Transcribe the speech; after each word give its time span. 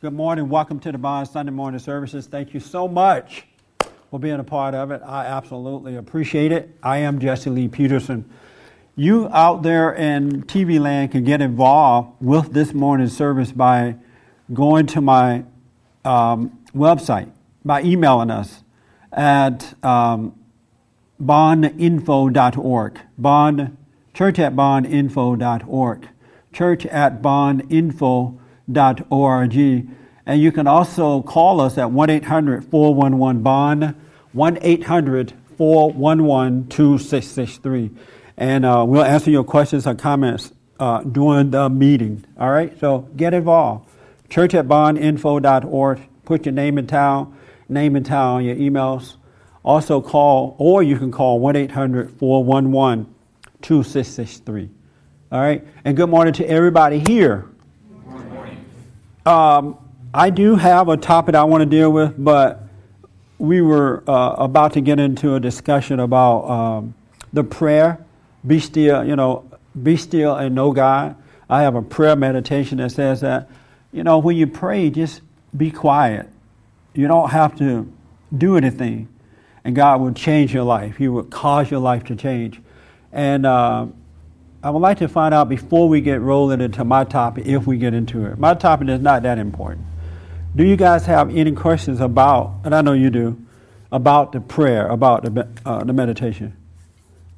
Good 0.00 0.12
morning. 0.12 0.48
Welcome 0.48 0.78
to 0.80 0.92
the 0.92 0.98
Bond 0.98 1.26
Sunday 1.26 1.50
morning 1.50 1.80
services. 1.80 2.28
Thank 2.28 2.54
you 2.54 2.60
so 2.60 2.86
much 2.86 3.48
for 4.12 4.20
being 4.20 4.38
a 4.38 4.44
part 4.44 4.72
of 4.72 4.92
it. 4.92 5.02
I 5.04 5.26
absolutely 5.26 5.96
appreciate 5.96 6.52
it. 6.52 6.72
I 6.84 6.98
am 6.98 7.18
Jesse 7.18 7.50
Lee 7.50 7.66
Peterson. 7.66 8.24
You 8.94 9.28
out 9.30 9.64
there 9.64 9.92
in 9.92 10.44
TV 10.44 10.78
land 10.78 11.10
can 11.10 11.24
get 11.24 11.40
involved 11.40 12.12
with 12.20 12.52
this 12.52 12.72
morning's 12.72 13.16
service 13.16 13.50
by 13.50 13.96
going 14.54 14.86
to 14.86 15.00
my 15.00 15.42
um, 16.04 16.56
website, 16.72 17.32
by 17.64 17.82
emailing 17.82 18.30
us 18.30 18.62
at 19.12 19.74
um, 19.84 20.32
bondinfo.org. 21.20 23.00
Bond, 23.18 23.76
church 24.14 24.38
at 24.38 24.54
bondinfo.org. 24.54 26.08
Church 26.52 26.86
at 26.86 27.20
bondinfo.org. 27.20 28.38
And 30.26 30.42
you 30.42 30.52
can 30.52 30.66
also 30.66 31.22
call 31.22 31.60
us 31.60 31.78
at 31.78 31.90
1 31.90 32.10
800 32.10 32.64
411 32.66 33.42
BOND, 33.42 33.94
1 34.32 34.58
800 34.60 35.32
411 35.56 36.68
2663. 36.68 37.90
And 38.36 38.64
uh, 38.64 38.84
we'll 38.86 39.02
answer 39.02 39.30
your 39.30 39.44
questions 39.44 39.86
or 39.86 39.94
comments 39.94 40.52
uh, 40.78 41.02
during 41.02 41.50
the 41.50 41.68
meeting. 41.68 42.24
All 42.38 42.50
right? 42.50 42.78
So 42.78 43.08
get 43.16 43.34
involved. 43.34 43.88
Church 44.28 44.54
at 44.54 44.66
bondinfo.org. 44.66 46.02
Put 46.24 46.44
your 46.44 46.52
name 46.52 46.76
in 46.76 46.86
town, 46.86 47.36
name 47.68 47.96
in 47.96 48.04
town, 48.04 48.44
your 48.44 48.56
emails. 48.56 49.16
Also 49.64 50.00
call, 50.00 50.54
or 50.58 50.82
you 50.82 50.98
can 50.98 51.10
call 51.10 51.40
1 51.40 51.56
800 51.56 52.18
411 52.18 53.14
2663. 53.62 54.70
All 55.32 55.40
right? 55.40 55.66
And 55.84 55.96
good 55.96 56.10
morning 56.10 56.34
to 56.34 56.46
everybody 56.46 56.98
here. 57.00 57.48
Um, 59.28 59.76
I 60.14 60.30
do 60.30 60.54
have 60.54 60.88
a 60.88 60.96
topic 60.96 61.34
I 61.34 61.44
want 61.44 61.60
to 61.60 61.66
deal 61.66 61.92
with, 61.92 62.14
but 62.16 62.62
we 63.38 63.60
were 63.60 64.02
uh, 64.08 64.36
about 64.38 64.72
to 64.72 64.80
get 64.80 64.98
into 64.98 65.34
a 65.34 65.40
discussion 65.40 66.00
about 66.00 66.48
um, 66.48 66.94
the 67.34 67.44
prayer. 67.44 68.02
Be 68.46 68.58
still, 68.58 69.04
you 69.04 69.16
know, 69.16 69.44
be 69.82 69.98
still 69.98 70.34
and 70.34 70.54
know 70.54 70.72
God. 70.72 71.14
I 71.46 71.60
have 71.60 71.74
a 71.74 71.82
prayer 71.82 72.16
meditation 72.16 72.78
that 72.78 72.92
says 72.92 73.20
that, 73.20 73.50
you 73.92 74.02
know, 74.02 74.16
when 74.16 74.34
you 74.34 74.46
pray, 74.46 74.88
just 74.88 75.20
be 75.54 75.70
quiet. 75.70 76.26
You 76.94 77.06
don't 77.06 77.28
have 77.28 77.54
to 77.58 77.86
do 78.34 78.56
anything, 78.56 79.08
and 79.62 79.76
God 79.76 80.00
will 80.00 80.14
change 80.14 80.54
your 80.54 80.64
life. 80.64 80.96
He 80.96 81.06
will 81.06 81.24
cause 81.24 81.70
your 81.70 81.80
life 81.80 82.02
to 82.04 82.16
change. 82.16 82.62
And 83.12 83.44
uh, 83.44 83.88
I 84.62 84.70
would 84.70 84.80
like 84.80 84.98
to 84.98 85.08
find 85.08 85.32
out 85.32 85.48
before 85.48 85.88
we 85.88 86.00
get 86.00 86.20
rolling 86.20 86.60
into 86.60 86.84
my 86.84 87.04
topic, 87.04 87.46
if 87.46 87.66
we 87.66 87.78
get 87.78 87.94
into 87.94 88.26
it. 88.26 88.38
My 88.38 88.54
topic 88.54 88.88
is 88.88 89.00
not 89.00 89.22
that 89.22 89.38
important. 89.38 89.86
Do 90.56 90.64
you 90.64 90.76
guys 90.76 91.06
have 91.06 91.34
any 91.36 91.52
questions 91.52 92.00
about, 92.00 92.54
and 92.64 92.74
I 92.74 92.82
know 92.82 92.92
you 92.92 93.10
do, 93.10 93.40
about 93.92 94.32
the 94.32 94.40
prayer, 94.40 94.88
about 94.88 95.22
the, 95.22 95.48
uh, 95.64 95.84
the 95.84 95.92
meditation? 95.92 96.56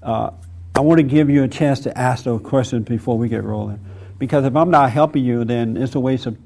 Uh, 0.03 0.31
I 0.75 0.81
want 0.81 0.99
to 0.99 1.03
give 1.03 1.29
you 1.29 1.43
a 1.43 1.49
chance 1.49 1.81
to 1.81 1.99
ask 1.99 2.25
those 2.25 2.41
questions 2.41 2.87
before 2.89 3.19
we 3.19 3.29
get 3.29 3.45
rolling. 3.45 3.81
Because 4.19 4.47
if 4.47 4.57
I'm 4.57 4.71
not 4.71 4.91
helping 4.91 5.25
you, 5.25 5.45
then 5.45 5.77
it's 5.77 5.95
a 5.95 6.01
waste 6.01 6.25
of, 6.25 6.39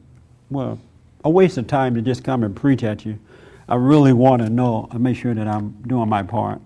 well, 0.51 0.81
a 1.25 1.31
waste 1.31 1.57
of 1.57 1.69
time 1.69 1.95
to 1.95 2.03
just 2.03 2.25
come 2.25 2.43
and 2.43 2.55
preach 2.55 2.83
at 2.83 3.05
you. 3.05 3.21
I 3.69 3.77
really 3.77 4.13
want 4.13 4.43
to 4.43 4.51
know 4.51 4.89
and 4.91 5.01
make 5.01 5.17
sure 5.17 5.35
that 5.35 5.47
I'm 5.47 5.71
doing 5.87 6.09
my 6.09 6.25
part. 6.25 6.61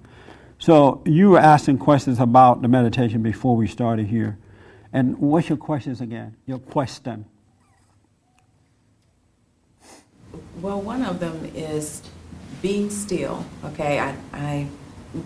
So 0.58 1.02
you 1.04 1.30
were 1.30 1.38
asking 1.38 1.78
questions 1.78 2.18
about 2.18 2.62
the 2.62 2.68
meditation 2.68 3.22
before 3.22 3.56
we 3.56 3.66
started 3.68 4.06
here. 4.06 4.38
And 4.92 5.18
what's 5.18 5.48
your 5.48 5.58
questions 5.58 6.00
again? 6.00 6.36
Your 6.46 6.58
question. 6.58 7.26
Well, 10.60 10.80
one 10.80 11.04
of 11.04 11.20
them 11.20 11.50
is 11.54 12.02
being 12.60 12.90
still. 12.90 13.44
Okay, 13.64 14.00
I, 14.00 14.16
I 14.32 14.66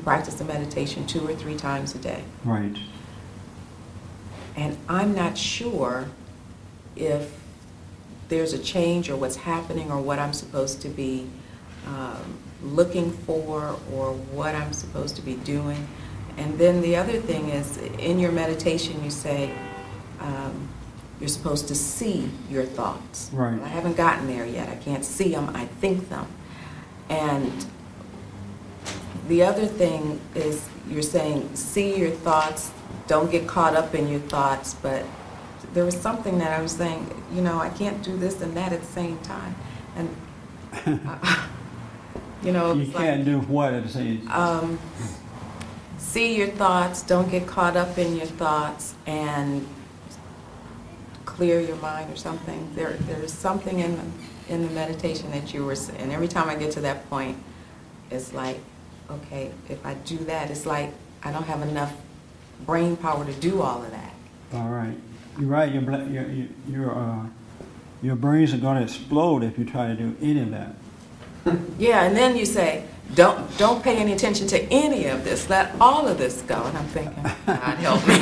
practice 0.04 0.34
the 0.34 0.44
meditation 0.44 1.06
two 1.06 1.26
or 1.26 1.34
three 1.34 1.56
times 1.56 1.94
a 1.94 1.98
day. 1.98 2.22
Right. 2.44 2.76
And 4.54 4.76
I'm 4.88 5.14
not 5.14 5.38
sure 5.38 6.10
if 6.94 7.40
there's 8.28 8.52
a 8.52 8.58
change 8.58 9.08
or 9.08 9.16
what's 9.16 9.36
happening 9.36 9.90
or 9.90 10.00
what 10.00 10.18
I'm 10.18 10.34
supposed 10.34 10.82
to 10.82 10.88
be 10.88 11.28
um, 11.86 12.38
looking 12.62 13.10
for 13.10 13.76
or 13.92 14.12
what 14.12 14.54
I'm 14.54 14.72
supposed 14.72 15.16
to 15.16 15.22
be 15.22 15.34
doing. 15.34 15.86
And 16.36 16.58
then 16.58 16.80
the 16.80 16.96
other 16.96 17.20
thing 17.20 17.50
is, 17.50 17.76
in 17.76 18.18
your 18.18 18.32
meditation, 18.32 19.02
you 19.04 19.10
say, 19.10 19.52
um, 20.20 20.68
you're 21.20 21.28
supposed 21.28 21.68
to 21.68 21.74
see 21.74 22.30
your 22.50 22.64
thoughts. 22.64 23.30
Right. 23.32 23.60
I 23.60 23.68
haven't 23.68 23.96
gotten 23.96 24.26
there 24.26 24.46
yet. 24.46 24.68
I 24.68 24.76
can't 24.76 25.04
see 25.04 25.30
them, 25.30 25.54
I 25.54 25.66
think 25.66 26.08
them. 26.08 26.26
And 27.08 27.64
the 29.28 29.44
other 29.44 29.66
thing 29.66 30.20
is 30.34 30.68
you're 30.88 31.02
saying 31.02 31.54
see 31.54 31.96
your 31.96 32.10
thoughts, 32.10 32.72
don't 33.06 33.30
get 33.30 33.46
caught 33.46 33.76
up 33.76 33.94
in 33.94 34.08
your 34.08 34.20
thoughts, 34.20 34.74
but 34.74 35.04
there 35.74 35.84
was 35.84 35.96
something 35.96 36.38
that 36.38 36.58
I 36.58 36.62
was 36.62 36.72
saying, 36.72 37.08
you 37.32 37.40
know, 37.40 37.58
I 37.58 37.68
can't 37.70 38.02
do 38.02 38.16
this 38.16 38.40
and 38.40 38.56
that 38.56 38.72
at 38.72 38.80
the 38.80 38.86
same 38.86 39.18
time. 39.20 39.54
And, 39.96 40.16
uh, 41.06 41.46
you 42.42 42.52
know, 42.52 42.74
you 42.74 42.90
can't 42.90 43.18
like, 43.18 43.24
do 43.24 43.40
what 43.40 43.72
at 43.74 43.84
the 43.84 43.88
same 43.88 44.26
time? 44.26 44.40
Um, 44.40 44.78
see 45.98 46.36
your 46.36 46.48
thoughts, 46.48 47.02
don't 47.02 47.30
get 47.30 47.46
caught 47.46 47.76
up 47.76 47.96
in 47.98 48.16
your 48.16 48.26
thoughts, 48.26 48.94
and 49.06 49.66
clear 51.24 51.60
your 51.60 51.76
mind 51.76 52.12
or 52.12 52.16
something. 52.16 52.70
There, 52.74 52.92
there's 52.92 53.32
something 53.32 53.78
in 53.78 53.96
the, 53.96 54.54
in 54.54 54.66
the 54.66 54.70
meditation 54.74 55.30
that 55.30 55.54
you 55.54 55.64
were 55.64 55.76
saying. 55.76 56.00
And 56.00 56.12
every 56.12 56.28
time 56.28 56.48
I 56.48 56.56
get 56.56 56.72
to 56.72 56.80
that 56.82 57.08
point, 57.08 57.38
it's 58.10 58.32
like, 58.32 58.58
okay, 59.10 59.52
if 59.68 59.84
I 59.86 59.94
do 59.94 60.18
that, 60.18 60.50
it's 60.50 60.66
like 60.66 60.92
I 61.22 61.32
don't 61.32 61.44
have 61.44 61.62
enough 61.62 61.94
brain 62.66 62.96
power 62.96 63.24
to 63.24 63.32
do 63.34 63.62
all 63.62 63.82
of 63.82 63.90
that. 63.90 64.12
All 64.52 64.68
right. 64.68 64.96
You're 65.38 65.48
right. 65.48 65.72
Your, 65.72 65.82
your, 66.08 66.26
your, 66.68 66.94
uh, 66.94 67.26
your 68.02 68.16
brains 68.16 68.52
are 68.52 68.58
going 68.58 68.76
to 68.76 68.82
explode 68.82 69.42
if 69.42 69.58
you 69.58 69.64
try 69.64 69.86
to 69.88 69.94
do 69.94 70.14
any 70.20 70.40
of 70.40 70.50
that. 70.50 70.74
yeah, 71.78 72.04
and 72.04 72.16
then 72.16 72.36
you 72.36 72.46
say, 72.46 72.84
don't 73.14 73.58
don't 73.58 73.82
pay 73.82 73.96
any 73.96 74.12
attention 74.12 74.46
to 74.48 74.62
any 74.72 75.06
of 75.06 75.24
this. 75.24 75.50
Let 75.50 75.74
all 75.80 76.08
of 76.08 76.18
this 76.18 76.42
go. 76.42 76.62
And 76.62 76.78
I'm 76.78 76.86
thinking, 76.86 77.22
God 77.46 77.78
help 77.78 78.06
me. 78.06 78.18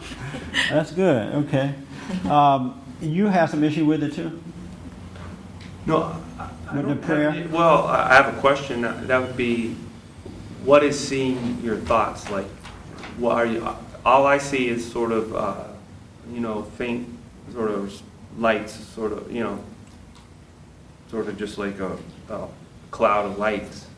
That's 0.70 0.90
good. 0.92 1.34
Okay. 1.34 1.74
Um, 2.28 2.80
you 3.00 3.26
have 3.26 3.50
some 3.50 3.62
issue 3.62 3.84
with 3.84 4.02
it 4.02 4.14
too. 4.14 4.40
No. 5.86 6.20
I, 6.38 6.76
with 6.76 6.88
the 6.88 6.96
prayer. 6.96 7.30
Have, 7.30 7.52
well, 7.52 7.86
I 7.86 8.14
have 8.14 8.36
a 8.36 8.40
question. 8.40 8.82
That 8.82 9.20
would 9.20 9.36
be, 9.36 9.76
what 10.64 10.82
is 10.82 10.98
seeing 10.98 11.60
your 11.62 11.76
thoughts 11.76 12.28
like? 12.30 12.46
What 13.16 13.36
are 13.36 13.46
you? 13.46 13.66
All 14.04 14.26
I 14.26 14.38
see 14.38 14.68
is 14.68 14.90
sort 14.90 15.12
of, 15.12 15.34
uh, 15.34 15.64
you 16.32 16.40
know, 16.40 16.62
faint, 16.62 17.08
sort 17.52 17.70
of 17.70 18.02
lights, 18.38 18.74
sort 18.74 19.12
of, 19.12 19.32
you 19.32 19.42
know, 19.42 19.62
sort 21.10 21.28
of 21.28 21.38
just 21.38 21.58
like 21.58 21.78
a, 21.80 21.98
a 22.28 22.48
cloud 22.90 23.26
of 23.26 23.38
lights 23.38 23.88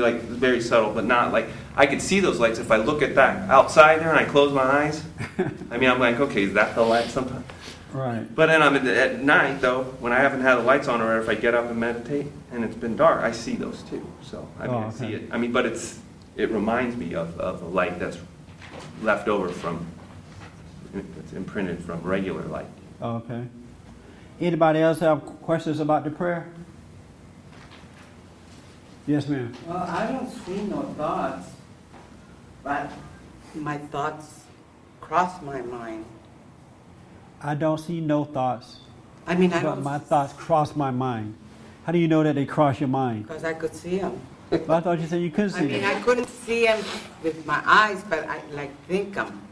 like 0.00 0.20
very 0.22 0.60
subtle, 0.60 0.92
but 0.92 1.04
not 1.04 1.32
like 1.32 1.48
I 1.76 1.86
could 1.86 2.02
see 2.02 2.20
those 2.20 2.40
lights 2.40 2.58
if 2.58 2.70
I 2.70 2.76
look 2.76 3.02
at 3.02 3.14
that 3.14 3.48
outside 3.50 4.00
there 4.00 4.10
and 4.10 4.18
I 4.18 4.24
close 4.24 4.52
my 4.52 4.62
eyes. 4.62 5.04
I 5.70 5.78
mean, 5.78 5.90
I'm 5.90 5.98
like, 5.98 6.20
okay, 6.20 6.44
is 6.44 6.54
that 6.54 6.74
the 6.74 6.82
light? 6.82 7.06
Sometimes. 7.10 7.44
Right. 7.92 8.34
But 8.34 8.46
then 8.46 8.60
I'm 8.60 8.74
at, 8.74 8.86
at 8.86 9.22
night 9.22 9.60
though, 9.60 9.84
when 10.00 10.12
I 10.12 10.18
haven't 10.18 10.40
had 10.40 10.56
the 10.56 10.62
lights 10.62 10.88
on, 10.88 11.00
or 11.00 11.20
if 11.20 11.28
I 11.28 11.34
get 11.34 11.54
up 11.54 11.70
and 11.70 11.78
meditate 11.78 12.26
and 12.50 12.64
it's 12.64 12.76
been 12.76 12.96
dark, 12.96 13.22
I 13.22 13.30
see 13.32 13.54
those 13.54 13.82
too. 13.82 14.06
So 14.22 14.48
I 14.58 14.66
mean, 14.66 14.74
oh, 14.74 14.78
okay. 14.78 14.86
I 14.86 14.90
see 14.90 15.14
it. 15.14 15.28
I 15.30 15.38
mean, 15.38 15.52
but 15.52 15.66
it's 15.66 16.00
it 16.36 16.50
reminds 16.50 16.96
me 16.96 17.14
of, 17.14 17.38
of 17.38 17.62
a 17.62 17.66
light 17.66 17.98
that's 17.98 18.18
left 19.02 19.28
over 19.28 19.48
from 19.48 19.86
it's 21.18 21.32
imprinted 21.32 21.82
from 21.82 22.02
regular 22.02 22.42
light. 22.42 22.66
Okay. 23.00 23.44
Anybody 24.40 24.80
else 24.80 24.98
have 25.00 25.24
questions 25.42 25.78
about 25.78 26.04
the 26.04 26.10
prayer? 26.10 26.52
Yes, 29.06 29.28
ma'am. 29.28 29.52
Well, 29.66 29.76
I 29.76 30.10
don't 30.10 30.30
see 30.30 30.62
no 30.62 30.82
thoughts, 30.96 31.50
but 32.62 32.90
my 33.54 33.76
thoughts 33.76 34.44
cross 35.00 35.42
my 35.42 35.60
mind. 35.60 36.06
I 37.42 37.54
don't 37.54 37.78
see 37.78 38.00
no 38.00 38.24
thoughts. 38.24 38.78
I 39.26 39.34
mean, 39.34 39.52
I 39.52 39.62
but 39.62 39.82
my 39.82 39.98
thoughts 39.98 40.32
cross 40.32 40.74
my 40.74 40.90
mind. 40.90 41.36
How 41.84 41.92
do 41.92 41.98
you 41.98 42.08
know 42.08 42.22
that 42.22 42.34
they 42.34 42.46
cross 42.46 42.80
your 42.80 42.88
mind? 42.88 43.26
Because 43.26 43.44
I 43.44 43.52
could 43.52 43.74
see 43.74 43.98
them. 43.98 44.18
I 44.50 44.80
thought 44.80 44.98
you 44.98 45.06
said 45.06 45.20
you 45.20 45.30
couldn't 45.30 45.50
see 45.50 45.60
them. 45.60 45.68
I 45.68 45.72
mean, 45.72 45.82
them. 45.82 45.96
I 45.96 46.00
couldn't 46.00 46.28
see 46.28 46.66
them 46.66 46.84
with 47.22 47.44
my 47.44 47.62
eyes, 47.66 48.02
but 48.08 48.26
I 48.26 48.40
like 48.52 48.70
think 48.86 49.14
them. 49.14 49.42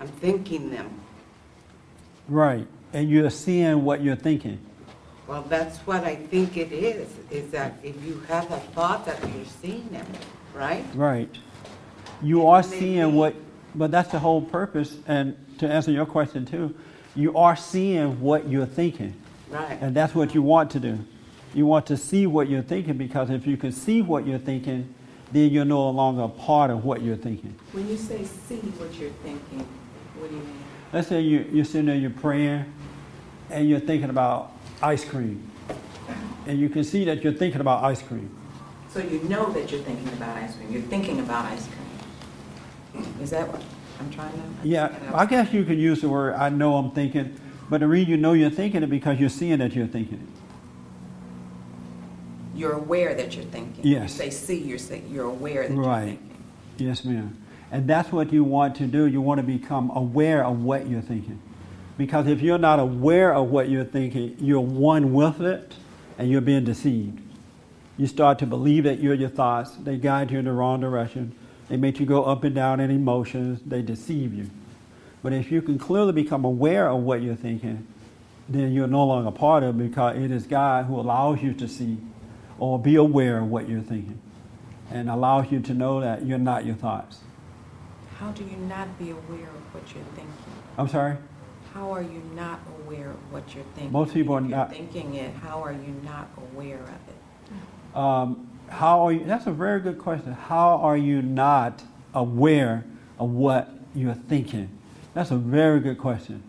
I'm 0.00 0.08
thinking 0.08 0.70
them. 0.70 1.00
Right, 2.28 2.66
and 2.92 3.08
you're 3.08 3.30
seeing 3.30 3.84
what 3.84 4.02
you're 4.02 4.16
thinking. 4.16 4.58
Well, 5.28 5.42
that's 5.42 5.76
what 5.80 6.04
I 6.04 6.16
think 6.16 6.56
it 6.56 6.72
is, 6.72 7.06
is 7.30 7.50
that 7.50 7.74
if 7.82 8.02
you 8.02 8.20
have 8.28 8.50
a 8.50 8.58
thought 8.58 9.04
that 9.04 9.20
you're 9.34 9.44
seeing 9.60 9.86
them, 9.90 10.06
right? 10.54 10.84
Right. 10.94 11.28
You 12.22 12.46
are 12.46 12.62
seeing 12.62 13.14
what, 13.14 13.34
but 13.74 13.90
that's 13.90 14.10
the 14.10 14.18
whole 14.18 14.40
purpose. 14.40 14.96
And 15.06 15.36
to 15.58 15.68
answer 15.68 15.90
your 15.90 16.06
question 16.06 16.46
too, 16.46 16.74
you 17.14 17.36
are 17.36 17.56
seeing 17.56 18.20
what 18.22 18.48
you're 18.48 18.64
thinking. 18.64 19.14
Right. 19.50 19.76
And 19.82 19.94
that's 19.94 20.14
what 20.14 20.34
you 20.34 20.40
want 20.40 20.70
to 20.70 20.80
do. 20.80 20.98
You 21.52 21.66
want 21.66 21.86
to 21.86 21.98
see 21.98 22.26
what 22.26 22.48
you're 22.48 22.62
thinking 22.62 22.96
because 22.96 23.28
if 23.28 23.46
you 23.46 23.58
can 23.58 23.72
see 23.72 24.00
what 24.00 24.26
you're 24.26 24.38
thinking, 24.38 24.94
then 25.32 25.50
you're 25.50 25.66
no 25.66 25.90
longer 25.90 26.22
a 26.22 26.28
part 26.28 26.70
of 26.70 26.86
what 26.86 27.02
you're 27.02 27.16
thinking. 27.16 27.54
When 27.72 27.86
you 27.86 27.98
say 27.98 28.24
see 28.24 28.56
what 28.56 28.94
you're 28.94 29.10
thinking, 29.22 29.66
what 30.18 30.30
do 30.30 30.36
you 30.36 30.42
mean? 30.42 30.64
Let's 30.90 31.08
say 31.08 31.20
you, 31.20 31.44
you're 31.52 31.66
sitting 31.66 31.86
there, 31.86 31.96
you're 31.96 32.10
praying, 32.10 32.64
and 33.50 33.68
you're 33.68 33.80
thinking 33.80 34.08
about 34.08 34.52
ice 34.82 35.04
cream. 35.04 35.50
And 36.46 36.58
you 36.58 36.68
can 36.68 36.84
see 36.84 37.04
that 37.04 37.22
you're 37.22 37.32
thinking 37.32 37.60
about 37.60 37.84
ice 37.84 38.02
cream. 38.02 38.30
So 38.90 39.00
you 39.00 39.20
know 39.24 39.52
that 39.52 39.70
you're 39.70 39.82
thinking 39.82 40.08
about 40.08 40.36
ice 40.36 40.56
cream. 40.56 40.72
You're 40.72 40.82
thinking 40.82 41.20
about 41.20 41.44
ice 41.46 41.66
cream. 41.66 43.04
Is 43.20 43.30
that 43.30 43.46
what 43.48 43.62
I'm 44.00 44.10
trying 44.10 44.32
to? 44.32 44.42
Yeah, 44.68 44.96
I 45.14 45.26
guess 45.26 45.52
you 45.52 45.64
could 45.64 45.78
use 45.78 46.00
the 46.00 46.08
word, 46.08 46.34
I 46.34 46.48
know 46.48 46.76
I'm 46.76 46.90
thinking, 46.92 47.38
but 47.68 47.80
the 47.80 47.86
reason 47.88 48.10
you 48.10 48.16
know 48.16 48.32
you're 48.32 48.50
thinking 48.50 48.82
it 48.82 48.88
because 48.88 49.20
you're 49.20 49.28
seeing 49.28 49.58
that 49.58 49.74
you're 49.74 49.86
thinking 49.86 50.14
it. 50.20 50.38
You're 52.58 52.72
aware 52.72 53.14
that 53.14 53.36
you're 53.36 53.44
thinking. 53.44 53.84
Yes. 53.86 54.02
You 54.02 54.08
say 54.08 54.30
see, 54.30 54.58
you're 54.58 54.78
say, 54.78 55.02
you're 55.10 55.26
aware 55.26 55.68
that 55.68 55.74
Right. 55.76 55.98
you're 55.98 56.06
thinking. 56.16 56.44
Yes, 56.78 57.04
ma'am. 57.04 57.36
And 57.70 57.86
that's 57.86 58.10
what 58.10 58.32
you 58.32 58.42
want 58.42 58.74
to 58.76 58.86
do. 58.86 59.06
You 59.06 59.20
want 59.20 59.38
to 59.38 59.46
become 59.46 59.90
aware 59.94 60.44
of 60.44 60.64
what 60.64 60.88
you're 60.88 61.02
thinking. 61.02 61.38
Because 61.98 62.28
if 62.28 62.40
you're 62.40 62.58
not 62.58 62.78
aware 62.78 63.34
of 63.34 63.50
what 63.50 63.68
you're 63.68 63.84
thinking, 63.84 64.36
you're 64.38 64.60
one 64.60 65.12
with 65.12 65.40
it 65.40 65.74
and 66.16 66.30
you're 66.30 66.40
being 66.40 66.64
deceived. 66.64 67.20
You 67.98 68.06
start 68.06 68.38
to 68.38 68.46
believe 68.46 68.84
that 68.84 69.00
you're 69.00 69.14
your 69.14 69.28
thoughts. 69.28 69.72
They 69.72 69.96
guide 69.96 70.30
you 70.30 70.38
in 70.38 70.44
the 70.44 70.52
wrong 70.52 70.80
direction. 70.80 71.34
They 71.68 71.76
make 71.76 71.98
you 71.98 72.06
go 72.06 72.22
up 72.22 72.44
and 72.44 72.54
down 72.54 72.78
in 72.78 72.92
emotions. 72.92 73.60
They 73.66 73.82
deceive 73.82 74.32
you. 74.32 74.48
But 75.24 75.32
if 75.32 75.50
you 75.50 75.60
can 75.60 75.76
clearly 75.78 76.12
become 76.12 76.44
aware 76.44 76.88
of 76.88 77.02
what 77.02 77.20
you're 77.20 77.34
thinking, 77.34 77.88
then 78.48 78.72
you're 78.72 78.86
no 78.86 79.04
longer 79.04 79.32
part 79.32 79.64
of 79.64 79.80
it 79.80 79.90
because 79.90 80.16
it 80.16 80.30
is 80.30 80.46
God 80.46 80.86
who 80.86 81.00
allows 81.00 81.42
you 81.42 81.52
to 81.54 81.66
see 81.66 81.98
or 82.60 82.78
be 82.78 82.94
aware 82.94 83.40
of 83.40 83.48
what 83.48 83.68
you're 83.68 83.80
thinking 83.80 84.20
and 84.90 85.10
allows 85.10 85.50
you 85.50 85.58
to 85.60 85.74
know 85.74 86.00
that 86.00 86.24
you're 86.24 86.38
not 86.38 86.64
your 86.64 86.76
thoughts. 86.76 87.18
How 88.18 88.30
do 88.30 88.44
you 88.44 88.56
not 88.56 88.96
be 88.98 89.10
aware 89.10 89.48
of 89.48 89.74
what 89.74 89.82
you're 89.92 90.04
thinking? 90.14 90.32
I'm 90.78 90.88
sorry? 90.88 91.16
How 91.74 91.92
are 91.92 92.02
you 92.02 92.22
not 92.34 92.60
aware 92.80 93.10
of 93.10 93.32
what 93.32 93.54
you're 93.54 93.64
thinking? 93.74 93.92
Most 93.92 94.14
people 94.14 94.34
are 94.34 94.40
If 94.40 94.46
not- 94.46 94.70
You're 94.76 94.86
thinking 94.86 95.14
it. 95.14 95.34
How 95.34 95.62
are 95.62 95.72
you 95.72 95.94
not 96.04 96.28
aware 96.36 96.80
of 96.82 96.88
it? 96.88 97.96
Um, 97.96 98.48
how 98.68 99.06
are 99.06 99.12
you? 99.12 99.24
That's 99.24 99.46
a 99.46 99.52
very 99.52 99.80
good 99.80 99.98
question. 99.98 100.32
How 100.32 100.78
are 100.78 100.96
you 100.96 101.22
not 101.22 101.82
aware 102.14 102.84
of 103.18 103.30
what 103.30 103.70
you're 103.94 104.14
thinking? 104.14 104.68
That's 105.14 105.30
a 105.30 105.36
very 105.36 105.80
good 105.80 105.98
question. 105.98 106.42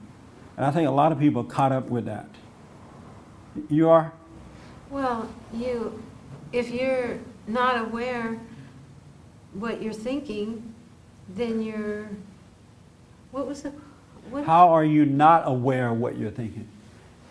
And 0.58 0.66
I 0.66 0.72
think 0.72 0.88
a 0.88 0.92
lot 0.92 1.12
of 1.12 1.20
people 1.20 1.42
are 1.44 1.46
caught 1.46 1.72
up 1.72 1.90
with 1.90 2.06
that. 2.06 2.28
You 3.70 3.90
are? 3.90 4.12
Well, 4.90 5.30
you, 5.54 6.02
if 6.52 6.70
you're 6.70 7.20
not 7.48 7.80
aware 7.80 8.40
what 9.54 9.82
you're 9.82 9.94
thinking, 9.94 10.74
then 11.30 11.62
you're, 11.62 12.10
what 13.32 13.48
was 13.48 13.64
the, 13.64 13.74
what? 14.32 14.46
How 14.46 14.70
are 14.70 14.84
you 14.84 15.06
not 15.06 15.44
aware 15.48 15.90
of 15.90 15.98
what 16.00 16.18
you're 16.18 16.32
thinking? 16.32 16.68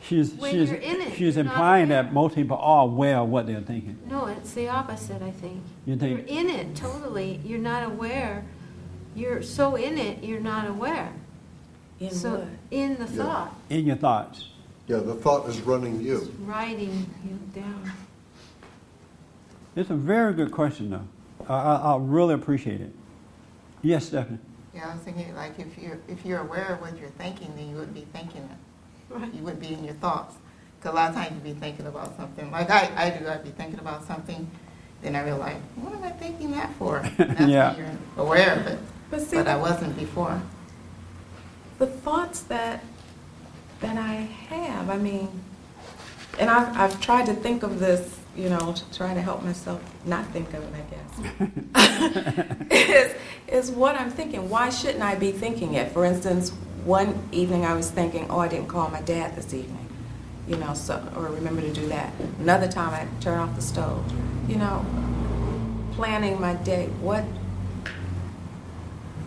She's, 0.03 0.33
When 0.35 0.53
she's, 0.53 0.71
you're 0.71 0.79
in 0.79 1.01
it, 1.03 1.15
she's 1.15 1.35
you're 1.37 1.45
not 1.45 1.53
implying 1.53 1.89
that 1.89 2.05
aware. 2.07 2.13
most 2.13 2.35
people 2.35 2.57
are 2.57 2.85
aware 2.85 3.19
of 3.19 3.29
what 3.29 3.47
they're 3.47 3.61
thinking. 3.61 3.99
No, 4.09 4.27
it's 4.27 4.53
the 4.55 4.69
opposite, 4.69 5.21
I 5.23 5.31
think. 5.33 5.63
You 5.87 5.97
You're 5.97 6.19
in 6.21 6.49
it 6.49 6.77
totally, 6.77 7.41
you're 7.45 7.59
not 7.59 7.83
aware. 7.85 8.45
You're 9.15 9.43
so 9.43 9.75
in 9.75 9.99
it, 9.99 10.23
you're 10.23 10.41
not 10.41 10.69
aware. 10.69 11.13
In 11.99 12.11
So, 12.13 12.37
what? 12.37 12.49
in 12.71 12.95
the 12.95 13.05
Yeah. 13.13 13.23
thought, 13.25 13.55
in 13.71 13.87
your 13.87 13.97
thoughts. 13.97 14.49
Yeah, 14.87 14.99
the 14.99 15.15
thought 15.15 15.49
is 15.49 15.61
running 15.63 16.01
you. 16.01 16.33
writing 16.45 17.11
you 17.29 17.39
down. 17.61 17.91
It's 19.77 19.91
a 19.91 19.95
very 19.97 20.33
good 20.35 20.51
question, 20.53 20.91
though. 20.91 21.05
I, 21.49 21.55
I, 21.55 21.75
I 21.95 21.97
really 21.99 22.35
appreciate 22.35 22.81
it. 22.81 22.93
Yes, 23.83 24.07
Stephanie? 24.07 24.39
Yeah, 24.75 24.89
I 24.91 24.95
was 24.95 25.03
thinking, 25.03 25.35
like, 25.35 25.59
if 25.59 25.79
you're, 25.79 25.99
if 26.09 26.25
you're 26.25 26.41
aware 26.41 26.75
of 26.75 26.81
what 26.81 26.99
you're 26.99 27.09
thinking, 27.11 27.55
then 27.57 27.69
you 27.71 27.77
wouldn't 27.77 27.95
be 27.95 28.07
thinking 28.13 28.43
it. 28.43 29.15
Right. 29.15 29.33
You 29.35 29.43
wouldn't 29.43 29.61
be 29.63 29.73
in 29.73 29.85
your 29.85 29.95
thoughts. 29.95 30.35
Because 30.79 30.93
a 30.93 30.97
lot 30.97 31.09
of 31.11 31.17
times 31.17 31.33
you'd 31.35 31.43
be 31.55 31.59
thinking 31.59 31.87
about 31.87 32.17
something, 32.17 32.51
like 32.53 32.71
I, 32.71 32.91
I 32.97 33.11
do, 33.11 33.27
I'd 33.27 33.43
be 33.43 33.51
thinking 33.51 33.81
about 33.81 34.07
something, 34.07 34.49
then 35.03 35.17
I 35.17 35.25
realize, 35.25 35.57
what 35.77 35.93
am 35.95 36.05
I 36.05 36.11
thinking 36.11 36.53
that 36.53 36.73
for? 36.75 37.01
That's 37.17 37.41
when 37.41 37.49
Yeah. 37.49 37.77
you're 37.77 37.91
aware 38.17 38.55
of 38.55 38.67
it, 38.67 38.79
But 39.11 39.23
see, 39.23 39.37
but 39.37 39.49
I 39.49 39.57
wasn't 39.57 39.97
before. 39.97 40.41
the 41.79 41.87
thoughts 41.87 42.41
that 42.43 42.85
that 43.81 43.97
I 43.97 44.15
have, 44.51 44.91
I 44.91 44.97
mean, 44.99 45.29
and 46.41 46.51
I've, 46.51 46.77
I've 46.77 47.01
tried 47.01 47.27
to 47.27 47.35
think 47.35 47.63
of 47.63 47.79
this, 47.79 48.18
you 48.39 48.49
know, 48.49 48.73
to 48.73 48.97
try 48.97 49.13
to 49.13 49.21
help 49.21 49.43
myself 49.43 49.83
not 50.07 50.25
think 50.29 50.55
of 50.55 50.63
it, 50.63 50.73
I 50.73 51.77
guess, 52.71 52.71
is, 52.71 53.15
is 53.49 53.71
what 53.73 53.97
I'm 53.97 54.11
thinking. 54.11 54.49
Why 54.49 54.71
shouldn't 54.71 55.03
I 55.03 55.17
be 55.17 55.33
thinking 55.33 55.75
it? 55.75 55.91
For 55.93 56.05
instance, 56.05 56.51
one 56.85 57.19
evening 57.33 57.65
I 57.67 57.75
was 57.75 57.91
thinking, 57.91 58.27
oh, 58.31 58.39
I 58.39 58.47
didn't 58.49 58.69
call 58.69 58.89
my 58.91 59.01
dad 59.03 59.35
this 59.35 59.53
evening, 59.53 59.89
you 60.47 60.57
know, 60.57 60.73
so, 60.75 61.03
or 61.17 61.23
remember 61.25 61.61
to 61.63 61.73
do 61.73 61.89
that. 61.89 62.13
Another 62.39 62.69
time 62.69 62.95
I 62.95 63.07
turn 63.21 63.39
off 63.39 63.57
the 63.57 63.63
stove, 63.63 64.05
you 64.49 64.57
know, 64.57 64.87
planning 65.93 66.41
my 66.41 66.55
day. 66.55 66.87
What, 67.01 67.25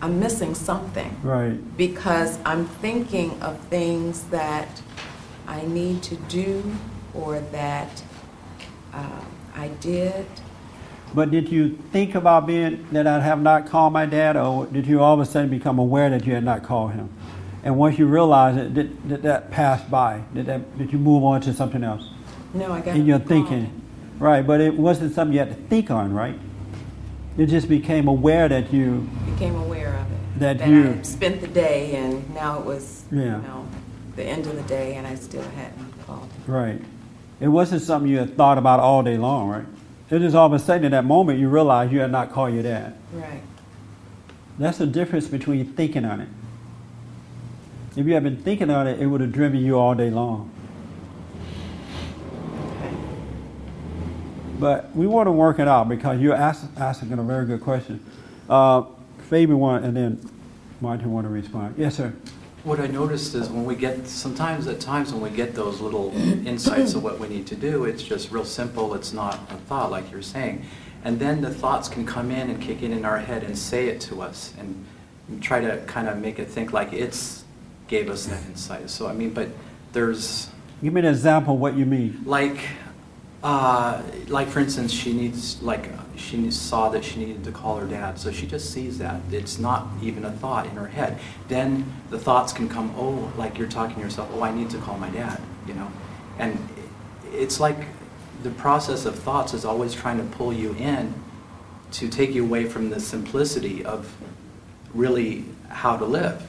I'm 0.00 0.18
missing 0.18 0.54
something 0.54 1.16
Right. 1.22 1.76
because 1.76 2.38
I'm 2.44 2.66
thinking 2.66 3.40
of 3.42 3.58
things 3.66 4.22
that 4.30 4.82
I 5.46 5.62
need 5.66 6.02
to 6.04 6.16
do 6.16 6.74
or 7.14 7.38
that 7.40 8.02
uh, 8.92 9.20
I 9.56 9.68
did. 9.80 10.26
But 11.14 11.30
did 11.30 11.50
you 11.50 11.76
think 11.92 12.14
about 12.14 12.46
being 12.46 12.86
that 12.92 13.06
I 13.06 13.20
have 13.20 13.40
not 13.42 13.66
called 13.66 13.92
my 13.92 14.06
dad, 14.06 14.36
or 14.36 14.66
did 14.66 14.86
you 14.86 15.00
all 15.02 15.14
of 15.14 15.20
a 15.20 15.26
sudden 15.26 15.50
become 15.50 15.78
aware 15.78 16.08
that 16.10 16.24
you 16.26 16.32
had 16.34 16.44
not 16.44 16.62
called 16.62 16.92
him? 16.92 17.10
And 17.64 17.76
once 17.76 17.98
you 17.98 18.06
realized 18.06 18.58
it, 18.58 18.74
did, 18.74 19.08
did 19.08 19.22
that 19.22 19.50
pass 19.50 19.82
by? 19.84 20.22
Did 20.34 20.46
that 20.46 20.78
did 20.78 20.92
you 20.92 20.98
move 20.98 21.22
on 21.22 21.40
to 21.42 21.52
something 21.54 21.84
else 21.84 22.08
No, 22.54 22.72
I 22.72 22.80
got 22.80 22.96
in 22.96 23.06
your 23.06 23.18
thinking? 23.20 23.80
Right, 24.18 24.44
but 24.46 24.60
it 24.60 24.74
wasn't 24.76 25.14
something 25.14 25.32
you 25.32 25.38
had 25.40 25.48
to 25.50 25.62
think 25.68 25.90
on, 25.90 26.12
right? 26.12 26.38
You 27.36 27.46
just 27.46 27.68
became 27.68 28.08
aware 28.08 28.48
that 28.48 28.72
you 28.72 29.08
Became 29.34 29.56
aware 29.56 29.94
of 29.94 30.10
it. 30.12 30.38
That 30.40 30.62
I 30.62 30.66
you- 30.66 30.82
had 30.84 31.06
spent 31.06 31.40
the 31.40 31.46
day 31.48 31.94
and 31.96 32.34
now 32.34 32.58
it 32.58 32.64
was, 32.64 33.04
you 33.12 33.20
Yeah. 33.22 33.36
know, 33.40 33.66
the 34.16 34.24
end 34.24 34.46
of 34.46 34.56
the 34.56 34.62
day 34.62 34.94
and 34.96 35.06
I 35.06 35.14
still 35.14 35.42
hadn't 35.42 35.92
called. 36.06 36.28
right. 36.46 36.80
It 37.42 37.48
wasn't 37.48 37.82
something 37.82 38.08
you 38.08 38.18
had 38.18 38.36
thought 38.36 38.56
about 38.56 38.78
all 38.78 39.02
day 39.02 39.18
long, 39.18 39.48
right? 39.48 39.64
It 40.10 40.20
just 40.20 40.36
all 40.36 40.46
of 40.46 40.52
a 40.52 40.60
sudden 40.60 40.84
in 40.84 40.92
that 40.92 41.04
moment 41.04 41.40
you 41.40 41.48
realized 41.48 41.92
you 41.92 41.98
had 41.98 42.12
not 42.12 42.30
called 42.30 42.54
your 42.54 42.62
dad. 42.62 42.96
Right. 43.12 43.42
That's 44.60 44.78
the 44.78 44.86
difference 44.86 45.26
between 45.26 45.72
thinking 45.72 46.04
on 46.04 46.20
it. 46.20 46.28
If 47.96 48.06
you 48.06 48.14
had 48.14 48.22
been 48.22 48.36
thinking 48.36 48.70
on 48.70 48.86
it, 48.86 49.00
it 49.00 49.06
would 49.06 49.20
have 49.20 49.32
driven 49.32 49.58
you 49.58 49.76
all 49.76 49.96
day 49.96 50.08
long. 50.08 50.52
But 54.60 54.94
we 54.94 55.08
want 55.08 55.26
to 55.26 55.32
work 55.32 55.58
it 55.58 55.66
out 55.66 55.88
because 55.88 56.20
you're 56.20 56.36
ask, 56.36 56.64
asking 56.76 57.10
a 57.12 57.22
very 57.24 57.44
good 57.44 57.60
question. 57.60 58.04
Uh, 58.48 58.84
Fabian 59.28 59.58
want, 59.58 59.84
and 59.84 59.96
then 59.96 60.30
Martin 60.80 61.10
want 61.10 61.26
to 61.26 61.28
respond. 61.28 61.74
Yes, 61.76 61.96
sir. 61.96 62.14
What 62.64 62.78
I 62.78 62.86
noticed 62.86 63.34
is 63.34 63.48
when 63.48 63.64
we 63.64 63.74
get, 63.74 64.06
sometimes 64.06 64.68
at 64.68 64.78
times 64.78 65.12
when 65.12 65.20
we 65.20 65.30
get 65.30 65.54
those 65.54 65.80
little 65.80 66.12
insights 66.46 66.94
of 66.94 67.02
what 67.02 67.18
we 67.18 67.28
need 67.28 67.46
to 67.48 67.56
do, 67.56 67.84
it's 67.84 68.02
just 68.02 68.30
real 68.30 68.44
simple, 68.44 68.94
it's 68.94 69.12
not 69.12 69.34
a 69.50 69.56
thought 69.66 69.90
like 69.90 70.10
you're 70.12 70.22
saying. 70.22 70.64
And 71.04 71.18
then 71.18 71.40
the 71.40 71.52
thoughts 71.52 71.88
can 71.88 72.06
come 72.06 72.30
in 72.30 72.50
and 72.50 72.62
kick 72.62 72.82
in 72.82 72.92
in 72.92 73.04
our 73.04 73.18
head 73.18 73.42
and 73.42 73.58
say 73.58 73.88
it 73.88 74.00
to 74.02 74.22
us 74.22 74.54
and 74.58 74.86
try 75.42 75.60
to 75.60 75.78
kind 75.86 76.08
of 76.08 76.18
make 76.18 76.38
it 76.38 76.48
think 76.48 76.72
like 76.72 76.92
it's 76.92 77.44
gave 77.88 78.08
us 78.08 78.26
that 78.26 78.44
insight. 78.46 78.88
So 78.90 79.08
I 79.08 79.12
mean, 79.12 79.32
but 79.34 79.48
there's 79.92 80.48
Give 80.82 80.92
me 80.92 81.00
an 81.00 81.06
example 81.06 81.54
of 81.54 81.60
what 81.60 81.76
you 81.76 81.84
mean. 81.86 82.22
like, 82.24 82.58
uh, 83.42 84.02
like 84.28 84.48
for 84.48 84.60
instance, 84.60 84.92
she 84.92 85.12
needs 85.12 85.60
like 85.62 85.88
she 86.16 86.50
saw 86.50 86.88
that 86.90 87.04
she 87.04 87.18
needed 87.24 87.44
to 87.44 87.52
call 87.52 87.76
her 87.76 87.86
dad, 87.86 88.18
so 88.18 88.30
she 88.30 88.46
just 88.46 88.72
sees 88.72 88.98
that. 88.98 89.20
It's 89.30 89.58
not 89.58 89.88
even 90.02 90.24
a 90.24 90.30
thought 90.30 90.66
in 90.66 90.72
her 90.72 90.88
head. 90.88 91.18
Then 91.48 91.92
the 92.10 92.18
thoughts 92.18 92.52
can 92.52 92.68
come. 92.68 92.94
Oh, 92.96 93.32
like 93.36 93.58
you're 93.58 93.68
talking 93.68 93.96
to 93.96 94.02
yourself. 94.02 94.30
Oh, 94.34 94.42
I 94.42 94.52
need 94.54 94.70
to 94.70 94.78
call 94.78 94.98
my 94.98 95.10
dad. 95.10 95.40
You 95.66 95.74
know, 95.74 95.90
and 96.38 96.58
it's 97.32 97.60
like 97.60 97.86
the 98.42 98.50
process 98.50 99.06
of 99.06 99.18
thoughts 99.18 99.54
is 99.54 99.64
always 99.64 99.94
trying 99.94 100.18
to 100.18 100.36
pull 100.36 100.52
you 100.52 100.74
in 100.74 101.14
to 101.92 102.08
take 102.08 102.34
you 102.34 102.44
away 102.44 102.64
from 102.64 102.90
the 102.90 102.98
simplicity 102.98 103.84
of 103.84 104.14
really 104.94 105.44
how 105.68 105.96
to 105.96 106.04
live. 106.04 106.46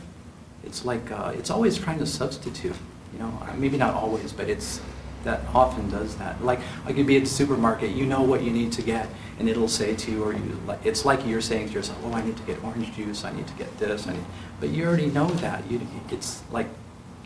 It's 0.64 0.86
like 0.86 1.12
uh, 1.12 1.34
it's 1.36 1.50
always 1.50 1.78
trying 1.78 2.00
to 2.00 2.06
substitute. 2.06 2.76
You 3.14 3.20
know, 3.20 3.48
maybe 3.58 3.78
not 3.78 3.94
always, 3.94 4.34
but 4.34 4.50
it's 4.50 4.82
that 5.24 5.42
often 5.54 5.90
does 5.90 6.16
that. 6.18 6.44
Like 6.44 6.60
I 6.86 6.94
could 6.94 7.08
be 7.08 7.18
at 7.18 7.24
the 7.24 7.30
supermarket, 7.30 7.92
you 7.92 8.06
know 8.06 8.22
what 8.22 8.44
you 8.44 8.52
need 8.52 8.72
to 8.74 8.82
get, 8.82 9.08
and 9.40 9.50
it'll 9.50 9.68
say 9.68 9.96
to 9.96 10.12
you, 10.12 10.24
or 10.24 10.34
you, 10.34 10.60
it's 10.84 11.06
like 11.06 11.26
you're 11.26 11.42
saying 11.42 11.70
to 11.70 11.74
yourself, 11.74 12.00
"Oh, 12.04 12.14
I 12.14 12.24
need 12.24 12.38
to 12.38 12.44
get 12.44 12.64
orange 12.64 12.94
juice. 12.94 13.24
I 13.24 13.32
need 13.32 13.48
to 13.48 13.54
get 13.54 13.78
this." 13.80 14.08
I 14.08 14.14
need, 14.14 14.26
but 14.60 14.70
you 14.70 14.86
already 14.86 15.08
know 15.08 15.28
that. 15.28 15.70
You, 15.70 15.82
it's 16.10 16.44
like 16.52 16.68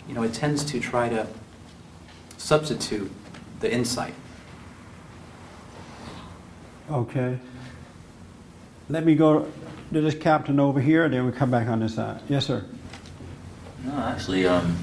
you 0.07 0.13
know, 0.13 0.23
it 0.23 0.33
tends 0.33 0.63
to 0.65 0.79
try 0.79 1.09
to 1.09 1.27
substitute 2.37 3.11
the 3.59 3.71
insight. 3.71 4.13
Okay. 6.89 7.39
Let 8.89 9.05
me 9.05 9.15
go 9.15 9.51
to 9.91 10.01
this 10.01 10.15
captain 10.15 10.59
over 10.59 10.79
here, 10.79 11.05
and 11.05 11.13
then 11.13 11.25
we 11.25 11.31
come 11.33 11.51
back 11.51 11.67
on 11.67 11.81
this 11.81 11.95
side. 11.95 12.21
Yes, 12.29 12.45
sir. 12.45 12.63
No, 13.83 13.93
actually, 13.93 14.47
um, 14.47 14.77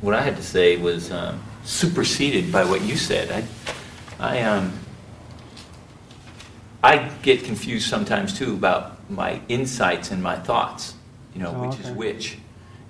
what 0.00 0.14
I 0.14 0.22
had 0.22 0.36
to 0.36 0.42
say 0.42 0.76
was 0.76 1.12
um, 1.12 1.40
superseded 1.64 2.52
by 2.52 2.64
what 2.64 2.82
you 2.82 2.96
said. 2.96 3.46
I, 4.20 4.38
I, 4.38 4.42
um, 4.42 4.72
I 6.82 7.08
get 7.22 7.44
confused 7.44 7.88
sometimes 7.88 8.36
too 8.36 8.54
about 8.54 9.10
my 9.10 9.40
insights 9.48 10.10
and 10.10 10.22
my 10.22 10.36
thoughts. 10.36 10.94
You 11.34 11.42
know, 11.42 11.54
Oh, 11.56 11.68
which 11.68 11.80
is 11.80 11.90
which, 11.90 12.38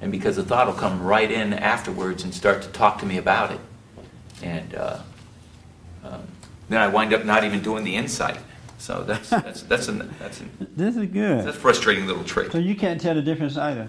and 0.02 0.12
because 0.12 0.36
the 0.36 0.42
thought 0.44 0.66
will 0.66 0.74
come 0.74 1.02
right 1.02 1.30
in 1.30 1.54
afterwards 1.54 2.24
and 2.24 2.34
start 2.34 2.60
to 2.62 2.68
talk 2.68 2.98
to 2.98 3.06
me 3.06 3.16
about 3.16 3.52
it, 3.52 3.60
and 4.42 4.74
uh, 4.74 4.98
um, 6.04 6.22
then 6.68 6.80
I 6.82 6.88
wind 6.88 7.14
up 7.14 7.24
not 7.24 7.44
even 7.44 7.62
doing 7.62 7.84
the 7.84 7.96
insight. 7.96 8.36
So 8.76 9.02
that's 9.04 9.30
that's 9.30 9.62
that's 9.62 9.88
an, 9.88 10.14
that's 10.18 10.40
an, 10.40 10.50
This 10.76 10.96
is 10.96 11.06
good. 11.06 11.38
that's 11.46 11.56
a 11.56 11.58
frustrating 11.58 12.06
little 12.06 12.24
trick. 12.24 12.52
So 12.52 12.58
you 12.58 12.74
can't 12.74 13.00
tell 13.00 13.14
the 13.14 13.22
difference 13.22 13.56
either. 13.56 13.88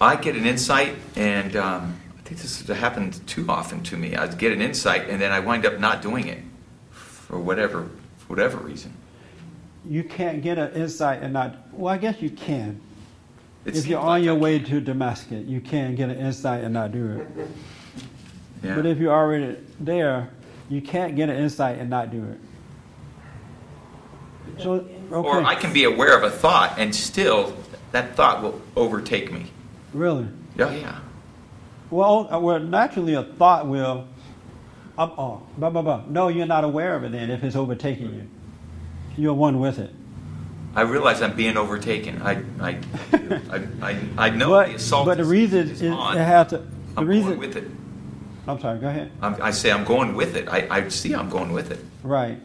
I 0.00 0.16
get 0.16 0.34
an 0.34 0.46
insight, 0.46 0.96
and 1.14 1.54
um, 1.56 2.00
I 2.18 2.22
think 2.22 2.40
this 2.40 2.66
has 2.66 2.76
happened 2.78 3.26
too 3.26 3.44
often 3.50 3.82
to 3.84 3.98
me. 3.98 4.16
I 4.16 4.26
get 4.28 4.50
an 4.50 4.62
insight, 4.62 5.10
and 5.10 5.20
then 5.20 5.30
I 5.30 5.40
wind 5.40 5.66
up 5.66 5.78
not 5.78 6.00
doing 6.00 6.26
it 6.26 6.38
for 6.90 7.38
whatever 7.38 7.90
for 8.16 8.26
whatever 8.28 8.56
reason. 8.58 8.94
You 9.84 10.02
can't 10.02 10.42
get 10.42 10.56
an 10.56 10.72
insight 10.72 11.22
and 11.22 11.34
not. 11.34 11.56
Well, 11.72 11.92
I 11.92 11.98
guess 11.98 12.22
you 12.22 12.30
can. 12.30 12.80
It 13.66 13.76
if 13.76 13.86
you're 13.86 14.00
on 14.00 14.06
like 14.06 14.24
your 14.24 14.36
way 14.36 14.58
to 14.58 14.80
Damascus, 14.80 15.46
you 15.46 15.60
can 15.60 15.94
get 15.94 16.08
an 16.08 16.16
insight 16.16 16.64
and 16.64 16.72
not 16.72 16.92
do 16.92 17.10
it. 17.10 17.48
yeah. 18.62 18.76
But 18.76 18.86
if 18.86 18.96
you're 18.96 19.12
already 19.12 19.58
there, 19.78 20.30
you 20.70 20.80
can't 20.80 21.14
get 21.14 21.28
an 21.28 21.36
insight 21.36 21.78
and 21.78 21.90
not 21.90 22.10
do 22.10 22.24
it. 22.24 22.38
So, 24.62 24.72
okay. 24.72 24.94
Or 25.10 25.42
I 25.44 25.54
can 25.56 25.74
be 25.74 25.84
aware 25.84 26.16
of 26.16 26.24
a 26.24 26.30
thought, 26.30 26.78
and 26.78 26.94
still 26.94 27.54
that 27.92 28.16
thought 28.16 28.42
will 28.42 28.62
overtake 28.76 29.30
me. 29.30 29.50
Really? 29.92 30.28
Yeah, 30.56 30.72
yeah. 30.72 31.00
Well, 31.90 32.32
uh, 32.32 32.38
well, 32.38 32.60
naturally, 32.60 33.14
a 33.14 33.22
thought 33.22 33.66
will. 33.66 34.06
Up, 34.98 35.14
oh, 35.18 35.42
blah, 35.56 35.70
blah, 35.70 35.82
blah. 35.82 36.04
No, 36.08 36.28
you're 36.28 36.46
not 36.46 36.62
aware 36.64 36.94
of 36.94 37.04
it 37.04 37.12
then 37.12 37.30
if 37.30 37.42
it's 37.42 37.56
overtaking 37.56 38.14
you. 38.14 38.28
You're 39.16 39.34
one 39.34 39.58
with 39.58 39.78
it. 39.78 39.90
I 40.74 40.82
realize 40.82 41.20
I'm 41.20 41.34
being 41.34 41.56
overtaken. 41.56 42.22
I 42.22 42.42
I 42.60 42.78
I, 43.12 43.66
I, 43.82 44.00
I 44.18 44.30
know 44.30 44.50
but, 44.50 44.68
the 44.68 44.74
assault. 44.74 45.06
but 45.06 45.18
the 45.18 45.30
is, 45.32 45.52
is, 45.52 45.82
is 45.82 45.92
on. 45.92 46.16
it 46.16 46.24
has 46.24 46.48
to. 46.48 46.58
The 46.58 46.66
I'm 46.96 47.06
reason. 47.06 47.28
going 47.30 47.38
with 47.40 47.56
it. 47.56 47.64
I'm 48.46 48.60
sorry. 48.60 48.78
Go 48.78 48.88
ahead. 48.88 49.10
I'm, 49.20 49.40
I 49.42 49.50
say 49.50 49.72
I'm 49.72 49.84
going 49.84 50.14
with 50.14 50.36
it. 50.36 50.48
I, 50.48 50.66
I 50.70 50.88
see 50.88 51.14
I'm 51.14 51.28
going 51.28 51.52
with 51.52 51.70
it. 51.70 51.80
Right. 52.02 52.38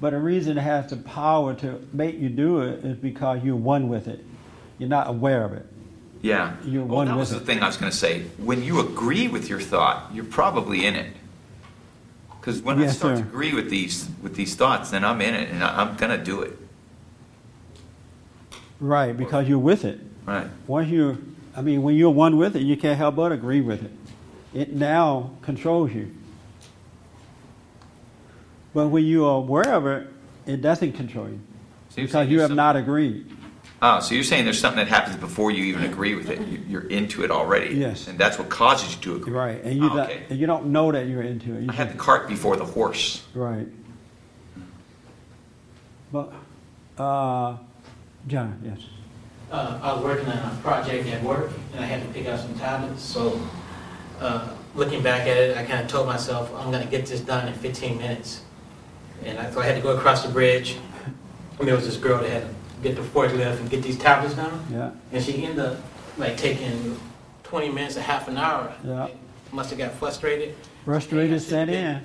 But 0.00 0.10
the 0.10 0.18
reason 0.18 0.56
it 0.58 0.62
has 0.62 0.90
the 0.90 0.96
power 0.96 1.54
to 1.54 1.80
make 1.92 2.18
you 2.18 2.28
do 2.28 2.60
it 2.62 2.84
is 2.84 2.96
because 2.96 3.42
you're 3.44 3.56
one 3.56 3.88
with 3.88 4.08
it. 4.08 4.24
You're 4.78 4.88
not 4.88 5.08
aware 5.08 5.44
of 5.44 5.52
it. 5.52 5.66
Yeah. 6.22 6.56
You're 6.64 6.84
well, 6.84 6.98
one 6.98 7.08
that 7.08 7.16
was 7.16 7.30
the 7.30 7.36
it. 7.36 7.46
thing 7.46 7.62
I 7.62 7.66
was 7.66 7.76
going 7.76 7.90
to 7.90 7.96
say. 7.96 8.22
When 8.38 8.62
you 8.62 8.80
agree 8.80 9.28
with 9.28 9.48
your 9.48 9.60
thought, 9.60 10.10
you're 10.12 10.24
probably 10.24 10.84
in 10.84 10.96
it. 10.96 11.14
Because 12.40 12.62
when 12.62 12.80
I 12.82 12.86
start 12.86 13.18
sir. 13.18 13.22
to 13.22 13.28
agree 13.28 13.52
with 13.52 13.68
these 13.68 14.08
with 14.22 14.34
these 14.34 14.54
thoughts, 14.54 14.90
then 14.90 15.04
I'm 15.04 15.20
in 15.20 15.34
it, 15.34 15.50
and 15.50 15.62
I'm 15.62 15.96
going 15.96 16.16
to 16.16 16.24
do 16.24 16.40
it. 16.40 16.56
Right, 18.80 19.14
because 19.14 19.46
you're 19.46 19.58
with 19.58 19.84
it. 19.84 20.00
Right. 20.24 20.46
Once 20.66 20.88
you, 20.88 21.34
I 21.54 21.60
mean, 21.60 21.82
when 21.82 21.96
you're 21.96 22.10
one 22.10 22.38
with 22.38 22.56
it, 22.56 22.62
you 22.62 22.78
can't 22.78 22.96
help 22.96 23.16
but 23.16 23.30
agree 23.30 23.60
with 23.60 23.84
it. 23.84 23.92
It 24.54 24.72
now 24.72 25.32
controls 25.42 25.92
you. 25.92 26.14
But 28.72 28.88
when 28.88 29.04
you 29.04 29.26
are 29.26 29.36
aware 29.36 29.74
of 29.74 29.86
it, 29.86 30.08
it 30.46 30.62
doesn't 30.62 30.92
control 30.92 31.28
you 31.28 31.40
because 31.94 32.28
you 32.28 32.40
have 32.40 32.52
not 32.52 32.76
agreed. 32.76 33.30
Oh, 33.82 34.00
so 34.00 34.14
you're 34.14 34.24
saying 34.24 34.44
there's 34.44 34.58
something 34.60 34.78
that 34.84 34.88
happens 34.88 35.16
before 35.16 35.50
you 35.50 35.64
even 35.64 35.84
agree 35.84 36.14
with 36.14 36.28
it. 36.28 36.38
You- 36.46 36.60
You're 36.68 36.86
into 36.88 37.24
it 37.24 37.30
already. 37.30 37.74
Yes. 37.76 38.08
And 38.08 38.18
that's 38.18 38.38
what 38.38 38.48
causes 38.50 38.94
you 38.94 39.00
to 39.02 39.16
agree. 39.16 39.32
Right, 39.32 39.62
and 39.64 39.74
you 39.76 39.86
Oh, 39.86 39.88
don't, 39.96 40.00
okay. 40.00 40.22
and 40.28 40.38
you 40.38 40.46
don't 40.46 40.66
know 40.66 40.92
that 40.92 41.06
you're 41.06 41.22
into 41.22 41.56
it. 41.56 41.62
You 41.62 41.68
I 41.70 41.72
had 41.72 41.90
the 41.92 41.96
cart 41.98 42.28
before 42.28 42.56
the 42.56 42.64
horse. 42.64 43.22
right. 43.34 43.66
But, 46.12 46.32
uh, 46.98 47.56
John, 48.26 48.60
yes. 48.64 48.80
Uh, 49.50 49.78
I 49.82 49.92
was 49.94 50.02
working 50.02 50.26
on 50.28 50.38
a 50.38 50.58
project 50.62 51.06
at 51.08 51.22
work, 51.22 51.50
and 51.74 51.84
I 51.84 51.86
had 51.86 52.02
to 52.02 52.08
pick 52.12 52.26
up 52.28 52.40
some 52.40 52.54
tablets, 52.58 53.02
so, 53.02 53.40
uh, 54.20 54.48
looking 54.74 55.02
back 55.02 55.22
at 55.22 55.36
it, 55.36 55.56
I 55.56 55.64
kind 55.64 55.80
of 55.82 55.88
told 55.88 56.06
myself, 56.06 56.52
I'm 56.56 56.70
gonna 56.72 56.86
get 56.86 57.06
this 57.06 57.20
done 57.20 57.46
in 57.48 57.54
15 57.54 57.98
minutes. 57.98 58.42
And 59.24 59.38
I, 59.38 59.50
so 59.50 59.60
I 59.60 59.66
had 59.66 59.76
to 59.76 59.80
go 59.82 59.96
across 59.96 60.22
the 60.24 60.28
bridge, 60.32 60.76
and 61.58 61.68
there 61.68 61.76
was 61.76 61.84
this 61.86 61.96
girl 61.96 62.18
that 62.20 62.28
had 62.30 62.42
to 62.42 62.54
get 62.82 62.96
the 62.96 63.02
forklift 63.02 63.60
and 63.60 63.70
get 63.70 63.82
these 63.82 63.98
tablets 63.98 64.34
down, 64.34 64.64
Yeah, 64.70 64.90
and 65.12 65.22
she 65.22 65.44
ended 65.44 65.58
up, 65.60 65.78
like, 66.16 66.36
taking 66.36 66.98
20 67.44 67.68
minutes, 67.70 67.96
a 67.96 68.02
half 68.02 68.28
an 68.28 68.36
hour. 68.36 68.72
Yeah. 68.84 69.08
Must 69.52 69.70
have 69.70 69.78
got 69.78 69.92
frustrated. 69.92 70.54
frustrated 70.84 71.42
set 71.42 71.68
in. 71.68 72.00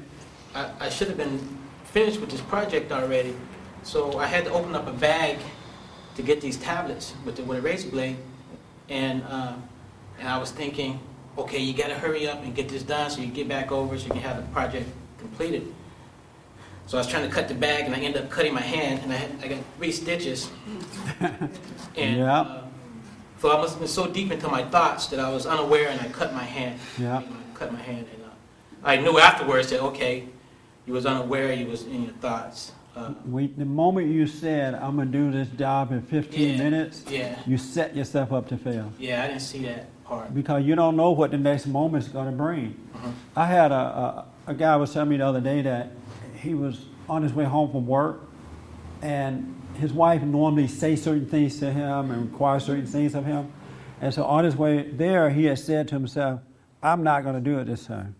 I, 0.55 0.71
I 0.79 0.89
should 0.89 1.07
have 1.09 1.17
been 1.17 1.39
finished 1.85 2.19
with 2.19 2.29
this 2.31 2.41
project 2.41 2.91
already, 2.91 3.35
so 3.83 4.17
I 4.17 4.25
had 4.25 4.45
to 4.45 4.51
open 4.51 4.75
up 4.75 4.87
a 4.87 4.93
bag 4.93 5.37
to 6.15 6.21
get 6.21 6.41
these 6.41 6.57
tablets 6.57 7.13
with 7.25 7.35
the, 7.35 7.43
with 7.43 7.59
a 7.59 7.61
razor 7.61 7.89
blade, 7.89 8.17
and 8.89 9.23
uh, 9.23 9.53
and 10.17 10.27
I 10.27 10.37
was 10.37 10.51
thinking, 10.51 10.99
okay, 11.37 11.59
you 11.59 11.73
got 11.73 11.87
to 11.87 11.95
hurry 11.95 12.27
up 12.27 12.41
and 12.41 12.55
get 12.55 12.69
this 12.69 12.83
done 12.83 13.11
so 13.11 13.21
you 13.21 13.27
get 13.27 13.47
back 13.47 13.71
over 13.71 13.97
so 13.97 14.05
you 14.05 14.11
can 14.11 14.21
have 14.21 14.37
the 14.37 14.43
project 14.53 14.89
completed. 15.19 15.73
So 16.87 16.97
I 16.97 17.01
was 17.01 17.07
trying 17.07 17.27
to 17.27 17.33
cut 17.33 17.47
the 17.47 17.55
bag, 17.55 17.85
and 17.85 17.95
I 17.95 17.99
ended 17.99 18.21
up 18.23 18.29
cutting 18.29 18.53
my 18.53 18.61
hand, 18.61 19.01
and 19.03 19.11
I 19.11 19.15
had, 19.15 19.31
I 19.43 19.47
got 19.47 19.59
three 19.77 19.91
stitches. 19.91 20.49
and 21.19 21.49
Yeah. 21.95 22.39
uh, 22.41 22.61
so 23.39 23.51
I 23.51 23.57
must 23.57 23.71
have 23.73 23.79
been 23.79 23.87
so 23.87 24.07
deep 24.07 24.31
into 24.31 24.47
my 24.47 24.63
thoughts 24.63 25.07
that 25.07 25.19
I 25.19 25.29
was 25.29 25.45
unaware, 25.45 25.89
and 25.89 25.99
I 25.99 26.07
cut 26.09 26.33
my 26.33 26.43
hand. 26.43 26.79
Yeah. 26.99 27.21
You 27.21 27.27
know, 27.29 27.35
I 27.53 27.57
cut 27.57 27.73
my 27.73 27.79
hand, 27.81 28.05
and 28.13 28.23
uh, 28.23 28.27
I 28.83 28.97
knew 28.97 29.17
afterwards 29.19 29.69
that 29.71 29.81
okay, 29.81 30.27
you 30.85 30.93
was 30.93 31.05
unaware, 31.05 31.53
you 31.53 31.65
was 31.67 31.83
in 31.83 32.03
your 32.03 32.13
thoughts. 32.13 32.71
Uh, 32.95 33.13
We, 33.25 33.47
the 33.47 33.65
moment 33.65 34.07
you 34.07 34.25
said, 34.27 34.75
I'm 34.75 34.95
going 34.95 35.11
to 35.11 35.17
do 35.17 35.31
this 35.31 35.49
job 35.57 35.91
in 35.91 36.01
15 36.03 36.39
Yeah, 36.57 36.57
minutes, 36.63 37.03
yeah. 37.09 37.39
you 37.47 37.57
set 37.57 37.95
yourself 37.95 38.31
up 38.31 38.47
to 38.49 38.57
fail. 38.57 38.91
yeah, 38.99 39.23
I 39.23 39.27
didn't 39.27 39.41
see 39.41 39.65
that 39.65 39.87
part. 40.05 40.33
because 40.33 40.63
you 40.63 40.75
don't 40.75 40.95
know 40.95 41.11
what 41.11 41.31
the 41.31 41.37
next 41.37 41.65
moment's 41.65 42.07
going 42.07 42.27
to 42.27 42.31
bring. 42.31 42.75
Uh-huh. 42.93 43.09
I 43.35 43.45
had 43.47 43.71
a, 43.71 43.75
a, 43.75 44.25
a 44.47 44.53
guy 44.53 44.75
was 44.77 44.93
telling 44.93 45.09
me 45.09 45.17
the 45.17 45.25
other 45.25 45.41
day 45.41 45.61
that 45.63 45.89
he 46.45 46.53
was 46.53 46.85
on 47.09 47.21
his 47.23 47.33
way 47.33 47.43
home 47.43 47.71
from 47.71 47.85
work, 47.85 48.21
and 49.01 49.61
his 49.75 49.91
wife 49.91 50.21
normally 50.21 50.67
say 50.67 50.95
certain 50.95 51.27
things 51.27 51.59
to 51.59 51.71
him 51.71 52.11
and 52.11 52.31
require 52.31 52.59
certain 52.59 52.85
things 52.85 53.13
of 53.15 53.25
him, 53.25 53.51
and 53.99 54.13
so 54.13 54.23
on 54.23 54.45
his 54.45 54.55
way 54.55 54.83
there, 54.83 55.29
he 55.29 55.45
had 55.45 55.59
said 55.59 55.87
to 55.89 55.95
himself, 55.95 56.39
"I'm 56.81 57.03
not 57.03 57.23
going 57.23 57.35
to 57.35 57.41
do 57.41 57.59
it 57.59 57.65
this 57.65 57.85
time." 57.85 58.15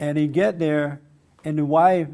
And 0.00 0.18
he 0.18 0.26
get 0.26 0.58
there, 0.58 1.00
and 1.44 1.56
the 1.56 1.64
wife 1.64 2.08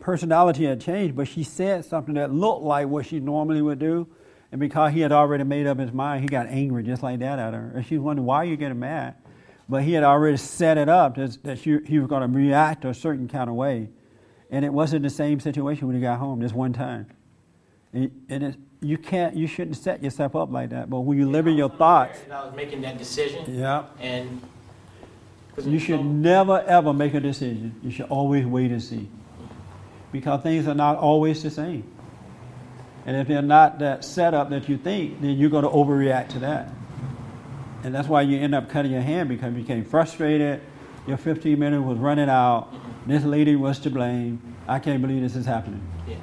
personality 0.00 0.64
had 0.64 0.80
changed, 0.80 1.16
but 1.16 1.28
she 1.28 1.42
said 1.42 1.84
something 1.84 2.14
that 2.14 2.32
looked 2.32 2.62
like 2.62 2.88
what 2.88 3.06
she 3.06 3.20
normally 3.20 3.62
would 3.62 3.78
do. 3.78 4.06
And 4.52 4.60
because 4.60 4.92
he 4.92 5.00
had 5.00 5.10
already 5.10 5.44
made 5.44 5.66
up 5.66 5.78
his 5.78 5.92
mind, 5.92 6.22
he 6.22 6.28
got 6.28 6.46
angry 6.46 6.82
just 6.84 7.02
like 7.02 7.18
that 7.18 7.38
at 7.38 7.52
her. 7.52 7.72
And 7.74 7.84
she 7.84 7.98
wondered, 7.98 8.22
why 8.22 8.36
are 8.36 8.44
you 8.44 8.56
getting 8.56 8.78
mad? 8.78 9.16
But 9.68 9.82
he 9.82 9.92
had 9.92 10.04
already 10.04 10.36
set 10.36 10.78
it 10.78 10.88
up 10.88 11.16
that, 11.16 11.42
that 11.42 11.58
she, 11.58 11.78
he 11.84 11.98
was 11.98 12.08
going 12.08 12.22
to 12.22 12.38
react 12.38 12.84
a 12.84 12.94
certain 12.94 13.26
kind 13.26 13.50
of 13.50 13.56
way. 13.56 13.88
And 14.50 14.64
it 14.64 14.72
wasn't 14.72 15.02
the 15.02 15.10
same 15.10 15.40
situation 15.40 15.86
when 15.86 15.96
he 15.96 16.02
got 16.02 16.18
home 16.18 16.40
this 16.40 16.52
one 16.52 16.72
time. 16.72 17.06
And, 17.92 18.10
and 18.28 18.42
it, 18.44 18.56
you 18.80 18.98
can't, 18.98 19.36
you 19.36 19.46
shouldn't 19.46 19.76
set 19.76 20.02
yourself 20.02 20.36
up 20.36 20.50
like 20.50 20.70
that. 20.70 20.88
But 20.90 21.00
when 21.00 21.18
you 21.18 21.28
live 21.28 21.46
in 21.46 21.54
your 21.54 21.70
thoughts, 21.70 22.18
And 22.24 22.32
I 22.32 22.44
was 22.44 22.54
making 22.54 22.82
that 22.82 22.98
decision, 22.98 23.44
yeah, 23.58 23.86
and 23.98 24.40
you 25.64 25.78
should 25.78 26.04
never 26.04 26.60
ever 26.60 26.92
make 26.92 27.14
a 27.14 27.20
decision. 27.20 27.74
You 27.82 27.90
should 27.90 28.06
always 28.06 28.44
wait 28.46 28.70
and 28.70 28.82
see. 28.82 29.08
Because 30.12 30.42
things 30.42 30.68
are 30.68 30.74
not 30.74 30.98
always 30.98 31.42
the 31.42 31.50
same. 31.50 31.84
And 33.06 33.16
if 33.16 33.28
they're 33.28 33.42
not 33.42 33.78
that 33.78 34.04
setup 34.04 34.50
that 34.50 34.68
you 34.68 34.76
think, 34.76 35.20
then 35.20 35.30
you're 35.30 35.50
going 35.50 35.64
to 35.64 35.70
overreact 35.70 36.30
to 36.30 36.38
that. 36.40 36.72
And 37.84 37.94
that's 37.94 38.08
why 38.08 38.22
you 38.22 38.38
end 38.38 38.54
up 38.54 38.68
cutting 38.68 38.90
your 38.90 39.00
hand 39.00 39.28
because 39.28 39.54
you 39.54 39.60
became 39.60 39.84
frustrated. 39.84 40.60
Your 41.06 41.16
15 41.16 41.56
minutes 41.56 41.84
was 41.84 41.98
running 41.98 42.28
out. 42.28 42.74
This 43.06 43.22
lady 43.24 43.54
was 43.54 43.78
to 43.80 43.90
blame. 43.90 44.40
I 44.66 44.80
can't 44.80 45.00
believe 45.00 45.22
this 45.22 45.36
is 45.36 45.46
happening. 45.46 45.80
Yeah. 46.08 46.16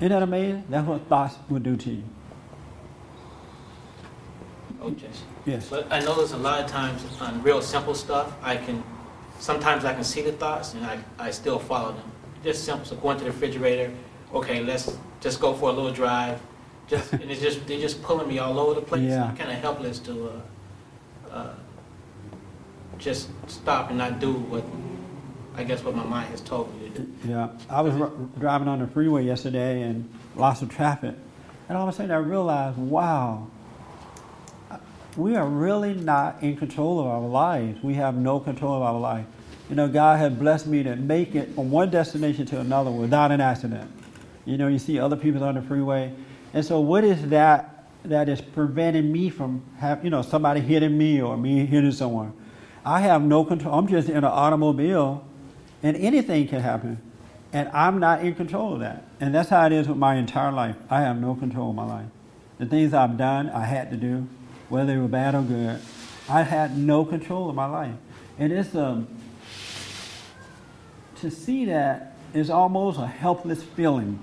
Isn't 0.00 0.10
that 0.10 0.22
amazing? 0.22 0.64
That's 0.68 0.86
what 0.86 1.08
thoughts 1.08 1.36
would 1.48 1.62
do 1.62 1.76
to 1.76 1.90
you. 1.90 2.02
Oh, 4.82 4.90
Jesse. 4.90 5.24
Yes. 5.46 5.68
But 5.70 5.90
I 5.90 6.00
notice 6.00 6.32
a 6.32 6.36
lot 6.36 6.60
of 6.60 6.66
times 6.66 7.04
on 7.20 7.42
real 7.42 7.62
simple 7.62 7.94
stuff, 7.94 8.36
I 8.42 8.56
can, 8.56 8.82
sometimes 9.38 9.84
I 9.84 9.94
can 9.94 10.04
see 10.04 10.20
the 10.22 10.32
thoughts 10.32 10.74
and 10.74 10.84
I, 10.84 10.98
I 11.18 11.30
still 11.30 11.58
follow 11.58 11.92
them. 11.92 12.10
Just 12.44 12.64
simple, 12.64 12.84
so 12.84 12.96
going 12.96 13.16
to 13.18 13.24
the 13.24 13.30
refrigerator, 13.30 13.92
okay, 14.34 14.62
let's 14.62 14.98
just 15.20 15.40
go 15.40 15.54
for 15.54 15.70
a 15.70 15.72
little 15.72 15.92
drive, 15.92 16.40
just, 16.88 17.12
and 17.12 17.30
it's 17.30 17.40
just, 17.40 17.64
they're 17.66 17.80
just 17.80 18.02
pulling 18.02 18.26
me 18.26 18.40
all 18.40 18.58
over 18.58 18.74
the 18.74 18.86
place. 18.86 19.02
Yeah. 19.02 19.24
I'm 19.24 19.36
kind 19.36 19.50
of 19.50 19.58
helpless 19.58 20.00
to, 20.00 20.32
uh, 21.30 21.30
uh, 21.30 21.54
just 22.98 23.28
stop 23.46 23.90
and 23.90 23.98
not 23.98 24.18
do 24.18 24.32
what, 24.32 24.64
I 25.54 25.64
guess 25.64 25.84
what 25.84 25.94
my 25.94 26.04
mind 26.04 26.28
has 26.30 26.40
told 26.40 26.74
me 26.80 26.88
to 26.88 27.00
do. 27.00 27.12
Yeah, 27.28 27.48
I 27.68 27.82
was 27.82 27.94
r- 27.94 28.10
driving 28.38 28.68
on 28.68 28.78
the 28.78 28.86
freeway 28.86 29.24
yesterday 29.24 29.82
and 29.82 30.08
lots 30.34 30.62
of 30.62 30.70
traffic, 30.70 31.14
and 31.68 31.76
all 31.76 31.88
of 31.88 31.94
a 31.94 31.96
sudden 31.96 32.10
I 32.10 32.16
realized, 32.16 32.78
wow, 32.78 33.48
we 35.16 35.36
are 35.36 35.46
really 35.46 35.94
not 35.94 36.42
in 36.42 36.56
control 36.56 37.00
of 37.00 37.06
our 37.06 37.20
lives. 37.20 37.82
We 37.82 37.94
have 37.94 38.16
no 38.16 38.40
control 38.40 38.76
of 38.76 38.82
our 38.82 38.98
life. 38.98 39.26
You 39.68 39.76
know, 39.76 39.88
God 39.88 40.18
had 40.18 40.38
blessed 40.38 40.66
me 40.66 40.82
to 40.84 40.96
make 40.96 41.34
it 41.34 41.54
from 41.54 41.70
one 41.70 41.90
destination 41.90 42.46
to 42.46 42.60
another 42.60 42.90
without 42.90 43.30
an 43.30 43.40
accident. 43.40 43.90
You 44.44 44.56
know, 44.56 44.68
you 44.68 44.78
see 44.78 44.98
other 44.98 45.16
people 45.16 45.44
on 45.44 45.54
the 45.54 45.62
freeway, 45.62 46.12
and 46.54 46.64
so 46.64 46.80
what 46.80 47.04
is 47.04 47.28
that 47.28 47.88
that 48.04 48.28
is 48.28 48.40
preventing 48.40 49.12
me 49.12 49.30
from 49.30 49.62
having, 49.78 50.04
you 50.04 50.10
know 50.10 50.22
somebody 50.22 50.60
hitting 50.60 50.96
me 50.96 51.20
or 51.20 51.36
me 51.36 51.66
hitting 51.66 51.92
someone? 51.92 52.32
I 52.84 53.00
have 53.00 53.22
no 53.22 53.44
control. 53.44 53.78
I'm 53.78 53.86
just 53.86 54.08
in 54.08 54.16
an 54.16 54.24
automobile 54.24 55.24
and 55.82 55.96
anything 55.96 56.48
can 56.48 56.60
happen. 56.60 57.00
And 57.52 57.68
I'm 57.68 57.98
not 57.98 58.24
in 58.24 58.34
control 58.34 58.74
of 58.74 58.80
that. 58.80 59.04
And 59.20 59.34
that's 59.34 59.50
how 59.50 59.66
it 59.66 59.72
is 59.72 59.86
with 59.88 59.98
my 59.98 60.14
entire 60.14 60.52
life. 60.52 60.76
I 60.88 61.02
have 61.02 61.20
no 61.20 61.34
control 61.34 61.70
of 61.70 61.76
my 61.76 61.84
life. 61.86 62.06
The 62.58 62.66
things 62.66 62.94
I've 62.94 63.18
done, 63.18 63.50
I 63.50 63.64
had 63.64 63.90
to 63.90 63.96
do, 63.96 64.26
whether 64.68 64.92
they 64.92 64.98
were 64.98 65.08
bad 65.08 65.34
or 65.34 65.42
good. 65.42 65.80
I 66.28 66.42
had 66.42 66.78
no 66.78 67.04
control 67.04 67.50
of 67.50 67.56
my 67.56 67.66
life. 67.66 67.94
And 68.38 68.52
it's 68.52 68.74
um, 68.74 69.08
to 71.16 71.30
see 71.30 71.66
that 71.66 72.16
is 72.32 72.48
almost 72.48 72.98
a 72.98 73.06
helpless 73.06 73.62
feeling. 73.62 74.18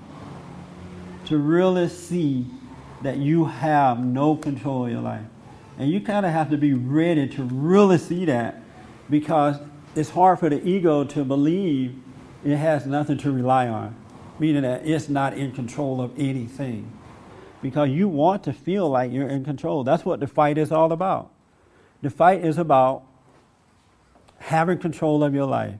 To 1.26 1.38
really 1.38 1.88
see 1.88 2.46
that 3.02 3.18
you 3.18 3.44
have 3.44 4.04
no 4.04 4.36
control 4.36 4.86
of 4.86 4.92
your 4.92 5.00
life. 5.02 5.24
And 5.78 5.90
you 5.90 6.00
kind 6.00 6.26
of 6.26 6.32
have 6.32 6.50
to 6.50 6.56
be 6.56 6.72
ready 6.72 7.28
to 7.28 7.44
really 7.44 7.98
see 7.98 8.24
that 8.24 8.60
because 9.08 9.56
it's 9.94 10.10
hard 10.10 10.38
for 10.38 10.48
the 10.48 10.66
ego 10.66 11.04
to 11.04 11.24
believe 11.24 11.96
it 12.44 12.56
has 12.56 12.86
nothing 12.86 13.18
to 13.18 13.32
rely 13.32 13.68
on, 13.68 13.94
meaning 14.38 14.62
that 14.62 14.86
it's 14.86 15.08
not 15.08 15.34
in 15.34 15.52
control 15.52 16.00
of 16.00 16.12
anything. 16.18 16.90
Because 17.62 17.90
you 17.90 18.08
want 18.08 18.44
to 18.44 18.52
feel 18.52 18.88
like 18.88 19.12
you're 19.12 19.28
in 19.28 19.44
control. 19.44 19.84
That's 19.84 20.04
what 20.04 20.20
the 20.20 20.26
fight 20.26 20.56
is 20.56 20.72
all 20.72 20.92
about. 20.92 21.30
The 22.00 22.08
fight 22.08 22.42
is 22.44 22.56
about 22.56 23.02
having 24.38 24.78
control 24.78 25.22
of 25.22 25.34
your 25.34 25.44
life. 25.44 25.74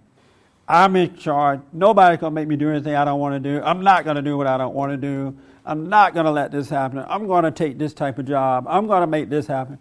I'm 0.69 0.95
in 0.95 1.17
charge. 1.17 1.61
Nobody's 1.73 2.21
going 2.21 2.33
to 2.33 2.35
make 2.35 2.47
me 2.47 2.57
do 2.57 2.71
anything 2.71 2.95
I 2.95 3.05
don't 3.05 3.19
want 3.19 3.35
to 3.35 3.41
do. 3.41 3.63
I'm 3.65 3.83
not 3.83 4.05
going 4.05 4.17
to 4.17 4.23
do 4.23 4.37
what 4.37 4.47
I 4.47 4.59
don't 4.59 4.75
want 4.75 4.93
to 4.93 4.97
do. 4.97 5.37
I'm 5.65 5.89
not 5.89 6.15
going 6.15 6.27
to 6.27 6.31
let 6.31 6.53
this 6.53 6.69
happen. 6.69 7.05
I'm 7.09 7.27
going 7.27 7.45
to 7.45 7.51
take 7.51 7.79
this 7.79 7.95
type 7.95 8.19
of 8.19 8.27
job. 8.27 8.67
I'm 8.69 8.87
going 8.87 9.01
to 9.01 9.07
make 9.07 9.31
this 9.31 9.47
happen. 9.47 9.79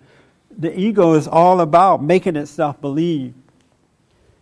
The 0.57 0.77
ego 0.77 1.13
is 1.13 1.27
all 1.27 1.61
about 1.61 2.01
making 2.01 2.37
itself 2.37 2.79
believe 2.81 3.33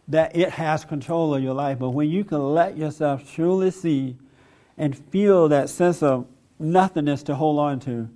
that 0.07 0.35
it 0.35 0.51
has 0.51 0.85
control 0.85 1.35
of 1.35 1.43
your 1.43 1.53
life. 1.53 1.79
But 1.79 1.89
when 1.89 2.09
you 2.09 2.23
can 2.23 2.53
let 2.53 2.77
yourself 2.77 3.31
truly 3.33 3.71
see 3.71 4.15
and 4.77 4.97
feel 4.97 5.49
that 5.49 5.69
sense 5.69 6.01
of 6.01 6.27
nothingness 6.59 7.23
to 7.23 7.35
hold 7.35 7.59
on 7.59 7.79
to, 7.81 8.09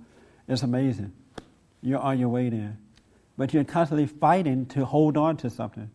it's 0.48 0.62
amazing. 0.62 1.12
You're 1.82 2.00
on 2.00 2.18
your 2.18 2.28
way 2.28 2.48
there. 2.48 2.76
But 3.36 3.52
you're 3.52 3.64
constantly 3.64 4.06
fighting 4.06 4.66
to 4.66 4.84
hold 4.84 5.16
on 5.16 5.36
to 5.38 5.50
something 5.50 5.90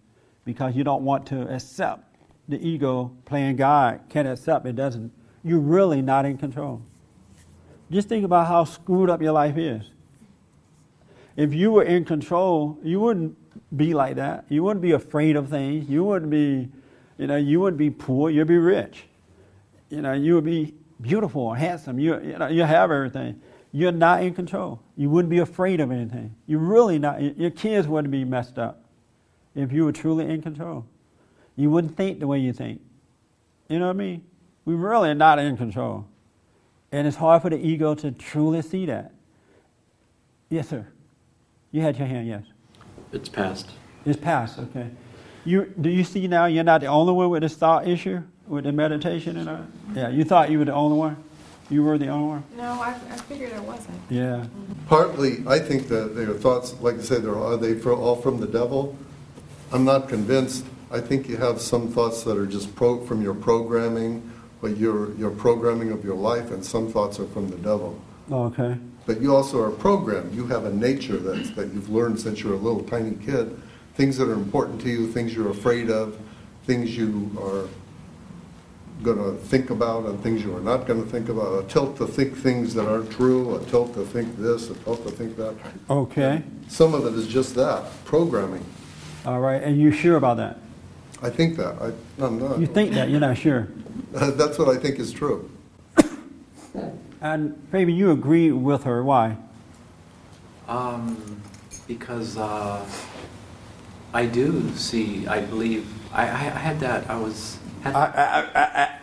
because 0.46 0.76
you 0.76 0.84
don't 0.84 1.04
want 1.04 1.26
to 1.28 1.42
accept 1.54 2.04
the 2.48 2.66
ego 2.66 3.12
playing 3.26 3.58
God 3.58 4.00
can't 4.10 4.28
accept 4.28 4.66
it 4.66 4.76
doesn't. 4.76 5.12
You're 5.44 5.60
really 5.60 6.02
not 6.02 6.26
in 6.26 6.38
control. 6.38 6.82
Just 7.92 8.10
think 8.10 8.26
about 8.26 8.48
how 8.48 8.64
screwed 8.64 9.10
up 9.10 9.22
your 9.22 9.32
life 9.32 9.58
is. 9.58 9.84
If 11.36 11.54
you 11.54 11.72
were 11.72 11.84
in 11.84 12.04
control, 12.04 12.78
you 12.84 13.00
wouldn't 13.00 13.38
be 13.76 13.94
like 13.94 14.16
that. 14.16 14.46
You 14.50 14.64
wouldn't 14.64 14.82
be 14.82 14.92
afraid 14.92 15.36
of 15.36 15.50
things. 15.50 15.90
You 15.90 16.04
wouldn't 16.04 16.32
be, 16.32 16.70
you 17.18 17.28
know, 17.28 17.38
you 17.38 17.60
wouldn't 17.60 17.78
be 17.78 17.90
poor. 17.90 18.30
You'd 18.30 18.48
be 18.48 18.58
rich. 18.58 19.04
You 19.90 20.02
know, 20.02 20.14
you 20.14 20.36
would 20.36 20.46
be 20.46 20.74
beautiful, 21.02 21.54
handsome. 21.54 22.00
You, 22.00 22.20
you 22.22 22.38
know, 22.38 22.48
you 22.48 22.64
have 22.64 22.92
everything. 22.92 23.42
You're 23.72 23.92
not 23.92 24.24
in 24.24 24.34
control. 24.34 24.82
You 24.96 25.10
wouldn't 25.10 25.30
be 25.30 25.40
afraid 25.40 25.80
of 25.80 25.92
anything. 25.92 26.36
You're 26.46 26.60
really 26.60 27.00
not. 27.00 27.22
Your 27.38 27.52
kids 27.52 27.88
wouldn't 27.88 28.12
be 28.12 28.24
messed 28.24 28.58
up 28.58 28.84
if 29.56 29.72
you 29.72 29.86
were 29.86 29.92
truly 29.92 30.30
in 30.30 30.42
control. 30.42 30.86
You 31.56 31.70
wouldn't 31.70 31.98
think 31.98 32.20
the 32.20 32.28
way 32.28 32.40
you 32.40 32.54
think. 32.54 32.82
You 33.68 33.80
know 33.80 33.88
what 33.88 33.96
I 33.96 34.00
mean? 34.00 34.24
We 34.66 34.76
really 34.76 35.10
are 35.10 35.16
not 35.16 35.40
in 35.40 35.58
control. 35.58 36.06
And 36.92 37.08
it's 37.08 37.18
hard 37.18 37.42
for 37.42 37.50
the 37.50 37.58
ego 37.58 37.96
to 37.96 38.12
truly 38.12 38.62
see 38.62 38.86
that. 38.86 39.12
Yes, 40.50 40.70
sir. 40.70 40.88
You 41.72 41.82
had 41.82 41.98
your 41.98 42.08
hand, 42.08 42.28
yes. 42.28 42.44
It's 43.12 43.30
past. 43.30 43.70
It's 44.06 44.20
past, 44.20 44.60
okay. 44.60 44.90
You 45.46 45.74
do 45.80 45.90
you 45.90 46.04
see 46.04 46.28
now 46.28 46.46
you're 46.46 46.64
not 46.64 46.82
the 46.82 46.88
only 46.88 47.14
one 47.14 47.30
with 47.30 47.42
this 47.42 47.56
thought 47.56 47.88
issue 47.88 48.22
with 48.48 48.66
the 48.66 48.72
meditation 48.72 49.38
and 49.38 49.50
all? 49.50 49.66
Yeah, 49.94 50.10
you 50.10 50.24
thought 50.24 50.50
you 50.52 50.60
were 50.60 50.66
the 50.66 50.74
only 50.74 50.98
one. 50.98 51.24
You 51.70 51.84
were 51.84 51.98
the 51.98 52.08
only 52.08 52.28
one. 52.30 52.44
No, 52.56 52.82
I, 52.82 52.92
I 52.92 53.18
figured 53.18 53.54
I 53.54 53.60
wasn't. 53.60 54.00
Yeah. 54.10 54.46
Partly, 54.88 55.44
I 55.48 55.60
think 55.60 55.90
that 55.90 56.16
their 56.16 56.34
thoughts, 56.34 56.74
like 56.80 56.96
I 56.96 57.02
said, 57.02 57.24
they're, 57.24 57.38
are 57.38 57.58
they 57.58 57.76
fro- 57.76 58.00
all 58.00 58.16
from 58.16 58.40
the 58.40 58.48
devil? 58.48 58.98
I'm 59.74 59.84
not 59.84 60.08
convinced. 60.08 60.66
I 60.92 61.02
think 61.02 61.28
you 61.28 61.36
have 61.36 61.60
some 61.60 61.90
thoughts 61.92 62.24
that 62.24 62.38
are 62.38 62.46
just 62.46 62.74
pro, 62.74 63.06
from 63.06 63.22
your 63.22 63.34
programming, 63.34 64.32
but 64.62 64.78
your, 64.78 65.14
your 65.16 65.30
programming 65.30 65.92
of 65.92 66.06
your 66.06 66.16
life, 66.16 66.52
and 66.52 66.64
some 66.64 66.90
thoughts 66.90 67.20
are 67.20 67.28
from 67.28 67.50
the 67.50 67.58
devil. 67.58 68.00
Okay. 68.32 68.78
But 69.08 69.22
you 69.22 69.34
also 69.34 69.64
are 69.64 69.72
programmed. 69.72 70.36
You 70.36 70.46
have 70.48 70.66
a 70.66 70.74
nature 70.74 71.16
that's, 71.16 71.50
that 71.52 71.74
you've 71.74 71.90
learned 71.90 72.20
since 72.20 72.44
you're 72.44 72.54
a 72.54 72.58
little 72.58 72.84
tiny 72.84 73.16
kid. 73.26 73.60
Things 73.96 74.18
that 74.18 74.28
are 74.28 74.34
important 74.34 74.82
to 74.82 74.90
you, 74.90 75.10
things 75.12 75.34
you're 75.34 75.50
afraid 75.50 75.90
of, 75.90 76.20
things 76.66 76.96
you 76.96 77.32
are 77.42 77.70
going 79.02 79.18
to 79.18 79.42
think 79.46 79.70
about, 79.70 80.06
and 80.06 80.22
things 80.22 80.44
you 80.44 80.54
are 80.56 80.60
not 80.60 80.86
going 80.86 81.02
to 81.02 81.10
think 81.10 81.30
about. 81.30 81.64
A 81.64 81.68
tilt 81.68 81.96
to 81.98 82.06
think 82.06 82.36
things 82.36 82.74
that 82.74 82.86
aren't 82.86 83.10
true, 83.10 83.56
a 83.56 83.64
tilt 83.66 83.94
to 83.94 84.04
think 84.04 84.38
this, 84.38 84.70
a 84.70 84.76
tilt 84.76 85.02
to 85.06 85.12
think 85.12 85.38
that. 85.38 85.56
Okay. 85.90 86.44
Some 86.68 86.94
of 86.94 87.06
it 87.06 87.14
is 87.14 87.30
just 87.30 87.56
that, 87.56 87.86
programming. 88.04 88.66
All 89.26 89.40
right. 89.40 89.64
And 89.64 89.80
you 89.80 89.92
sure 89.94 90.18
about 90.18 90.36
that? 90.38 90.60
I 91.22 91.30
think 91.30 91.56
that. 91.56 91.82
I, 91.82 92.24
I'm 92.24 92.40
not. 92.40 92.60
You 92.60 92.68
think 92.68 92.94
that? 92.94 93.10
You're 93.10 93.22
not 93.22 93.38
sure. 93.38 93.70
That's 94.12 94.60
what 94.60 94.68
I 94.68 94.78
think 94.78 95.00
is 95.00 95.14
true. 95.14 95.50
And 97.22 97.68
maybe 97.72 97.94
you 97.94 98.12
agree 98.12 98.52
with 98.52 98.84
her. 98.84 99.04
Why? 99.04 99.38
Um, 100.68 101.42
because 101.88 102.38
uh, 102.38 102.86
I 104.14 104.26
do 104.26 104.70
see, 104.76 105.28
I 105.28 105.42
believe, 105.42 105.88
I, 106.14 106.24
I, 106.24 106.26
I 106.28 106.60
had 106.60 106.80
that, 106.82 107.10
I 107.10 107.18
was, 107.18 107.58
had, 107.82 107.96
I, 107.96 108.98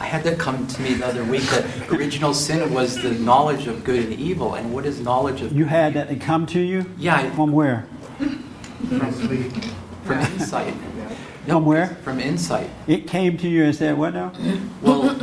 had 0.00 0.24
that 0.24 0.38
come 0.38 0.66
to 0.66 0.82
me 0.82 0.94
the 0.94 1.06
other 1.06 1.24
week, 1.24 1.42
that 1.42 1.90
original 1.92 2.34
sin 2.34 2.72
was 2.74 3.00
the 3.00 3.12
knowledge 3.12 3.66
of 3.66 3.84
good 3.84 4.04
and 4.04 4.12
evil, 4.14 4.54
and 4.54 4.72
what 4.74 4.84
is 4.86 5.00
knowledge 5.00 5.42
of 5.42 5.52
You 5.52 5.66
had 5.66 5.94
that 5.94 6.08
to 6.08 6.16
come 6.16 6.46
to 6.46 6.60
you? 6.60 6.86
Yeah, 6.98 7.16
I- 7.16 7.30
From 7.30 7.52
where? 7.52 7.86
from, 8.18 9.12
from 9.12 10.18
insight. 10.20 10.74
From 11.46 11.64
where? 11.64 11.86
From 12.02 12.20
insight. 12.20 12.70
It 12.86 13.06
came 13.06 13.36
to 13.38 13.48
you 13.48 13.64
and 13.64 13.74
said, 13.74 13.96
what 13.96 14.14
now? 14.14 14.32
Well, 14.82 15.14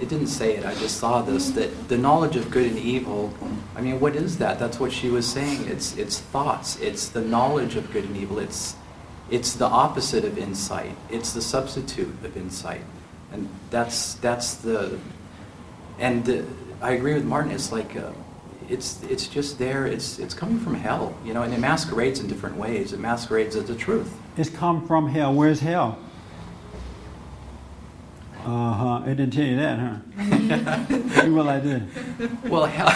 it 0.00 0.08
didn't 0.08 0.28
say 0.28 0.56
it, 0.56 0.64
I 0.64 0.74
just 0.74 0.96
saw 0.98 1.22
this, 1.22 1.50
that 1.50 1.88
the 1.88 1.98
knowledge 1.98 2.36
of 2.36 2.50
good 2.50 2.66
and 2.66 2.78
evil, 2.78 3.32
I 3.76 3.80
mean, 3.80 4.00
what 4.00 4.16
is 4.16 4.38
that? 4.38 4.58
That's 4.58 4.80
what 4.80 4.92
she 4.92 5.10
was 5.10 5.26
saying. 5.26 5.68
It's, 5.68 5.96
it's 5.96 6.20
thoughts, 6.20 6.78
it's 6.80 7.08
the 7.08 7.20
knowledge 7.20 7.76
of 7.76 7.92
good 7.92 8.04
and 8.04 8.16
evil, 8.16 8.38
it's, 8.38 8.76
it's 9.30 9.54
the 9.54 9.66
opposite 9.66 10.24
of 10.24 10.38
insight, 10.38 10.96
it's 11.10 11.32
the 11.32 11.42
substitute 11.42 12.08
of 12.24 12.36
insight. 12.36 12.82
And 13.32 13.48
that's, 13.70 14.14
that's 14.14 14.54
the, 14.54 14.98
and 15.98 16.28
uh, 16.28 16.42
I 16.80 16.92
agree 16.92 17.14
with 17.14 17.24
Martin, 17.24 17.52
it's 17.52 17.70
like, 17.70 17.94
uh, 17.96 18.12
it's, 18.70 19.02
it's 19.02 19.26
just 19.26 19.58
there, 19.58 19.86
it's, 19.86 20.18
it's 20.18 20.32
coming 20.32 20.58
from 20.60 20.74
hell, 20.74 21.14
you 21.24 21.34
know, 21.34 21.42
and 21.42 21.52
it 21.52 21.58
masquerades 21.58 22.20
in 22.20 22.28
different 22.28 22.56
ways. 22.56 22.92
It 22.92 23.00
masquerades 23.00 23.56
as 23.56 23.64
the 23.64 23.74
truth. 23.74 24.16
It's 24.36 24.48
come 24.48 24.86
from 24.86 25.08
hell. 25.08 25.34
Where's 25.34 25.60
hell? 25.60 25.98
Uh 28.50 28.72
huh. 28.72 29.02
It 29.06 29.14
didn't 29.14 29.32
tell 29.32 29.44
you 29.44 29.56
that, 29.58 29.78
huh? 29.78 31.28
well, 31.30 31.48
I 31.48 31.60
did. 31.60 32.50
Well, 32.50 32.64
hell. 32.66 32.88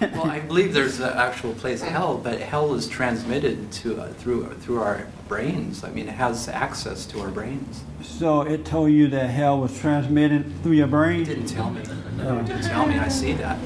well, 0.00 0.30
I 0.30 0.40
believe 0.40 0.72
there's 0.72 0.98
an 1.00 1.12
actual 1.12 1.52
place, 1.52 1.82
hell, 1.82 2.16
but 2.16 2.40
hell 2.40 2.72
is 2.72 2.88
transmitted 2.88 3.70
to 3.72 4.00
uh, 4.00 4.08
through 4.14 4.46
through 4.60 4.80
our 4.80 5.08
brains. 5.28 5.84
I 5.84 5.90
mean, 5.90 6.08
it 6.08 6.14
has 6.14 6.48
access 6.48 7.04
to 7.06 7.20
our 7.20 7.28
brains. 7.28 7.82
So 8.00 8.40
it 8.40 8.64
told 8.64 8.90
you 8.90 9.08
that 9.08 9.28
hell 9.28 9.60
was 9.60 9.78
transmitted 9.78 10.62
through 10.62 10.72
your 10.72 10.86
brain. 10.86 11.20
It 11.20 11.26
didn't 11.26 11.48
tell 11.48 11.68
me. 11.68 11.82
No, 12.16 12.38
it 12.38 12.46
didn't 12.46 12.62
tell 12.62 12.86
me. 12.86 12.96
I 12.96 13.08
see 13.08 13.34
that. 13.34 13.58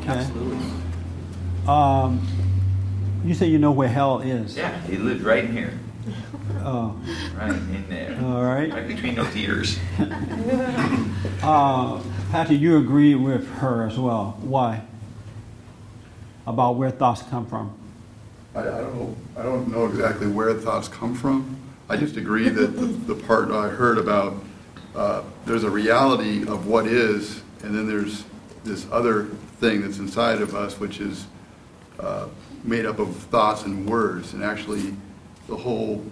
Okay. 0.00 0.08
Absolutely. 0.08 0.58
Um, 1.68 2.26
you 3.24 3.32
say 3.32 3.46
you 3.46 3.58
know 3.58 3.70
where 3.70 3.88
hell 3.88 4.18
is. 4.18 4.56
Yeah, 4.56 4.76
he 4.88 4.96
lived 4.96 5.22
right 5.22 5.44
in 5.44 5.52
here. 5.52 5.78
Oh, 6.66 6.96
Right 7.38 7.50
in 7.50 7.84
there. 7.88 8.18
all 8.24 8.42
right. 8.42 8.72
Right 8.72 8.88
between 8.88 9.14
those 9.14 9.34
ears. 9.36 9.78
Uh, 11.42 12.00
Patty, 12.30 12.54
you 12.56 12.78
agree 12.78 13.14
with 13.14 13.46
her 13.56 13.86
as 13.86 13.98
well. 13.98 14.38
Why? 14.40 14.82
About 16.46 16.76
where 16.76 16.90
thoughts 16.90 17.22
come 17.22 17.44
from. 17.46 17.70
I, 18.54 18.60
I 18.60 18.64
don't 18.64 18.94
know, 18.94 19.16
I 19.36 19.42
don't 19.42 19.68
know 19.70 19.86
exactly 19.86 20.26
where 20.26 20.54
thoughts 20.54 20.88
come 20.88 21.14
from. 21.14 21.56
I 21.90 21.98
just 21.98 22.16
agree 22.16 22.48
that 22.48 22.76
the, 22.78 22.86
the 22.86 23.14
part 23.14 23.50
I 23.50 23.68
heard 23.68 23.98
about, 23.98 24.42
uh, 24.96 25.22
there's 25.44 25.64
a 25.64 25.70
reality 25.70 26.42
of 26.48 26.66
what 26.66 26.86
is, 26.86 27.42
and 27.62 27.74
then 27.74 27.86
there's 27.86 28.24
this 28.64 28.86
other 28.90 29.24
thing 29.60 29.82
that's 29.82 29.98
inside 29.98 30.40
of 30.40 30.54
us, 30.54 30.80
which 30.80 31.00
is 31.00 31.26
uh, 32.00 32.28
made 32.62 32.86
up 32.86 32.98
of 33.00 33.14
thoughts 33.14 33.64
and 33.64 33.86
words, 33.86 34.32
and 34.32 34.42
actually, 34.42 34.94
the 35.46 35.56
whole, 35.56 36.02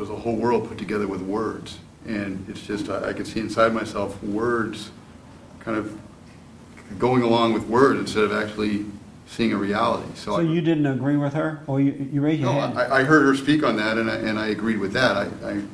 there's 0.00 0.10
a 0.10 0.16
whole 0.16 0.36
world 0.36 0.66
put 0.66 0.78
together 0.78 1.06
with 1.06 1.20
words. 1.20 1.78
And 2.06 2.46
it's 2.48 2.62
just, 2.66 2.88
I, 2.88 3.10
I 3.10 3.12
can 3.12 3.26
see 3.26 3.38
inside 3.40 3.74
myself 3.74 4.20
words 4.22 4.90
kind 5.60 5.76
of 5.76 5.98
going 6.98 7.22
along 7.22 7.52
with 7.52 7.64
words 7.66 8.00
instead 8.00 8.24
of 8.24 8.32
actually 8.32 8.86
seeing 9.26 9.52
a 9.52 9.56
reality. 9.56 10.08
So, 10.14 10.32
So 10.32 10.36
I, 10.38 10.40
you 10.40 10.62
didn't 10.62 10.86
agree 10.86 11.18
with 11.18 11.34
her, 11.34 11.60
or 11.66 11.80
you, 11.80 12.08
you 12.10 12.20
raised 12.22 12.40
your 12.40 12.52
no, 12.52 12.60
hand? 12.60 12.78
I, 12.78 13.00
I 13.00 13.04
heard 13.04 13.26
her 13.26 13.36
speak 13.36 13.62
on 13.62 13.76
that, 13.76 13.98
and 13.98 14.10
I, 14.10 14.14
and 14.16 14.38
I 14.38 14.48
agreed 14.48 14.78
with 14.78 14.92
that. 14.94 15.16
I, 15.16 15.22
I, 15.46 15.50
I'm- 15.50 15.68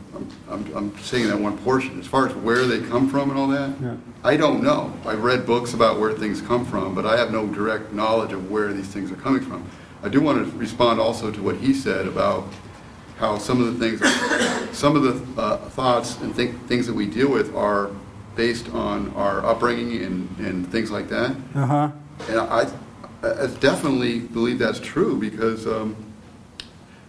I'm, 0.51 0.77
I'm 0.77 0.99
saying 1.01 1.29
that 1.29 1.39
one 1.39 1.59
portion. 1.59 2.01
As 2.01 2.07
far 2.07 2.27
as 2.27 2.35
where 2.37 2.65
they 2.67 2.81
come 2.81 3.09
from 3.09 3.29
and 3.31 3.39
all 3.39 3.49
that, 3.49 3.71
Yeah. 3.81 3.97
I 4.25 4.37
don't 4.39 4.63
know. 4.63 4.93
I've 5.05 5.23
read 5.23 5.45
books 5.47 5.73
about 5.75 6.01
where 6.01 6.13
things 6.15 6.41
come 6.41 6.65
from, 6.65 6.95
but 6.95 7.05
I 7.07 7.17
have 7.19 7.31
no 7.31 7.47
direct 7.47 7.93
knowledge 7.93 8.33
of 8.33 8.51
where 8.51 8.73
these 8.73 8.89
things 8.89 9.13
are 9.13 9.17
coming 9.17 9.43
from. 9.43 9.65
I 10.03 10.09
do 10.09 10.21
want 10.21 10.39
to 10.51 10.57
respond 10.59 11.01
also 11.01 11.31
to 11.31 11.43
what 11.43 11.57
he 11.57 11.73
said 11.75 12.07
about 12.09 12.47
how 13.19 13.39
some 13.39 13.63
of 13.63 13.79
the 13.79 13.97
things, 13.97 14.77
some 14.77 14.97
of 14.97 15.03
the 15.03 15.41
uh, 15.41 15.57
thoughts 15.71 16.21
and 16.21 16.35
think, 16.35 16.67
things 16.67 16.87
that 16.87 16.95
we 16.95 17.07
deal 17.07 17.31
with 17.31 17.55
are 17.55 17.91
based 18.35 18.69
on 18.71 19.11
our 19.15 19.45
upbringing 19.45 20.03
and, 20.03 20.39
and 20.39 20.71
things 20.71 20.91
like 20.91 21.09
that. 21.09 21.35
Uh-huh. 21.55 21.91
And 22.29 22.39
I, 22.41 22.71
I 23.23 23.47
definitely 23.61 24.21
believe 24.21 24.59
that's 24.59 24.81
true 24.81 25.19
because 25.19 25.67
um, 25.67 25.97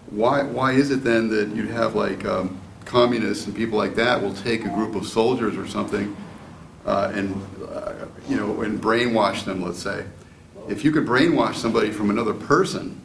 why, 0.10 0.44
why 0.44 0.72
is 0.72 0.92
it 0.92 1.04
then 1.04 1.28
that 1.30 1.50
you'd 1.50 1.70
have 1.70 1.96
like 1.96 2.26
um, 2.26 2.58
communists 2.86 3.46
and 3.46 3.56
people 3.56 3.78
like 3.78 3.96
that 3.96 4.22
will 4.22 4.34
take 4.34 4.64
a 4.64 4.70
group 4.70 4.96
of 4.96 5.06
soldiers 5.06 5.58
or 5.58 5.68
something 5.68 6.16
uh, 6.86 7.12
and, 7.14 7.36
uh, 7.70 8.06
you 8.30 8.38
know, 8.38 8.62
and 8.62 8.82
brainwash 8.82 9.44
them, 9.44 9.62
let's 9.62 9.80
say? 9.80 10.06
If 10.70 10.86
you 10.86 10.92
could 10.94 11.06
brainwash 11.06 11.56
somebody 11.56 11.92
from 11.92 12.10
another 12.10 12.34
person, 12.34 13.02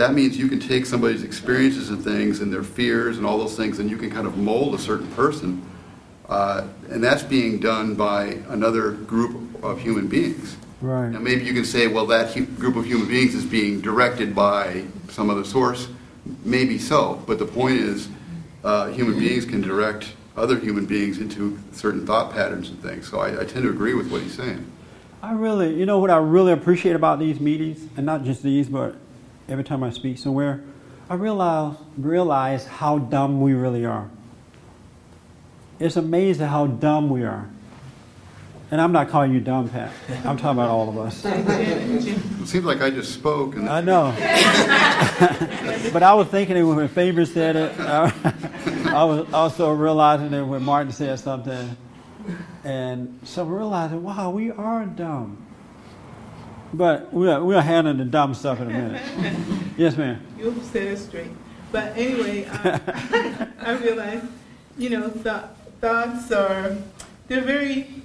that 0.00 0.14
means 0.14 0.38
you 0.38 0.48
can 0.48 0.58
take 0.58 0.86
somebody's 0.86 1.22
experiences 1.22 1.90
and 1.90 2.02
things 2.02 2.40
and 2.40 2.50
their 2.50 2.62
fears 2.62 3.18
and 3.18 3.26
all 3.26 3.36
those 3.36 3.54
things 3.54 3.80
and 3.80 3.90
you 3.90 3.98
can 3.98 4.10
kind 4.10 4.26
of 4.26 4.38
mold 4.38 4.74
a 4.74 4.78
certain 4.78 5.06
person. 5.08 5.62
Uh, 6.26 6.66
and 6.88 7.04
that's 7.04 7.22
being 7.22 7.60
done 7.60 7.94
by 7.94 8.38
another 8.48 8.92
group 8.92 9.62
of 9.62 9.78
human 9.78 10.06
beings. 10.08 10.56
Right. 10.80 11.10
Now, 11.10 11.18
maybe 11.18 11.44
you 11.44 11.52
can 11.52 11.66
say, 11.66 11.86
well, 11.86 12.06
that 12.06 12.32
hu- 12.32 12.46
group 12.46 12.76
of 12.76 12.86
human 12.86 13.08
beings 13.08 13.34
is 13.34 13.44
being 13.44 13.82
directed 13.82 14.34
by 14.34 14.84
some 15.10 15.28
other 15.28 15.44
source. 15.44 15.88
Maybe 16.44 16.78
so, 16.78 17.22
but 17.26 17.38
the 17.38 17.44
point 17.44 17.80
is, 17.80 18.08
uh, 18.64 18.86
human 18.86 19.18
beings 19.18 19.44
can 19.44 19.60
direct 19.60 20.14
other 20.34 20.58
human 20.58 20.86
beings 20.86 21.18
into 21.18 21.58
certain 21.72 22.06
thought 22.06 22.32
patterns 22.32 22.70
and 22.70 22.80
things. 22.80 23.06
So 23.10 23.18
I, 23.20 23.42
I 23.42 23.44
tend 23.44 23.64
to 23.64 23.68
agree 23.68 23.92
with 23.92 24.10
what 24.10 24.22
he's 24.22 24.34
saying. 24.34 24.64
I 25.22 25.32
really, 25.32 25.74
you 25.74 25.84
know 25.84 25.98
what 25.98 26.08
I 26.08 26.16
really 26.16 26.52
appreciate 26.52 26.96
about 26.96 27.18
these 27.18 27.38
meetings, 27.38 27.86
and 27.98 28.06
not 28.06 28.24
just 28.24 28.42
these, 28.42 28.66
but 28.66 28.96
every 29.50 29.64
time 29.64 29.82
I 29.82 29.90
speak 29.90 30.16
somewhere, 30.16 30.62
I 31.08 31.14
realize 31.14 31.76
realize 31.98 32.66
how 32.66 32.98
dumb 32.98 33.40
we 33.40 33.52
really 33.52 33.84
are. 33.84 34.08
It's 35.78 35.96
amazing 35.96 36.46
how 36.46 36.66
dumb 36.66 37.10
we 37.10 37.24
are. 37.24 37.50
And 38.70 38.80
I'm 38.80 38.92
not 38.92 39.08
calling 39.08 39.32
you 39.32 39.40
dumb, 39.40 39.68
Pat. 39.68 39.90
I'm 40.24 40.36
talking 40.36 40.50
about 40.50 40.70
all 40.70 40.88
of 40.88 40.96
us. 40.96 41.24
It 41.24 42.46
seems 42.46 42.64
like 42.64 42.80
I 42.80 42.90
just 42.90 43.12
spoke, 43.12 43.56
and 43.56 43.68
I 43.68 43.80
know. 43.80 44.14
but 45.92 46.04
I 46.04 46.14
was 46.14 46.28
thinking 46.28 46.56
it 46.56 46.62
when 46.62 46.86
Faber 46.86 47.26
said 47.26 47.56
it. 47.56 47.80
I 47.80 49.04
was 49.04 49.32
also 49.32 49.72
realizing 49.72 50.32
it 50.32 50.44
when 50.44 50.62
Martin 50.62 50.92
said 50.92 51.18
something. 51.18 51.76
And 52.62 53.18
so 53.24 53.44
realizing, 53.44 54.04
wow, 54.04 54.30
we 54.30 54.52
are 54.52 54.86
dumb. 54.86 55.44
But 56.72 57.12
we'll, 57.12 57.44
we'll 57.44 57.60
handle 57.60 57.94
the 57.94 58.04
dumb 58.04 58.34
stuff 58.34 58.60
in 58.60 58.70
a 58.70 58.72
minute. 58.72 59.36
Yes, 59.76 59.96
ma'am. 59.96 60.20
You'll 60.38 60.54
set 60.60 60.82
it 60.82 60.98
straight. 60.98 61.30
But 61.72 61.96
anyway, 61.96 62.44
I, 62.46 62.68
uh, 62.70 63.46
I 63.60 63.72
realize, 63.78 64.22
you 64.76 64.90
know, 64.90 65.08
th- 65.08 65.44
thoughts 65.80 66.30
are, 66.32 66.76
they're 67.28 67.40
very, 67.40 68.02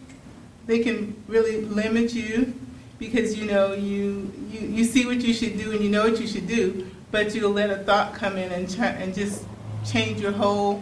they 0.67 0.79
can 0.79 1.21
really 1.27 1.61
limit 1.65 2.13
you 2.13 2.53
because, 2.97 3.37
you 3.37 3.45
know, 3.45 3.73
you, 3.73 4.31
you, 4.49 4.59
you 4.67 4.83
see 4.85 5.05
what 5.05 5.19
you 5.21 5.33
should 5.33 5.57
do 5.57 5.71
and 5.73 5.83
you 5.83 5.89
know 5.89 6.09
what 6.09 6.19
you 6.21 6.27
should 6.27 6.47
do, 6.47 6.89
but 7.11 7.35
you'll 7.35 7.51
let 7.51 7.69
a 7.69 7.83
thought 7.83 8.13
come 8.13 8.37
in 8.37 8.51
and, 8.53 8.73
try, 8.73 8.87
and 8.87 9.13
just 9.13 9.43
change 9.85 10.21
your 10.21 10.31
whole, 10.31 10.81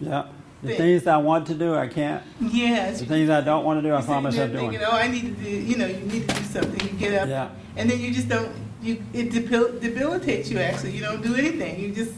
Yeah. 0.00 0.26
The 0.62 0.68
Thing. 0.68 0.76
things 0.78 1.06
I 1.06 1.16
want 1.18 1.46
to 1.48 1.54
do, 1.54 1.74
I 1.74 1.86
can't. 1.86 2.22
yes. 2.40 2.98
The 3.00 3.06
things 3.06 3.30
I 3.30 3.40
don't 3.42 3.64
want 3.64 3.80
to 3.82 3.88
do, 3.88 3.94
I 3.94 4.00
find 4.00 4.24
myself 4.24 4.50
doing. 4.50 4.70
thinking, 4.70 4.86
oh, 4.90 4.96
I 4.96 5.06
need 5.06 5.36
to 5.36 5.42
do, 5.44 5.48
you 5.50 5.76
know, 5.76 5.86
you 5.86 6.00
need 6.00 6.28
to 6.28 6.34
do 6.34 6.42
something. 6.42 6.80
You 6.88 6.98
get 6.98 7.14
up, 7.22 7.28
Yeah. 7.28 7.48
and 7.76 7.88
then 7.88 8.00
you 8.00 8.12
just 8.12 8.28
don't. 8.28 8.50
You 8.82 9.02
it 9.12 9.30
debil- 9.30 9.78
debilitates 9.80 10.50
you. 10.50 10.58
Actually, 10.58 10.92
you 10.92 11.00
don't 11.00 11.22
do 11.22 11.34
anything. 11.36 11.78
You 11.80 11.92
just 11.92 12.12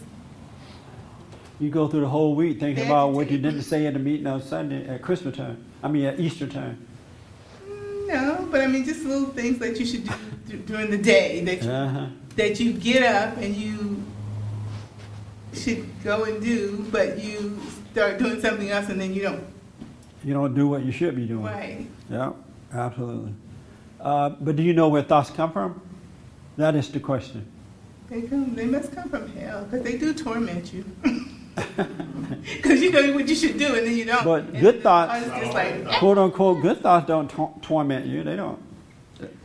You 1.59 1.69
go 1.71 1.89
through 1.89 2.01
the 2.01 2.09
whole 2.09 2.35
week 2.35 2.59
thinking 2.61 2.87
about 2.87 3.13
what 3.13 3.31
you 3.31 3.37
didn't 3.37 3.63
say 3.63 3.87
at 3.87 3.93
the 3.93 3.99
meeting 3.99 4.27
on 4.27 4.41
Sunday 4.43 4.87
at 4.89 5.03
Christmas 5.03 5.37
time. 5.37 5.59
I 5.83 5.89
mean, 5.89 6.07
at 6.07 6.19
Easter 6.19 6.47
time. 6.47 6.79
no. 8.07 8.49
But 8.51 8.63
I 8.63 8.67
mean, 8.67 8.85
just 8.85 9.05
little 9.05 9.29
things 9.29 9.59
that 9.59 9.79
you 9.79 9.85
should 9.85 10.09
do 10.49 10.57
during 10.59 10.91
the 10.91 10.99
day 10.99 11.43
that 11.45 11.63
you, 11.63 11.71
Uh-huh. 11.71 12.07
that 12.37 12.59
you 12.61 12.73
get 12.73 13.03
up 13.03 13.37
and 13.37 13.55
you 13.55 14.03
should 15.53 15.85
go 16.03 16.25
and 16.25 16.43
do, 16.43 16.87
but 16.91 17.19
you 17.23 17.59
start 17.93 18.19
doing 18.19 18.41
something 18.41 18.71
else 18.71 18.89
and 18.89 19.01
then 19.01 19.15
you 19.15 19.23
don't. 19.23 19.45
You 20.25 20.35
don't 20.35 20.55
do 20.55 20.69
what 20.69 20.85
you 20.85 20.93
should 20.93 21.17
be 21.17 21.27
doing. 21.27 21.45
Right. 21.45 21.87
Yeah, 22.11 22.33
absolutely. 22.73 23.33
Uh, 24.01 24.31
but 24.31 24.57
do 24.57 24.63
you 24.63 24.73
know 24.73 24.89
where 24.89 25.03
thoughts 25.03 25.31
come 25.31 25.53
from? 25.53 25.81
That 26.57 26.75
is 26.75 26.91
the 26.91 27.01
question. 27.01 27.47
They 28.09 28.23
come. 28.23 28.55
They 28.55 28.67
must 28.67 28.93
come 28.93 29.09
from 29.09 29.29
hell 29.37 29.65
because 29.65 29.83
they 29.85 29.97
do 29.99 30.13
torment 30.15 30.73
you. 30.73 30.85
Because 32.57 32.81
you 32.81 32.91
know 32.93 33.13
what 33.13 33.29
you 33.29 33.35
should 33.35 33.59
do 33.59 33.75
and 33.75 33.87
then 33.87 33.95
you 33.97 34.05
don't. 34.07 34.25
But 34.25 34.45
And 34.45 34.61
good 34.61 34.83
thoughts- 34.83 35.27
just 35.27 35.53
like, 35.53 35.85
Quote 35.99 36.17
unquote, 36.17 36.63
good 36.63 36.81
thoughts 36.81 37.07
don't 37.07 37.29
tor- 37.29 37.53
torment 37.61 38.07
you. 38.07 38.23
They 38.23 38.37
don't. 38.37 38.59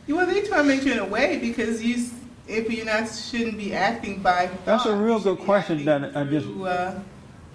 Well, 0.08 0.24
they 0.24 0.40
torment 0.42 0.84
you 0.84 0.92
in 0.92 0.98
a 1.00 1.04
way 1.04 1.38
because 1.38 1.82
you, 1.82 2.08
if 2.46 2.70
you're 2.70 2.86
not, 2.86 3.08
shouldn't 3.10 3.58
be 3.58 3.74
acting 3.74 4.22
by. 4.22 4.48
That's 4.64 4.86
a 4.86 4.96
real 4.96 5.18
good 5.20 5.40
question 5.40 5.84
that 5.84 6.16
I 6.16 6.24
just- 6.24 6.46
Through, 6.46 6.64
uh, 6.66 7.00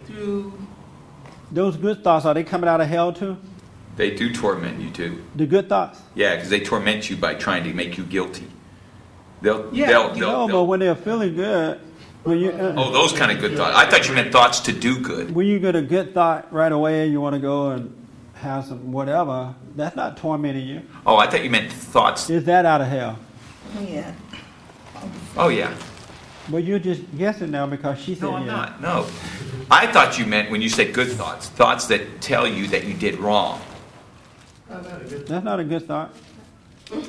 through, 0.05 0.53
Those 1.51 1.75
good 1.77 2.03
thoughts, 2.03 2.25
are 2.25 2.33
they 2.33 2.43
coming 2.43 2.69
out 2.69 2.81
of 2.81 2.87
hell 2.87 3.11
too? 3.11 3.37
They 3.97 4.11
do 4.15 4.33
torment 4.33 4.79
you 4.79 4.89
too. 4.89 5.23
The 5.35 5.45
good 5.45 5.67
thoughts? 5.67 6.01
Yeah, 6.15 6.35
because 6.35 6.49
they 6.49 6.61
torment 6.61 7.09
you 7.09 7.17
by 7.17 7.35
trying 7.35 7.63
to 7.65 7.73
make 7.73 7.97
you 7.97 8.05
guilty. 8.05 8.47
They'll, 9.41 9.69
Yeah, 9.73 9.87
they'll, 9.87 10.13
you 10.15 10.19
they'll, 10.21 10.31
No, 10.31 10.47
but 10.47 10.53
they'll- 10.53 10.67
when 10.67 10.79
they're 10.79 10.95
feeling 10.95 11.35
good, 11.35 11.79
when 12.23 12.37
you, 12.39 12.51
uh, 12.51 12.73
oh, 12.77 12.91
those 12.91 13.11
kind 13.11 13.31
of 13.31 13.39
good 13.39 13.57
thoughts. 13.57 13.75
I 13.75 13.85
thought 13.89 14.07
you 14.07 14.13
meant 14.15 14.31
thoughts 14.31 14.59
to 14.61 14.71
do 14.71 14.99
good. 14.99 15.33
when 15.35 15.47
you 15.47 15.59
get 15.59 15.75
a 15.75 15.81
good 15.81 16.13
thought 16.13 16.51
right 16.53 16.71
away, 16.71 17.07
you 17.07 17.19
want 17.19 17.33
to 17.33 17.39
go 17.41 17.71
and 17.71 17.93
have 18.35 18.65
some 18.65 18.91
whatever, 18.91 19.53
that's 19.75 19.95
not 19.95 20.17
tormenting 20.17 20.67
you. 20.67 20.81
Oh, 21.05 21.17
I 21.17 21.27
thought 21.27 21.43
you 21.43 21.49
meant 21.49 21.71
thoughts. 21.71 22.29
Is 22.29 22.45
that 22.45 22.65
out 22.65 22.81
of 22.81 22.87
hell? 22.87 23.19
yeah. 23.81 24.13
Oh, 25.35 25.47
yeah. 25.49 25.73
Well, 26.49 26.61
you're 26.61 26.79
just 26.79 27.01
guessing 27.17 27.51
now 27.51 27.67
because 27.67 27.99
she 27.99 28.15
said 28.15 28.23
No, 28.23 28.35
I'm 28.35 28.45
yeah. 28.45 28.51
not. 28.51 28.81
No. 28.81 29.07
I 29.69 29.87
thought 29.87 30.17
you 30.17 30.25
meant 30.25 30.49
when 30.51 30.61
you 30.61 30.69
said 30.69 30.93
good 30.93 31.09
thoughts, 31.09 31.47
thoughts 31.49 31.87
that 31.87 32.21
tell 32.21 32.47
you 32.47 32.67
that 32.67 32.85
you 32.85 32.93
did 32.93 33.19
wrong. 33.19 33.61
That's 34.67 35.45
not 35.45 35.59
a 35.59 35.63
good 35.63 35.87
thought. 35.87 36.13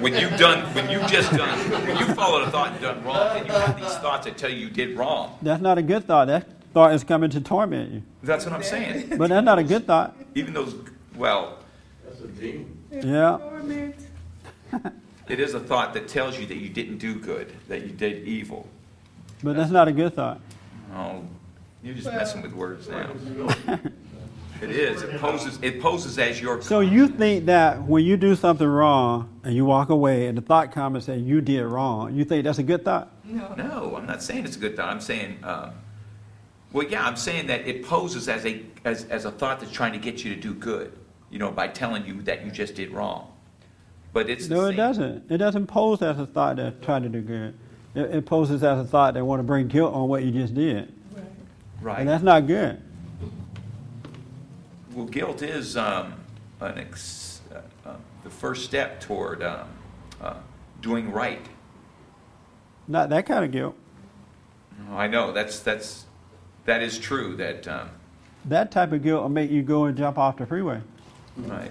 When 0.00 0.14
you've 0.14 0.36
done, 0.38 0.72
when 0.74 0.88
you've 0.88 1.06
just 1.06 1.30
done, 1.32 1.58
when 1.86 1.96
you 1.98 2.06
followed 2.14 2.48
a 2.48 2.50
thought 2.50 2.72
and 2.72 2.80
done 2.80 3.04
wrong, 3.04 3.36
and 3.36 3.46
you 3.46 3.52
have 3.52 3.78
these 3.78 3.94
thoughts 3.98 4.24
that 4.26 4.38
tell 4.38 4.50
you 4.50 4.56
you 4.66 4.70
did 4.70 4.96
wrong. 4.96 5.36
That's 5.42 5.60
not 5.60 5.76
a 5.78 5.82
good 5.82 6.04
thought. 6.04 6.26
That 6.26 6.46
thought 6.72 6.94
is 6.94 7.04
coming 7.04 7.30
to 7.30 7.40
torment 7.40 7.92
you. 7.92 8.02
That's 8.22 8.44
what 8.44 8.54
I'm 8.54 8.62
saying. 8.62 9.16
But 9.18 9.28
that's 9.28 9.44
not 9.44 9.58
a 9.58 9.64
good 9.64 9.86
thought. 9.86 10.16
Even 10.34 10.54
those, 10.54 10.74
well, 11.16 11.58
That's 12.04 12.20
a 12.20 12.28
dream. 12.28 12.78
Yeah. 12.90 13.38
Torment. 13.40 13.96
it 15.28 15.40
is 15.40 15.54
a 15.54 15.60
thought 15.60 15.94
that 15.94 16.08
tells 16.08 16.38
you 16.38 16.46
that 16.46 16.56
you 16.56 16.68
didn't 16.68 16.98
do 16.98 17.14
good, 17.14 17.52
that 17.68 17.82
you 17.82 17.88
did 17.88 18.26
evil. 18.26 18.68
But 19.42 19.56
that's 19.56 19.70
not 19.70 19.88
a 19.88 19.92
good 19.92 20.14
thought. 20.14 20.40
Oh, 20.94 21.22
you're 21.82 21.94
just 21.94 22.06
messing 22.06 22.42
with 22.42 22.52
words 22.52 22.88
now. 22.88 23.12
It 24.60 24.70
is. 24.70 25.02
It 25.02 25.20
poses. 25.20 25.58
It 25.62 25.80
poses 25.80 26.18
as 26.18 26.40
your. 26.40 26.60
So 26.62 26.80
you 26.80 27.08
think 27.08 27.46
that 27.46 27.82
when 27.82 28.04
you 28.04 28.16
do 28.16 28.34
something 28.34 28.66
wrong 28.66 29.28
and 29.44 29.54
you 29.54 29.64
walk 29.64 29.88
away 29.88 30.26
and 30.26 30.36
the 30.36 30.42
thought 30.42 30.72
comes 30.72 30.96
and 30.96 31.04
say 31.04 31.18
you 31.18 31.40
did 31.40 31.62
wrong, 31.64 32.14
you 32.14 32.24
think 32.24 32.44
that's 32.44 32.58
a 32.58 32.64
good 32.64 32.84
thought? 32.84 33.10
No. 33.24 33.54
No, 33.54 33.96
I'm 33.96 34.06
not 34.06 34.22
saying 34.22 34.44
it's 34.44 34.56
a 34.56 34.58
good 34.58 34.76
thought. 34.76 34.88
I'm 34.88 35.00
saying, 35.00 35.38
um, 35.44 35.72
well, 36.72 36.86
yeah, 36.88 37.06
I'm 37.06 37.16
saying 37.16 37.46
that 37.46 37.68
it 37.68 37.84
poses 37.84 38.28
as 38.28 38.44
a, 38.44 38.62
as, 38.84 39.04
as 39.04 39.24
a 39.24 39.30
thought 39.30 39.60
that's 39.60 39.72
trying 39.72 39.92
to 39.92 39.98
get 39.98 40.24
you 40.24 40.34
to 40.34 40.40
do 40.40 40.54
good, 40.54 40.92
you 41.30 41.38
know, 41.38 41.50
by 41.50 41.68
telling 41.68 42.04
you 42.04 42.20
that 42.22 42.44
you 42.44 42.50
just 42.50 42.74
did 42.74 42.90
wrong. 42.90 43.32
But 44.12 44.30
it's 44.30 44.48
No, 44.48 44.66
it 44.66 44.74
doesn't. 44.74 45.30
It 45.30 45.38
doesn't 45.38 45.66
pose 45.66 46.02
as 46.02 46.18
a 46.18 46.26
thought 46.26 46.56
that 46.56 46.82
trying 46.82 47.02
to 47.02 47.08
do 47.08 47.20
good. 47.20 47.54
It, 47.94 48.16
it 48.16 48.26
poses 48.26 48.62
as 48.62 48.78
a 48.80 48.84
thought 48.84 49.14
that 49.14 49.24
want 49.24 49.40
to 49.40 49.44
bring 49.44 49.68
guilt 49.68 49.94
on 49.94 50.08
what 50.08 50.22
you 50.22 50.30
just 50.30 50.54
did, 50.54 50.92
Right. 51.12 51.24
right. 51.80 51.98
and 52.00 52.08
that's 52.08 52.22
not 52.22 52.46
good. 52.46 52.80
Well, 54.94 55.06
guilt 55.06 55.42
is 55.42 55.76
um, 55.76 56.14
an 56.60 56.78
ex, 56.78 57.40
uh, 57.52 57.60
uh, 57.88 57.96
the 58.24 58.30
first 58.30 58.64
step 58.64 59.00
toward 59.00 59.42
um, 59.42 59.68
uh, 60.20 60.34
doing 60.80 61.10
right. 61.12 61.44
Not 62.88 63.10
that 63.10 63.26
kind 63.26 63.44
of 63.44 63.52
guilt. 63.52 63.76
I 64.92 65.06
know 65.06 65.32
that's 65.32 65.60
that's 65.60 66.06
that 66.64 66.82
is 66.82 66.98
true. 66.98 67.36
That 67.36 67.68
um, 67.68 67.90
That 68.46 68.70
type 68.70 68.92
of 68.92 69.02
guilt 69.02 69.22
will 69.22 69.28
make 69.28 69.50
you 69.50 69.62
go 69.62 69.84
and 69.84 69.96
jump 69.96 70.18
off 70.18 70.36
the 70.38 70.46
freeway. 70.46 70.80
Right. 71.38 71.70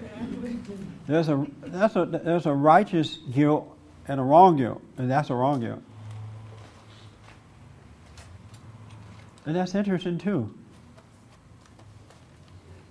There's 1.07 1.29
a 1.29 1.45
that's 1.61 1.95
a 1.95 2.05
there's 2.05 2.45
a 2.45 2.53
righteous 2.53 3.19
guilt 3.33 3.75
and 4.07 4.19
a 4.19 4.23
wrong 4.23 4.57
guilt, 4.57 4.81
and 4.97 5.09
that's 5.09 5.29
a 5.29 5.35
wrong 5.35 5.59
guilt. 5.59 5.81
And 9.45 9.55
that's 9.55 9.75
interesting 9.75 10.17
too. 10.17 10.53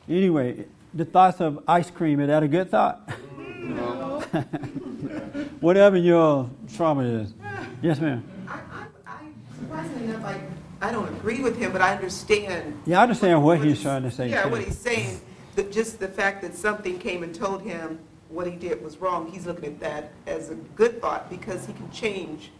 Anyway, 0.08 0.64
the 0.94 1.04
thoughts 1.04 1.40
of 1.40 1.62
ice 1.68 1.90
cream, 1.90 2.20
is 2.20 2.28
that 2.28 2.42
a 2.42 2.48
good 2.48 2.70
thought? 2.70 3.10
No. 3.58 4.20
Whatever 5.60 5.96
your 5.96 6.48
trauma 6.74 7.02
is. 7.02 7.34
Yes, 7.82 8.00
ma'am. 8.00 8.24
I, 8.48 8.52
I, 8.52 8.86
I 9.06 9.18
surprisingly 9.58 10.04
enough, 10.04 10.24
I, 10.24 10.40
I 10.80 10.92
don't 10.92 11.08
agree 11.08 11.42
with 11.42 11.58
him, 11.58 11.72
but 11.72 11.82
I 11.82 11.94
understand. 11.94 12.80
Yeah, 12.86 13.00
I 13.00 13.02
understand 13.02 13.42
what 13.42 13.62
he's 13.62 13.82
trying 13.82 14.04
to 14.04 14.10
say. 14.10 14.30
Yeah, 14.30 14.44
too. 14.44 14.50
what 14.50 14.62
he's 14.62 14.78
saying, 14.78 15.20
that 15.56 15.72
just 15.72 15.98
the 15.98 16.08
fact 16.08 16.42
that 16.42 16.54
something 16.54 16.98
came 16.98 17.22
and 17.22 17.34
told 17.34 17.62
him 17.62 17.98
what 18.28 18.46
he 18.46 18.54
did 18.56 18.82
was 18.82 18.98
wrong, 18.98 19.30
he's 19.30 19.46
looking 19.46 19.64
at 19.64 19.80
that 19.80 20.12
as 20.26 20.50
a 20.50 20.54
good 20.54 21.00
thought 21.00 21.28
because 21.30 21.66
he 21.66 21.72
can 21.72 21.90
change 21.90 22.50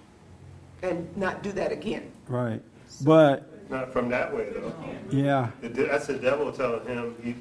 and 0.82 1.14
not 1.16 1.42
do 1.42 1.52
that 1.52 1.72
again. 1.72 2.10
Right. 2.28 2.62
But 3.02 3.70
Not 3.70 3.92
from 3.92 4.08
that 4.10 4.34
way, 4.34 4.48
though. 4.52 4.72
yeah, 5.10 5.50
The 5.60 5.68
de- 5.68 5.86
That's 5.86 6.06
the 6.06 6.14
devil 6.18 6.50
telling 6.52 6.86
him, 6.86 7.14
he, 7.22 7.34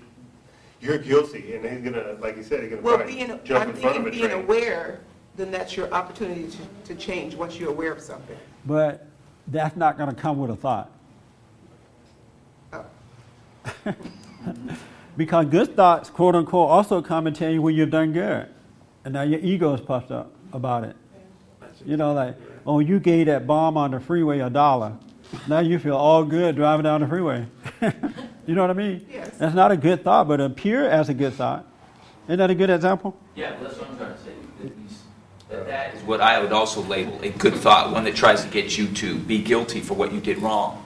you're 0.86 0.98
guilty, 0.98 1.56
and 1.56 1.66
he's 1.66 1.82
gonna, 1.92 2.14
like 2.20 2.36
you 2.38 2.44
said, 2.44 2.62
he's 2.62 2.70
gonna 2.72 2.82
Well, 2.82 2.98
probably 2.98 3.16
being, 3.16 3.40
jump 3.44 3.62
I'm 3.64 3.70
in 3.70 3.76
front 3.76 3.98
of 3.98 4.04
thinking 4.04 4.08
a 4.08 4.12
being 4.12 4.30
train. 4.32 4.44
aware, 4.44 5.00
then 5.38 5.52
that's 5.52 5.78
your 5.78 5.92
opportunity 5.94 6.48
to, 6.50 6.94
to 6.94 6.96
change 7.00 7.36
once 7.36 7.60
you're 7.60 7.70
aware 7.70 7.92
of 7.94 8.02
something. 8.02 8.38
but 8.66 9.06
that's 9.50 9.76
not 9.78 9.96
going 9.98 10.10
to 10.10 10.16
come 10.16 10.40
with 10.40 10.50
a 10.50 10.56
thought. 10.56 10.90
Oh. 12.74 12.84
Because 15.18 15.46
good 15.46 15.76
thoughts, 15.76 16.10
quote 16.10 16.36
unquote, 16.36 16.70
also 16.70 17.02
come 17.02 17.28
and 17.28 17.36
tell 17.36 17.52
you 17.52 17.62
when 17.62 17.76
you've 17.76 17.92
done 17.92 18.12
good. 18.12 18.48
And 19.04 19.14
now 19.14 19.22
your 19.22 19.40
ego 19.40 19.74
is 19.74 19.82
puffed 19.82 20.12
up 20.12 20.32
about 20.52 20.84
it. 20.84 20.96
You 21.86 21.98
know, 21.98 22.14
like, 22.14 22.36
oh, 22.66 22.80
you 22.80 23.00
gave 23.00 23.28
that 23.28 23.46
bomb 23.46 23.78
on 23.78 23.92
the 23.92 24.00
freeway 24.00 24.40
a 24.40 24.50
dollar. 24.50 24.98
Now 25.48 25.60
you 25.60 25.80
feel 25.80 25.96
all 25.96 26.24
good 26.24 26.56
driving 26.56 26.84
down 26.84 27.02
the 27.02 27.08
freeway. 27.08 27.46
you 28.46 28.56
know 28.56 28.62
what 28.62 28.70
I 28.70 28.74
mean? 28.74 29.06
Yes. 29.12 29.38
That's 29.38 29.56
not 29.56 29.72
a 29.72 29.78
good 29.78 30.04
thought, 30.04 30.28
but 30.28 30.40
appear 30.40 30.88
as 30.90 31.10
a 31.10 31.14
good 31.14 31.34
thought. 31.34 31.66
Isn't 32.28 32.40
that 32.40 32.50
a 32.50 32.56
good 32.56 32.70
example? 32.70 33.16
Yeah, 33.36 33.56
that's 33.62 33.78
what 33.78 33.90
I'm 33.90 33.98
trying 33.98 34.14
to 34.14 34.20
say. 34.20 34.32
That 35.50 35.68
that 35.68 35.94
is 35.94 36.02
what 36.04 36.22
I 36.22 36.40
would 36.40 36.52
also 36.52 36.82
label 36.82 37.22
a 37.22 37.30
good 37.30 37.54
thought, 37.54 37.92
one 37.92 38.04
that 38.06 38.16
tries 38.16 38.44
to 38.44 38.50
get 38.50 38.78
you 38.78 38.88
to 38.88 39.20
be 39.20 39.44
guilty 39.44 39.80
for 39.80 39.94
what 39.94 40.12
you 40.12 40.20
did 40.20 40.40
wrong. 40.40 40.84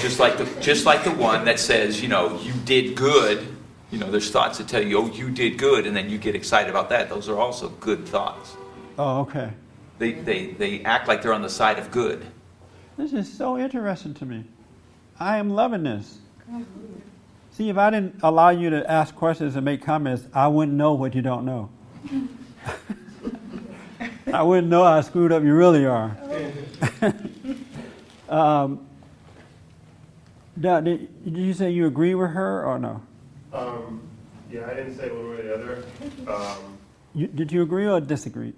Just 0.00 0.18
like 0.18 0.38
the, 0.38 0.44
just 0.60 0.86
like 0.86 1.04
the 1.04 1.10
one 1.12 1.44
that 1.44 1.58
says, 1.58 2.02
you 2.02 2.08
know, 2.08 2.40
you 2.40 2.52
did 2.64 2.96
good. 2.96 3.46
You 3.90 3.98
know, 3.98 4.10
there's 4.10 4.30
thoughts 4.30 4.58
that 4.58 4.68
tell 4.68 4.82
you, 4.82 4.98
oh, 4.98 5.06
you 5.06 5.30
did 5.30 5.58
good, 5.58 5.86
and 5.86 5.94
then 5.94 6.08
you 6.08 6.18
get 6.18 6.34
excited 6.34 6.70
about 6.70 6.88
that. 6.88 7.08
Those 7.08 7.28
are 7.28 7.38
also 7.38 7.68
good 7.68 8.06
thoughts. 8.06 8.56
Oh, 8.98 9.20
okay. 9.20 9.50
They, 9.98 10.12
they, 10.12 10.46
they 10.52 10.82
act 10.84 11.08
like 11.08 11.22
they're 11.22 11.32
on 11.32 11.42
the 11.42 11.50
side 11.50 11.78
of 11.78 11.90
good. 11.90 12.24
This 12.96 13.12
is 13.12 13.32
so 13.32 13.58
interesting 13.58 14.14
to 14.14 14.24
me. 14.26 14.44
I 15.20 15.38
am 15.38 15.50
loving 15.50 15.82
this. 15.82 16.18
See, 17.52 17.68
if 17.68 17.76
I 17.76 17.90
didn't 17.90 18.20
allow 18.22 18.48
you 18.48 18.70
to 18.70 18.90
ask 18.90 19.14
questions 19.14 19.56
and 19.56 19.64
make 19.64 19.82
comments, 19.82 20.24
I 20.32 20.48
wouldn't 20.48 20.76
know 20.76 20.94
what 20.94 21.14
you 21.14 21.22
don't 21.22 21.44
know. 21.44 21.70
I 24.32 24.42
wouldn't 24.42 24.68
know 24.68 24.84
how 24.84 25.00
screwed 25.02 25.32
up 25.32 25.42
you 25.42 25.54
really 25.54 25.84
are. 25.84 26.16
um, 28.28 28.86
Doug, 30.60 30.84
did, 30.84 31.24
did 31.24 31.36
you 31.36 31.54
say 31.54 31.70
you 31.70 31.86
agree 31.86 32.14
with 32.14 32.30
her 32.30 32.64
or 32.66 32.78
no? 32.78 33.00
Um, 33.52 34.02
yeah, 34.50 34.66
I 34.70 34.74
didn't 34.74 34.96
say 34.96 35.08
one 35.10 35.30
way 35.30 35.36
or 35.36 35.42
the 35.42 35.54
other. 35.54 35.84
Um, 36.30 36.78
You, 37.14 37.26
did 37.26 37.50
you 37.52 37.62
agree 37.62 37.86
or 37.86 38.00
disagree? 38.00 38.52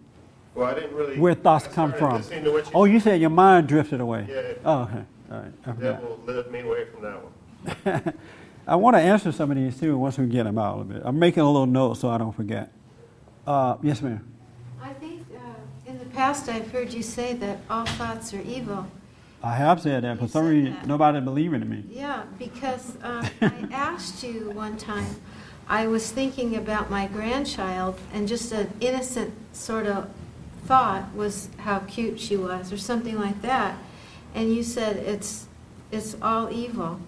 well, 0.55 0.67
I 0.69 0.75
didn't 0.75 0.95
really. 0.95 1.19
Where 1.19 1.35
thoughts 1.35 1.67
come 1.69 1.93
from? 1.93 2.23
to 2.23 2.51
what 2.51 2.67
you 2.67 2.73
Oh, 2.75 2.85
you 2.85 3.01
said 3.01 3.21
your 3.21 3.31
mind 3.31 3.69
drifted 3.69 4.01
away. 4.01 4.27
Yeah. 4.29 4.55
Oh, 4.65 4.83
okay. 4.83 5.05
All 5.31 5.39
right. 5.39 5.63
That 5.65 5.67
will 5.67 5.75
forgot. 5.75 6.01
devil 6.01 6.21
led 6.27 6.51
me 6.51 6.61
away 6.61 6.85
from 6.87 7.03
that 7.03 7.23
one. 7.23 8.15
I 8.67 8.77
want 8.77 8.97
to 8.97 9.01
answer 9.01 9.31
some 9.33 9.51
of 9.51 9.57
these 9.57 9.79
too 9.79 9.97
once 9.99 10.17
we 10.19 10.27
get 10.27 10.45
them 10.45 10.59
out 10.59 10.75
a 10.75 10.77
little 10.79 10.93
bit. 10.93 11.03
I'm 11.05 11.19
making 11.19 11.43
a 11.43 11.47
little 11.47 11.67
note 11.67 11.95
so 11.95 12.09
I 12.11 12.19
don't 12.19 12.33
forget. 12.35 12.73
Uh, 13.47 13.77
yes, 13.83 14.01
ma'am. 14.01 14.25
I 14.83 14.93
think 14.95 15.27
uh, 15.35 15.91
in 15.91 15.99
the 15.99 16.07
past 16.07 16.49
I've 16.49 16.71
heard 16.71 16.93
you 16.93 17.03
say 17.03 17.35
that 17.35 17.59
all 17.69 17.85
thoughts 17.87 18.33
are 18.33 18.41
evil. 18.43 18.87
I 19.45 19.57
have 19.57 19.83
said 19.83 20.05
that, 20.05 20.19
but 20.19 20.31
some 20.31 20.47
reason 20.47 20.73
that. 20.73 20.87
nobody 20.87 21.21
believing 21.21 21.61
in 21.61 21.69
me. 21.69 21.85
Yeah, 21.89 22.23
because 22.39 22.97
um, 23.03 23.27
I 23.43 23.69
asked 23.73 24.23
you 24.25 24.51
one 24.51 24.79
time, 24.79 25.17
I 25.69 25.87
was 25.87 26.11
thinking 26.11 26.57
about 26.57 26.91
my 26.91 27.07
grandchild, 27.07 27.99
and 28.13 28.27
just 28.27 28.53
an 28.53 28.73
innocent 28.81 29.35
sort 29.53 29.87
of 29.87 30.09
thought 30.65 31.15
was 31.15 31.51
how 31.59 31.81
cute 31.81 32.19
she 32.19 32.37
was, 32.37 32.73
or 32.73 32.79
something 32.79 33.19
like 33.19 33.43
that. 33.43 33.77
And 34.35 34.55
you 34.55 34.63
said 34.63 34.97
it's 34.97 35.47
it's 35.93 36.17
all 36.23 36.51
evil, 36.51 37.01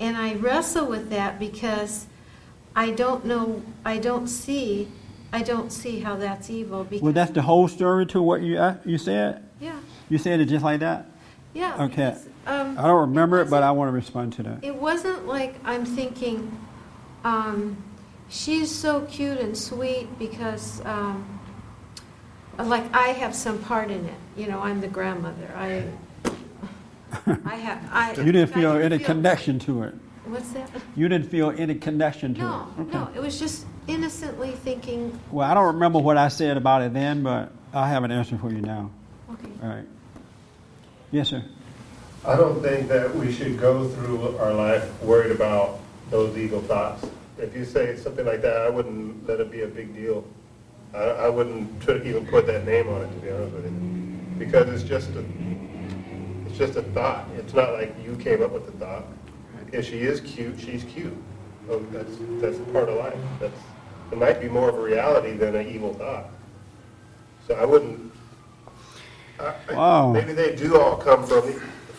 and 0.00 0.16
I 0.16 0.34
wrestle 0.34 0.86
with 0.86 1.10
that 1.10 1.38
because 1.38 2.06
I 2.74 2.90
don't 2.92 3.26
know, 3.26 3.62
I 3.84 3.98
don't 3.98 4.26
see, 4.26 4.88
I 5.32 5.42
don't 5.42 5.70
see 5.70 6.00
how 6.00 6.16
that's 6.16 6.48
evil. 6.50 6.84
Because 6.84 7.02
Well, 7.02 7.12
that's 7.12 7.30
the 7.32 7.42
whole 7.42 7.68
story 7.68 8.06
to 8.06 8.22
what 8.22 8.40
you 8.42 8.58
a- 8.58 8.80
you 8.86 8.96
said. 8.98 9.42
yeah, 9.60 9.78
You 10.08 10.16
said 10.18 10.40
it 10.40 10.46
just 10.46 10.64
like 10.64 10.80
that. 10.80 11.06
Yeah. 11.54 11.84
Okay. 11.84 12.16
um, 12.46 12.78
I 12.78 12.82
don't 12.82 13.00
remember 13.08 13.40
it, 13.40 13.48
but 13.48 13.62
I 13.62 13.70
want 13.70 13.88
to 13.88 13.92
respond 13.92 14.32
to 14.34 14.42
that. 14.44 14.64
It 14.64 14.74
wasn't 14.74 15.26
like 15.26 15.54
I'm 15.64 15.86
thinking, 15.86 16.56
um, 17.24 17.76
she's 18.28 18.70
so 18.70 19.02
cute 19.02 19.38
and 19.38 19.56
sweet 19.56 20.18
because, 20.18 20.84
um, 20.84 21.40
like 22.58 22.84
I 22.94 23.08
have 23.08 23.34
some 23.34 23.58
part 23.58 23.90
in 23.90 24.04
it. 24.04 24.14
You 24.36 24.48
know, 24.48 24.60
I'm 24.60 24.80
the 24.80 24.88
grandmother. 24.88 25.48
I, 25.56 25.84
I 27.44 27.54
have. 27.54 27.88
I. 27.92 28.12
You 28.22 28.32
didn't 28.32 28.52
feel 28.52 28.72
can 28.74 28.82
any 28.82 28.98
connection 28.98 29.58
to 29.60 29.84
it. 29.84 29.94
What's 30.26 30.52
that? 30.52 30.70
You 30.96 31.08
didn't 31.08 31.28
feel 31.28 31.50
any 31.50 31.74
connection 31.74 32.34
to 32.34 32.40
No, 32.40 32.68
it. 32.78 32.82
Okay. 32.82 32.92
no. 32.92 33.10
It 33.14 33.20
was 33.20 33.38
just 33.38 33.66
innocently 33.86 34.52
thinking. 34.52 35.18
Well, 35.30 35.48
I 35.48 35.54
don't 35.54 35.74
remember 35.74 35.98
what 35.98 36.16
I 36.16 36.28
said 36.28 36.56
about 36.56 36.82
it 36.82 36.94
then, 36.94 37.22
but 37.22 37.52
I 37.74 37.88
have 37.88 38.04
an 38.04 38.10
answer 38.10 38.38
for 38.38 38.50
you 38.50 38.60
now. 38.60 38.90
Okay. 39.32 39.50
All 39.62 39.68
right. 39.68 39.84
Yes, 41.14 41.28
sir. 41.28 41.44
I 42.26 42.34
don't 42.34 42.60
think 42.60 42.88
that 42.88 43.14
we 43.14 43.30
should 43.30 43.56
go 43.56 43.88
through 43.88 44.36
our 44.38 44.52
life 44.52 45.00
worried 45.00 45.30
about 45.30 45.78
those 46.10 46.36
evil 46.36 46.60
thoughts. 46.60 47.06
If 47.38 47.54
you 47.54 47.64
say 47.64 47.96
something 47.96 48.26
like 48.26 48.42
that, 48.42 48.62
I 48.62 48.68
wouldn't 48.68 49.24
let 49.28 49.38
it 49.38 49.48
be 49.48 49.62
a 49.62 49.68
big 49.68 49.94
deal. 49.94 50.24
I, 50.92 50.98
I 50.98 51.28
wouldn't 51.28 51.88
even 51.88 52.26
put 52.26 52.48
that 52.48 52.66
name 52.66 52.88
on 52.88 53.02
it, 53.02 53.14
to 53.14 53.20
be 53.20 53.30
honest 53.30 53.54
with 53.54 53.64
you, 53.64 53.70
because 54.40 54.68
it's 54.68 54.82
just 54.82 55.10
a, 55.10 55.24
it's 56.46 56.58
just 56.58 56.74
a 56.74 56.82
thought. 56.82 57.28
It's 57.36 57.54
not 57.54 57.74
like 57.74 57.94
you 58.04 58.16
came 58.16 58.42
up 58.42 58.50
with 58.50 58.66
the 58.66 58.72
thought. 58.84 59.04
If 59.70 59.88
she 59.88 60.00
is 60.00 60.20
cute, 60.20 60.58
she's 60.58 60.82
cute. 60.82 61.16
Oh, 61.70 61.78
that's 61.92 62.10
that's 62.40 62.58
part 62.72 62.88
of 62.88 62.96
life. 62.96 63.14
That's 63.38 63.60
it 64.10 64.18
might 64.18 64.40
be 64.40 64.48
more 64.48 64.68
of 64.68 64.74
a 64.74 64.82
reality 64.82 65.36
than 65.36 65.54
an 65.54 65.68
evil 65.68 65.94
thought. 65.94 66.26
So 67.46 67.54
I 67.54 67.64
wouldn't. 67.64 68.12
I- 69.40 69.54
I- 69.70 69.74
Wow. 69.74 70.12
Maybe 70.12 70.32
they 70.32 70.54
do 70.54 70.80
all 70.80 70.96
come 70.96 71.24
from 71.26 71.52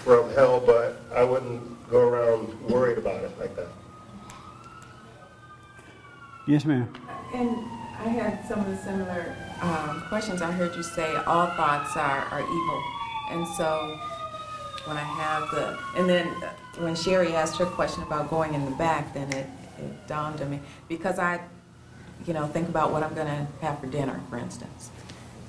from 0.03 0.29
hell, 0.35 0.59
but 0.63 1.01
I 1.15 1.23
wouldn't 1.23 1.89
go 1.89 2.07
around 2.07 2.53
worried 2.69 2.97
about 2.99 3.23
it 3.23 3.37
like 3.39 3.55
that. 3.55 3.67
Yes, 6.47 6.63
ma'am. 6.65 6.87
And 7.33 7.57
I 7.99 8.07
had 8.09 8.47
some 8.47 8.59
of 8.59 8.67
the 8.67 8.77
similar 8.77 9.35
um, 9.61 10.03
questions. 10.09 10.41
I 10.43 10.51
heard 10.51 10.75
you 10.75 10.83
say 10.83 11.15
all 11.25 11.47
thoughts 11.47 11.97
are, 11.97 12.19
are 12.31 12.41
evil. 12.41 12.83
And 13.31 13.47
so 13.57 13.97
when 14.85 14.95
I 14.97 15.01
have 15.03 15.49
the, 15.49 15.77
and 15.97 16.07
then 16.07 16.27
uh, 16.43 16.49
when 16.83 16.95
Sherry 16.95 17.33
asked 17.35 17.57
her 17.57 17.65
question 17.65 18.03
about 18.03 18.29
going 18.29 18.53
in 18.53 18.63
the 18.65 18.71
back, 18.71 19.11
then 19.15 19.27
it, 19.33 19.47
it 19.79 20.07
dawned 20.07 20.39
on 20.41 20.51
me. 20.51 20.59
Because 20.87 21.17
I, 21.17 21.39
you 22.27 22.33
know, 22.33 22.45
think 22.47 22.69
about 22.69 22.91
what 22.91 23.01
I'm 23.01 23.15
going 23.15 23.27
to 23.27 23.47
have 23.65 23.79
for 23.79 23.87
dinner, 23.87 24.21
for 24.29 24.37
instance. 24.37 24.91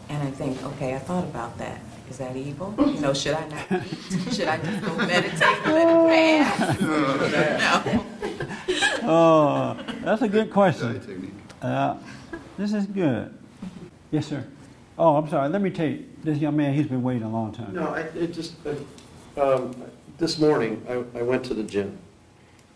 And 0.08 0.22
I 0.22 0.30
think, 0.30 0.62
okay, 0.64 0.94
I 0.94 0.98
thought 0.98 1.24
about 1.24 1.56
that. 1.58 1.80
Is 2.08 2.18
that 2.18 2.36
evil? 2.36 2.74
You 2.78 3.00
know, 3.00 3.12
should 3.12 3.34
I 3.34 3.48
not 3.48 3.82
eat? 3.86 4.34
Should 4.34 4.48
I 4.48 4.58
just 4.58 4.84
go 4.84 4.96
meditate 4.96 5.42
and 5.42 5.72
let 5.72 5.88
it 5.88 6.46
pass? 6.48 8.02
No. 9.02 9.08
Oh, 9.08 9.76
that's 10.02 10.22
a 10.22 10.28
good 10.28 10.50
question. 10.50 10.88
Diet 10.88 11.06
technique. 11.06 11.30
Uh, 11.62 11.96
this 12.58 12.72
is 12.72 12.86
good. 12.86 13.32
Yes, 14.10 14.26
sir. 14.26 14.44
Oh, 14.98 15.16
I'm 15.16 15.28
sorry. 15.28 15.48
Let 15.48 15.62
me 15.62 15.70
take 15.70 16.22
this 16.22 16.38
young 16.38 16.56
man. 16.56 16.74
He's 16.74 16.86
been 16.86 17.02
waiting 17.02 17.22
a 17.22 17.30
long 17.30 17.52
time. 17.52 17.72
No, 17.74 17.88
I, 17.88 18.00
it 18.00 18.32
just, 18.32 18.54
uh, 18.66 18.74
um, 19.40 19.74
this 20.18 20.38
morning, 20.38 20.84
I, 20.88 21.18
I 21.18 21.22
went 21.22 21.44
to 21.44 21.54
the 21.54 21.62
gym. 21.62 21.98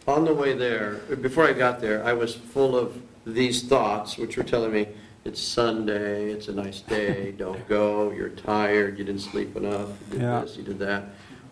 On 0.07 0.25
the 0.25 0.35
way 0.35 0.53
there, 0.55 0.95
before 1.21 1.47
I 1.47 1.53
got 1.53 1.81
there, 1.81 2.05
I 2.05 2.13
was 2.13 2.35
full 2.35 2.77
of 2.77 3.01
these 3.27 3.63
thoughts, 3.65 4.17
which 4.19 4.37
were 4.37 4.45
telling 4.45 4.73
me, 4.73 4.89
it's 5.25 5.41
Sunday, 5.41 6.31
it's 6.31 6.49
a 6.49 6.53
nice 6.53 6.81
day, 6.81 7.33
don't 7.39 7.67
go, 7.69 8.11
you're 8.11 8.29
tired, 8.31 8.99
you 8.99 9.05
didn't 9.05 9.21
sleep 9.21 9.57
enough, 9.57 9.89
you 10.11 10.19
did 10.19 10.23
Yeah. 10.23 10.41
this, 10.41 10.57
you 10.57 10.63
did 10.63 10.79
that. 10.79 11.05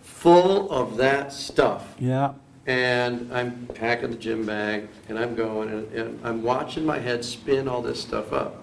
Full 0.03 0.71
of 0.71 0.97
that 0.97 1.33
stuff. 1.33 1.95
Yeah. 1.99 2.33
And 2.67 3.33
I'm 3.33 3.67
packing 3.75 4.11
the 4.11 4.17
gym 4.17 4.45
bag, 4.45 4.89
and 5.09 5.19
I'm 5.19 5.35
going, 5.35 5.69
and, 5.71 5.93
and 5.93 6.21
I'm 6.27 6.43
watching 6.43 6.85
my 6.85 6.99
head 6.99 7.25
spin 7.25 7.69
all 7.69 7.83
this 7.83 8.01
stuff 8.01 8.33
up. 8.33 8.63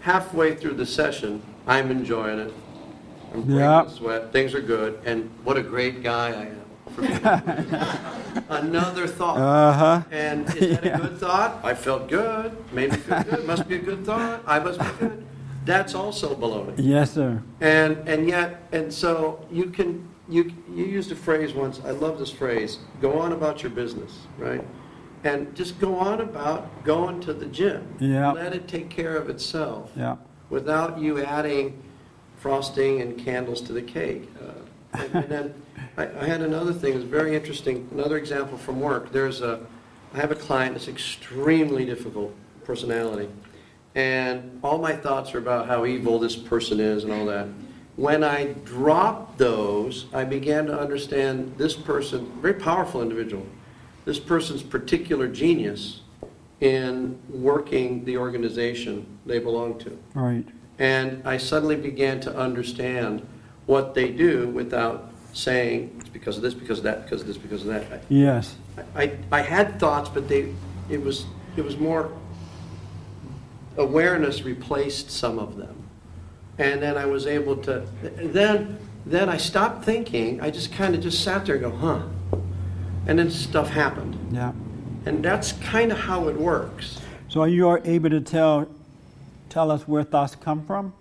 Halfway 0.00 0.54
through 0.56 0.74
the 0.74 0.86
session, 0.86 1.42
I'm 1.66 1.90
enjoying 1.90 2.38
it. 2.38 2.52
I'm 3.32 3.42
breaking 3.42 3.56
Yeah. 3.58 3.86
sweat, 3.88 4.32
things 4.32 4.54
are 4.54 4.60
good, 4.60 4.98
and 5.04 5.28
what 5.44 5.56
a 5.56 5.62
great 5.62 6.02
guy 6.02 6.28
I 6.28 6.42
am. 6.46 6.60
Another 8.48 9.06
thought. 9.06 9.38
Uh-huh. 9.38 10.02
And 10.10 10.46
is 10.56 10.76
that 10.78 10.84
Yeah. 10.84 10.96
a 10.96 11.00
good 11.00 11.18
thought? 11.18 11.60
I 11.64 11.74
felt 11.74 12.08
good, 12.08 12.56
made 12.72 12.92
me 12.92 12.96
feel 12.98 13.22
good, 13.22 13.46
must 13.46 13.68
be 13.68 13.76
a 13.76 13.78
good 13.78 14.04
thought, 14.04 14.42
I 14.46 14.58
must 14.58 14.78
be 14.80 14.86
good. 14.98 15.24
That's 15.64 15.94
also 15.94 16.34
baloney. 16.34 16.74
Yes, 16.78 17.12
sir. 17.12 17.42
And, 17.60 17.96
and 18.08 18.28
yet, 18.28 18.62
and 18.72 18.92
so 18.92 19.44
you 19.50 19.66
can, 19.66 20.08
you, 20.28 20.52
you 20.72 20.84
used 20.84 21.10
a 21.10 21.16
phrase 21.16 21.54
once, 21.54 21.80
I 21.84 21.90
love 21.90 22.18
this 22.18 22.30
phrase, 22.30 22.78
go 23.00 23.18
on 23.18 23.32
about 23.32 23.62
your 23.62 23.70
business, 23.70 24.12
right? 24.38 24.64
And 25.24 25.54
just 25.56 25.80
go 25.80 25.96
on 25.96 26.20
about 26.20 26.84
going 26.84 27.20
to 27.22 27.32
the 27.34 27.46
gym. 27.46 27.96
Yeah. 27.98 28.30
Let 28.32 28.54
it 28.54 28.68
take 28.68 28.88
care 28.90 29.16
of 29.16 29.28
itself 29.28 29.90
Yeah. 29.96 30.16
without 30.50 30.98
you 31.00 31.22
adding 31.24 31.82
frosting 32.36 33.00
and 33.00 33.18
candles 33.18 33.60
to 33.62 33.72
the 33.72 33.82
cake. 33.82 34.28
Uh, 34.40 34.52
And 34.92 35.14
and 35.14 35.28
then, 35.28 35.54
I 35.96 36.04
I 36.20 36.26
had 36.26 36.42
another 36.42 36.72
thing, 36.72 36.94
it's 36.94 37.04
very 37.04 37.34
interesting, 37.34 37.88
another 37.92 38.16
example 38.16 38.58
from 38.58 38.80
work. 38.80 39.12
There's 39.12 39.40
a, 39.40 39.60
I 40.14 40.18
have 40.18 40.30
a 40.30 40.36
client 40.36 40.74
that's 40.74 40.88
extremely 40.88 41.84
difficult 41.84 42.34
personality, 42.64 43.28
and 43.94 44.58
all 44.62 44.78
my 44.78 44.94
thoughts 44.94 45.34
are 45.34 45.38
about 45.38 45.66
how 45.66 45.86
evil 45.86 46.18
this 46.18 46.36
person 46.36 46.80
is 46.80 47.04
and 47.04 47.12
all 47.12 47.26
that. 47.26 47.48
When 47.96 48.22
I 48.22 48.52
dropped 48.64 49.38
those, 49.38 50.06
I 50.12 50.24
began 50.24 50.66
to 50.66 50.78
understand 50.78 51.54
this 51.56 51.74
person, 51.74 52.30
very 52.42 52.54
powerful 52.54 53.00
individual, 53.00 53.46
this 54.04 54.20
person's 54.20 54.62
particular 54.62 55.28
genius 55.28 56.02
in 56.60 57.18
working 57.28 58.04
the 58.04 58.18
organization 58.18 59.06
they 59.24 59.38
belong 59.38 59.78
to. 59.78 59.98
Right. 60.14 60.46
And 60.78 61.26
I 61.26 61.38
suddenly 61.38 61.76
began 61.76 62.20
to 62.20 62.36
understand 62.36 63.26
what 63.64 63.94
they 63.94 64.10
do 64.10 64.48
without 64.48 65.10
saying, 65.36 65.94
it's 66.00 66.08
because 66.08 66.36
of 66.36 66.42
this, 66.42 66.54
because 66.54 66.78
of 66.78 66.84
that, 66.84 67.04
because 67.04 67.20
of 67.20 67.26
this, 67.26 67.36
because 67.36 67.62
of 67.62 67.68
that. 67.68 68.02
Yes. 68.08 68.56
I, 68.94 69.02
I 69.02 69.18
I 69.32 69.40
had 69.42 69.78
thoughts, 69.78 70.08
but 70.08 70.28
they, 70.28 70.54
it 70.88 71.02
was, 71.02 71.26
it 71.56 71.64
was 71.64 71.76
more, 71.76 72.10
awareness 73.76 74.42
replaced 74.42 75.10
some 75.10 75.38
of 75.38 75.56
them. 75.56 75.76
And 76.58 76.82
then 76.82 76.96
I 76.96 77.04
was 77.04 77.26
able 77.26 77.56
to, 77.58 77.86
then, 78.02 78.78
then 79.04 79.28
I 79.28 79.36
stopped 79.36 79.84
thinking, 79.84 80.40
I 80.40 80.50
just 80.50 80.72
kind 80.72 80.94
of 80.94 81.02
just 81.02 81.22
sat 81.22 81.44
there 81.44 81.56
and 81.56 81.64
go, 81.64 81.70
huh. 81.70 82.02
And 83.06 83.18
then 83.18 83.30
stuff 83.30 83.68
happened. 83.68 84.16
Yeah. 84.32 84.52
And 85.04 85.22
that's 85.22 85.52
kind 85.52 85.92
of 85.92 85.98
how 85.98 86.28
it 86.28 86.36
works. 86.36 86.98
So 87.28 87.44
you 87.44 87.68
are 87.68 87.80
able 87.84 88.10
to 88.10 88.20
tell 88.20 88.66
tell 89.48 89.70
us 89.70 89.86
where 89.86 90.02
thoughts 90.02 90.34
come 90.34 90.64
from? 90.66 90.92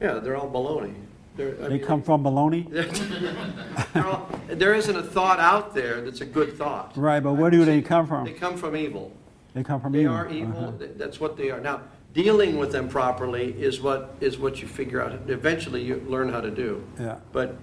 Yeah, 0.00 0.14
they're 0.14 0.36
all 0.36 0.50
baloney. 0.50 0.94
They're, 1.36 1.54
I 1.62 1.68
They 1.68 1.74
mean, 1.78 1.84
come 1.84 2.02
from 2.02 2.24
baloney? 2.24 2.68
They're 4.48 4.56
There 4.56 4.74
isn't 4.74 4.96
a 4.96 5.02
thought 5.02 5.38
out 5.38 5.74
there 5.74 6.00
that's 6.00 6.20
a 6.20 6.24
good 6.26 6.56
thought. 6.56 6.96
Right, 6.96 7.20
but 7.20 7.34
where 7.34 7.50
do 7.50 7.64
they 7.64 7.82
come 7.82 8.06
from? 8.06 8.24
They 8.24 8.32
come 8.32 8.56
from 8.56 8.74
evil. 8.76 9.12
They 9.54 9.62
come 9.62 9.80
from 9.80 9.94
evil. 9.96 10.14
They 10.14 10.36
evil. 10.36 10.48
are 10.48 10.52
evil, 10.54 10.68
Uh-huh. 10.68 10.78
Th- 10.78 10.90
that's 10.96 11.20
what 11.20 11.36
they 11.36 11.50
are. 11.50 11.60
Now, 11.60 11.82
dealing 12.14 12.56
with 12.58 12.72
them 12.72 12.88
properly 12.88 13.52
is 13.60 13.80
what, 13.80 14.14
is 14.20 14.38
what 14.38 14.60
you 14.62 14.68
figure 14.68 15.02
out, 15.02 15.12
eventually 15.28 15.82
you 15.82 16.02
learn 16.08 16.28
how 16.30 16.40
to 16.40 16.50
do. 16.50 16.82
Yeah. 16.98 17.16
But 17.32 17.56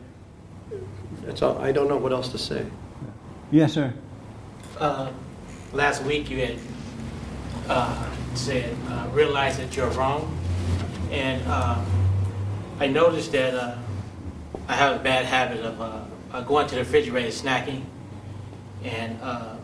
that's 1.23 1.41
all, 1.41 1.57
I 1.59 1.71
don't 1.71 1.87
know 1.87 1.97
what 1.97 2.11
else 2.11 2.29
to 2.29 2.37
say. 2.37 2.65
Yes, 3.51 3.73
sir. 3.73 3.93
uh, 4.79 5.11
last 5.73 6.03
week 6.03 6.29
you 6.29 6.39
had 6.45 6.57
uh, 7.69 8.09
said, 8.35 8.75
uh, 8.89 9.07
realize 9.13 9.57
that 9.57 9.75
you're 9.75 9.89
wrong. 9.91 10.35
And 11.11 11.41
uh, 11.47 11.83
I 12.79 12.87
noticed 12.87 13.31
that 13.33 13.53
uh, 13.53 13.77
I 14.67 14.73
have 14.75 14.99
a 14.99 15.03
bad 15.03 15.25
habit 15.25 15.61
of 15.63 15.79
uh, 15.79 15.99
uh, 16.31 16.41
going 16.41 16.67
to 16.67 16.75
the 16.75 16.81
refrigerator 16.81 17.29
snacking. 17.29 17.83
And 18.83 19.19
uh, 19.21 19.55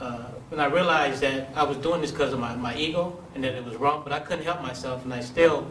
uh, 0.00 0.24
when 0.50 0.60
I 0.60 0.66
realized 0.66 1.22
that 1.22 1.50
I 1.54 1.62
was 1.62 1.76
doing 1.78 2.00
this 2.00 2.10
because 2.10 2.32
of 2.32 2.40
my, 2.40 2.54
my 2.56 2.76
ego 2.76 3.18
and 3.34 3.42
that 3.44 3.54
it 3.54 3.64
was 3.64 3.76
wrong, 3.76 4.02
but 4.04 4.12
I 4.12 4.20
couldn't 4.20 4.44
help 4.44 4.62
myself, 4.62 5.04
and 5.04 5.14
I 5.14 5.20
still 5.20 5.70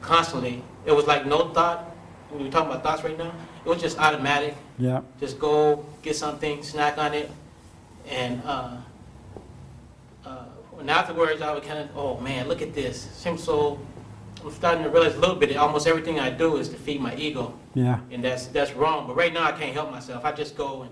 constantly, 0.00 0.62
it 0.86 0.92
was 0.92 1.06
like 1.06 1.26
no 1.26 1.48
thought. 1.50 1.88
When 2.30 2.44
we 2.44 2.50
talking 2.50 2.70
about 2.70 2.82
thoughts 2.82 3.04
right 3.04 3.18
now, 3.18 3.32
it 3.64 3.68
was 3.68 3.80
just 3.80 3.98
automatic 3.98 4.54
Yeah. 4.78 5.02
just 5.20 5.38
go 5.38 5.84
get 6.00 6.16
something, 6.16 6.62
snack 6.62 6.96
on 6.96 7.12
it, 7.12 7.30
and 8.08 8.40
uh, 8.46 8.76
uh, 10.24 10.44
and 10.80 10.90
afterwards 10.90 11.42
I 11.42 11.52
would 11.52 11.62
kind 11.62 11.78
of, 11.80 11.90
oh 11.94 12.18
man, 12.20 12.48
look 12.48 12.62
at 12.62 12.72
this. 12.74 13.02
Seems 13.14 13.42
so. 13.44 13.78
I'm 14.44 14.50
starting 14.52 14.82
to 14.84 14.90
realize 14.90 15.14
a 15.14 15.20
little 15.20 15.36
bit 15.36 15.50
that 15.50 15.58
almost 15.58 15.86
everything 15.86 16.18
I 16.18 16.30
do 16.30 16.56
is 16.56 16.68
to 16.70 16.76
feed 16.76 17.00
my 17.00 17.14
ego, 17.16 17.54
Yeah. 17.74 18.00
and 18.10 18.24
that's 18.24 18.46
that's 18.48 18.72
wrong. 18.74 19.06
But 19.06 19.16
right 19.16 19.32
now 19.32 19.44
I 19.44 19.52
can't 19.52 19.72
help 19.72 19.90
myself. 19.90 20.24
I 20.24 20.32
just 20.32 20.56
go 20.56 20.82
and, 20.82 20.90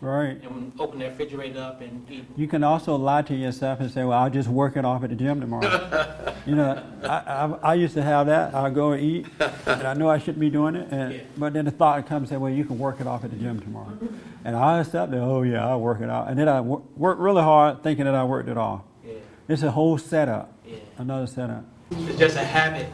Right. 0.00 0.38
and 0.42 0.72
open 0.78 0.98
the 0.98 1.06
refrigerator 1.06 1.60
up 1.60 1.80
and 1.80 2.06
eat. 2.10 2.24
You 2.36 2.46
can 2.46 2.62
also 2.62 2.96
lie 2.96 3.22
to 3.22 3.34
yourself 3.34 3.80
and 3.80 3.90
say, 3.90 4.04
"Well, 4.04 4.18
I'll 4.18 4.30
just 4.30 4.48
work 4.48 4.76
it 4.76 4.84
off 4.84 5.02
at 5.04 5.10
the 5.10 5.16
gym 5.16 5.40
tomorrow." 5.40 6.32
you 6.46 6.54
know, 6.54 6.82
I, 7.02 7.08
I, 7.08 7.58
I 7.70 7.74
used 7.74 7.94
to 7.94 8.02
have 8.02 8.26
that. 8.26 8.54
I'll 8.54 8.70
go 8.70 8.92
and 8.92 9.02
eat, 9.02 9.26
and 9.66 9.82
I 9.86 9.94
know 9.94 10.08
I 10.08 10.18
shouldn't 10.18 10.38
be 10.40 10.50
doing 10.50 10.74
it, 10.76 10.88
and, 10.90 11.12
Yeah. 11.14 11.20
but 11.36 11.52
then 11.54 11.64
the 11.66 11.70
thought 11.70 12.06
comes, 12.06 12.28
"Say, 12.30 12.36
well, 12.36 12.52
you 12.52 12.64
can 12.64 12.78
work 12.78 13.00
it 13.00 13.06
off 13.06 13.24
at 13.24 13.30
the 13.30 13.36
gym 13.36 13.60
tomorrow," 13.60 13.96
and 14.44 14.54
I 14.56 14.80
accept 14.80 15.12
it. 15.12 15.18
Oh 15.18 15.42
yeah, 15.42 15.66
I'll 15.68 15.80
work 15.80 16.00
it 16.00 16.08
out, 16.10 16.28
and 16.28 16.38
then 16.38 16.48
I 16.48 16.60
wor- 16.60 16.82
work 16.96 17.18
really 17.18 17.42
hard 17.42 17.82
thinking 17.82 18.04
that 18.06 18.14
I 18.14 18.24
worked 18.24 18.48
it 18.48 18.56
off. 18.58 18.82
Yeah. 19.06 19.14
It's 19.48 19.62
a 19.62 19.70
whole 19.70 19.96
setup, 19.98 20.52
Yeah. 20.66 20.76
another 20.98 21.26
setup. 21.26 21.64
It's 21.90 22.18
just 22.18 22.36
a 22.36 22.44
habit, 22.44 22.88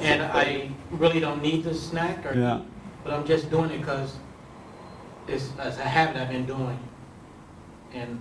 and 0.00 0.22
I 0.22 0.70
really 0.90 1.20
don't 1.20 1.42
need 1.42 1.62
to 1.64 1.74
snack 1.74 2.24
or 2.26 2.34
Yeah. 2.34 2.60
but 3.04 3.12
I'm 3.12 3.24
just 3.26 3.50
doing 3.50 3.70
it 3.70 3.78
because 3.78 4.14
it's, 5.28 5.50
it's 5.58 5.78
a 5.78 5.82
habit 5.82 6.16
I've 6.16 6.28
been 6.30 6.46
doing, 6.46 6.78
and 7.94 8.18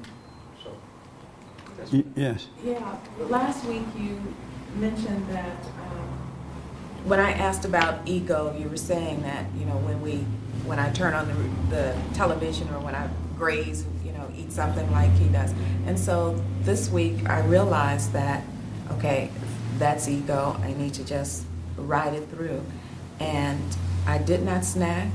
so. 0.64 0.72
That's 1.78 1.92
Y- 1.92 2.04
yes. 2.16 2.48
Yeah, 2.64 2.98
last 3.30 3.66
week 3.66 3.84
you 3.98 4.22
mentioned 4.76 5.28
that, 5.30 5.58
um, 5.66 6.08
when 7.06 7.20
I 7.20 7.32
asked 7.32 7.66
about 7.66 8.08
ego, 8.08 8.56
you 8.60 8.70
were 8.70 8.78
saying 8.78 9.22
that, 9.24 9.46
you 9.58 9.66
know, 9.66 9.78
when 9.78 10.02
we, 10.02 10.18
when 10.66 10.78
I 10.80 10.92
turn 10.92 11.14
on 11.14 11.28
the, 11.28 11.76
the 11.76 11.96
television 12.14 12.68
or 12.70 12.80
when 12.80 12.94
I 12.96 13.08
graze, 13.38 13.86
you 14.06 14.12
know, 14.12 14.28
eat 14.38 14.52
something 14.52 14.90
like 14.92 15.12
he 15.14 15.28
does. 15.30 15.54
And 15.88 16.00
so 16.00 16.42
this 16.62 16.90
week 16.90 17.28
I 17.30 17.40
realized 17.42 18.14
that, 18.14 18.44
okay, 18.94 19.30
that's 19.80 20.08
ego, 20.08 20.58
I 20.62 20.74
need 20.74 20.94
to 20.96 21.04
just 21.04 21.46
ride 21.78 22.14
it 22.14 22.30
through. 22.30 22.64
And 23.20 23.62
I 24.08 24.18
did 24.18 24.44
not 24.44 24.66
snack. 24.66 25.10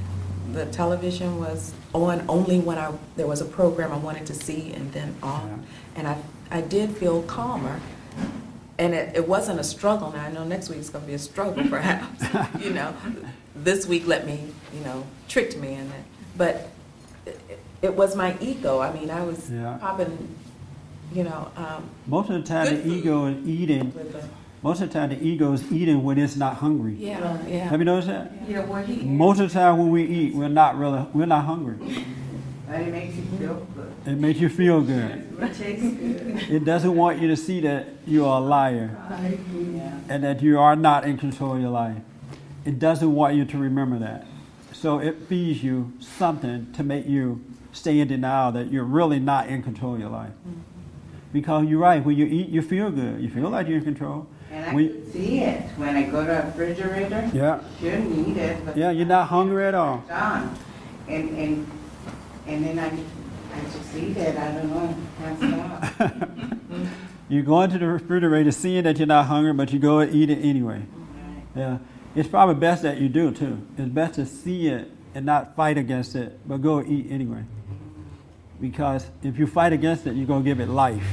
The 0.53 0.67
television 0.67 1.39
was 1.39 1.73
on 1.93 2.25
only 2.29 2.59
when 2.61 2.79
I, 2.79 2.93
there 3.17 3.27
was 3.27 3.41
a 3.41 3.45
program 3.45 3.93
I 3.93 3.97
wanted 3.99 4.27
to 4.27 4.35
see 4.35 4.73
and 4.73 4.93
then 4.93 5.15
off. 5.23 5.45
And 5.95 6.07
I, 6.09 6.19
I 6.51 6.61
did 6.61 6.91
feel 6.97 7.23
calmer. 7.23 7.81
And 8.79 8.95
it, 8.95 9.15
it 9.17 9.29
wasn't 9.29 9.61
a 9.61 9.65
struggle. 9.65 10.11
Now, 10.13 10.25
I 10.25 10.33
know 10.33 10.45
next 10.45 10.71
week's 10.71 10.89
going 10.89 11.05
to 11.05 11.09
be 11.09 11.15
a 11.15 11.19
struggle, 11.19 11.63
perhaps. 11.69 12.25
you 12.65 12.71
know, 12.71 12.95
this 13.55 13.87
week 13.87 14.07
let 14.07 14.27
me, 14.27 14.47
you 14.75 14.81
know, 14.81 15.07
tricked 15.29 15.57
me 15.59 15.75
in 15.75 15.87
it. 15.87 16.05
But 16.37 16.71
it, 17.27 17.39
it 17.83 17.95
was 17.95 18.17
my 18.17 18.37
ego. 18.41 18.81
I 18.81 18.93
mean, 18.93 19.11
I 19.11 19.23
was 19.23 19.51
Yeah. 19.51 19.77
popping, 19.81 20.35
you 21.13 21.25
know, 21.25 21.51
um, 21.57 21.91
Most 22.07 22.31
of 22.31 22.43
the 22.43 22.49
time, 22.49 22.75
the 22.75 22.89
ego 22.89 23.25
and 23.27 23.47
eating. 23.47 23.93
With 24.63 24.63
the, 24.63 24.69
Most 24.69 24.81
of 24.83 24.89
the 24.89 24.99
time, 24.99 25.09
the 25.11 25.23
ego 25.27 25.53
is 25.53 25.73
eating 25.73 26.03
when 26.03 26.19
it's 26.19 26.37
not 26.37 26.57
hungry. 26.57 26.95
yeah, 26.99 27.39
yeah. 27.47 27.69
Have 27.69 27.81
you 27.81 27.85
noticed 27.85 28.09
that? 28.09 28.33
Yeah, 28.49 28.65
what 28.65 28.85
he, 28.87 29.03
Most 29.05 29.41
of 29.41 29.49
the 29.49 29.55
time, 29.59 29.79
when 29.79 29.91
we 29.91 30.05
eat, 30.05 30.35
we're 30.35 30.49
not 30.49 30.79
really, 30.79 31.07
we're 31.13 31.27
not 31.27 31.45
hungry. 31.45 31.77
and 32.69 32.83
it 32.87 32.93
makes 32.93 33.17
you 33.17 33.23
feel 33.39 33.55
good. 33.75 33.93
It 34.07 34.19
makes 34.19 34.39
you 34.41 34.49
feel 34.49 34.81
good. 34.81 35.27
It 35.41 35.55
tastes 35.55 35.83
good. 35.83 36.51
It 36.51 36.65
doesn't 36.65 36.95
want 36.95 37.21
you 37.21 37.29
to 37.29 37.37
see 37.37 37.61
that 37.61 37.89
you 38.07 38.25
are 38.27 38.41
a 38.41 38.45
liar 38.45 38.97
Yeah. 39.11 39.99
and 40.09 40.23
that 40.25 40.43
you 40.43 40.59
are 40.59 40.77
not 40.77 41.05
in 41.05 41.17
control 41.19 41.55
of 41.57 41.61
your 41.61 41.71
life. 41.71 41.97
it 42.65 42.79
doesn't 42.79 43.15
want 43.15 43.35
you 43.35 43.45
to 43.47 43.57
remember 43.59 43.99
that. 43.99 44.27
So 44.73 44.99
it 44.99 45.17
feeds 45.29 45.63
you 45.65 45.93
something 46.01 46.71
to 46.75 46.83
make 46.85 47.07
you 47.07 47.41
stay 47.73 47.99
in 48.01 48.09
denial 48.09 48.53
that 48.53 48.71
you're 48.71 48.85
really 48.85 49.19
not 49.19 49.49
in 49.49 49.63
control 49.63 49.95
of 49.95 50.01
your 50.01 50.11
life. 50.11 50.31
Mm-hmm. 50.47 50.61
Because 51.33 51.67
you're 51.67 51.79
right, 51.81 52.05
when 52.05 52.17
you 52.17 52.27
eat, 52.27 52.49
you 52.51 52.61
feel 52.63 52.91
good. 52.91 53.21
You 53.21 53.29
feel 53.31 53.49
like 53.51 53.67
you're 53.69 53.79
in 53.79 53.85
control. 53.85 54.27
And 54.51 54.67
I 54.67 54.75
When- 54.75 54.89
can 54.89 55.13
see 55.13 55.41
it 55.41 55.63
when 55.77 55.97
I 55.97 56.03
go 56.05 56.25
to 56.25 56.43
a 56.43 56.47
refrigerator. 56.47 57.31
Yeah. 57.33 57.61
Shouldn't 57.81 58.29
eat 58.29 58.37
it, 58.37 58.65
but. 58.67 58.77
Yeah, 58.77 58.91
you're 58.91 59.07
not 59.07 59.29
hungry 59.29 59.65
at 59.67 59.75
all. 59.75 60.03
Done. 60.09 60.55
And, 61.09 61.29
and, 61.39 61.67
and 62.47 62.65
then 62.65 62.79
I, 62.79 62.87
I 62.87 63.61
just 63.65 63.97
eat 63.97 64.17
it, 64.17 64.37
I 64.37 64.53
don't 64.53 64.71
know, 64.71 64.97
can't 65.19 65.39
stop. 65.99 66.29
You 67.29 67.43
go 67.45 67.61
into 67.61 67.79
the 67.79 67.87
refrigerator 67.87 68.51
seeing 68.51 68.83
that 68.83 68.99
you're 68.99 69.07
not 69.07 69.27
hungry, 69.27 69.53
but 69.53 69.73
you 69.73 69.79
go 69.79 70.01
and 70.01 70.13
eat 70.13 70.31
it 70.31 70.41
anyway. 70.43 70.83
Yeah. 71.55 71.79
It's 72.17 72.29
probably 72.29 72.57
best 72.57 72.83
that 72.83 72.99
you 72.99 73.09
do 73.09 73.31
too. 73.31 73.65
It's 73.79 73.89
best 73.89 74.15
to 74.15 74.27
see 74.27 74.67
it 74.67 74.91
and 75.15 75.27
not 75.27 75.55
fight 75.55 75.79
against 75.79 76.17
it, 76.17 76.41
but 76.49 76.61
go 76.61 76.83
eat 76.83 77.07
anyway. 77.09 77.45
Because 78.61 79.07
if 79.23 79.39
you 79.39 79.47
fight 79.47 79.73
against 79.73 80.09
it, 80.09 80.17
you're 80.17 80.27
going 80.27 80.43
to 80.43 80.51
give 80.51 80.59
it 80.59 80.69
life. 80.69 81.05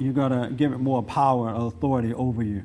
You're 0.00 0.14
going 0.14 0.32
to 0.32 0.48
give 0.54 0.72
it 0.72 0.78
more 0.78 1.02
power 1.02 1.50
or 1.54 1.66
authority 1.68 2.14
over 2.14 2.42
you. 2.42 2.62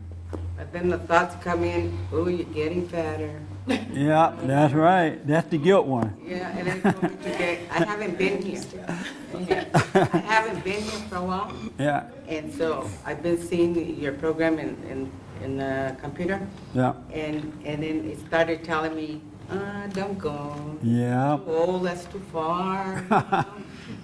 But 0.57 0.71
then 0.71 0.87
the 0.89 0.97
thoughts 0.99 1.35
come 1.43 1.65
in, 1.65 1.95
oh, 2.13 2.27
you're 2.27 2.45
getting 2.47 2.87
fatter. 2.87 3.39
Yeah, 3.91 4.35
that's 4.43 4.73
right. 4.75 5.25
That's 5.25 5.47
the 5.49 5.57
guilt 5.57 5.87
one. 5.87 6.15
Yeah, 6.23 6.55
and 6.55 6.67
then 6.67 6.81
told 6.93 7.01
me 7.03 7.09
to 7.23 7.37
get, 7.37 7.59
I 7.71 7.83
haven't 7.83 8.15
been 8.17 8.39
here. 8.41 8.61
I 9.33 10.17
haven't 10.27 10.63
been 10.63 10.81
here 10.83 10.99
for 11.09 11.15
a 11.15 11.23
while. 11.23 11.51
Yeah, 11.79 12.03
And 12.27 12.53
so 12.53 12.87
I've 13.05 13.23
been 13.23 13.41
seeing 13.41 13.73
your 13.99 14.13
program 14.13 14.59
in, 14.59 14.77
in, 14.89 15.11
in 15.43 15.57
the 15.57 15.95
computer. 15.99 16.45
yeah, 16.75 16.93
And, 17.11 17.51
and 17.65 17.81
then 17.81 18.05
it 18.05 18.19
started 18.27 18.63
telling 18.63 18.95
me, 18.95 19.21
uh, 19.49 19.87
don't 19.87 20.17
go. 20.19 20.77
yeah. 20.83 21.39
Oh, 21.47 21.79
that's 21.79 22.05
too 22.05 22.21
far. 22.31 23.03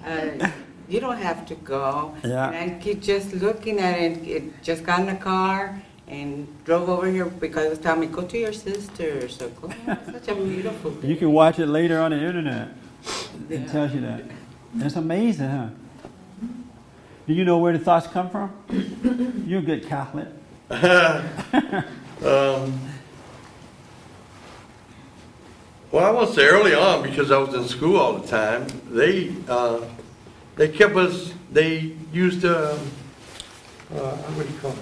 Uh, 0.06 0.48
You 0.92 1.00
don't 1.00 1.18
have 1.18 1.46
to 1.46 1.56
go. 1.56 2.14
Yeah. 2.22 2.50
And 2.50 2.72
I 2.72 2.80
keep 2.84 3.02
just 3.02 3.34
looking 3.34 3.80
at 3.80 3.98
it, 3.98 4.28
it 4.28 4.62
just 4.62 4.84
got 4.84 5.00
in 5.00 5.06
the 5.06 5.16
car 5.16 5.82
and 6.10 6.46
drove 6.66 6.90
over 6.90 7.10
here 7.10 7.26
because 7.26 7.66
it 7.66 7.70
was 7.70 7.80
telling 7.80 8.02
me, 8.02 8.08
go 8.08 8.24
to 8.24 8.38
your 8.38 8.52
sister. 8.52 9.30
So 9.30 9.50
go, 9.50 9.72
such 9.86 10.28
a 10.28 10.36
beautiful 10.36 10.94
You 11.02 11.16
can 11.16 11.32
watch 11.32 11.60
it 11.60 11.68
later 11.68 12.02
on 12.02 12.12
the 12.12 12.22
internet. 12.22 12.72
It 13.50 13.70
tells 13.70 13.94
you 13.94 14.02
that. 14.02 14.26
It's 14.80 14.98
amazing, 14.98 15.50
huh? 15.50 15.70
Do 17.26 17.34
you 17.34 17.46
know 17.46 17.58
where 17.58 17.72
the 17.72 17.80
thoughts 17.80 18.08
come 18.08 18.30
from? 18.30 18.52
You're 19.48 19.60
a 19.60 19.64
good 19.64 19.88
Catholic. 19.88 20.28
Um, 22.24 22.80
well, 25.92 26.06
I 26.06 26.12
want 26.12 26.30
to 26.30 26.36
say 26.36 26.46
early 26.46 26.76
on, 26.76 27.02
because 27.02 27.32
I 27.32 27.40
was 27.40 27.56
in 27.56 27.68
school 27.68 27.98
all 27.98 28.14
the 28.14 28.28
time, 28.28 28.68
they, 28.92 29.34
uh, 29.50 29.82
they 30.56 30.68
kept 30.70 30.96
us, 30.96 31.34
they 31.52 31.94
used, 32.14 32.46
um, 32.46 32.78
uh, 33.96 34.16
what 34.36 34.48
do 34.48 34.54
you 34.54 34.60
call 34.60 34.72
it? 34.72 34.78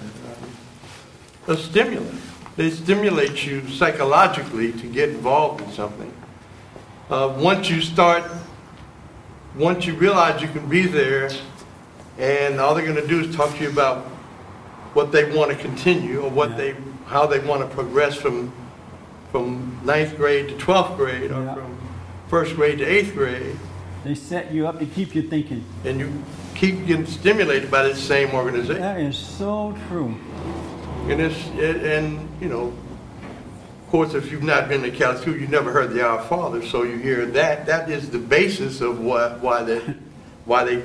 Um, 1.48 1.54
A 1.54 1.56
stimulant. 1.56 2.20
They 2.56 2.70
stimulate 2.70 3.46
you 3.46 3.66
psychologically 3.68 4.72
to 4.72 4.86
get 4.86 5.08
involved 5.08 5.62
in 5.62 5.72
something. 5.72 6.12
Uh, 7.08 7.34
once 7.38 7.70
you 7.70 7.80
start, 7.80 8.22
once 9.56 9.86
you 9.86 9.94
realize 9.94 10.42
you 10.42 10.48
can 10.48 10.68
be 10.68 10.86
there, 10.86 11.30
and 12.18 12.60
all 12.60 12.74
they're 12.74 12.84
going 12.84 13.00
to 13.00 13.06
do 13.06 13.20
is 13.20 13.34
talk 13.34 13.56
to 13.56 13.62
you 13.62 13.70
about 13.70 14.04
what 14.92 15.10
they 15.12 15.34
want 15.36 15.50
to 15.50 15.56
continue 15.56 16.20
or 16.20 16.28
what 16.30 16.56
they, 16.56 16.76
how 17.06 17.26
they 17.26 17.38
want 17.40 17.62
to 17.62 17.74
progress 17.74 18.14
from, 18.14 18.52
from 19.32 19.80
ninth 19.84 20.16
grade 20.16 20.48
to 20.48 20.54
12th 20.56 20.96
grade 20.96 21.30
or 21.30 21.42
Yeah. 21.44 21.54
from 21.54 21.78
first 22.28 22.54
grade 22.56 22.78
to 22.78 22.84
eighth 22.84 23.14
grade. 23.14 23.56
They 24.04 24.14
set 24.14 24.50
you 24.52 24.66
up 24.66 24.78
to 24.78 24.86
keep 24.86 25.14
you 25.14 25.22
thinking. 25.22 25.64
And 25.84 26.00
you 26.00 26.10
keep 26.54 26.86
getting 26.86 27.06
stimulated 27.06 27.70
by 27.70 27.82
this 27.82 28.02
same 28.02 28.34
organization. 28.34 28.80
That 28.80 29.00
is 29.00 29.16
so 29.16 29.76
true. 29.88 30.16
And 31.08 31.20
it's, 31.20 31.46
it- 31.56 31.82
and, 31.84 32.28
you 32.40 32.48
know, 32.48 32.72
of 33.84 33.90
course, 33.90 34.14
if 34.14 34.30
you've 34.30 34.42
not 34.44 34.68
been 34.68 34.82
to 34.82 34.90
Catholic 34.90 35.22
school, 35.22 35.36
you've 35.36 35.50
never 35.50 35.72
heard 35.72 35.90
the 35.92 36.06
Our 36.06 36.22
Father, 36.22 36.64
so 36.64 36.84
you 36.84 36.96
hear 36.96 37.26
that, 37.26 37.66
that 37.66 37.90
is 37.90 38.08
the 38.10 38.20
basis 38.20 38.80
of 38.80 39.00
what, 39.00 39.40
why 39.40 39.64
they, 39.64 39.80
why 40.44 40.62
they 40.64 40.82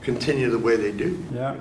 continue 0.00 0.48
the 0.48 0.58
way 0.58 0.76
they 0.76 0.92
do. 0.92 1.22
Yeah. 1.34 1.56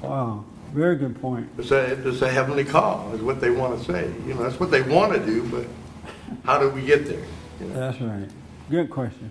Wow. 0.00 0.44
Very 0.72 0.96
good 0.96 1.20
point. 1.20 1.48
It's 1.58 1.70
a, 1.72 2.08
it's 2.08 2.22
a 2.22 2.30
heavenly 2.30 2.64
call, 2.64 3.12
is 3.12 3.20
what 3.22 3.40
they 3.40 3.50
want 3.50 3.78
to 3.80 3.92
say. 3.92 4.04
You 4.26 4.34
know, 4.34 4.42
that's 4.44 4.60
what 4.60 4.70
they 4.70 4.82
want 4.82 5.14
to 5.14 5.26
do, 5.26 5.42
but 5.48 5.66
how 6.44 6.58
do 6.60 6.68
we 6.70 6.82
get 6.82 7.06
there? 7.06 7.24
That's 7.60 8.00
right. 8.00 8.28
Good 8.70 8.90
question. 8.90 9.30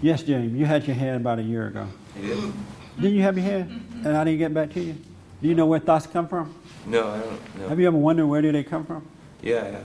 Yes, 0.00 0.22
James, 0.22 0.52
you 0.56 0.64
had 0.64 0.86
your 0.86 0.96
hand 0.96 1.16
about 1.20 1.38
a 1.38 1.42
year 1.42 1.66
ago. 1.68 1.86
I 2.16 2.20
did? 2.20 2.52
Didn't 2.96 3.14
you 3.16 3.22
have 3.22 3.36
your 3.36 3.46
hand? 3.46 4.02
And 4.04 4.16
I 4.16 4.24
didn't 4.24 4.38
get 4.38 4.54
back 4.54 4.72
to 4.74 4.80
you? 4.80 4.94
Do 5.42 5.48
you 5.48 5.54
know 5.54 5.66
where 5.66 5.80
thoughts 5.80 6.06
come 6.06 6.28
from? 6.28 6.54
No, 6.86 7.08
I 7.08 7.18
don't 7.18 7.58
know. 7.58 7.68
Have 7.68 7.80
you 7.80 7.86
ever 7.88 7.96
wondered 7.96 8.26
where 8.26 8.42
do 8.42 8.52
they 8.52 8.62
come 8.64 8.84
from? 8.86 9.06
Yeah, 9.42 9.62
I 9.62 9.64
have. 9.66 9.84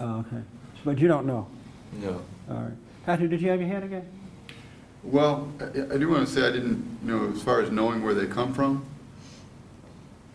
Oh, 0.00 0.18
okay. 0.20 0.42
But 0.84 0.98
you 0.98 1.08
don't 1.08 1.26
know. 1.26 1.48
No. 2.00 2.20
All 2.48 2.56
right. 2.56 2.72
Patrick, 3.06 3.30
did 3.30 3.42
you 3.42 3.50
have 3.50 3.60
your 3.60 3.68
hand 3.68 3.84
again? 3.84 4.06
Well, 5.02 5.48
I 5.60 5.94
I 5.94 5.98
do 5.98 6.08
want 6.08 6.26
to 6.26 6.32
say 6.32 6.46
I 6.46 6.50
didn't, 6.52 6.98
you 7.04 7.10
know, 7.16 7.32
as 7.34 7.42
far 7.42 7.60
as 7.60 7.70
knowing 7.70 8.02
where 8.02 8.14
they 8.14 8.26
come 8.26 8.52
from, 8.54 8.84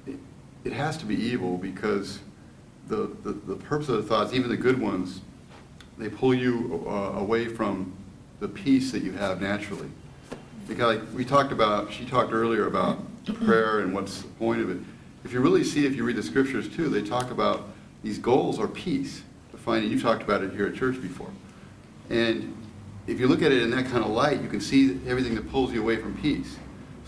it- 0.07 0.19
it 0.63 0.73
has 0.73 0.97
to 0.97 1.05
be 1.05 1.15
evil 1.15 1.57
because 1.57 2.19
the, 2.87 3.09
the 3.23 3.31
the 3.33 3.55
purpose 3.55 3.89
of 3.89 3.97
the 3.97 4.03
thoughts, 4.03 4.33
even 4.33 4.49
the 4.49 4.57
good 4.57 4.79
ones, 4.81 5.21
they 5.97 6.09
pull 6.09 6.33
you 6.33 6.83
uh, 6.87 7.19
away 7.19 7.47
from 7.47 7.93
the 8.39 8.47
peace 8.47 8.91
that 8.91 9.03
you 9.03 9.11
have 9.13 9.41
naturally. 9.41 9.89
Because 10.67 10.97
like 10.97 11.13
we 11.13 11.23
talked 11.25 11.51
about, 11.51 11.91
she 11.91 12.05
talked 12.05 12.31
earlier 12.31 12.67
about 12.67 12.99
prayer 13.25 13.79
and 13.79 13.93
what's 13.93 14.21
the 14.21 14.27
point 14.29 14.61
of 14.61 14.69
it. 14.69 14.77
If 15.23 15.33
you 15.33 15.39
really 15.39 15.63
see, 15.63 15.85
if 15.85 15.95
you 15.95 16.03
read 16.03 16.15
the 16.15 16.23
scriptures 16.23 16.69
too, 16.69 16.89
they 16.89 17.01
talk 17.01 17.31
about 17.31 17.69
these 18.03 18.19
goals 18.19 18.59
are 18.59 18.67
peace. 18.67 19.23
It, 19.67 19.83
you've 19.85 20.03
talked 20.03 20.21
about 20.21 20.43
it 20.43 20.53
here 20.53 20.67
at 20.67 20.75
church 20.75 21.01
before. 21.01 21.31
And 22.11 22.55
if 23.07 23.19
you 23.19 23.27
look 23.27 23.41
at 23.41 23.51
it 23.51 23.63
in 23.63 23.71
that 23.71 23.85
kind 23.85 24.03
of 24.03 24.11
light, 24.11 24.41
you 24.41 24.47
can 24.47 24.61
see 24.61 24.99
everything 25.07 25.33
that 25.35 25.49
pulls 25.49 25.73
you 25.73 25.81
away 25.81 25.97
from 25.97 26.15
peace. 26.17 26.57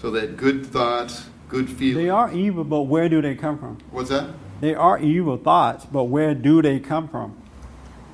So 0.01 0.09
that 0.11 0.37
good 0.37 0.65
thoughts, 0.65 1.27
good 1.49 1.69
feelings. 1.69 1.97
They 1.97 2.09
are 2.09 2.33
evil, 2.33 2.63
but 2.63 2.83
where 2.83 3.09
do 3.09 3.21
they 3.21 3.35
come 3.35 3.59
from? 3.59 3.77
What's 3.91 4.09
that? 4.09 4.31
They 4.59 4.73
are 4.73 4.97
evil 4.97 5.37
thoughts, 5.37 5.85
but 5.85 6.05
where 6.05 6.33
do 6.33 6.63
they 6.63 6.79
come 6.79 7.07
from? 7.07 7.36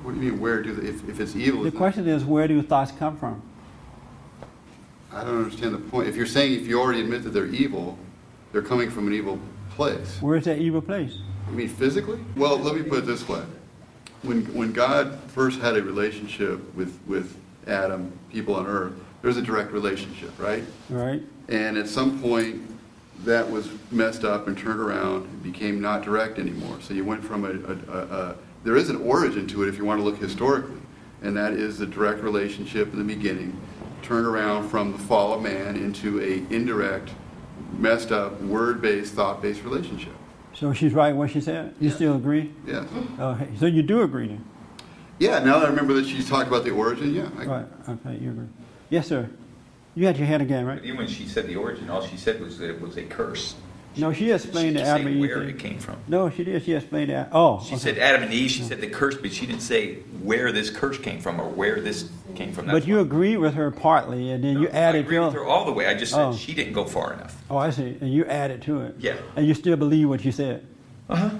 What 0.04 0.14
do 0.14 0.20
you 0.20 0.32
mean, 0.32 0.40
where 0.40 0.62
do 0.62 0.74
they, 0.74 0.86
if, 0.86 1.08
if 1.08 1.18
it's 1.18 1.34
evil? 1.34 1.62
The 1.62 1.72
question 1.72 2.06
is, 2.06 2.26
where 2.26 2.46
do 2.46 2.60
thoughts 2.60 2.92
come 2.92 3.16
from? 3.16 3.40
I 5.10 5.24
don't 5.24 5.44
understand 5.44 5.72
the 5.74 5.78
point. 5.78 6.08
If 6.08 6.14
you're 6.14 6.26
saying 6.26 6.60
if 6.60 6.66
you 6.66 6.78
already 6.78 7.00
admit 7.00 7.24
that 7.24 7.30
they're 7.30 7.46
evil, 7.46 7.98
they're 8.52 8.60
coming 8.60 8.90
from 8.90 9.06
an 9.06 9.14
evil 9.14 9.40
place. 9.70 10.18
Where's 10.20 10.44
that 10.44 10.58
evil 10.58 10.82
place? 10.82 11.16
You 11.48 11.56
mean 11.56 11.68
physically? 11.68 12.20
Well, 12.36 12.58
let 12.58 12.74
me 12.74 12.82
put 12.82 12.98
it 12.98 13.06
this 13.06 13.26
way. 13.26 13.42
When, 14.22 14.44
when 14.54 14.74
God 14.74 15.18
first 15.28 15.60
had 15.60 15.74
a 15.74 15.82
relationship 15.82 16.74
with, 16.74 17.00
with 17.06 17.34
Adam, 17.66 18.12
people 18.30 18.56
on 18.56 18.66
earth, 18.66 18.92
there's 19.22 19.38
a 19.38 19.42
direct 19.42 19.72
relationship, 19.72 20.38
right? 20.38 20.64
Right? 20.90 21.22
And 21.48 21.78
at 21.78 21.88
some 21.88 22.20
point, 22.20 22.60
that 23.24 23.50
was 23.50 23.70
messed 23.90 24.24
up 24.24 24.48
and 24.48 24.58
turned 24.58 24.80
around 24.80 25.24
and 25.24 25.42
became 25.42 25.80
not 25.80 26.02
direct 26.02 26.38
anymore. 26.38 26.78
So 26.82 26.92
you 26.92 27.06
went 27.06 27.24
from 27.24 27.46
a, 27.46 27.48
a, 27.48 27.96
a, 27.96 28.30
a 28.30 28.36
there 28.64 28.76
is 28.76 28.88
an 28.88 28.96
origin 28.96 29.46
to 29.48 29.62
it 29.62 29.68
if 29.68 29.78
you 29.78 29.84
want 29.84 30.00
to 30.00 30.04
look 30.04 30.18
historically, 30.18 30.80
and 31.22 31.36
that 31.36 31.52
is 31.52 31.78
the 31.78 31.86
direct 31.86 32.20
relationship 32.22 32.92
in 32.92 32.98
the 32.98 33.04
beginning, 33.04 33.60
turned 34.02 34.26
around 34.26 34.68
from 34.68 34.92
the 34.92 34.98
fall 34.98 35.34
of 35.34 35.42
man 35.42 35.76
into 35.76 36.20
a 36.20 36.52
indirect, 36.54 37.10
messed 37.78 38.10
up, 38.10 38.40
word-based, 38.42 39.14
thought-based 39.14 39.62
relationship. 39.62 40.12
So 40.54 40.72
she's 40.72 40.92
right 40.92 41.14
what 41.14 41.30
she 41.30 41.40
said? 41.40 41.74
You 41.80 41.90
still 41.90 42.16
agree? 42.16 42.52
Yes. 42.66 42.86
Uh, 43.18 43.30
okay. 43.30 43.48
So 43.58 43.66
you 43.66 43.82
do 43.82 44.02
agree 44.02 44.28
then? 44.28 44.44
Yeah, 45.18 45.38
now 45.40 45.58
that 45.58 45.66
I 45.66 45.68
remember 45.68 45.94
that 45.94 46.06
she's 46.06 46.28
talked 46.28 46.48
about 46.48 46.64
the 46.64 46.70
origin, 46.70 47.14
yeah. 47.14 47.28
I- 47.38 47.44
Right. 47.44 47.66
Okay, 47.88 48.18
you 48.18 48.30
agree. 48.30 48.46
Yes, 48.90 49.06
sir. 49.08 49.28
You 49.94 50.06
had 50.06 50.16
your 50.16 50.26
hand 50.26 50.42
again, 50.42 50.64
right? 50.66 50.82
Even 50.84 50.98
when 50.98 51.06
she 51.06 51.26
said 51.26 51.46
the 51.46 51.56
origin, 51.56 51.88
all 51.88 52.04
she 52.04 52.16
said 52.16 52.40
was 52.40 52.58
that 52.58 52.68
it 52.70 52.80
was 52.80 52.96
a 52.96 53.02
curse. 53.04 53.54
No, 53.96 54.12
she 54.12 54.30
explained 54.30 54.76
didn't 54.76 54.88
Adam 54.88 55.06
and 55.06 55.16
Eve 55.16 55.20
where 55.20 55.42
it 55.44 55.58
came 55.58 55.78
from. 55.78 55.96
No, 56.08 56.30
she 56.30 56.44
did. 56.44 56.62
She 56.64 56.72
explained 56.72 57.10
that. 57.10 57.28
Oh, 57.32 57.60
She 57.60 57.74
okay. 57.74 57.76
said 57.78 57.98
Adam 57.98 58.22
and 58.24 58.32
Eve, 58.32 58.50
she 58.50 58.62
said 58.62 58.80
the 58.80 58.88
curse, 58.88 59.16
but 59.16 59.32
she 59.32 59.46
didn't 59.46 59.62
say 59.62 59.96
where 60.22 60.50
this 60.52 60.70
curse 60.70 60.98
came 60.98 61.20
from 61.20 61.40
or 61.40 61.48
where 61.48 61.80
this 61.80 62.10
came 62.34 62.52
from. 62.52 62.66
That's 62.66 62.80
But 62.80 62.88
you 62.88 63.00
agreed 63.00 63.36
with 63.38 63.54
her 63.54 63.70
partly, 63.70 64.30
and 64.30 64.42
then 64.42 64.58
you 64.60 64.68
I 64.68 64.72
added 64.72 65.04
agree 65.04 65.16
your. 65.16 65.26
with 65.26 65.34
her 65.34 65.44
all 65.44 65.64
the 65.64 65.72
way. 65.72 65.86
I 65.86 65.94
just 65.94 66.12
said 66.12 66.20
Oh. 66.26 66.34
she 66.34 66.54
didn't 66.54 66.72
go 66.72 66.84
far 66.84 67.12
enough. 67.12 67.40
Oh, 67.48 67.56
I 67.56 67.70
see. 67.70 67.96
And 68.00 68.12
you 68.12 68.24
added 68.24 68.62
to 68.62 68.80
it. 68.82 68.96
Yeah. 68.98 69.16
And 69.36 69.46
you 69.46 69.54
still 69.54 69.76
believe 69.76 70.08
what 70.08 70.24
you 70.24 70.32
said. 70.32 70.66
Uh 71.08 71.16
huh. 71.16 71.30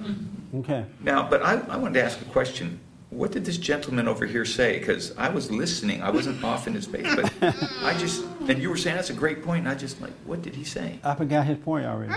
Okay. 0.58 0.84
Now, 1.00 1.28
but 1.28 1.42
I, 1.42 1.54
I 1.68 1.76
wanted 1.76 1.94
to 1.94 2.04
ask 2.04 2.20
a 2.20 2.24
question. 2.26 2.78
What 3.10 3.30
did 3.30 3.44
this 3.44 3.58
gentleman 3.58 4.08
over 4.08 4.26
here 4.26 4.44
say? 4.44 4.78
Because 4.80 5.16
I 5.16 5.28
was 5.28 5.50
listening. 5.50 6.02
I 6.02 6.10
wasn't 6.10 6.42
off 6.50 6.66
in 6.66 6.74
his 6.74 6.86
face, 6.86 7.06
but 7.14 7.32
I 7.40 7.96
just, 7.98 8.24
and 8.48 8.58
you 8.60 8.68
were 8.70 8.76
saying 8.76 8.96
that's 8.96 9.10
a 9.10 9.14
great 9.14 9.42
point, 9.44 9.60
and 9.60 9.68
I 9.68 9.74
just 9.76 10.00
like, 10.00 10.10
what 10.24 10.42
did 10.42 10.54
he 10.56 10.64
say? 10.64 10.98
I 11.04 11.14
forgot 11.14 11.46
his 11.46 11.58
point 11.58 11.86
already. 11.86 12.12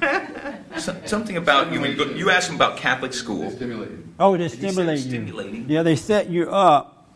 So- 0.78 0.96
Something 1.04 1.36
about, 1.36 1.72
you, 1.72 1.84
you 1.84 2.30
asked 2.30 2.48
him 2.48 2.54
about 2.54 2.76
Catholic 2.76 3.12
school. 3.12 3.50
Stimulating. 3.50 4.14
Oh, 4.20 4.36
they 4.36 4.44
He 4.44 4.48
said 4.50 4.58
stimulate 4.72 4.98
you. 5.00 5.10
stimulating. 5.10 5.68
Yeah, 5.68 5.82
they 5.82 5.96
set 5.96 6.30
you 6.30 6.48
up. 6.48 7.08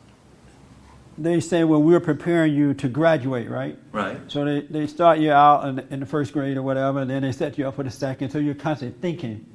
They 1.17 1.39
say, 1.39 1.63
well, 1.63 1.81
we're 1.81 2.01
preparing 2.01 2.53
you 2.53 2.75
to 2.75 2.89
graduate, 2.89 3.49
right? 3.49 3.79
Right. 3.93 4.19
So 4.27 4.45
they, 4.45 4.63
they 4.63 4.87
start 4.89 5.21
you 5.21 5.31
out 5.31 5.69
in, 5.69 5.79
in 5.91 6.01
the 6.01 6.07
first 6.07 6.33
grade 6.33 6.57
or 6.57 6.63
whatever, 6.63 6.99
and 7.01 7.09
then 7.11 7.23
they 7.23 7.31
set 7.31 7.57
you 7.57 7.69
up 7.69 7.77
for 7.77 7.85
the 7.85 7.91
second. 7.91 8.31
So 8.31 8.39
you're 8.39 8.57
constantly 8.57 8.99
thinking, 9.01 9.47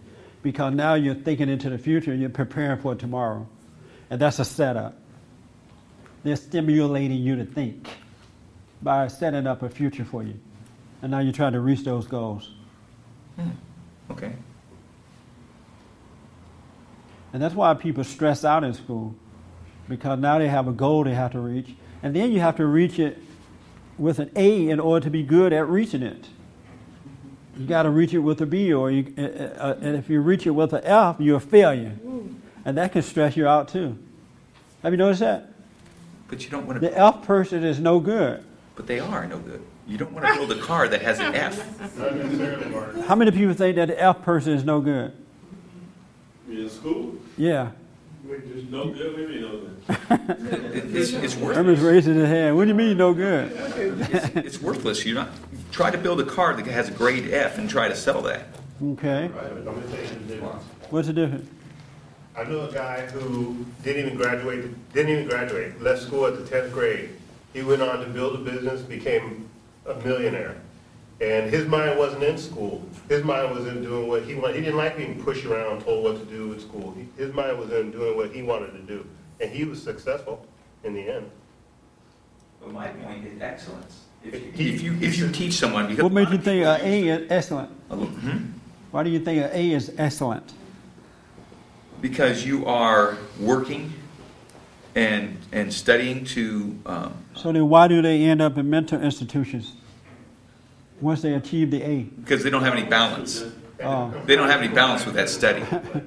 because 0.41 0.73
now 0.73 0.93
you're 0.93 1.13
thinking 1.15 1.49
into 1.49 1.69
the 1.69 1.77
future, 1.77 2.13
you're 2.15 2.29
preparing 2.29 2.79
for 2.79 2.95
tomorrow. 2.95 3.47
And 4.09 4.19
that's 4.19 4.39
a 4.39 4.45
setup. 4.45 4.97
They're 6.23 6.35
stimulating 6.35 7.17
you 7.17 7.35
to 7.35 7.45
think 7.45 7.87
by 8.81 9.07
setting 9.07 9.47
up 9.47 9.61
a 9.63 9.69
future 9.69 10.05
for 10.05 10.23
you. 10.23 10.39
And 11.01 11.11
now 11.11 11.19
you're 11.19 11.33
trying 11.33 11.53
to 11.53 11.59
reach 11.59 11.83
those 11.83 12.07
goals. 12.07 12.51
Okay. 14.11 14.33
And 17.31 17.41
that's 17.41 17.53
why 17.53 17.73
people 17.75 18.03
stress 18.03 18.43
out 18.43 18.63
in 18.63 18.73
school, 18.73 19.15
because 19.87 20.19
now 20.19 20.39
they 20.39 20.47
have 20.47 20.67
a 20.67 20.71
goal 20.71 21.03
they 21.03 21.13
have 21.13 21.31
to 21.33 21.39
reach, 21.39 21.75
and 22.01 22.15
then 22.15 22.31
you 22.31 22.39
have 22.39 22.55
to 22.57 22.65
reach 22.65 22.97
it 22.97 23.19
with 23.97 24.19
an 24.19 24.31
A 24.35 24.69
in 24.69 24.79
order 24.79 25.03
to 25.03 25.09
be 25.09 25.21
good 25.21 25.53
at 25.53 25.67
reaching 25.67 26.01
it. 26.01 26.27
You 27.55 27.67
got 27.67 27.83
to 27.83 27.89
reach 27.89 28.13
it 28.13 28.19
with 28.19 28.41
a 28.41 28.45
B, 28.45 28.73
or 28.73 28.89
you, 28.89 29.13
uh, 29.17 29.21
uh, 29.21 29.77
and 29.81 29.95
if 29.95 30.09
you 30.09 30.21
reach 30.21 30.47
it 30.47 30.51
with 30.51 30.73
an 30.73 30.83
F, 30.83 31.17
you're 31.19 31.37
a 31.37 31.41
failure, 31.41 31.95
and 32.69 32.77
that 32.77 32.91
can 32.91 33.01
stress 33.01 33.35
you 33.35 33.47
out 33.47 33.67
too. 33.67 33.97
Have 34.83 34.93
you 34.93 34.97
noticed 34.97 35.21
that? 35.21 35.51
But 36.27 36.43
you 36.43 36.51
don't 36.51 36.67
want 36.67 36.79
to. 36.79 36.87
The 36.87 36.95
F 36.97 37.23
person 37.23 37.63
is 37.63 37.79
no 37.79 37.99
good. 37.99 38.43
but 38.75 38.85
they 38.85 38.99
are 38.99 39.25
no 39.25 39.39
good. 39.39 39.63
You 39.87 39.97
don't 39.97 40.13
want 40.13 40.27
to 40.27 40.33
build 40.35 40.51
a 40.51 40.61
car 40.61 40.87
that 40.87 41.01
has 41.01 41.19
an 41.19 41.33
F. 41.33 41.57
Not 41.97 42.15
necessarily, 42.15 42.69
Mark. 42.69 42.99
How 43.07 43.15
many 43.15 43.31
people 43.31 43.55
think 43.55 43.75
that 43.77 43.87
the 43.87 43.99
F 43.99 44.21
person 44.21 44.53
is 44.53 44.63
no 44.63 44.79
good? 44.81 45.11
In 46.47 46.69
school? 46.69 47.15
Yeah. 47.37 47.71
Wait, 48.23 48.47
there's 48.53 48.69
no 48.69 48.91
good, 48.91 49.17
maybe 49.17 49.41
no 49.41 49.57
good. 49.57 50.95
It's, 50.95 51.13
it's 51.13 51.33
Herman's 51.33 51.41
worthless. 51.41 51.79
raising 51.79 52.13
his 52.15 52.27
hand. 52.27 52.55
What 52.55 52.65
do 52.65 52.67
you 52.69 52.75
mean 52.75 52.97
no 52.97 53.15
good? 53.15 53.51
It's, 53.51 54.35
it's 54.35 54.61
worthless. 54.61 55.03
You're 55.03 55.15
not, 55.15 55.29
try 55.71 55.89
to 55.89 55.97
build 55.97 56.19
a 56.21 56.25
car 56.25 56.53
that 56.53 56.67
has 56.67 56.89
a 56.89 56.91
grade 56.91 57.33
F 57.33 57.57
and 57.57 57.67
try 57.67 57.87
to 57.87 57.95
sell 57.95 58.21
that. 58.23 58.45
Okay. 58.83 59.25
I'm 59.25 59.63
gonna 59.65 59.81
tell 59.87 60.01
you 60.01 60.07
the 60.07 60.33
difference. 60.35 60.63
What's 60.91 61.07
the 61.07 61.13
difference? 61.13 61.49
I 62.39 62.45
knew 62.45 62.61
a 62.61 62.71
guy 62.71 63.01
who 63.07 63.65
didn't 63.83 64.05
even 64.05 64.17
graduate, 64.17 64.93
didn't 64.93 65.11
even 65.11 65.27
graduate, 65.27 65.81
left 65.81 66.03
school 66.03 66.25
at 66.25 66.37
the 66.37 66.45
tenth 66.45 66.71
grade. 66.71 67.09
He 67.51 67.63
went 67.63 67.81
on 67.81 67.99
to 67.99 68.05
build 68.05 68.35
a 68.35 68.37
business, 68.37 68.81
became 68.81 69.49
a 69.85 69.95
millionaire. 69.95 70.55
And 71.19 71.49
his 71.51 71.67
mind 71.67 71.99
wasn't 71.99 72.23
in 72.23 72.37
school. 72.37 72.81
His 73.09 73.25
mind 73.25 73.53
was 73.53 73.67
in 73.67 73.83
doing 73.83 74.07
what 74.07 74.23
he 74.23 74.35
wanted. 74.35 74.55
He 74.55 74.61
didn't 74.61 74.77
like 74.77 74.95
being 74.95 75.21
pushed 75.21 75.45
around, 75.45 75.81
told 75.81 76.01
what 76.05 76.17
to 76.17 76.25
do 76.33 76.53
at 76.53 76.61
school. 76.61 76.95
He- 76.95 77.21
His 77.21 77.33
mind 77.33 77.59
was 77.59 77.71
in 77.71 77.91
doing 77.91 78.15
what 78.15 78.31
he 78.31 78.41
wanted 78.41 78.71
to 78.71 78.79
do. 78.83 79.05
And 79.41 79.51
he 79.51 79.65
was 79.65 79.83
successful 79.83 80.45
in 80.85 80.93
the 80.93 81.09
end. 81.09 81.29
But 82.61 82.71
my 82.71 82.87
point 82.87 83.25
is 83.25 83.41
excellence. 83.41 84.05
If 84.23 84.33
you, 84.33 84.73
if 84.73 84.81
you, 84.81 84.97
if 85.01 85.17
you 85.17 85.29
teach 85.29 85.55
someone, 85.55 85.87
because 85.87 86.03
What 86.03 86.13
made 86.13 86.29
you 86.29 86.37
think 86.37 86.65
uh, 86.65 86.77
A 86.81 87.07
is 87.09 87.27
excellent? 87.29 87.69
Hmm? 87.89 88.37
Why 88.91 89.03
do 89.03 89.09
you 89.09 89.19
think 89.19 89.43
A 89.53 89.71
is 89.73 89.91
excellent? 89.97 90.53
Because 92.01 92.45
you 92.45 92.65
are 92.65 93.17
working 93.39 93.93
and, 94.95 95.37
and 95.51 95.73
studying 95.73 96.25
to, 96.25 96.79
um, 96.85 97.13
So 97.35 97.51
then 97.51 97.67
why 97.69 97.87
do 97.87 98.01
they 98.01 98.23
end 98.23 98.41
up 98.41 98.57
in 98.57 98.69
mental 98.69 99.01
institutions 99.01 99.73
once 101.01 101.21
they 101.21 101.33
achieve 101.33 101.71
the 101.71 101.81
A? 101.83 102.03
because 102.03 102.43
they 102.43 102.49
don't 102.49 102.63
have 102.63 102.73
any 102.73 102.87
balance. 102.87 103.43
Oh. 103.81 104.13
They 104.25 104.35
don't 104.35 104.49
have 104.49 104.61
any 104.61 104.73
balance 104.73 105.05
with 105.05 105.15
that 105.15 105.29
study. 105.29 105.63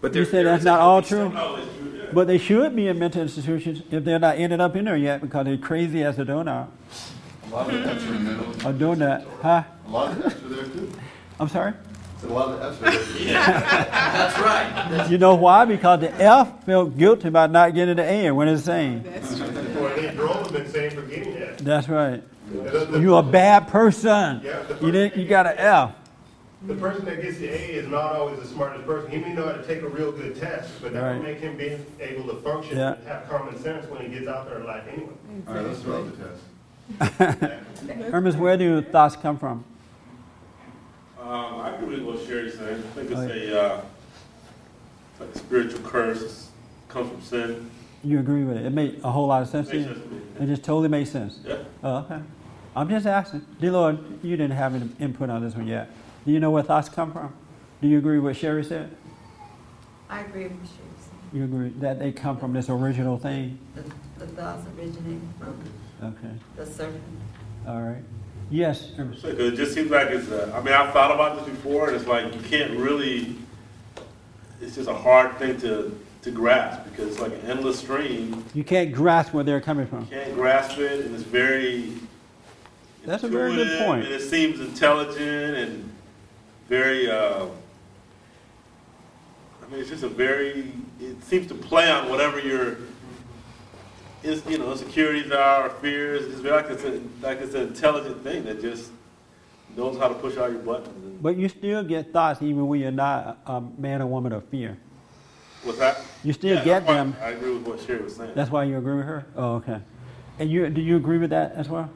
But 0.00 0.14
You 0.14 0.24
say 0.24 0.42
that's 0.42 0.64
not 0.64 0.80
all 0.80 1.02
true? 1.02 1.30
But 2.12 2.26
they 2.26 2.38
should 2.38 2.74
be 2.74 2.88
in 2.88 2.98
mental 2.98 3.20
institutions 3.20 3.82
if 3.90 4.02
they're 4.02 4.18
not 4.18 4.38
ended 4.38 4.58
up 4.58 4.74
in 4.74 4.86
there 4.86 4.96
yet 4.96 5.20
because 5.20 5.44
they're 5.44 5.58
crazy 5.58 6.02
as 6.02 6.18
a 6.18 6.24
donut. 6.24 6.68
A 7.44 7.54
lot 7.54 7.68
of 7.68 7.86
F's 7.86 8.04
are 8.04 8.14
in 8.14 8.24
the. 8.24 8.40
A 8.68 8.72
donut, 8.72 9.26
huh? 9.42 9.62
A 9.86 9.90
lot 9.90 10.12
of 10.12 10.24
F's 10.24 10.42
are 10.42 10.48
there 10.48 10.64
too. 10.64 10.90
I'm 11.38 11.48
sorry? 11.50 11.74
A 12.22 12.26
lot 12.26 12.48
of 12.50 12.80
F's 12.82 12.82
are 12.82 13.14
there. 13.24 13.34
That's 13.44 14.38
right. 14.40 15.10
You 15.10 15.18
know 15.18 15.34
why? 15.34 15.64
Because 15.64 16.00
the 16.00 16.12
F 16.14 16.64
felt 16.64 16.96
guilty 16.96 17.28
about 17.28 17.50
not 17.50 17.74
getting 17.74 17.96
the 17.96 18.02
A 18.02 18.26
and 18.26 18.36
went 18.36 18.50
insane. 18.50 19.02
Well, 19.04 19.96
he 19.96 20.08
drove 20.08 20.42
have 20.42 20.52
been 20.52 20.68
saying 20.68 20.90
for 20.92 21.02
getting. 21.02 21.34
That's 21.64 21.88
right. 21.88 22.22
The- 22.52 22.84
the- 22.90 23.00
You're 23.00 23.20
a 23.20 23.22
bad 23.22 23.68
person. 23.68 24.40
Yeah, 24.44 24.62
the 24.64 24.84
You 24.84 24.92
didn't. 24.92 25.16
You 25.16 25.26
got 25.28 25.46
an 25.46 25.54
F. 25.56 25.92
The 26.66 26.74
person 26.74 27.06
that 27.06 27.22
gets 27.22 27.38
the 27.38 27.48
A 27.48 27.56
is 27.56 27.86
not 27.88 28.16
always 28.16 28.38
the 28.38 28.46
smartest 28.46 28.84
person. 28.84 29.10
He 29.10 29.16
may 29.18 29.32
know 29.32 29.46
how 29.46 29.52
to 29.52 29.62
take 29.66 29.80
a 29.80 29.88
real 29.88 30.12
good 30.12 30.38
test, 30.38 30.70
but 30.82 30.92
that 30.92 31.00
Right. 31.02 31.14
will 31.16 31.22
make 31.22 31.38
him 31.38 31.56
be 31.56 31.78
able 32.00 32.24
to 32.28 32.34
function 32.42 32.76
Yeah. 32.76 32.94
and 32.96 33.06
have 33.08 33.28
common 33.30 33.58
sense 33.62 33.86
when 33.88 34.02
he 34.02 34.08
gets 34.08 34.28
out 34.28 34.46
there 34.46 34.58
in 34.58 34.66
life 34.66 34.82
anyway. 34.92 35.08
All 35.48 35.54
right, 35.54 35.64
let's 35.66 35.80
throw 35.80 35.96
out 35.98 36.06
the 36.98 37.38
test. 37.38 37.52
Hermes, 38.10 38.36
where 38.36 38.58
do 38.58 38.64
your 38.64 38.82
thoughts 38.82 39.16
come 39.16 39.38
from? 39.38 39.64
Um, 41.30 41.60
I 41.60 41.76
agree 41.76 42.00
with 42.00 42.16
what 42.16 42.26
Sherry's 42.26 42.58
saying. 42.58 42.78
I 42.78 42.80
think 42.96 43.10
it's 43.12 43.20
a, 43.20 43.62
uh, 43.62 43.80
like 45.20 45.28
a 45.32 45.38
spiritual 45.38 45.78
curse, 45.82 46.22
It's- 46.22 46.50
comes 46.88 47.08
from 47.08 47.20
sin. 47.22 47.70
You 48.02 48.18
agree 48.18 48.42
with 48.42 48.56
it? 48.56 48.66
It 48.66 48.70
made 48.72 49.00
a 49.04 49.12
whole 49.12 49.28
lot 49.28 49.40
of 49.40 49.48
sense 49.48 49.68
to 49.68 49.76
Makes 49.76 49.88
you. 49.88 49.94
sense 49.94 50.06
to 50.08 50.12
me. 50.12 50.20
It 50.40 50.46
just 50.46 50.64
totally 50.64 50.88
made 50.88 51.06
sense. 51.06 51.38
Yeah. 51.46 51.58
Oh, 51.84 51.98
okay. 51.98 52.18
I'm 52.74 52.88
just 52.88 53.06
asking. 53.06 53.46
Dear 53.60 53.70
Lord, 53.70 53.98
you 54.24 54.36
didn't 54.36 54.56
have 54.56 54.74
any 54.74 54.88
input 54.98 55.30
on 55.30 55.40
this 55.42 55.54
one 55.54 55.68
yet. 55.68 55.90
Do 56.26 56.32
you 56.32 56.40
know 56.40 56.50
where 56.50 56.64
thoughts 56.64 56.88
come 56.88 57.12
from? 57.12 57.32
Do 57.80 57.86
you 57.86 57.98
agree 57.98 58.16
with 58.18 58.24
what 58.24 58.36
Sherry 58.36 58.64
said? 58.64 58.90
I 60.08 60.22
agree 60.22 60.44
with 60.44 60.52
what 60.54 60.66
she 60.66 60.82
was 60.82 61.04
saying. 61.04 61.20
You 61.32 61.44
agree 61.44 61.68
that 61.78 62.00
they 62.00 62.10
come 62.10 62.38
from 62.38 62.52
this 62.54 62.68
original 62.68 63.16
thing? 63.18 63.56
The, 63.76 63.82
the 64.18 64.26
thoughts 64.32 64.66
originating 64.76 65.32
from 65.38 65.54
Okay. 66.02 66.34
the 66.56 66.66
serpent. 66.66 67.02
All 67.68 67.82
right. 67.82 68.02
Yes. 68.50 68.90
It 68.98 69.54
just 69.54 69.74
seems 69.74 69.90
like 69.90 70.08
it's, 70.10 70.28
uh, 70.28 70.52
I 70.54 70.60
mean, 70.62 70.74
I've 70.74 70.92
thought 70.92 71.12
about 71.12 71.38
this 71.38 71.54
before, 71.54 71.86
and 71.88 71.96
it's 71.96 72.06
like, 72.06 72.34
you 72.34 72.40
can't 72.42 72.72
really, 72.72 73.36
it's 74.60 74.74
just 74.74 74.88
a 74.88 74.94
hard 74.94 75.38
thing 75.38 75.58
to, 75.60 75.96
to 76.22 76.30
grasp, 76.30 76.84
because 76.84 77.08
it's 77.12 77.20
like 77.20 77.32
an 77.32 77.42
endless 77.42 77.78
stream. 77.78 78.44
You 78.52 78.64
can't 78.64 78.92
grasp 78.92 79.32
where 79.32 79.44
they're 79.44 79.60
coming 79.60 79.86
from. 79.86 80.00
You 80.00 80.06
can't 80.06 80.34
grasp 80.34 80.78
it, 80.78 81.06
and 81.06 81.14
it's 81.14 81.22
very 81.22 81.92
That's 83.06 83.22
a 83.22 83.28
very 83.28 83.54
good 83.54 83.86
point. 83.86 84.04
And 84.04 84.12
it 84.12 84.22
seems 84.22 84.60
intelligent 84.60 85.56
and 85.56 85.92
very, 86.68 87.08
uh, 87.10 87.46
I 89.62 89.70
mean, 89.70 89.80
it's 89.80 89.90
just 89.90 90.02
a 90.02 90.08
very, 90.08 90.72
it 91.00 91.22
seems 91.22 91.46
to 91.46 91.54
play 91.54 91.88
on 91.90 92.08
whatever 92.10 92.40
your, 92.40 92.78
is, 94.22 94.44
you 94.46 94.58
know, 94.58 94.72
insecurities 94.72 95.30
are, 95.32 95.66
or 95.66 95.70
fears. 95.70 96.26
It's 96.32 96.42
like 96.42 96.66
it's, 96.70 96.84
a, 96.84 97.00
like 97.22 97.40
it's 97.40 97.54
an 97.54 97.68
intelligent 97.68 98.22
thing 98.22 98.44
that 98.44 98.60
just 98.60 98.90
knows 99.76 99.98
how 99.98 100.08
to 100.08 100.14
push 100.14 100.36
all 100.36 100.50
your 100.50 100.58
buttons. 100.60 100.88
And 100.88 101.22
But 101.22 101.36
you 101.36 101.48
still 101.48 101.82
get 101.82 102.12
thoughts 102.12 102.42
even 102.42 102.66
when 102.66 102.80
you're 102.80 102.90
not 102.90 103.38
a 103.46 103.52
a 103.52 103.60
man 103.78 104.02
or 104.02 104.06
woman 104.06 104.32
of 104.32 104.44
fear. 104.48 104.76
what's 105.62 105.78
that? 105.78 106.00
You 106.22 106.32
still 106.32 106.56
Yeah, 106.56 106.64
get 106.64 106.86
that's 106.86 106.92
them. 106.92 107.16
I 107.22 107.30
agree 107.30 107.54
with 107.54 107.66
what 107.66 107.80
Sherry 107.80 108.02
was 108.02 108.16
saying. 108.16 108.32
That's 108.34 108.50
why 108.50 108.64
you 108.64 108.76
agree 108.78 108.96
with 108.96 109.06
her? 109.06 109.24
Oh, 109.36 109.54
okay. 109.56 109.80
And 110.38 110.50
you, 110.50 110.68
do 110.70 110.80
you 110.80 110.96
agree 110.96 111.18
with 111.18 111.30
that 111.30 111.52
as 111.52 111.68
well? 111.68 111.88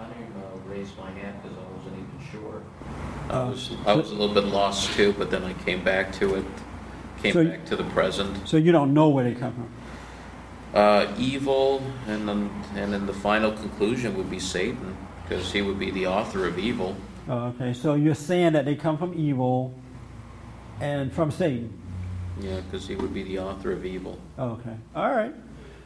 I 0.00 0.04
didn't 0.06 0.24
uh, 0.36 0.68
raise 0.68 0.88
my 0.98 1.10
hand 1.10 1.36
because 1.42 1.56
I 1.56 1.76
wasn't 1.76 1.96
even 1.96 2.30
sure. 2.30 2.62
Uh, 3.30 3.46
I 3.46 3.48
was, 3.48 3.70
I 3.86 3.94
was 3.94 4.10
a 4.10 4.14
little 4.14 4.34
bit 4.34 4.44
lost 4.44 4.92
too, 4.92 5.14
but 5.18 5.30
then 5.30 5.42
I 5.44 5.52
came 5.64 5.82
back 5.84 6.12
to 6.14 6.34
it, 6.36 6.44
came 7.22 7.32
So 7.32 7.44
back 7.44 7.64
to 7.66 7.76
the 7.76 7.84
present. 7.84 8.46
So 8.48 8.56
you 8.56 8.72
don't 8.72 8.92
know 8.94 9.08
where 9.08 9.24
they 9.24 9.34
come 9.34 9.52
from? 9.54 9.70
Uh, 10.74 11.12
evil, 11.18 11.82
and 12.06 12.26
then, 12.26 12.50
and 12.74 12.92
then 12.92 13.04
the 13.04 13.12
final 13.12 13.52
conclusion 13.52 14.16
would 14.16 14.30
be 14.30 14.38
Satan, 14.38 14.96
because 15.22 15.52
he 15.52 15.60
would 15.60 15.78
be 15.78 15.90
the 15.90 16.06
author 16.06 16.46
of 16.46 16.58
evil. 16.58 16.96
Oh, 17.28 17.48
okay. 17.48 17.74
So 17.74 17.94
you're 17.94 18.14
saying 18.14 18.54
that 18.54 18.64
they 18.64 18.74
come 18.74 18.96
from 18.96 19.12
evil 19.14 19.74
and 20.80 21.12
from 21.12 21.30
Satan? 21.30 21.78
Yeah, 22.40 22.60
because 22.60 22.88
he 22.88 22.96
would 22.96 23.12
be 23.12 23.22
the 23.22 23.38
author 23.38 23.72
of 23.72 23.84
evil. 23.84 24.18
Oh, 24.38 24.52
okay. 24.52 24.76
All 24.96 25.10
right. 25.10 25.34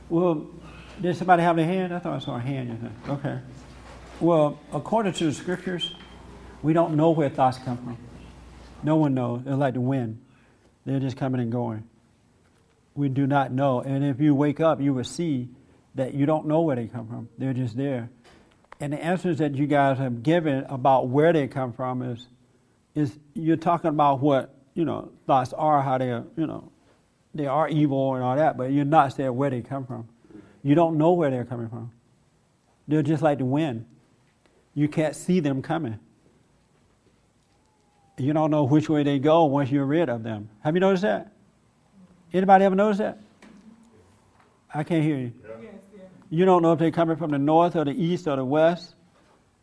Well, 0.08 0.46
did 1.02 1.16
somebody 1.16 1.42
have 1.42 1.56
their 1.56 1.66
hand? 1.66 1.92
I 1.92 1.98
thought 1.98 2.14
I 2.14 2.18
saw 2.24 2.36
a 2.36 2.40
hand. 2.40 2.90
Okay. 3.08 3.40
Well, 4.20 4.58
according 4.72 5.14
to 5.14 5.24
the 5.24 5.34
scriptures, 5.34 5.94
we 6.62 6.72
don't 6.72 6.94
know 6.94 7.10
where 7.10 7.28
thoughts 7.28 7.58
come 7.58 7.76
from. 7.76 7.98
No 8.82 8.96
one 8.96 9.14
knows. 9.14 9.42
They're 9.44 9.56
like 9.56 9.74
the 9.74 9.80
wind. 9.80 10.22
They're 10.84 11.00
just 11.00 11.16
coming 11.16 11.40
and 11.40 11.50
going. 11.50 11.82
We 12.96 13.08
do 13.08 13.26
not 13.26 13.52
know. 13.52 13.80
And 13.80 14.04
if 14.04 14.20
you 14.20 14.34
wake 14.34 14.60
up, 14.60 14.80
you 14.80 14.94
will 14.94 15.04
see 15.04 15.50
that 15.94 16.14
you 16.14 16.26
don't 16.26 16.46
know 16.46 16.62
where 16.62 16.76
they 16.76 16.86
come 16.86 17.06
from. 17.06 17.28
They're 17.38 17.52
just 17.52 17.76
there. 17.76 18.10
And 18.80 18.92
the 18.92 19.02
answers 19.02 19.38
that 19.38 19.54
you 19.54 19.66
guys 19.66 19.98
have 19.98 20.22
given 20.22 20.64
about 20.64 21.08
where 21.08 21.32
they 21.32 21.46
come 21.46 21.72
from 21.72 22.02
is, 22.02 22.26
is 22.94 23.18
you're 23.34 23.56
talking 23.56 23.88
about 23.88 24.20
what, 24.20 24.54
you 24.74 24.84
know, 24.84 25.12
thoughts 25.26 25.52
are, 25.52 25.82
how 25.82 25.98
they 25.98 26.10
are, 26.10 26.24
you 26.36 26.46
know, 26.46 26.70
they 27.34 27.46
are 27.46 27.68
evil 27.68 28.14
and 28.14 28.24
all 28.24 28.36
that, 28.36 28.56
but 28.56 28.72
you're 28.72 28.84
not 28.84 29.12
saying 29.14 29.34
where 29.34 29.50
they 29.50 29.62
come 29.62 29.86
from. 29.86 30.08
You 30.62 30.74
don't 30.74 30.98
know 30.98 31.12
where 31.12 31.30
they're 31.30 31.44
coming 31.44 31.68
from. 31.68 31.92
They're 32.88 33.02
just 33.02 33.22
like 33.22 33.38
the 33.38 33.44
wind. 33.44 33.86
You 34.74 34.88
can't 34.88 35.14
see 35.14 35.40
them 35.40 35.62
coming. 35.62 35.98
You 38.18 38.32
don't 38.32 38.50
know 38.50 38.64
which 38.64 38.88
way 38.88 39.02
they 39.02 39.18
go 39.18 39.44
once 39.44 39.70
you're 39.70 39.84
rid 39.84 40.08
of 40.08 40.22
them. 40.22 40.48
Have 40.60 40.74
you 40.74 40.80
noticed 40.80 41.02
that? 41.02 41.32
Anybody 42.32 42.64
ever 42.64 42.74
notice 42.74 42.98
that? 42.98 43.18
I 44.72 44.82
can't 44.82 45.02
hear 45.02 45.16
you. 45.16 45.32
You 46.28 46.44
don't 46.44 46.62
know 46.62 46.72
if 46.72 46.78
they're 46.78 46.90
coming 46.90 47.16
from 47.16 47.30
the 47.30 47.38
north 47.38 47.76
or 47.76 47.84
the 47.84 47.92
east 47.92 48.26
or 48.26 48.36
the 48.36 48.44
west, 48.44 48.94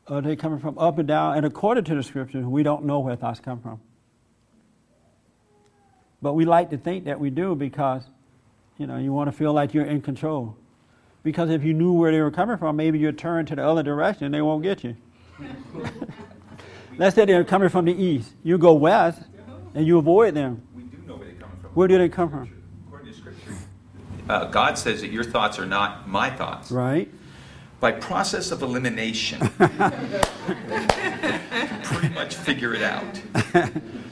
or 0.07 0.21
they're 0.21 0.35
coming 0.35 0.59
from 0.59 0.77
up 0.77 0.97
and 0.97 1.07
down. 1.07 1.37
And 1.37 1.45
according 1.45 1.83
to 1.85 1.95
the 1.95 2.03
scriptures, 2.03 2.45
we 2.45 2.63
don't 2.63 2.85
know 2.85 2.99
where 2.99 3.15
thoughts 3.15 3.39
come 3.39 3.59
from. 3.59 3.81
But 6.21 6.33
we 6.33 6.45
like 6.45 6.69
to 6.69 6.77
think 6.77 7.05
that 7.05 7.19
we 7.19 7.29
do 7.29 7.53
because, 7.53 8.03
you 8.77 8.87
know, 8.87 8.97
you 8.97 9.11
want 9.11 9.29
to 9.29 9.33
feel 9.37 9.51
like 9.51 9.73
you're 9.73 9.85
in 9.85 10.01
control. 10.01 10.55
Because 11.21 11.49
if 11.49 11.63
you 11.63 11.73
knew 11.73 11.93
where 11.93 12.11
they 12.11 12.21
were 12.21 12.31
coming 12.31 12.57
from, 12.57 12.77
maybe 12.77 12.97
you'd 12.97 13.17
turn 13.17 13.45
to 13.47 13.55
the 13.55 13.65
other 13.65 13.83
direction 13.83 14.25
and 14.25 14.33
they 14.33 14.41
won't 14.41 14.63
get 14.63 14.83
you. 14.83 14.95
Let's 16.97 17.15
say 17.15 17.25
they're 17.25 17.43
coming 17.43 17.69
from 17.69 17.85
the 17.85 17.93
east. 17.93 18.33
You 18.43 18.57
go 18.57 18.73
west 18.73 19.21
and 19.75 19.85
you 19.85 19.97
avoid 19.97 20.33
them. 20.33 20.61
We 21.75 21.87
do 21.87 21.93
know 21.93 21.99
where 21.99 22.07
they 22.07 22.09
come 22.09 22.29
from. 22.29 22.49
Where 22.89 23.01
do 23.01 23.11
they 23.11 23.13
come 23.13 23.13
from? 23.13 23.13
According 23.13 23.13
to 23.13 23.17
Scripture. 23.17 23.53
Uh, 24.29 24.45
God 24.45 24.77
says 24.77 25.01
that 25.01 25.11
your 25.11 25.23
thoughts 25.23 25.59
are 25.59 25.65
not 25.65 26.07
my 26.07 26.29
thoughts. 26.29 26.71
Right. 26.71 27.09
By 27.79 27.91
process 27.91 28.51
of 28.51 28.61
elimination, 28.61 29.39
pretty 31.83 32.09
much 32.15 32.35
figure 32.35 32.73
it 32.73 32.81
out. 32.81 33.21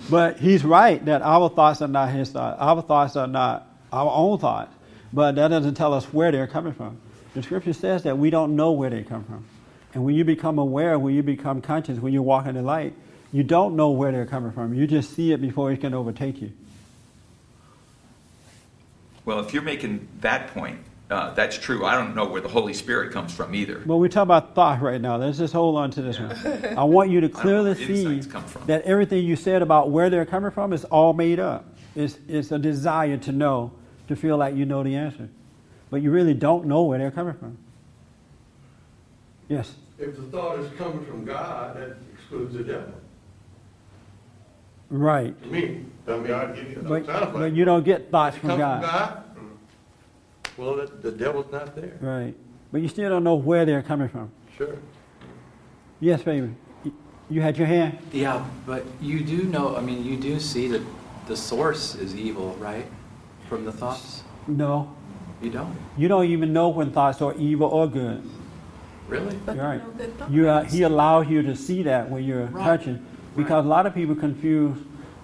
But 0.10 0.40
he's 0.40 0.66
right 0.66 1.04
that 1.06 1.22
our 1.22 1.48
thoughts 1.50 1.82
are 1.82 1.88
not 1.88 2.10
his 2.10 2.32
thoughts. 2.32 2.58
Our 2.60 2.82
thoughts 2.82 3.16
are 3.16 3.28
not 3.28 3.68
our 3.94 4.12
own 4.12 4.40
thoughts. 4.40 4.76
But 5.14 5.36
that 5.36 5.48
doesn't 5.48 5.76
tell 5.76 5.94
us 5.94 6.06
where 6.12 6.32
they're 6.34 6.48
coming 6.48 6.74
from. 6.74 6.98
The 7.34 7.44
scripture 7.44 7.72
says 7.72 8.04
that 8.04 8.18
we 8.18 8.30
don't 8.30 8.58
know 8.58 8.72
where 8.72 8.90
they 8.90 9.04
come 9.04 9.24
from. 9.24 9.46
And 9.94 10.04
when 10.04 10.16
you 10.16 10.26
become 10.26 10.58
aware, 10.60 11.00
when 11.00 11.16
you 11.16 11.24
become 11.24 11.62
conscious, 11.62 12.00
when 12.00 12.12
you 12.12 12.22
walk 12.22 12.46
in 12.46 12.56
the 12.56 12.62
light, 12.62 12.94
you 13.32 13.44
don't 13.44 13.76
know 13.78 13.92
where 13.92 14.12
they're 14.12 14.26
coming 14.26 14.52
from. 14.52 14.74
You 14.74 14.88
just 14.88 15.16
see 15.16 15.32
it 15.32 15.42
before 15.42 15.72
it 15.72 15.80
can 15.80 15.94
overtake 15.94 16.42
you. 16.42 16.52
Well, 19.32 19.40
if 19.40 19.54
you're 19.54 19.64
making 19.64 20.10
that 20.20 20.48
point, 20.48 20.78
uh, 21.10 21.34
that's 21.34 21.58
true. 21.58 21.86
I 21.86 21.96
don't 21.96 22.14
know 22.16 22.26
where 22.26 22.42
the 22.42 22.50
Holy 22.50 22.74
Spirit 22.74 23.14
comes 23.14 23.34
from 23.34 23.56
either. 23.56 23.82
Well, 23.86 23.98
we're 23.98 24.10
talking 24.10 24.24
about 24.24 24.56
thought 24.56 24.82
right 24.82 25.00
now. 25.00 25.16
Let's 25.16 25.38
just 25.38 25.54
hold 25.54 25.78
on 25.78 25.90
to 25.92 26.02
this 26.02 26.20
one. 26.20 26.78
I 26.78 26.84
want 26.84 27.12
you 27.12 27.22
to 27.22 27.30
clearly 27.42 27.76
see 27.76 28.04
insights 28.04 28.28
come 28.28 28.44
from. 28.44 28.66
that 28.66 28.82
everything 28.82 29.24
you 29.24 29.38
said 29.38 29.62
about 29.62 29.90
where 29.90 30.10
they're 30.10 30.26
coming 30.26 30.52
from 30.52 30.74
is 30.74 30.84
all 30.84 31.14
made 31.14 31.40
up. 31.40 31.64
It's, 31.96 32.18
it's 32.28 32.52
a 32.52 32.60
desire 32.60 33.16
to 33.20 33.32
know, 33.32 33.72
to 34.10 34.18
feel 34.18 34.36
like 34.36 34.54
you 34.54 34.66
know 34.66 34.84
the 34.84 34.98
answer. 34.98 35.30
But 35.90 36.02
you 36.02 36.12
really 36.12 36.34
don't 36.34 36.66
know 36.66 36.84
where 36.84 37.00
they're 37.00 37.10
coming 37.10 37.36
from. 37.36 37.58
Yes. 39.48 39.76
If 39.98 40.18
the 40.18 40.24
thought 40.24 40.60
is 40.60 40.70
coming 40.78 41.06
from 41.06 41.24
God, 41.24 41.78
that 41.78 41.96
excludes 42.14 42.54
the 42.54 42.64
devil. 42.66 42.94
Right. 44.90 45.42
To 45.42 45.48
me, 45.48 45.86
I 46.08 46.12
mean, 46.12 46.28
God 46.28 46.56
give 46.56 46.70
you 46.70 46.76
the 46.76 46.82
But, 46.90 47.06
sounds 47.06 47.22
like- 47.26 47.34
but 47.34 47.54
you 47.54 47.66
don't 47.66 47.84
get 47.86 48.10
thoughts 48.12 48.38
Come 48.38 48.50
from 48.52 48.60
God. 48.60 48.82
God? 48.82 49.24
Well, 50.58 50.76
the, 50.76 50.86
the 50.88 51.12
devil's 51.12 51.52
not 51.52 51.76
there. 51.76 51.98
Right. 52.02 52.36
But 52.72 52.82
you 52.82 52.88
still 52.88 53.10
don't 53.10 53.24
know 53.24 53.36
where 53.36 53.66
they're 53.66 53.82
coming 53.84 54.10
from. 54.10 54.32
Sure. 54.58 54.76
Yes, 56.00 56.24
baby. 56.24 56.54
You- 56.84 56.94
You 57.30 57.42
had 57.42 57.58
your 57.58 57.68
hand? 57.68 57.98
Yeah, 58.12 58.44
but 58.66 58.84
you 59.00 59.24
do 59.24 59.44
know, 59.44 59.76
I 59.78 59.82
mean, 59.82 60.04
you 60.04 60.18
do 60.18 60.40
see 60.40 60.68
that 60.68 60.82
the 61.28 61.36
source 61.38 61.96
is 61.96 62.14
evil, 62.16 62.56
right? 62.60 62.86
From 63.48 63.64
the 63.64 63.72
thoughts? 63.72 64.24
No. 64.48 64.92
You 65.42 65.50
don't? 65.50 65.76
You 65.98 66.08
don't 66.08 66.26
even 66.26 66.52
know 66.54 66.70
when 66.70 66.92
thoughts 66.92 67.22
are 67.22 67.34
evil 67.36 67.68
or 67.68 67.88
good. 67.88 68.22
Really? 69.08 69.36
But 69.46 69.56
You're 69.56 69.66
right. 69.66 69.82
you 69.86 69.94
good 69.98 70.18
thoughts. 70.18 70.32
You, 70.32 70.50
uh, 70.50 70.64
he 70.64 70.82
allows 70.84 71.28
you 71.28 71.42
to 71.44 71.56
see 71.56 71.84
that 71.84 72.10
when 72.10 72.24
you're 72.24 72.46
Right. 72.48 72.64
touching. 72.66 73.06
Because 73.36 73.66
a 73.66 73.68
lot 73.68 73.86
of 73.86 73.94
people 73.94 74.16
confuse. 74.16 74.78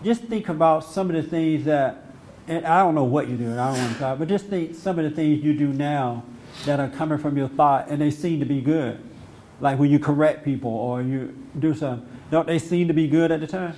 Just 0.08 0.24
think 0.24 0.48
about 0.48 0.86
some 0.86 1.10
of 1.10 1.18
the 1.18 1.22
things 1.22 1.66
that, 1.66 2.06
and 2.48 2.66
I 2.66 2.82
don't 2.82 2.96
know 2.96 3.04
what 3.04 3.28
you 3.28 3.36
do, 3.36 3.44
and 3.44 3.60
I 3.60 3.74
don't 3.74 3.78
want 3.78 3.92
to 3.92 4.00
talk, 4.00 4.20
but 4.20 4.30
just 4.30 4.46
think 4.46 4.74
some 4.74 4.98
of 4.98 5.04
the 5.04 5.12
things 5.12 5.44
you 5.44 5.54
do 5.54 5.68
now 5.68 6.24
that 6.64 6.80
are 6.80 6.88
coming 6.88 7.18
from 7.18 7.36
your 7.36 7.50
thought, 7.50 7.90
and 7.90 8.00
they 8.00 8.10
seem 8.10 8.40
to 8.40 8.46
be 8.46 8.62
good. 8.62 9.04
Like 9.60 9.78
when 9.78 9.92
you 9.92 10.00
correct 10.00 10.46
people 10.46 10.72
or 10.72 11.02
you 11.02 11.38
do 11.60 11.74
something. 11.74 12.08
Don't 12.32 12.48
they 12.48 12.58
seem 12.58 12.88
to 12.88 12.94
be 12.94 13.10
good 13.10 13.34
at 13.34 13.42
the 13.42 13.48
time? 13.48 13.76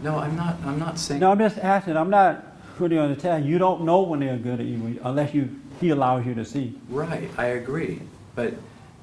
No, 0.00 0.18
I'm 0.18 0.36
not, 0.36 0.58
I'm 0.62 0.78
not 0.78 0.98
saying. 0.98 1.20
No, 1.20 1.30
I'm 1.30 1.38
just 1.38 1.56
asking. 1.56 1.96
I'm 1.96 2.10
not 2.10 2.44
putting 2.76 2.98
on 2.98 3.08
the 3.08 3.16
test. 3.18 3.46
You 3.46 3.56
don't 3.56 3.84
know 3.84 4.02
when 4.02 4.20
they're 4.20 4.36
good 4.36 4.60
or 4.60 4.62
evil 4.62 4.92
unless 5.08 5.32
you 5.32 5.58
he 5.80 5.88
allows 5.88 6.26
you 6.26 6.34
to 6.34 6.44
see. 6.44 6.78
Right, 6.90 7.30
I 7.38 7.46
agree. 7.46 8.02
But 8.34 8.52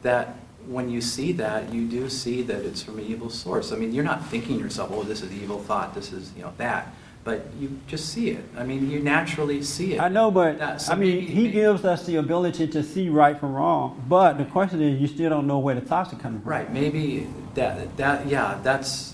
that, 0.04 0.38
when 0.68 0.90
you 0.90 1.02
see 1.02 1.32
that, 1.34 1.74
you 1.74 1.88
do 1.88 2.10
see 2.10 2.42
that 2.44 2.66
it's 2.66 2.84
from 2.84 3.00
an 3.00 3.06
evil 3.06 3.30
source. 3.30 3.72
I 3.72 3.78
mean, 3.78 3.94
you're 3.94 4.04
not 4.04 4.26
thinking 4.28 4.58
to 4.58 4.64
yourself, 4.64 4.90
oh, 4.94 5.04
this 5.04 5.22
is 5.22 5.32
evil 5.32 5.60
thought, 5.60 5.96
this 5.96 6.12
is, 6.12 6.32
you 6.36 6.44
know, 6.44 6.54
that. 6.58 6.94
But 7.24 7.46
you 7.60 7.78
just 7.88 8.10
see 8.14 8.30
it. 8.30 8.44
I 8.58 8.64
mean, 8.64 8.90
you 8.90 9.00
naturally 9.00 9.62
see 9.62 9.94
it. 9.96 10.00
I 10.02 10.08
know, 10.08 10.32
but 10.32 10.80
so 10.80 10.94
I 10.94 10.96
mean, 10.96 11.16
maybe- 11.16 11.26
he 11.26 11.42
maybe- 11.44 11.52
gives 11.52 11.84
us 11.84 12.06
the 12.06 12.16
ability 12.18 12.68
to 12.68 12.84
see 12.84 13.10
right 13.10 13.38
from 13.38 13.54
wrong. 13.54 14.02
But 14.08 14.38
the 14.38 14.46
question 14.46 14.82
is, 14.82 15.00
you 15.02 15.08
still 15.08 15.30
don't 15.30 15.48
know 15.48 15.60
where 15.60 15.76
the 15.76 15.82
thoughts 15.82 16.14
are 16.14 16.18
coming 16.18 16.42
from. 16.42 16.50
Right, 16.50 16.72
maybe 16.72 17.28
that, 17.56 17.98
that, 17.98 18.28
yeah, 18.28 18.60
that's, 18.64 19.14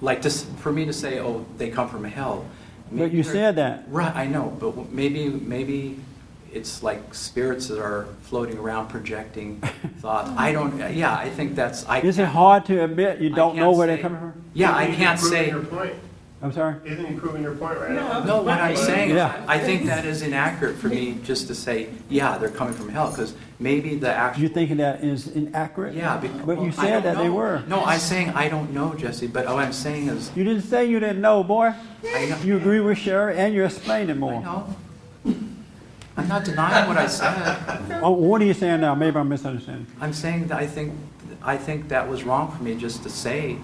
like, 0.00 0.22
just 0.22 0.46
for 0.58 0.70
me 0.72 0.84
to 0.84 0.92
say, 0.92 1.18
oh, 1.18 1.44
they 1.56 1.70
come 1.70 1.88
from 1.88 2.04
hell. 2.04 2.44
But 2.90 3.12
you 3.12 3.22
said 3.22 3.56
that. 3.56 3.84
Right, 3.88 4.14
I 4.14 4.26
know, 4.26 4.56
but 4.60 4.92
maybe, 4.92 5.28
maybe 5.28 5.98
it's 6.58 6.82
like 6.82 7.14
spirits 7.14 7.68
that 7.68 7.80
are 7.80 8.06
floating 8.22 8.58
around 8.58 8.88
projecting 8.88 9.60
thoughts. 10.00 10.30
I 10.36 10.52
don't, 10.52 10.76
yeah, 10.94 11.14
I 11.16 11.30
think 11.30 11.54
that's, 11.54 11.86
I. 11.88 12.00
Is 12.00 12.18
it 12.18 12.26
hard 12.26 12.66
to 12.66 12.82
admit 12.84 13.20
you 13.20 13.32
I 13.32 13.36
don't 13.36 13.56
know 13.56 13.66
can't 13.70 13.76
where 13.78 13.86
they're 13.86 13.96
say- 13.96 14.02
coming 14.02 14.20
from? 14.20 14.42
Yeah, 14.54 14.72
I 14.74 14.82
Isn't 14.82 14.94
he 14.94 14.98
can't 15.04 15.20
proving 15.20 15.38
say. 15.38 15.48
Your 15.50 15.62
point? 15.64 15.94
I'm 16.40 16.52
sorry. 16.52 16.76
Isn't 16.84 17.04
he 17.06 17.14
proving 17.14 17.42
your 17.42 17.54
point 17.56 17.80
right 17.80 17.90
now? 17.90 18.22
No, 18.22 18.42
what 18.42 18.60
I'm 18.60 18.76
saying 18.76 19.10
is, 19.10 19.16
Yeah. 19.16 19.44
I 19.48 19.58
think 19.58 19.86
that 19.86 20.04
is 20.04 20.22
inaccurate 20.22 20.76
for 20.76 20.86
me 20.86 21.18
just 21.24 21.48
to 21.48 21.54
say, 21.54 21.88
yeah, 22.08 22.38
they're 22.38 22.48
coming 22.48 22.74
from 22.74 22.88
hell, 22.90 23.10
because 23.10 23.34
maybe 23.58 23.96
the 23.96 24.12
actual. 24.12 24.42
You're 24.42 24.50
thinking 24.52 24.76
that 24.76 25.02
is 25.02 25.26
inaccurate? 25.28 25.94
Yeah, 25.94 26.16
bec- 26.18 26.30
But 26.46 26.58
you 26.58 26.62
well, 26.64 26.72
said 26.72 27.02
don't 27.02 27.14
that 27.14 27.18
they 27.22 27.28
were. 27.28 27.64
No, 27.66 27.84
I'm 27.84 27.98
saying 27.98 28.30
I 28.30 28.48
don't 28.48 28.72
know, 28.72 28.94
Jesse, 28.94 29.26
but 29.26 29.46
what 29.46 29.56
I'm 29.58 29.72
saying 29.72 30.08
is, 30.08 30.30
You 30.36 30.44
didn't 30.44 30.62
say 30.62 30.84
you 30.88 31.00
didn't 31.00 31.20
know, 31.20 31.42
boy. 31.42 31.72
I 32.06 32.26
know. 32.26 32.38
You 32.44 32.56
agree 32.56 32.78
with 32.80 32.98
Sherry 32.98 33.36
and 33.36 33.52
you're 33.52 33.66
explaining 33.66 34.10
I 34.10 34.14
more. 34.20 34.40
know. 34.40 34.76
I'm 36.18 36.26
not 36.26 36.44
denying 36.44 36.88
what 36.88 36.98
I 36.98 37.06
said. 37.06 38.00
Oh, 38.02 38.10
what 38.10 38.40
are 38.42 38.44
you 38.44 38.54
saying 38.54 38.80
now? 38.80 38.94
Maybe 38.94 39.16
I'm 39.16 39.28
misunderstanding. 39.28 39.86
I'm 40.00 40.12
saying 40.12 40.48
that 40.48 40.58
I 40.58 40.66
think, 40.66 40.92
I 41.42 41.56
think 41.56 41.88
that 41.88 42.08
was 42.08 42.22
wrong 42.22 42.50
for 42.50 42.62
me 42.62 42.76
just 42.76 43.02
to 43.02 43.10
say, 43.10 43.58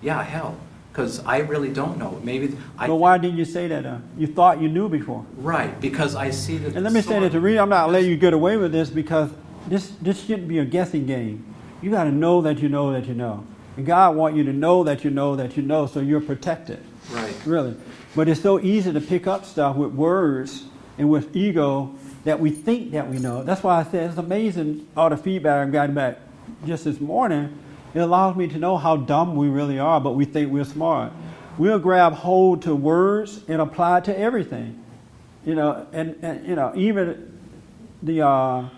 yeah, 0.00 0.22
hell, 0.22 0.56
because 0.92 1.24
I 1.24 1.38
really 1.38 1.72
don't 1.72 1.98
know. 1.98 2.20
Maybe 2.22 2.56
I. 2.78 2.86
But 2.86 2.96
why 2.96 3.18
didn't 3.18 3.36
you 3.36 3.44
say 3.44 3.68
that? 3.68 3.86
Uh? 3.86 3.98
You 4.16 4.26
thought 4.26 4.60
you 4.60 4.68
knew 4.68 4.88
before. 4.88 5.24
Right, 5.36 5.80
because 5.80 6.14
I 6.14 6.30
see 6.30 6.58
that. 6.58 6.74
And 6.74 6.84
let 6.84 6.92
me 6.92 7.00
say 7.00 7.18
that 7.20 7.32
to 7.32 7.40
read. 7.40 7.58
I'm 7.58 7.68
not 7.68 7.90
letting 7.90 8.10
you 8.10 8.16
get 8.16 8.32
away 8.32 8.56
with 8.56 8.72
this 8.72 8.90
because 8.90 9.30
this 9.66 9.90
this 10.00 10.24
shouldn't 10.24 10.48
be 10.48 10.58
a 10.58 10.64
guessing 10.64 11.06
game. 11.06 11.44
You 11.82 11.90
got 11.90 12.04
to 12.04 12.12
know 12.12 12.40
that 12.42 12.58
you 12.58 12.68
know 12.68 12.92
that 12.92 13.06
you 13.06 13.14
know, 13.14 13.44
and 13.76 13.86
God 13.86 14.14
want 14.16 14.36
you 14.36 14.44
to 14.44 14.52
know 14.52 14.84
that 14.84 15.04
you 15.04 15.10
know 15.10 15.36
that 15.36 15.56
you 15.56 15.62
know, 15.62 15.86
so 15.86 16.00
you're 16.00 16.20
protected. 16.20 16.80
Right. 17.10 17.34
Really. 17.44 17.76
But 18.14 18.28
it's 18.28 18.40
so 18.40 18.60
easy 18.60 18.92
to 18.92 19.00
pick 19.00 19.26
up 19.26 19.44
stuff 19.44 19.76
with 19.76 19.92
words 19.92 20.64
and 20.98 21.08
with 21.10 21.34
ego 21.34 21.94
that 22.24 22.38
we 22.38 22.50
think 22.50 22.92
that 22.92 23.08
we 23.08 23.18
know. 23.18 23.42
That's 23.42 23.62
why 23.62 23.80
I 23.80 23.84
said 23.84 24.10
it's 24.10 24.18
amazing 24.18 24.86
all 24.96 25.08
the 25.08 25.16
feedback 25.16 25.66
I've 25.66 25.72
gotten 25.72 25.94
back 25.94 26.18
just 26.66 26.84
this 26.84 27.00
morning. 27.00 27.56
It 27.94 27.98
allows 27.98 28.36
me 28.36 28.46
to 28.48 28.58
know 28.58 28.76
how 28.76 28.96
dumb 28.96 29.34
we 29.36 29.48
really 29.48 29.78
are, 29.78 30.00
but 30.00 30.12
we 30.12 30.24
think 30.24 30.52
we're 30.52 30.64
smart. 30.64 31.12
We'll 31.58 31.78
grab 31.78 32.12
hold 32.12 32.62
to 32.62 32.74
words 32.74 33.40
and 33.48 33.60
apply 33.60 33.98
it 33.98 34.04
to 34.04 34.18
everything. 34.18 34.82
You 35.44 35.54
know, 35.54 35.86
and, 35.92 36.16
and 36.22 36.46
you 36.46 36.54
know, 36.54 36.72
even 36.76 37.38
the 38.02 38.26
uh, 38.26 38.68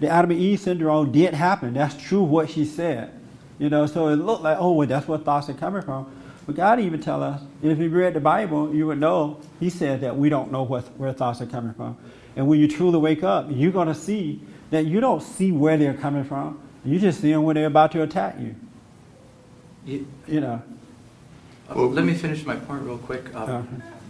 the 0.00 0.08
Adam 0.08 0.30
and 0.30 0.40
Eve 0.40 0.60
syndrome 0.60 1.12
did 1.12 1.32
happen. 1.32 1.74
That's 1.74 1.96
true 1.96 2.22
what 2.22 2.50
she 2.50 2.64
said. 2.64 3.12
You 3.58 3.70
know, 3.70 3.86
so 3.86 4.08
it 4.08 4.16
looked 4.16 4.42
like, 4.42 4.58
oh, 4.58 4.72
well, 4.72 4.86
that's 4.86 5.06
where 5.06 5.18
thoughts 5.18 5.48
are 5.48 5.54
coming 5.54 5.82
from. 5.82 6.10
But 6.46 6.56
God 6.56 6.80
even 6.80 7.00
tell 7.00 7.22
us, 7.22 7.40
and 7.62 7.70
if 7.70 7.78
you 7.78 7.88
read 7.88 8.14
the 8.14 8.20
Bible, 8.20 8.74
you 8.74 8.86
would 8.88 8.98
know, 8.98 9.40
he 9.60 9.70
said 9.70 10.00
that 10.00 10.16
we 10.16 10.28
don't 10.28 10.50
know 10.50 10.64
what, 10.64 10.84
where 10.98 11.12
thoughts 11.12 11.40
are 11.40 11.46
coming 11.46 11.72
from. 11.74 11.96
And 12.34 12.48
when 12.48 12.58
you 12.58 12.66
truly 12.66 12.98
wake 12.98 13.22
up, 13.22 13.46
you're 13.50 13.70
going 13.72 13.88
to 13.88 13.94
see 13.94 14.40
that 14.70 14.86
you 14.86 15.00
don't 15.00 15.22
see 15.22 15.52
where 15.52 15.76
they're 15.76 15.94
coming 15.94 16.24
from. 16.24 16.60
You 16.84 16.98
just 16.98 17.20
see 17.20 17.30
them 17.30 17.44
when 17.44 17.54
they're 17.54 17.66
about 17.66 17.92
to 17.92 18.02
attack 18.02 18.36
you. 18.40 18.54
You- 19.86 20.06
You 20.26 20.40
know. 20.40 20.62
Uh, 21.70 21.80
Let 21.86 22.04
me 22.04 22.14
finish 22.14 22.44
my 22.44 22.56
point 22.56 22.82
real 22.82 22.98
quick. 22.98 23.34
Um, 23.34 23.50
Okay. 23.50 23.66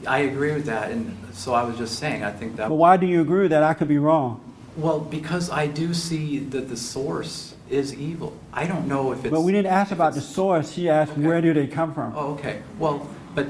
I 0.06 0.18
agree 0.20 0.52
with 0.52 0.64
that, 0.66 0.90
and 0.90 1.16
so 1.32 1.54
I 1.54 1.62
was 1.62 1.76
just 1.78 1.98
saying, 1.98 2.24
I 2.24 2.32
think 2.32 2.56
that. 2.56 2.68
But 2.68 2.74
why 2.74 2.96
do 2.96 3.06
you 3.06 3.20
agree 3.20 3.46
that 3.48 3.62
I 3.62 3.72
could 3.74 3.86
be 3.88 3.98
wrong? 3.98 4.40
Well, 4.76 4.98
because 4.98 5.48
I 5.50 5.66
do 5.68 5.94
see 5.94 6.38
that 6.40 6.68
the 6.68 6.76
source 6.76 7.51
is 7.72 7.94
evil. 7.94 8.36
I 8.52 8.66
don't 8.66 8.86
know 8.86 9.12
if 9.12 9.24
it's. 9.24 9.30
But 9.30 9.40
we 9.40 9.52
didn't 9.52 9.72
ask 9.72 9.90
about 9.90 10.14
the 10.14 10.20
source. 10.20 10.72
She 10.72 10.88
asked, 10.88 11.12
Okay. 11.12 11.22
where 11.22 11.40
do 11.40 11.52
they 11.54 11.66
come 11.66 11.94
from? 11.94 12.12
Oh, 12.14 12.32
okay. 12.34 12.62
Well, 12.78 13.08
but, 13.34 13.46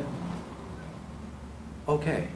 okay. 1.88 2.28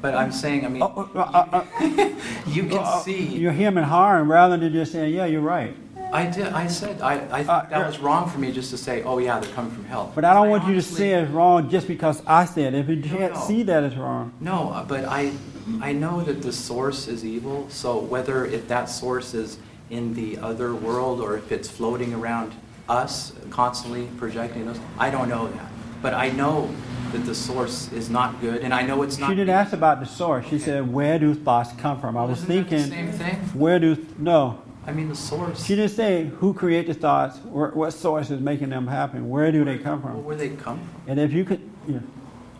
But 0.00 0.14
I'm 0.14 0.32
saying, 0.32 0.64
I 0.64 0.68
mean, 0.68 0.82
Oh, 0.82 1.10
uh, 1.14 1.18
uh, 1.18 1.64
uh, 1.80 2.08
you 2.46 2.64
can 2.64 2.78
uh, 2.78 2.98
see. 3.00 3.22
You're 3.22 3.52
him 3.52 3.76
and 3.76 3.86
harm 3.86 4.30
rather 4.30 4.56
than 4.56 4.72
just 4.72 4.92
saying, 4.92 5.14
yeah, 5.14 5.26
you're 5.26 5.40
right. 5.40 5.76
I 6.12 6.26
did, 6.26 6.46
I 6.46 6.68
said, 6.68 7.00
I, 7.00 7.14
I 7.30 7.42
think 7.42 7.70
that 7.70 7.86
was 7.86 7.98
wrong 7.98 8.28
for 8.30 8.38
me 8.38 8.52
just 8.52 8.70
to 8.70 8.78
say, 8.78 9.02
oh 9.02 9.18
yeah, 9.18 9.40
they're 9.40 9.52
coming 9.52 9.72
from 9.72 9.84
hell. 9.84 10.12
But 10.14 10.24
I 10.24 10.32
don't 10.32 10.48
want 10.48 10.66
you 10.68 10.74
to 10.74 10.82
say 10.82 11.10
it's 11.10 11.30
wrong 11.30 11.68
just 11.68 11.88
because 11.88 12.22
I 12.24 12.44
said 12.44 12.74
it. 12.74 12.78
If 12.78 12.88
you 12.88 13.02
can't 13.02 13.34
no. 13.34 13.40
see 13.40 13.64
that 13.64 13.82
it's 13.82 13.96
wrong. 13.96 14.32
No, 14.40 14.70
uh, 14.70 14.84
but 14.84 15.06
I, 15.06 15.32
I 15.80 15.92
know 15.92 16.22
that 16.22 16.40
the 16.40 16.52
source 16.52 17.08
is 17.08 17.24
evil, 17.24 17.66
so 17.68 17.98
whether 17.98 18.46
if 18.46 18.68
that 18.68 18.84
source 18.84 19.34
is 19.34 19.58
in 19.90 20.14
the 20.14 20.38
other 20.38 20.74
world 20.74 21.20
or 21.20 21.36
if 21.36 21.52
it's 21.52 21.68
floating 21.68 22.14
around 22.14 22.52
us, 22.88 23.32
constantly 23.50 24.08
projecting 24.18 24.68
us, 24.68 24.78
I 24.98 25.10
don't 25.10 25.28
know 25.28 25.48
that. 25.48 25.66
But 26.02 26.14
I 26.14 26.30
know 26.30 26.74
that 27.12 27.24
the 27.24 27.34
source 27.34 27.90
is 27.92 28.10
not 28.10 28.40
good, 28.40 28.62
and 28.62 28.74
I 28.74 28.82
know 28.82 29.02
it's 29.02 29.18
not. 29.18 29.30
She 29.30 29.34
didn't 29.36 29.54
ask 29.54 29.72
about 29.72 30.00
the 30.00 30.06
source. 30.06 30.46
She 30.46 30.58
said, 30.58 30.92
"Where 30.92 31.18
do 31.18 31.32
thoughts 31.34 31.72
come 31.78 32.00
from?" 32.00 32.16
I 32.16 32.24
was 32.24 32.42
Isn't 32.42 32.48
that 32.48 32.70
the 32.70 32.76
thinking, 32.76 32.90
same 32.90 33.12
thing? 33.12 33.36
"Where 33.58 33.78
do 33.78 33.96
no?" 34.18 34.58
I 34.86 34.92
mean, 34.92 35.08
the 35.08 35.14
source. 35.14 35.64
She 35.64 35.76
didn't 35.76 35.92
say 35.92 36.26
who 36.40 36.52
created 36.52 36.96
the 36.96 37.00
thoughts, 37.00 37.38
or 37.50 37.70
what 37.70 37.92
source 37.92 38.30
is 38.30 38.40
making 38.40 38.68
them 38.68 38.86
happen. 38.86 39.30
Where 39.30 39.50
do 39.50 39.64
they 39.64 39.78
come 39.78 40.02
Well, 40.02 40.12
from? 40.14 40.24
where 40.24 40.36
they 40.36 40.50
come 40.50 40.78
from? 40.78 40.88
And 41.06 41.18
if 41.18 41.32
you 41.32 41.44
could, 41.44 41.60
yeah. 41.88 42.00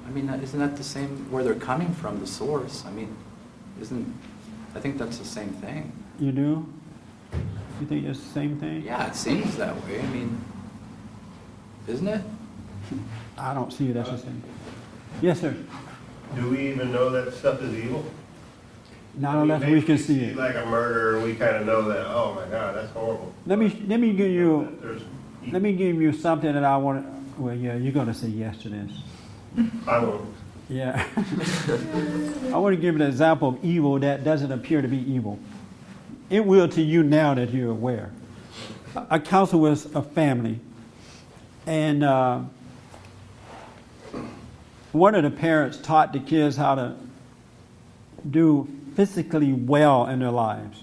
I 0.06 0.10
mean, 0.10 0.28
isn't 0.30 0.58
that 0.58 0.76
the 0.76 0.84
same, 0.84 1.26
where 1.30 1.44
they're 1.44 1.54
coming 1.54 1.92
from, 1.92 2.20
the 2.20 2.26
source? 2.26 2.84
I 2.86 2.92
mean, 2.92 3.14
isn't, 3.82 4.06
I 4.74 4.80
think 4.80 4.96
that's 4.96 5.18
the 5.18 5.24
same 5.24 5.50
thing. 5.50 5.92
You 6.18 6.32
do? 6.32 6.66
You 7.80 7.86
think 7.86 8.06
it's 8.06 8.20
the 8.20 8.28
same 8.28 8.58
thing? 8.58 8.82
Yeah, 8.82 9.08
it 9.08 9.16
seems 9.16 9.56
that 9.56 9.74
way, 9.84 10.00
I 10.00 10.06
mean, 10.06 10.40
isn't 11.86 12.06
it? 12.06 12.22
I 13.36 13.52
don't 13.54 13.72
see 13.72 13.90
it 13.90 13.96
as 13.96 14.10
the 14.10 14.18
same. 14.18 14.42
Yes, 15.20 15.40
sir. 15.40 15.56
Do 16.36 16.50
we 16.50 16.68
even 16.70 16.92
know 16.92 17.10
that 17.10 17.32
stuff 17.34 17.62
is 17.62 17.74
evil? 17.74 18.04
Not 19.16 19.36
I 19.36 19.42
mean, 19.42 19.50
unless 19.50 19.70
we 19.70 19.82
can 19.82 19.98
see 19.98 20.24
it. 20.24 20.36
Like 20.36 20.56
a 20.56 20.66
murder, 20.66 21.20
we 21.20 21.34
kind 21.34 21.56
of 21.56 21.66
know 21.66 21.82
that, 21.82 22.06
oh 22.06 22.34
my 22.34 22.46
God, 22.50 22.76
that's 22.76 22.90
horrible. 22.92 23.32
Let 23.46 23.58
me 23.58 23.84
let 23.86 24.00
me 24.00 24.12
give 24.12 24.30
you 24.30 24.76
There's, 24.80 25.02
let 25.52 25.62
me 25.62 25.72
give 25.72 26.00
you 26.00 26.12
something 26.12 26.52
that 26.52 26.64
I 26.64 26.76
want. 26.76 27.06
Well, 27.38 27.54
yeah, 27.54 27.76
you're 27.76 27.92
gonna 27.92 28.14
say 28.14 28.28
yes 28.28 28.58
to 28.58 28.68
this. 28.68 28.90
I 29.86 29.98
won't. 29.98 30.34
Yeah. 30.68 31.06
I 32.52 32.56
want 32.56 32.74
to 32.74 32.80
give 32.80 32.96
an 32.96 33.02
example 33.02 33.50
of 33.50 33.64
evil 33.64 33.98
that 34.00 34.24
doesn't 34.24 34.50
appear 34.50 34.82
to 34.82 34.88
be 34.88 34.98
evil. 34.98 35.38
It 36.34 36.44
will 36.44 36.66
to 36.70 36.82
you 36.82 37.04
now 37.04 37.34
that 37.34 37.54
you're 37.54 37.70
aware. 37.70 38.10
I 39.08 39.20
counsel 39.20 39.60
with 39.60 39.94
a 39.94 40.02
family, 40.02 40.58
and 41.64 42.02
uh, 42.02 42.40
one 44.90 45.14
of 45.14 45.22
the 45.22 45.30
parents 45.30 45.78
taught 45.78 46.12
the 46.12 46.18
kids 46.18 46.56
how 46.56 46.74
to 46.74 46.96
do 48.28 48.68
physically 48.96 49.52
well 49.52 50.06
in 50.06 50.18
their 50.18 50.32
lives. 50.32 50.82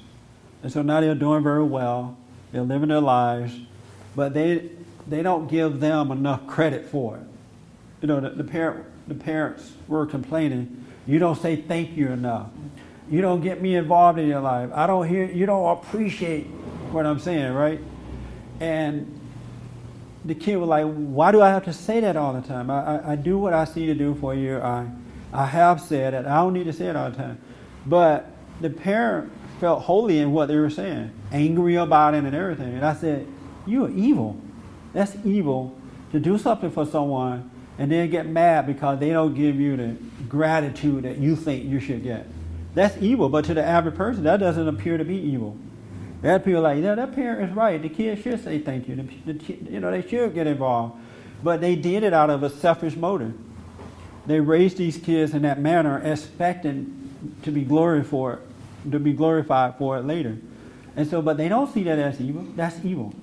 And 0.64 0.72
so 0.72 0.84
now 0.84 1.02
they're 1.02 1.16
doing 1.16 1.44
very 1.44 1.66
well, 1.66 2.16
they're 2.54 2.62
living 2.62 2.88
their 2.88 3.02
lives, 3.02 3.54
but 4.16 4.34
they, 4.34 4.70
they 5.06 5.22
don't 5.22 5.50
give 5.50 5.82
them 5.82 6.12
enough 6.12 6.48
credit 6.48 6.86
for 6.86 7.18
it. 7.18 7.24
You 8.00 8.08
know, 8.08 8.22
the, 8.22 8.30
the, 8.30 8.46
parent, 8.46 8.86
the 9.06 9.16
parents 9.16 9.74
were 9.90 10.06
complaining, 10.06 10.86
you 11.06 11.20
don't 11.20 11.38
say 11.38 11.58
thank 11.58 11.98
you 11.98 12.08
enough. 12.08 12.48
You 13.12 13.22
don't 13.22 13.42
get 13.42 13.62
me 13.62 13.76
involved 13.76 14.18
in 14.18 14.28
your 14.28 14.40
life. 14.40 14.70
I 14.74 14.88
don't 14.88 15.08
hear, 15.08 15.26
you 15.26 15.46
don't 15.46 15.78
appreciate 15.78 16.46
what 16.92 17.06
I'm 17.06 17.20
saying, 17.20 17.54
right? 17.54 17.80
And 18.62 19.20
the 20.24 20.34
kid 20.34 20.56
was 20.56 20.70
like, 20.70 20.86
why 20.86 21.34
do 21.34 21.42
I 21.42 21.50
have 21.50 21.66
to 21.66 21.74
say 21.74 22.00
that 22.00 22.16
all 22.16 22.32
the 22.32 22.42
time? 22.42 22.70
I, 22.70 23.00
I, 23.00 23.12
I 23.12 23.16
do 23.18 23.38
what 23.38 23.54
I 23.54 23.66
see 23.66 23.86
to 23.88 23.94
do 23.94 24.16
for 24.16 24.34
you. 24.34 24.60
I, 24.60 24.88
I 25.34 25.46
have 25.46 25.82
said 25.82 26.14
it. 26.14 26.26
I 26.26 26.38
don't 26.38 26.54
need 26.54 26.66
to 26.66 26.74
say 26.74 26.86
it 26.86 26.96
all 26.96 27.12
the 27.12 27.18
time. 27.18 27.42
But 27.86 28.32
the 28.62 28.70
parent 28.70 29.32
felt 29.60 29.84
holy 29.84 30.20
in 30.20 30.32
what 30.32 30.48
they 30.48 30.56
were 30.56 30.70
saying, 30.70 31.12
angry 31.34 31.76
about 31.76 32.14
it 32.14 32.24
and 32.24 32.34
everything. 32.34 32.76
And 32.76 32.86
I 32.86 32.94
said, 32.94 33.28
you 33.66 33.86
are 33.86 33.92
evil. 33.92 34.40
That's 34.94 35.18
evil 35.26 35.78
to 36.14 36.20
do 36.20 36.38
something 36.38 36.72
for 36.72 36.86
someone 36.86 37.52
and 37.78 37.92
then 37.92 38.10
get 38.10 38.26
mad 38.26 38.68
because 38.68 39.00
they 39.00 39.10
don't 39.10 39.34
give 39.34 39.60
you 39.60 39.76
the 39.76 39.98
gratitude 40.30 41.04
that 41.04 41.18
you 41.18 41.36
think 41.36 41.66
you 41.66 41.80
should 41.80 42.04
get. 42.04 42.26
That's 42.74 42.98
evil, 43.02 43.30
but 43.30 43.46
to 43.46 43.54
the 43.54 43.64
average 43.64 43.96
person, 43.96 44.24
that 44.24 44.38
doesn't 44.38 44.68
appear 44.68 44.98
to 44.98 45.04
be 45.04 45.18
evil. 45.18 45.58
That 46.22 46.46
people 46.46 46.62
like, 46.62 46.82
yeah, 46.82 46.96
that 46.96 47.14
parent 47.14 47.50
is 47.50 47.56
right. 47.56 47.82
The 47.82 47.90
kids 47.90 48.22
should 48.22 48.44
say 48.44 48.60
thank 48.60 48.88
you. 48.88 48.96
The, 48.96 49.34
the, 49.34 49.72
you 49.72 49.80
know, 49.80 49.92
they 49.92 50.08
should 50.08 50.34
get 50.34 50.48
involved. 50.48 50.96
But 51.44 51.62
they 51.62 51.76
did 51.76 52.04
it 52.04 52.14
out 52.14 52.30
of 52.30 52.44
a 52.44 52.50
selfish 52.50 52.96
motive. 52.96 53.34
They 54.28 54.40
raised 54.40 54.78
these 54.78 54.98
kids 54.98 55.34
in 55.34 55.42
that 55.42 55.60
manner, 55.60 56.00
expecting 56.00 57.36
to 57.42 57.52
be 57.52 57.64
glorified 57.64 58.10
for 58.10 58.34
it, 58.34 58.92
to 58.92 59.00
be 59.00 59.14
glorified 59.14 59.78
for 59.78 59.98
it 59.98 60.06
later. 60.06 60.38
And 60.96 61.10
so, 61.10 61.22
but 61.22 61.38
they 61.38 61.50
don't 61.50 61.74
see 61.74 61.84
that 61.84 61.98
as 61.98 62.22
evil. 62.22 62.46
That's 62.56 62.84
evil. 62.86 63.14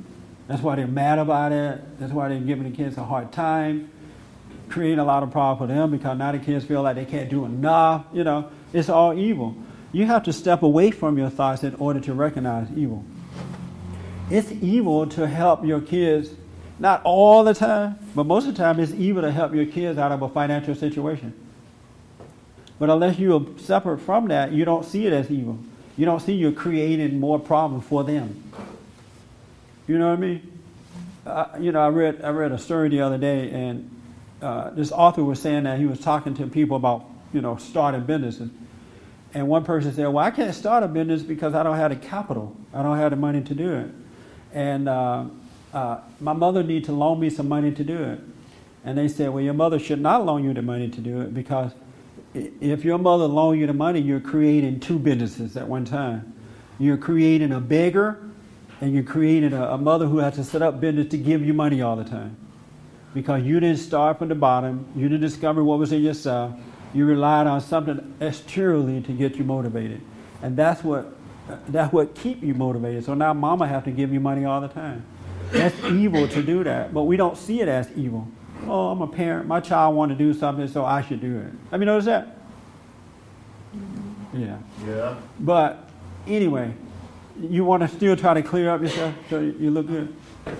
That's 0.49 0.63
why 0.63 0.77
they're 0.77 0.87
mad 0.87 1.19
about 1.19 1.53
it. 1.53 2.01
That's 2.01 2.13
why 2.13 2.29
they're 2.29 2.41
giving 2.41 2.69
the 2.69 2.77
kids 2.77 2.97
a 2.97 3.05
hard 3.05 3.31
time, 3.31 3.91
creating 4.69 4.99
a 4.99 5.05
lot 5.05 5.23
of 5.23 5.31
problems 5.31 5.59
for 5.59 5.66
them 5.73 5.91
because 5.91 6.19
now 6.19 6.33
the 6.33 6.39
kids 6.39 6.64
feel 6.64 6.83
like 6.83 6.97
they 6.97 7.05
can't 7.05 7.29
do 7.29 7.45
enough. 7.45 8.05
You 8.12 8.25
know, 8.25 8.51
it's 8.73 8.89
all 8.89 9.19
evil. 9.19 9.57
You 9.93 10.07
have 10.07 10.25
to 10.25 10.33
step 10.33 10.62
away 10.62 10.91
from 10.91 11.16
your 11.16 11.31
thoughts 11.31 11.64
in 11.64 11.75
order 11.77 12.01
to 12.01 12.14
recognize 12.14 12.69
evil. 12.77 13.05
It's 14.31 14.51
evil 14.53 15.07
to 15.07 15.27
help 15.27 15.64
your 15.64 15.81
kids, 15.81 16.31
not 16.79 17.01
all 17.05 17.45
the 17.45 17.55
time, 17.55 17.99
but 18.14 18.25
most 18.25 18.47
of 18.47 18.55
the 18.55 18.62
time 18.62 18.79
it's 18.79 18.93
evil 18.93 19.23
to 19.23 19.33
help 19.33 19.55
your 19.55 19.64
kids 19.64 19.99
out 19.99 20.12
of 20.12 20.21
a 20.21 20.29
financial 20.29 20.75
situation. 20.75 21.33
But 22.79 22.91
unless 22.91 23.19
you 23.19 23.37
are 23.37 23.59
separate 23.59 23.99
from 23.99 24.29
that, 24.29 24.53
you 24.53 24.64
don't 24.64 24.85
see 24.85 25.07
it 25.07 25.12
as 25.12 25.31
evil. 25.31 25.59
You 25.97 26.05
don't 26.05 26.21
see 26.21 26.35
you're 26.35 26.53
creating 26.53 27.19
more 27.19 27.41
problems 27.41 27.85
for 27.87 28.05
them. 28.05 28.45
You 29.89 29.99
know 29.99 30.11
what 30.11 30.19
I 30.19 30.21
mean? 30.21 30.61
Uh, 31.27 31.47
you 31.59 31.73
know, 31.73 31.81
I 31.81 31.89
read 31.89 32.23
I 32.23 32.31
read 32.31 32.53
a 32.53 32.59
story 32.59 32.89
the 32.89 33.01
other 33.01 33.19
day, 33.19 33.51
and 33.51 33.91
uh, 34.41 34.70
this 34.70 34.93
author 34.93 35.24
was 35.24 35.41
saying 35.41 35.64
that 35.64 35.78
he 35.78 35.86
was 35.86 35.99
talking 36.01 36.34
to 36.34 36.47
people 36.47 36.76
about 36.76 37.05
you 37.32 37.41
know 37.41 37.57
starting 37.57 38.05
businesses, 38.05 38.51
and 39.34 39.49
one 39.49 39.64
person 39.64 39.93
said, 39.93 40.07
"Well, 40.07 40.24
I 40.24 40.30
can't 40.30 40.55
start 40.55 40.82
a 40.82 40.89
business 40.89 41.22
because 41.22 41.55
I 41.55 41.62
don't 41.62 41.76
have 41.76 41.91
the 41.91 41.97
capital. 41.97 42.57
I 42.72 42.82
don't 42.82 42.97
have 42.97 43.11
the 43.11 43.16
money 43.16 43.43
to 43.43 43.55
do 43.55 43.74
it, 43.74 43.91
and 44.53 44.89
uh, 44.89 45.24
uh, 45.72 46.01
my 46.20 46.32
mother 46.32 46.62
needs 46.62 46.86
to 46.86 46.93
loan 46.93 47.20
me 47.20 47.30
some 47.30 47.49
money 47.49 47.72
to 47.72 47.84
do 47.84 48.03
it." 48.03 48.20
And 48.84 48.97
they 48.97 49.09
said, 49.09 49.30
"Well, 49.30 49.43
your 49.43 49.55
mother 49.55 49.78
should 49.78 50.01
not 50.01 50.24
loan 50.24 50.45
you 50.45 50.55
the 50.55 50.62
money 50.62 50.89
to 50.89 51.01
do 51.01 51.20
it 51.20 51.34
because 51.34 51.72
if 52.34 52.84
your 52.84 52.99
mother 52.99 53.26
loan 53.26 53.59
you 53.59 53.66
the 53.66 53.72
money, 53.72 54.01
you're 54.01 54.20
creating 54.20 54.80
two 54.80 54.99
businesses 54.99 55.57
at 55.57 55.66
one 55.66 55.84
time. 55.84 56.32
You're 56.78 56.97
creating 56.97 57.53
a 57.53 57.61
beggar, 57.61 58.22
and 58.80 58.95
you're 58.95 59.03
creating 59.03 59.53
a, 59.53 59.70
a 59.70 59.78
mother 59.78 60.07
who 60.07 60.18
has 60.18 60.36
to 60.36 60.45
set 60.45 60.62
up 60.62 60.80
business 60.80 61.09
to 61.09 61.18
give 61.18 61.45
you 61.45 61.55
money 61.55 61.82
all 61.82 61.97
the 61.97 62.05
time." 62.05 62.36
Because 63.15 63.43
you 63.43 63.61
didn't 63.61 63.79
start 63.79 64.19
from 64.19 64.29
the 64.29 64.35
bottom, 64.35 64.87
you 64.95 65.09
didn't 65.09 65.23
discover 65.23 65.65
what 65.65 65.79
was 65.79 65.93
in 65.93 66.03
yourself, 66.03 66.55
you 66.95 67.05
relied 67.05 67.47
on 67.47 67.61
something 67.61 68.15
exteriorly 68.21 69.01
to 69.03 69.13
get 69.13 69.37
you 69.37 69.45
motivated, 69.45 70.01
and 70.43 70.57
that's 70.57 70.83
what 70.83 71.15
that's 71.69 71.93
what 71.93 72.15
keep 72.15 72.43
you 72.43 72.55
motivated. 72.55 73.05
So 73.05 73.15
now 73.15 73.33
mama 73.33 73.67
have 73.67 73.85
to 73.85 73.91
give 73.91 74.13
you 74.13 74.21
money 74.21 74.45
all 74.45 74.61
the 74.61 74.69
time. 74.69 75.05
That's 75.51 75.79
evil 75.85 76.29
to 76.29 76.43
do 76.43 76.63
that, 76.65 76.93
but 76.93 77.05
we 77.05 77.17
don't 77.17 77.37
see 77.37 77.61
it 77.61 77.69
as 77.69 77.91
evil. 77.97 78.29
Oh, 78.67 78.89
I'm 78.89 79.01
a 79.01 79.07
parent. 79.07 79.47
My 79.47 79.61
child 79.61 79.97
want 79.97 80.11
to 80.11 80.17
do 80.17 80.35
something, 80.35 80.69
so 80.69 80.85
I 80.85 81.01
should 81.01 81.21
do 81.21 81.39
it. 81.39 81.53
Have 81.71 81.81
you 81.81 81.87
noticed 81.87 82.07
that? 82.07 82.37
Mm-hmm. 83.75 84.43
Yeah. 84.43 84.59
Yeah. 84.87 85.15
But 85.41 85.89
anyway, 86.27 86.75
you 87.41 87.65
want 87.65 87.83
to 87.83 87.89
still 87.89 88.17
try 88.17 88.35
to 88.35 88.43
clear 88.43 88.69
up 88.71 88.83
yourself 88.83 89.15
so 89.31 89.41
you 89.41 89.71
look 89.71 89.87
good. 89.87 90.15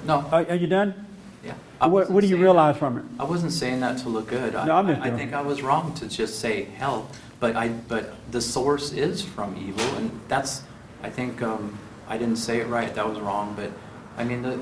No. 0.07 0.27
Are, 0.33 0.47
are 0.47 0.55
you 0.55 0.67
done? 0.67 1.07
Yeah. 1.45 1.55
What, 1.87 2.11
what 2.11 2.23
do 2.23 2.27
you 2.27 2.37
realize 2.37 2.77
from 2.77 2.99
it? 2.99 3.05
I 3.19 3.25
wasn't 3.25 3.53
saying 3.53 3.81
that 3.81 3.99
to 3.99 4.09
look 4.09 4.29
good. 4.29 4.55
I, 4.55 4.67
No, 4.67 4.77
I'm 4.77 4.87
just 4.89 5.01
I 5.01 5.05
joking. 5.05 5.19
think 5.19 5.33
I 5.35 5.43
was 5.43 5.63
wrong 5.63 5.95
to 5.95 6.09
just 6.09 6.41
say 6.41 6.65
hell, 6.65 7.09
but 7.41 7.55
I, 7.57 7.69
but 7.69 8.15
the 8.33 8.41
source 8.41 8.93
is 8.93 9.23
from 9.23 9.57
evil, 9.57 9.85
and 9.97 10.11
that's, 10.29 10.63
I 11.03 11.11
think, 11.11 11.41
um, 11.43 11.79
I 12.09 12.19
didn't 12.19 12.37
say 12.37 12.59
it 12.61 12.67
right, 12.67 12.93
that 12.95 13.09
was 13.09 13.21
wrong, 13.21 13.55
but, 13.57 13.71
I 14.17 14.25
mean, 14.25 14.43
the, 14.43 14.59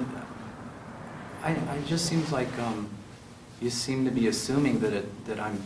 I, 1.43 1.51
I 1.53 1.77
it 1.77 1.87
just 1.87 2.07
seems 2.07 2.31
like, 2.33 2.59
um, 2.59 2.91
you 3.61 3.71
seem 3.71 4.05
to 4.05 4.11
be 4.11 4.27
assuming 4.29 4.81
that 4.81 4.93
it, 4.93 5.27
that 5.27 5.41
I'm, 5.41 5.63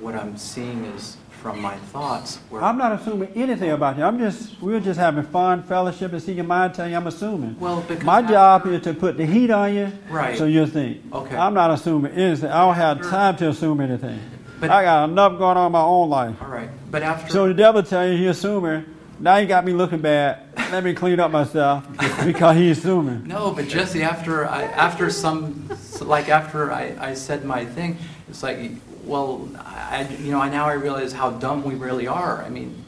what 0.00 0.14
I'm 0.14 0.38
seeing 0.38 0.86
is 0.86 1.18
from 1.44 1.60
my 1.60 1.76
thoughts. 1.92 2.38
I'm 2.54 2.78
not 2.78 2.98
assuming 2.98 3.28
anything 3.34 3.70
about 3.70 3.98
you. 3.98 4.02
I'm 4.02 4.18
just 4.18 4.58
we're 4.62 4.80
just 4.80 4.98
having 4.98 5.24
fun, 5.24 5.62
fellowship, 5.62 6.10
and 6.14 6.22
see 6.22 6.32
your 6.32 6.44
mind 6.44 6.72
tell 6.72 6.88
you 6.88 6.96
I'm 6.96 7.06
assuming. 7.06 7.60
Well, 7.60 7.82
because 7.82 8.02
my 8.02 8.22
job 8.22 8.66
is 8.66 8.80
to 8.84 8.94
put 8.94 9.18
the 9.18 9.26
heat 9.26 9.50
on 9.50 9.74
you, 9.74 9.92
Right. 10.08 10.38
So 10.38 10.46
you 10.46 10.66
think. 10.66 11.02
Okay. 11.12 11.36
I'm 11.36 11.52
not 11.52 11.70
assuming 11.70 12.12
anything. 12.12 12.50
I 12.50 12.64
don't 12.64 12.74
have 12.76 13.02
time 13.02 13.36
to 13.36 13.50
assume 13.50 13.82
anything. 13.82 14.18
But- 14.58 14.70
I 14.70 14.84
got 14.84 15.10
enough 15.10 15.36
going 15.36 15.58
on 15.58 15.66
in 15.66 15.72
my 15.72 15.82
own 15.82 16.08
life. 16.08 16.34
All 16.40 16.48
right, 16.48 16.70
but 16.90 17.02
after. 17.02 17.30
So 17.30 17.46
the 17.48 17.52
devil 17.52 17.82
tell 17.82 18.08
you 18.08 18.16
he's 18.16 18.38
assuming. 18.38 18.86
Now 19.20 19.36
you 19.36 19.46
got 19.46 19.66
me 19.66 19.74
looking 19.74 20.00
bad. 20.00 20.48
Let 20.72 20.82
me 20.82 20.94
clean 20.94 21.20
up 21.20 21.30
myself 21.30 21.86
because 22.24 22.56
he's 22.56 22.78
assuming. 22.78 23.28
No, 23.28 23.50
but 23.50 23.68
Jesse, 23.68 24.02
after 24.02 24.48
I, 24.48 24.62
after 24.62 25.10
some, 25.10 25.68
like 26.00 26.30
after 26.30 26.72
I, 26.72 26.96
I 26.98 27.14
said 27.14 27.44
my 27.44 27.66
thing, 27.66 27.98
it's 28.30 28.42
like, 28.42 28.72
well, 29.06 29.48
I, 29.56 30.08
you 30.20 30.30
know, 30.30 30.42
now 30.48 30.66
I 30.66 30.74
realize 30.74 31.12
how 31.12 31.30
dumb 31.30 31.62
we 31.62 31.74
really 31.74 32.06
are. 32.06 32.42
I 32.42 32.48
mean, 32.48 32.84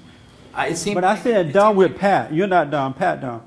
I, 0.54 0.68
it 0.68 0.76
seemed. 0.76 0.94
But 0.94 1.04
I 1.04 1.16
said 1.16 1.52
dumb 1.52 1.76
with 1.76 1.98
Pat. 1.98 2.32
You're 2.32 2.46
not 2.46 2.70
dumb. 2.70 2.94
Pat 2.94 3.20
dumb. 3.20 3.42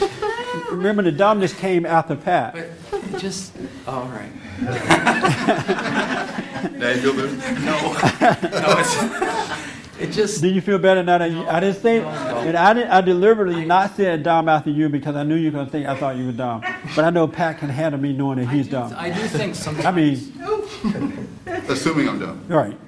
remember 0.70 1.02
the 1.02 1.12
dumbness 1.12 1.52
came 1.52 1.86
after 1.86 2.16
Pat. 2.16 2.54
But 2.54 3.04
it 3.04 3.18
just, 3.18 3.52
oh, 3.86 3.92
all 3.92 4.08
right. 4.08 4.30
Now 6.72 6.90
you 6.90 6.96
feel 6.96 7.14
better? 7.14 7.60
No, 7.60 7.76
no, 8.60 8.78
it's, 8.78 10.00
it 10.00 10.10
just, 10.12 10.40
Do 10.40 10.48
you 10.48 10.62
feel 10.62 10.78
better 10.78 11.02
now 11.02 11.18
that 11.18 11.30
you, 11.30 11.46
I 11.46 11.60
didn't 11.60 11.82
say, 11.82 12.00
and 12.00 12.56
I 12.56 12.72
didn't, 12.72 12.90
I 12.90 13.00
deliberately 13.02 13.66
not 13.66 13.94
said 13.96 14.22
dumb 14.22 14.48
after 14.48 14.70
you 14.70 14.88
because 14.88 15.14
I 15.14 15.24
knew 15.24 15.34
you 15.34 15.50
were 15.50 15.58
gonna 15.58 15.70
think 15.70 15.86
I 15.86 15.94
thought 15.94 16.16
you 16.16 16.26
were 16.26 16.32
dumb. 16.32 16.64
But 16.96 17.04
I 17.04 17.10
know 17.10 17.28
Pat 17.28 17.58
can 17.58 17.68
handle 17.68 18.00
me 18.00 18.14
knowing 18.14 18.38
that 18.38 18.46
he's 18.46 18.66
dumb. 18.66 18.94
I 18.96 19.10
do 19.10 19.28
think 19.28 19.54
sometimes. 19.54 19.86
I 19.86 19.90
mean, 19.92 21.28
Assuming 21.46 22.08
I'm 22.08 22.18
dumb. 22.18 22.40
All 22.50 22.56
right. 22.56 22.78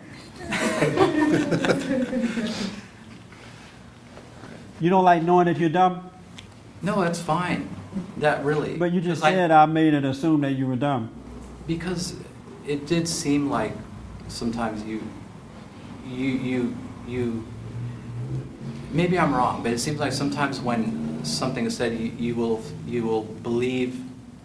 You 4.81 4.91
don't 4.91 5.05
like 5.05 5.23
knowing 5.23 5.47
that 5.47 5.59
you're 5.59 5.71
dumb, 5.71 6.11
No, 6.83 7.01
that's 7.01 7.21
fine. 7.21 7.69
That 8.19 8.45
really. 8.45 8.77
but 8.77 8.93
you 8.93 9.01
just 9.01 9.23
'cause 9.23 9.31
I- 9.31 9.35
said 9.35 9.51
I 9.51 9.65
made 9.67 9.95
it 9.95 10.05
assume 10.05 10.43
that 10.43 10.53
you 10.53 10.67
were 10.67 10.77
dumb. 10.77 11.09
Because 11.67 12.15
it 12.67 12.87
did 12.87 13.09
seem 13.09 13.49
like 13.49 13.73
sometimes 14.29 14.83
you, 14.85 15.03
you, 16.07 16.27
you, 16.27 16.77
you, 17.09 17.47
maybe 18.93 19.19
I'm 19.19 19.35
wrong, 19.35 19.63
but 19.63 19.73
it 19.73 19.79
seems 19.81 19.99
like 19.99 20.13
sometimes 20.13 20.61
when 20.61 21.25
something 21.25 21.65
is 21.65 21.75
said, 21.77 21.99
you, 21.99 22.13
you 22.19 22.35
will, 22.35 22.63
you 22.87 23.03
will 23.05 23.23
believe, 23.23 23.99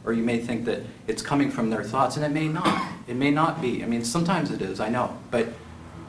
or 0.03 0.13
you 0.13 0.23
may 0.23 0.39
think 0.39 0.65
that 0.65 0.81
it's 1.07 1.21
coming 1.21 1.51
from 1.51 1.69
their 1.69 1.83
thoughts, 1.83 2.15
and 2.15 2.25
it 2.25 2.29
may 2.29 2.47
not. 2.47 2.91
It 3.07 3.15
may 3.15 3.31
not 3.31 3.61
be. 3.61 3.83
I 3.83 3.87
mean, 3.87 4.03
sometimes 4.03 4.51
it 4.51 4.61
is, 4.61 4.79
I 4.79 4.89
know, 4.89 5.17
but 5.29 5.49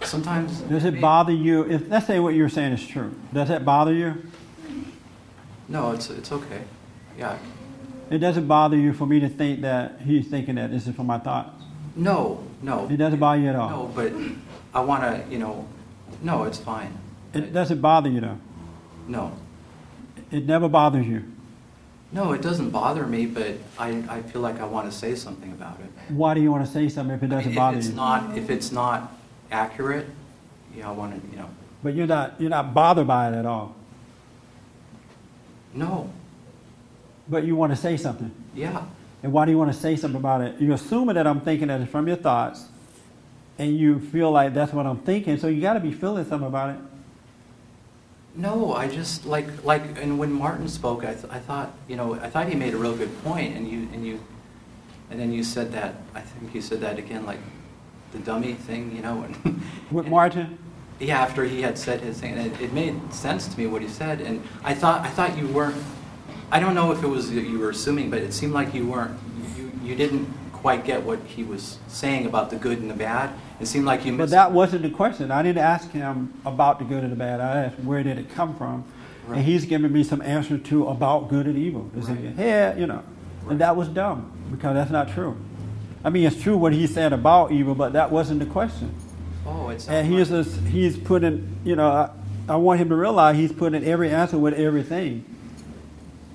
sometimes. 0.03 0.61
Does 0.63 0.85
it 0.85 1.01
bother 1.01 1.33
you, 1.33 1.69
if, 1.71 1.89
let's 1.89 2.07
say 2.07 2.19
what 2.21 2.35
you're 2.35 2.49
saying 2.49 2.73
is 2.73 2.87
true, 2.87 3.15
does 3.33 3.49
that 3.49 3.65
bother 3.65 3.93
you? 3.93 4.23
No, 5.69 5.93
it's, 5.93 6.11
it's 6.11 6.33
okay. 6.33 6.63
Yeah. 7.19 7.39
It 8.11 8.19
doesn't 8.19 8.47
bother 8.47 8.77
you 8.77 8.93
for 8.93 9.07
me 9.07 9.21
to 9.21 9.29
think 9.29 9.63
that 9.63 10.01
he's 10.03 10.29
thinking 10.29 10.57
that 10.57 10.71
this 10.71 10.87
is 10.87 10.95
from 10.95 11.07
my 11.07 11.19
thoughts? 11.19 11.63
No, 11.97 12.45
no. 12.63 12.89
It 12.91 12.97
doesn't 12.97 13.19
bother 13.19 13.41
you 13.41 13.49
at 13.49 13.57
all? 13.57 13.71
No, 13.71 13.93
but 13.95 14.13
I 14.75 14.81
want 14.81 15.03
to, 15.03 15.33
you 15.33 15.39
know, 15.39 15.67
no, 16.23 16.45
it's 16.45 16.59
fine. 16.59 16.99
It 17.33 17.53
doesn't 17.53 17.81
bother 17.81 18.11
you 18.11 18.21
though? 18.21 18.39
No. 19.09 19.37
It 20.31 20.47
never 20.47 20.69
bothers 20.69 21.07
you? 21.07 21.25
No, 22.13 22.33
it 22.33 22.43
doesn't 22.43 22.71
bother 22.71 23.07
me, 23.07 23.25
but 23.25 23.57
I, 23.79 24.05
I 24.09 24.21
feel 24.21 24.43
like 24.43 24.61
I 24.61 24.67
want 24.67 24.91
to 24.91 24.97
say 24.97 25.15
something 25.15 25.51
about 25.53 25.81
it. 25.81 26.13
Why 26.13 26.35
do 26.35 26.43
you 26.43 26.53
want 26.53 26.67
to 26.67 26.71
say 26.71 26.91
something 26.91 27.17
if 27.17 27.23
it 27.23 27.29
doesn't 27.29 27.55
bother 27.55 27.79
if 27.79 27.85
it's 27.85 27.89
you? 27.89 27.97
not 27.97 28.37
if 28.37 28.51
it's 28.51 28.71
not 28.71 29.17
accurate, 29.51 30.07
you 30.75 30.81
yeah, 30.81 30.91
I 30.91 30.93
want 30.93 31.15
to, 31.15 31.31
you 31.31 31.37
know. 31.39 31.49
But 31.83 31.95
you're 31.95 32.07
not, 32.07 32.39
you're 32.39 32.51
not 32.51 32.75
bothered 32.75 33.07
by 33.07 33.29
it 33.29 33.35
at 33.35 33.47
all? 33.47 33.75
No. 35.75 36.11
But 37.29 37.45
you 37.45 37.57
want 37.57 37.73
to 37.73 37.77
say 37.77 37.97
something? 37.97 38.31
Yeah. 38.55 38.85
And 39.23 39.33
why 39.33 39.47
do 39.47 39.51
you 39.51 39.59
want 39.59 39.73
to 39.73 39.79
say 39.79 39.97
something 39.97 40.21
about 40.21 40.43
it? 40.43 40.61
You're 40.61 40.75
assuming 40.75 41.15
that 41.15 41.27
I'm 41.27 41.41
thinking 41.41 41.69
that 41.69 41.81
it's 41.81 41.91
from 41.91 42.07
your 42.07 42.17
thoughts, 42.17 42.67
and 43.59 43.77
you 43.77 44.01
feel 44.01 44.31
like 44.31 44.53
that's 44.53 44.73
what 44.73 44.87
I'm 44.87 44.99
thinking, 44.99 45.39
so 45.39 45.49
you 45.49 45.63
got 45.63 45.75
to 45.75 45.81
be 45.81 45.93
feeling 45.93 46.27
something 46.27 46.49
about 46.49 46.77
it. 46.77 46.77
No, 48.35 48.73
I 48.75 48.89
just 48.89 49.27
like 49.27 49.65
like 49.65 49.83
and 50.01 50.19
when 50.19 50.33
Martin 50.33 50.69
spoke, 50.69 51.05
I, 51.05 51.13
th- 51.15 51.27
I 51.31 51.39
thought 51.39 51.73
you 51.87 51.97
know 51.97 52.15
I 52.15 52.31
thought 52.31 52.49
he 52.49 52.55
made 52.55 52.73
a 52.73 52.79
real 52.79 52.97
good 52.97 53.23
point, 53.23 53.55
and 53.57 53.69
you 53.69 53.89
and 53.93 54.07
you 54.07 54.21
and 55.11 55.21
then 55.21 55.33
you 55.33 55.45
said 55.45 55.73
that 55.73 55.97
I 56.15 56.21
think 56.21 56.55
you 56.55 56.63
said 56.63 56.81
that 56.81 56.99
again 56.99 57.27
like 57.27 57.41
the 58.13 58.19
dummy 58.19 58.55
thing, 58.55 58.95
you 58.95 59.03
know. 59.03 59.23
And, 59.23 59.63
With 59.91 60.07
Martin? 60.07 60.59
Yeah, 60.99 61.21
after 61.21 61.45
he 61.45 61.63
had 61.63 61.77
said 61.77 62.01
his 62.01 62.21
thing, 62.21 62.35
and 62.35 62.53
it, 62.53 62.61
it 62.61 62.73
made 62.73 63.13
sense 63.13 63.49
to 63.49 63.59
me 63.59 63.67
what 63.67 63.83
he 63.83 63.89
said, 63.89 64.21
and 64.21 64.43
I 64.65 64.75
thought 64.75 65.03
I 65.03 65.09
thought 65.11 65.37
you 65.37 65.49
weren't. 65.49 65.83
I 66.51 66.61
don't 66.61 66.75
know 66.75 66.93
if 66.93 67.03
it 67.03 67.09
was 67.09 67.31
that 67.33 67.43
you 67.43 67.59
were 67.59 67.71
assuming, 67.71 68.09
but 68.11 68.21
it 68.21 68.33
seemed 68.33 68.53
like 68.55 68.73
you 68.73 68.87
weren't. 68.87 69.19
You 69.59 69.73
you 69.83 69.95
didn't 69.95 70.33
quite 70.63 70.85
get 70.85 71.03
what 71.03 71.19
he 71.27 71.43
was 71.43 71.79
saying 71.89 72.25
about 72.25 72.49
the 72.51 72.57
good 72.57 72.79
and 72.79 72.89
the 72.89 72.95
bad. 72.95 73.31
It 73.61 73.67
seemed 73.67 73.85
like 73.85 74.07
you 74.07 74.17
But 74.17 74.31
that 74.31 74.53
wasn't 74.53 74.83
the 74.83 74.91
question. 74.91 75.33
I 75.33 75.43
didn't 75.43 75.63
ask 75.63 75.91
him 75.91 76.33
about 76.47 76.79
the 76.79 76.85
good 76.85 77.03
and 77.03 77.11
the 77.13 77.17
bad. 77.17 77.41
I 77.41 77.65
asked 77.65 77.81
where 77.81 78.03
did 78.05 78.17
it 78.17 78.31
come 78.31 78.55
from, 78.57 78.85
Right. 79.27 79.39
and 79.39 79.45
he's 79.45 79.65
giving 79.65 79.93
me 79.93 80.05
some 80.05 80.23
answer 80.23 80.59
to 80.59 80.87
about 80.87 81.29
good 81.29 81.47
and 81.47 81.59
evil. 81.59 81.91
It's 81.97 82.09
in 82.09 82.23
your 82.23 82.33
head, 82.33 82.79
you 82.79 82.87
know, 82.87 83.03
and 83.49 83.61
that 83.61 83.75
was 83.77 83.89
dumb 83.89 84.31
because 84.53 84.75
that's 84.75 84.91
not 84.91 85.09
true. 85.13 85.37
I 86.05 86.11
mean, 86.11 86.27
it's 86.27 86.41
true 86.41 86.57
what 86.57 86.73
he 86.73 86.87
said 86.87 87.13
about 87.13 87.51
evil, 87.53 87.75
but 87.75 87.93
that 87.95 88.11
wasn't 88.13 88.39
the 88.41 88.47
question. 88.47 88.95
oh, 89.47 89.69
it's 89.69 89.89
And 89.89 90.07
he's 90.13 90.29
just, 90.29 90.57
he's 90.67 90.97
putting, 90.97 91.57
you 91.65 91.75
know, 91.77 91.89
I, 91.89 92.11
I 92.49 92.57
want 92.57 92.81
him 92.81 92.89
to 92.89 92.97
realize 92.97 93.37
he's 93.37 93.53
putting 93.53 93.85
every 93.85 94.11
answer 94.11 94.39
with 94.39 94.55
everything. 94.55 95.25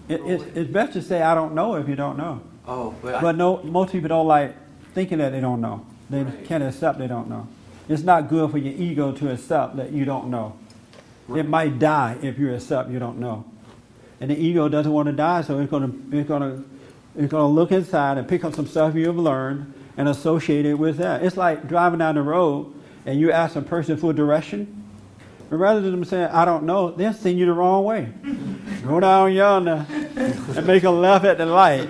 It, 0.10 0.22
it, 0.22 0.42
it's 0.56 0.70
best 0.72 0.94
to 0.94 1.02
say 1.02 1.22
I 1.22 1.34
don't 1.36 1.54
know 1.54 1.76
if 1.76 1.88
you 1.90 1.96
don't 1.96 2.18
know. 2.18 2.42
Oh, 2.68 2.94
but, 3.02 3.16
I, 3.16 3.22
But 3.22 3.36
no, 3.38 3.64
most 3.64 3.92
people 3.92 4.10
don't 4.10 4.28
like 4.28 4.56
thinking 4.94 5.20
that 5.20 5.32
they 5.32 5.40
don't 5.40 5.62
know. 5.62 5.86
They 6.10 6.26
can't 6.46 6.64
accept 6.64 7.00
they 7.00 7.08
don't 7.08 7.30
know. 7.30 7.48
It's 7.90 8.04
not 8.04 8.30
good 8.30 8.52
for 8.52 8.58
your 8.58 8.74
ego 8.74 9.12
to 9.14 9.32
accept 9.32 9.78
that 9.78 9.92
you 9.92 10.06
don't 10.06 10.30
know. 10.30 10.58
It 11.34 11.48
might 11.48 11.80
die 11.80 12.18
if 12.22 12.38
you 12.38 12.54
accept 12.54 12.90
you 12.90 13.00
don't 13.00 13.20
know. 13.20 13.46
And 14.20 14.32
the 14.32 14.38
ego 14.38 14.70
doesn't 14.70 14.92
want 14.92 15.08
to 15.08 15.14
die, 15.14 15.42
so 15.42 15.60
it's 15.60 15.70
gonna 15.70 15.92
it's 16.12 16.28
gonna 16.28 16.64
it's 17.16 17.32
gonna 17.32 17.48
look 17.48 17.72
inside 17.72 18.18
and 18.18 18.28
pick 18.28 18.44
up 18.44 18.56
some 18.56 18.68
stuff 18.68 18.96
you've 18.96 19.18
learned 19.18 19.74
and 19.98 20.08
associate 20.08 20.66
it 20.66 20.76
with 20.76 20.98
that. 20.98 21.24
It's 21.24 21.38
like 21.38 21.68
driving 21.68 22.00
down 22.00 22.16
the 22.16 22.22
road 22.22 22.74
and 23.06 23.20
you 23.20 23.32
ask 23.32 23.56
a 23.56 23.62
person 23.62 23.98
for 23.98 24.14
direction. 24.14 24.86
But 25.50 25.58
rather 25.58 25.82
than 25.82 25.92
them 25.92 26.04
saying, 26.04 26.30
I 26.32 26.46
don't 26.46 26.64
know, 26.64 26.92
they'll 26.92 27.14
send 27.14 27.40
you 27.40 27.46
the 27.46 27.54
wrong 27.54 27.84
way. 27.84 28.10
Go 28.86 29.00
down 29.00 29.34
yonder 29.34 29.86
and 29.90 30.68
make 30.68 30.84
a 30.84 30.90
left 30.90 31.26
at 31.26 31.38
the 31.38 31.46
light. 31.46 31.88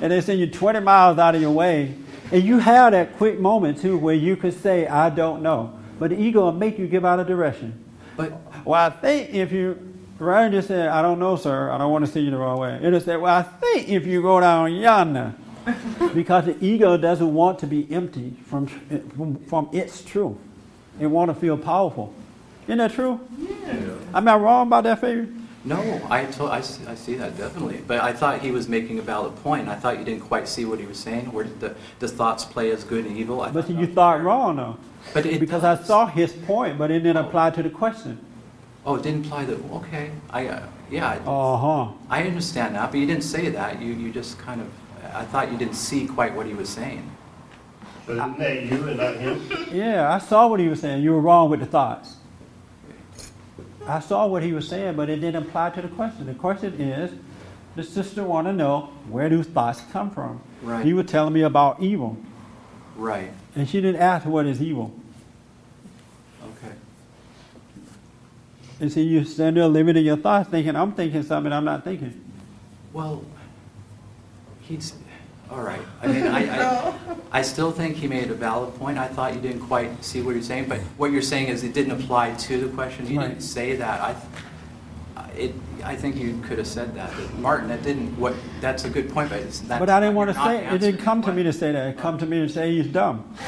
and 0.00 0.10
they 0.12 0.20
send 0.20 0.40
you 0.40 0.48
20 0.48 0.80
miles 0.80 1.18
out 1.18 1.34
of 1.34 1.40
your 1.40 1.50
way. 1.52 1.94
And 2.30 2.42
you 2.42 2.58
have 2.58 2.92
that 2.92 3.16
quick 3.16 3.38
moment 3.38 3.80
too 3.80 3.98
where 3.98 4.14
you 4.14 4.36
could 4.36 4.54
say, 4.54 4.86
I 4.86 5.10
don't 5.10 5.42
know. 5.42 5.78
But 5.98 6.10
the 6.10 6.20
ego 6.20 6.40
will 6.40 6.52
make 6.52 6.78
you 6.78 6.86
give 6.88 7.04
out 7.04 7.20
a 7.20 7.24
direction. 7.24 7.82
But 8.16 8.32
well, 8.64 8.80
I 8.80 8.90
think 8.90 9.30
if 9.34 9.52
you 9.52 9.92
than 10.18 10.52
just 10.52 10.68
say, 10.68 10.86
I 10.86 11.02
don't 11.02 11.18
know, 11.18 11.36
sir, 11.36 11.70
I 11.70 11.78
don't 11.78 11.90
want 11.90 12.06
to 12.06 12.10
see 12.10 12.20
you 12.20 12.30
the 12.30 12.36
wrong 12.38 12.58
way. 12.58 12.78
It'll 12.82 13.00
say, 13.00 13.16
Well, 13.16 13.34
I 13.34 13.42
think 13.42 13.88
if 13.88 14.06
you 14.06 14.22
go 14.22 14.40
down 14.40 14.72
yonder. 14.74 15.34
because 16.14 16.46
the 16.46 16.56
ego 16.64 16.96
doesn't 16.96 17.32
want 17.32 17.60
to 17.60 17.66
be 17.68 17.86
empty 17.92 18.34
from, 18.46 18.66
from, 18.66 19.36
from 19.44 19.68
its 19.72 20.02
truth. 20.02 20.36
It 20.98 21.06
want 21.06 21.30
to 21.32 21.34
feel 21.34 21.56
powerful. 21.56 22.12
Isn't 22.66 22.78
that 22.78 22.92
true? 22.92 23.20
Yeah. 23.38 23.94
Am 24.14 24.28
I 24.28 24.36
wrong 24.36 24.66
about 24.68 24.84
that, 24.84 25.00
Fabian? 25.00 25.48
No, 25.64 25.78
I, 26.10 26.24
to, 26.24 26.44
I, 26.44 26.60
see- 26.60 26.84
I 26.86 26.94
see 26.96 27.14
that 27.16 27.36
definitely. 27.36 27.82
But 27.86 28.00
I 28.00 28.12
thought 28.12 28.40
he 28.40 28.50
was 28.50 28.68
making 28.68 28.98
a 28.98 29.02
valid 29.02 29.36
point. 29.44 29.68
I 29.68 29.76
thought 29.76 29.98
you 29.98 30.04
didn't 30.04 30.22
quite 30.22 30.48
see 30.48 30.64
what 30.64 30.80
he 30.80 30.86
was 30.86 30.98
saying. 30.98 31.32
Where 31.32 31.44
did 31.44 31.60
the, 31.60 31.76
does 32.00 32.12
thoughts 32.12 32.44
play 32.44 32.70
as 32.72 32.82
good 32.82 33.04
and 33.06 33.16
evil? 33.16 33.40
I 33.40 33.50
But 33.50 33.66
thought, 33.66 33.76
you 33.76 33.86
thought 33.86 34.22
wrong, 34.22 34.56
though. 34.56 34.76
but 35.14 35.24
it 35.24 35.38
Because 35.38 35.62
I 35.62 35.76
saw 35.80 36.06
his 36.06 36.32
point, 36.32 36.78
but 36.78 36.90
it 36.90 37.00
didn't 37.00 37.24
apply 37.24 37.50
to 37.50 37.62
the 37.62 37.70
question. 37.70 38.18
oh, 38.84 38.96
it 38.96 39.02
didn't 39.04 39.26
apply 39.26 39.44
the. 39.44 39.54
Okay, 39.74 40.10
I 40.30 40.48
uh, 40.48 40.66
yeah, 40.90 41.08
I, 41.08 41.16
Uh 41.18 41.56
huh. 41.56 41.92
I 42.10 42.24
understand 42.24 42.74
that. 42.74 42.90
But 42.90 42.98
you 42.98 43.06
didn't 43.06 43.22
say 43.24 43.48
that. 43.50 43.80
You 43.80 43.92
you 43.94 44.10
just 44.12 44.38
kind 44.40 44.60
of. 44.60 44.66
I 45.14 45.24
thought 45.24 45.52
you 45.52 45.58
didn't 45.58 45.74
see 45.76 46.06
quite 46.08 46.34
what 46.34 46.46
he 46.46 46.54
was 46.54 46.68
saying. 46.68 47.08
But 48.04 48.16
isn't 48.16 48.38
that 48.38 48.62
you 48.64 48.88
and 48.88 48.96
not 48.96 49.14
him? 49.16 49.40
Yeah, 49.70 50.12
I 50.12 50.18
saw 50.18 50.48
what 50.48 50.58
he 50.58 50.66
was 50.68 50.80
saying. 50.80 51.04
You 51.04 51.12
were 51.12 51.20
wrong 51.20 51.48
with 51.50 51.60
the 51.60 51.66
thoughts. 51.66 52.16
I 53.86 54.00
saw 54.00 54.26
what 54.26 54.42
he 54.42 54.52
was 54.52 54.68
saying, 54.68 54.94
but 54.96 55.10
it 55.10 55.16
didn't 55.16 55.44
apply 55.46 55.70
to 55.70 55.82
the 55.82 55.88
question. 55.88 56.26
The 56.26 56.34
question 56.34 56.80
is, 56.80 57.10
the 57.74 57.82
sister 57.82 58.22
want 58.22 58.46
to 58.46 58.52
know 58.52 58.90
where 59.08 59.28
do 59.28 59.42
thoughts 59.42 59.82
come 59.92 60.10
from. 60.10 60.40
Right. 60.62 60.84
He 60.84 60.92
was 60.92 61.06
telling 61.06 61.32
me 61.32 61.42
about 61.42 61.80
evil, 61.82 62.16
Right. 62.96 63.32
and 63.56 63.68
she 63.68 63.80
didn't 63.80 64.00
ask 64.00 64.26
what 64.26 64.46
is 64.46 64.62
evil. 64.62 64.92
Okay. 66.44 66.74
And 68.80 68.92
see, 68.92 69.02
you 69.02 69.24
stand 69.24 69.56
there 69.56 69.66
limiting 69.66 70.04
your 70.04 70.16
thoughts, 70.16 70.48
thinking 70.50 70.76
I'm 70.76 70.92
thinking 70.92 71.22
something 71.22 71.52
I'm 71.52 71.64
not 71.64 71.82
thinking. 71.82 72.20
Well, 72.92 73.24
he's 74.60 74.94
all 75.52 75.62
right. 75.62 75.82
I 76.02 76.06
mean, 76.06 76.26
I, 76.26 76.40
I, 76.90 76.94
I 77.32 77.42
still 77.42 77.70
think 77.70 77.96
he 77.96 78.08
made 78.08 78.30
a 78.30 78.34
valid 78.34 78.74
point. 78.76 78.98
I 78.98 79.06
thought 79.08 79.34
you 79.34 79.40
didn't 79.40 79.60
quite 79.60 80.02
see 80.04 80.22
what 80.22 80.34
you're 80.34 80.42
saying, 80.42 80.68
but 80.68 80.78
what 80.96 81.12
you're 81.12 81.22
saying 81.22 81.48
is 81.48 81.62
it 81.62 81.74
didn't 81.74 81.92
apply 82.00 82.34
to 82.34 82.58
the 82.58 82.68
question. 82.74 83.06
You 83.06 83.18
Right. 83.18 83.28
didn't 83.28 83.42
say 83.42 83.76
that. 83.76 84.00
I, 84.00 84.16
it, 85.36 85.54
I 85.84 85.94
think 85.96 86.16
you 86.16 86.38
could 86.44 86.58
have 86.58 86.66
said 86.66 86.94
that. 86.94 87.10
But 87.16 87.34
Martin, 87.38 87.68
that 87.68 87.82
didn't. 87.82 88.18
What? 88.18 88.34
That's 88.60 88.84
a 88.84 88.90
good 88.90 89.10
point, 89.10 89.30
but 89.30 89.40
it's, 89.40 89.60
that's 89.60 89.78
but 89.78 89.88
I 89.90 90.00
didn't 90.00 90.14
want 90.14 90.30
to 90.30 90.34
say 90.34 90.66
it. 90.66 90.72
It 90.74 90.78
didn't 90.78 91.00
come 91.00 91.22
to 91.22 91.32
me 91.32 91.42
to 91.42 91.52
say 91.52 91.72
that. 91.72 91.88
It 91.88 91.98
come 91.98 92.18
to 92.18 92.26
me 92.26 92.40
to 92.40 92.48
say 92.48 92.72
he's 92.76 92.86
dumb. 92.86 93.24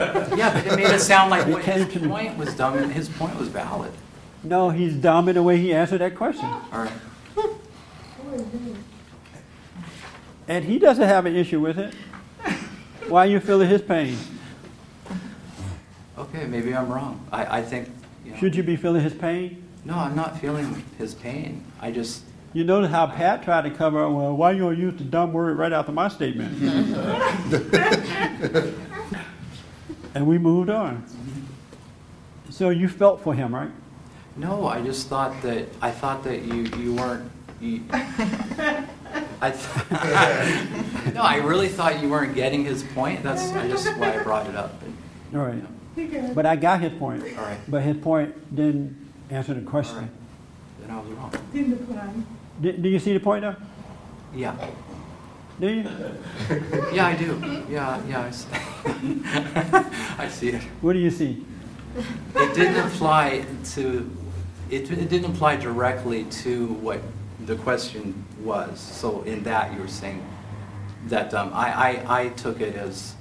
Yeah, 0.00 0.54
but 0.54 0.66
it 0.66 0.76
made 0.76 0.86
it 0.86 1.00
sound 1.00 1.30
like 1.30 1.46
It 1.46 1.52
what 1.52 1.62
came 1.62 1.84
his 1.84 1.92
to 1.92 2.00
me. 2.00 2.08
point 2.08 2.36
was 2.38 2.54
dumb, 2.56 2.76
and 2.78 2.90
his 2.90 3.08
point 3.10 3.38
was 3.38 3.48
valid. 3.48 3.92
No, 4.42 4.70
he's 4.70 4.94
dumb 4.94 5.28
in 5.28 5.34
the 5.34 5.42
way 5.42 5.58
he 5.58 5.74
answered 5.74 5.98
that 5.98 6.16
question. 6.16 6.46
All 6.46 6.62
right. 6.72 6.92
And 10.50 10.64
he 10.64 10.80
doesn't 10.80 11.06
have 11.06 11.26
an 11.26 11.36
issue 11.36 11.60
with 11.60 11.78
it. 11.78 11.94
Why 13.06 13.24
are 13.24 13.28
you 13.28 13.38
feeling 13.38 13.68
his 13.68 13.82
pain? 13.82 14.18
Okay, 16.18 16.44
maybe 16.44 16.74
I'm 16.74 16.92
wrong. 16.92 17.24
I, 17.30 17.58
I 17.58 17.62
think. 17.62 17.88
You 18.24 18.32
know, 18.32 18.38
Should 18.38 18.56
you 18.56 18.64
be 18.64 18.74
feeling 18.74 19.00
his 19.00 19.14
pain? 19.14 19.62
No, 19.84 19.94
I'm 19.94 20.16
not 20.16 20.40
feeling 20.40 20.84
his 20.98 21.14
pain. 21.14 21.64
I 21.80 21.92
just, 21.92 22.24
You 22.52 22.64
notice 22.64 22.90
how 22.90 23.06
Pat 23.06 23.44
tried 23.44 23.62
to 23.62 23.70
cover, 23.70 24.04
up, 24.04 24.12
well, 24.12 24.36
why 24.36 24.50
you 24.50 24.62
gonna 24.62 24.76
use 24.76 24.98
the 24.98 25.04
dumb 25.04 25.32
word 25.32 25.56
right 25.56 25.72
after 25.72 25.92
my 25.92 26.08
statement? 26.08 26.60
and 30.16 30.26
we 30.26 30.36
moved 30.36 30.68
on. 30.68 30.96
Mm-hmm. 30.96 32.50
So 32.50 32.70
you 32.70 32.88
felt 32.88 33.22
for 33.22 33.34
him, 33.34 33.54
right? 33.54 33.70
no, 34.36 34.66
I 34.66 34.82
just 34.82 35.06
thought 35.06 35.40
that, 35.42 35.68
I 35.80 35.92
thought 35.92 36.24
that 36.24 36.42
you, 36.42 36.64
you 36.76 36.94
weren't, 36.94 37.30
you, 37.60 37.84
I, 39.40 39.50
th- 39.50 41.14
no, 41.14 41.22
I 41.22 41.36
really 41.36 41.68
thought 41.68 42.00
you 42.02 42.08
weren't 42.08 42.34
getting 42.34 42.64
his 42.64 42.82
point. 42.82 43.22
That's 43.22 43.50
I 43.52 43.68
just 43.68 43.86
why 43.98 44.18
I 44.18 44.22
brought 44.22 44.46
it 44.48 44.54
up. 44.56 44.74
All 45.34 45.40
right. 45.40 46.34
But 46.34 46.46
I 46.46 46.56
got 46.56 46.80
his 46.80 46.92
point. 46.98 47.22
All 47.38 47.44
right. 47.44 47.58
But 47.68 47.82
his 47.82 47.96
point 47.96 48.54
didn't 48.54 48.96
answer 49.30 49.54
the 49.54 49.62
question. 49.62 50.10
Then 50.80 50.90
I 50.90 51.00
was 51.00 51.08
wrong. 51.10 51.32
Didn't 51.52 51.72
apply. 51.74 52.10
Do, 52.60 52.72
do 52.72 52.88
you 52.88 52.98
see 52.98 53.12
the 53.14 53.20
point 53.20 53.42
now? 53.42 53.56
Yeah. 54.34 54.54
Do 55.58 55.68
you? 55.68 55.84
Yeah, 56.92 57.06
I 57.06 57.16
do. 57.16 57.64
Yeah, 57.68 58.00
yeah, 58.08 58.20
I 58.22 58.28
s- 58.28 58.46
I 60.18 60.28
see 60.28 60.50
it. 60.50 60.62
What 60.80 60.94
do 60.94 60.98
you 60.98 61.10
see? 61.10 61.44
It 62.36 62.54
didn't 62.54 62.86
apply 62.86 63.44
to, 63.72 64.10
it, 64.70 64.90
it 64.90 65.08
didn't 65.10 65.34
apply 65.34 65.56
directly 65.56 66.24
to 66.24 66.66
what 66.74 67.00
the 67.44 67.56
question 67.56 68.24
was. 68.40 68.78
So 68.80 69.22
in 69.22 69.42
that, 69.44 69.72
you 69.74 69.80
were 69.80 69.88
saying 69.88 70.24
that, 71.06 71.32
um, 71.34 71.52
I, 71.54 71.72
I, 72.06 72.20
I 72.22 72.28
took 72.30 72.60
it 72.60 72.74
as, 72.76 73.14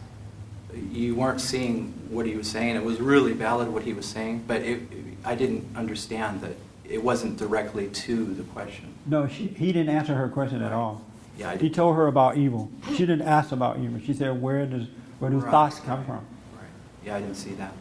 you 0.91 1.15
weren't 1.15 1.41
seeing 1.41 1.93
what 2.09 2.25
he 2.25 2.35
was 2.35 2.47
saying. 2.47 2.75
It 2.75 2.83
was 2.83 2.99
really 2.99 3.33
valid 3.33 3.69
what 3.69 3.83
he 3.83 3.93
was 3.93 4.05
saying, 4.05 4.43
but 4.47 4.61
it, 4.61 4.81
I 5.25 5.35
didn't 5.35 5.65
understand 5.75 6.41
that 6.41 6.51
it 6.87 7.03
wasn't 7.03 7.37
directly 7.37 7.87
to 7.87 8.25
the 8.33 8.43
question. 8.43 8.93
No, 9.05 9.27
she, 9.27 9.47
he 9.47 9.71
didn't 9.71 9.89
answer 9.95 10.15
her 10.15 10.27
question 10.29 10.61
at 10.61 10.71
all. 10.71 11.01
Yeah, 11.37 11.55
He 11.55 11.69
told 11.69 11.95
her 11.95 12.07
about 12.07 12.37
evil. 12.37 12.69
She 12.89 13.05
didn't 13.05 13.21
ask 13.21 13.51
about 13.51 13.79
evil. 13.79 13.99
She 14.05 14.13
said, 14.13 14.41
where 14.41 14.65
does 14.65 14.87
where 15.19 15.31
do 15.31 15.37
Right. 15.37 15.51
thoughts 15.51 15.79
come 15.79 16.03
from? 16.05 16.15
Right. 16.55 16.63
Yeah, 17.05 17.15
I 17.15 17.21
didn't 17.21 17.35
see 17.35 17.51
that. 17.51 17.71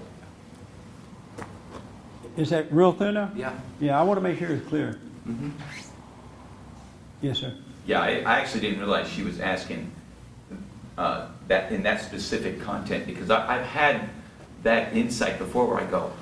Is 2.36 2.50
that 2.50 2.72
real 2.72 2.92
clear 2.92 3.12
now? 3.12 3.30
Yeah. 3.34 3.52
Yeah, 3.80 3.98
I 3.98 4.02
want 4.04 4.18
to 4.18 4.20
make 4.22 4.38
sure 4.38 4.48
it's 4.48 4.66
clear. 4.68 4.98
Mhm. 5.28 5.52
Yes, 7.20 7.38
sir. 7.38 7.54
Yeah, 7.86 8.00
I, 8.00 8.20
I 8.20 8.40
actually 8.40 8.60
didn't 8.60 8.78
realize 8.78 9.08
she 9.08 9.22
was 9.22 9.40
asking 9.40 9.90
uh, 10.96 11.28
that 11.48 11.72
in 11.72 11.82
that 11.84 12.02
specific 12.02 12.60
content 12.60 13.06
because 13.06 13.30
I, 13.30 13.56
I've 13.56 13.66
had 13.66 14.10
that 14.62 14.94
insight 14.94 15.38
before 15.38 15.66
where 15.66 15.78
I 15.78 15.86
go, 15.86 16.12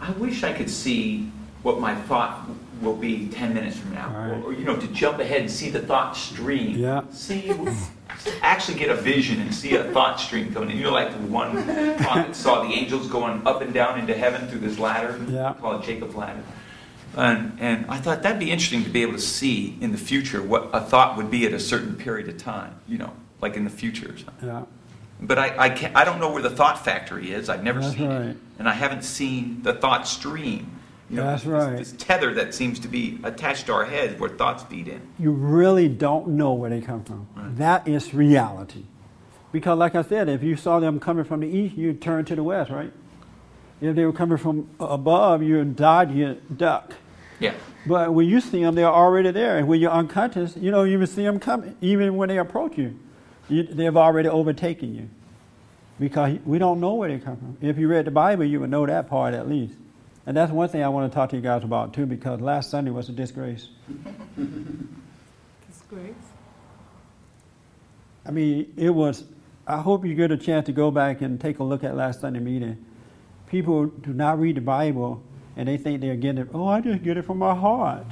I 0.00 0.10
wish 0.12 0.42
I 0.42 0.52
could 0.52 0.70
see 0.70 1.30
what 1.62 1.80
my 1.80 1.94
thought 1.94 2.48
will 2.82 2.96
be 2.96 3.28
10 3.28 3.54
minutes 3.54 3.78
from 3.78 3.94
now. 3.94 4.08
Right. 4.08 4.30
Or, 4.30 4.46
or, 4.46 4.52
you 4.52 4.64
know, 4.64 4.76
to 4.76 4.86
jump 4.88 5.18
ahead 5.18 5.42
and 5.42 5.50
see 5.50 5.70
the 5.70 5.80
thought 5.80 6.16
stream. 6.16 6.76
Yeah. 6.76 7.02
See, 7.12 7.52
actually 8.42 8.78
get 8.78 8.90
a 8.90 8.94
vision 8.94 9.40
and 9.40 9.54
see 9.54 9.76
a 9.76 9.84
thought 9.92 10.20
stream 10.20 10.52
coming 10.52 10.70
in. 10.70 10.78
You 10.78 10.84
know, 10.84 10.92
like 10.92 11.12
the 11.12 11.18
one 11.26 11.64
prophet 11.98 12.34
saw 12.34 12.62
the 12.62 12.72
angels 12.72 13.08
going 13.08 13.46
up 13.46 13.62
and 13.62 13.72
down 13.72 13.98
into 13.98 14.14
heaven 14.14 14.46
through 14.48 14.60
this 14.60 14.78
ladder. 14.78 15.18
Yeah. 15.28 15.54
Called 15.60 15.84
Jacob's 15.84 16.14
ladder. 16.14 16.42
And, 17.16 17.56
and 17.60 17.86
I 17.88 17.98
thought 17.98 18.22
that'd 18.22 18.38
be 18.40 18.50
interesting 18.50 18.84
to 18.84 18.90
be 18.90 19.02
able 19.02 19.12
to 19.14 19.20
see 19.20 19.76
in 19.80 19.92
the 19.92 19.98
future 19.98 20.42
what 20.42 20.70
a 20.72 20.80
thought 20.80 21.16
would 21.16 21.30
be 21.30 21.46
at 21.46 21.52
a 21.52 21.60
certain 21.60 21.94
period 21.96 22.28
of 22.28 22.38
time, 22.38 22.80
you 22.88 22.98
know, 22.98 23.12
like 23.40 23.56
in 23.56 23.64
the 23.64 23.70
future 23.70 24.12
or 24.12 24.16
something. 24.16 24.48
Yeah. 24.48 24.64
But 25.20 25.38
I, 25.38 25.54
I, 25.56 25.68
can't, 25.70 25.94
I 25.96 26.04
don't 26.04 26.18
know 26.20 26.32
where 26.32 26.42
the 26.42 26.50
thought 26.50 26.84
factory 26.84 27.30
is. 27.32 27.48
I've 27.48 27.62
never 27.62 27.80
That's 27.80 27.94
seen 27.94 28.08
right. 28.08 28.22
it. 28.26 28.36
And 28.58 28.68
I 28.68 28.72
haven't 28.72 29.04
seen 29.04 29.62
the 29.62 29.72
thought 29.72 30.06
stream. 30.08 30.70
You 31.08 31.16
know, 31.16 31.24
That's 31.24 31.44
this- 31.44 31.52
right. 31.52 31.76
This 31.76 31.92
tether 31.92 32.34
that 32.34 32.54
seems 32.54 32.80
to 32.80 32.88
be 32.88 33.20
attached 33.22 33.66
to 33.66 33.72
our 33.74 33.84
heads 33.84 34.18
where 34.18 34.30
thoughts 34.30 34.64
feed 34.64 34.88
in. 34.88 35.00
You 35.18 35.30
really 35.30 35.88
don't 35.88 36.28
know 36.28 36.52
where 36.54 36.70
they 36.70 36.80
come 36.80 37.04
from. 37.04 37.28
That 37.56 37.86
is 37.86 38.12
reality. 38.12 38.84
Because, 39.52 39.78
like 39.78 39.94
I 39.94 40.02
said, 40.02 40.28
if 40.28 40.42
you 40.42 40.56
saw 40.56 40.80
them 40.80 40.98
coming 40.98 41.24
from 41.24 41.40
the 41.40 41.46
east, 41.46 41.76
you'd 41.76 42.02
turn 42.02 42.24
to 42.24 42.34
the 42.34 42.42
west, 42.42 42.72
right? 42.72 42.92
If 43.80 43.94
they 43.94 44.04
were 44.04 44.12
coming 44.12 44.38
from 44.38 44.68
above, 44.80 45.42
you'd 45.44 45.76
dodge, 45.76 46.10
you'd 46.10 46.58
duck. 46.58 46.94
Yeah. 47.40 47.54
But 47.86 48.14
when 48.14 48.28
you 48.28 48.40
see 48.40 48.62
them, 48.62 48.74
they're 48.74 48.86
already 48.86 49.30
there. 49.30 49.58
And 49.58 49.68
when 49.68 49.80
you're 49.80 49.90
unconscious, 49.90 50.56
you 50.56 50.70
don't 50.70 50.88
even 50.88 51.06
see 51.06 51.22
them 51.22 51.38
coming. 51.38 51.76
Even 51.80 52.16
when 52.16 52.28
they 52.28 52.38
approach 52.38 52.78
you, 52.78 52.98
you 53.48 53.62
they've 53.64 53.96
already 53.96 54.28
overtaken 54.28 54.94
you. 54.94 55.08
Because 55.98 56.38
we 56.44 56.58
don't 56.58 56.80
know 56.80 56.94
where 56.94 57.08
they 57.08 57.18
come 57.18 57.36
from. 57.36 57.56
If 57.60 57.78
you 57.78 57.86
read 57.88 58.04
the 58.04 58.10
Bible, 58.10 58.44
you 58.44 58.60
would 58.60 58.70
know 58.70 58.84
that 58.86 59.08
part 59.08 59.34
at 59.34 59.48
least. 59.48 59.74
And 60.26 60.36
that's 60.36 60.50
one 60.50 60.68
thing 60.68 60.82
I 60.82 60.88
want 60.88 61.12
to 61.12 61.14
talk 61.14 61.30
to 61.30 61.36
you 61.36 61.42
guys 61.42 61.62
about 61.62 61.92
too, 61.92 62.06
because 62.06 62.40
last 62.40 62.70
Sunday 62.70 62.90
was 62.90 63.08
a 63.08 63.12
disgrace. 63.12 63.68
Disgrace. 65.68 66.14
I 68.26 68.30
mean, 68.30 68.72
it 68.76 68.90
was. 68.90 69.24
I 69.66 69.78
hope 69.78 70.04
you 70.04 70.14
get 70.14 70.30
a 70.30 70.36
chance 70.36 70.66
to 70.66 70.72
go 70.72 70.90
back 70.90 71.20
and 71.20 71.40
take 71.40 71.58
a 71.58 71.64
look 71.64 71.84
at 71.84 71.94
last 71.96 72.20
Sunday 72.20 72.40
meeting. 72.40 72.84
People 73.46 73.86
do 73.86 74.12
not 74.12 74.40
read 74.40 74.56
the 74.56 74.62
Bible, 74.62 75.22
and 75.56 75.68
they 75.68 75.76
think 75.76 76.00
they're 76.00 76.16
getting 76.16 76.42
it. 76.42 76.48
Oh, 76.52 76.66
I 76.66 76.80
just 76.80 77.02
get 77.02 77.16
it 77.16 77.22
from 77.22 77.38
my 77.38 77.54
heart. 77.54 78.06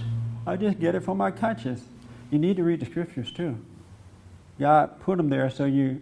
I 0.47 0.57
just 0.57 0.79
get 0.81 0.95
it 0.95 1.01
from 1.01 1.19
my 1.19 1.31
conscience. 1.31 1.83
You 2.31 2.39
need 2.39 2.57
to 2.57 2.65
read 2.65 2.81
the 2.81 2.87
scriptures 2.87 3.31
too. 3.31 3.59
God 4.59 5.01
put 5.01 5.17
them 5.17 5.29
there 5.29 5.51
so 5.51 5.65
you 5.65 6.01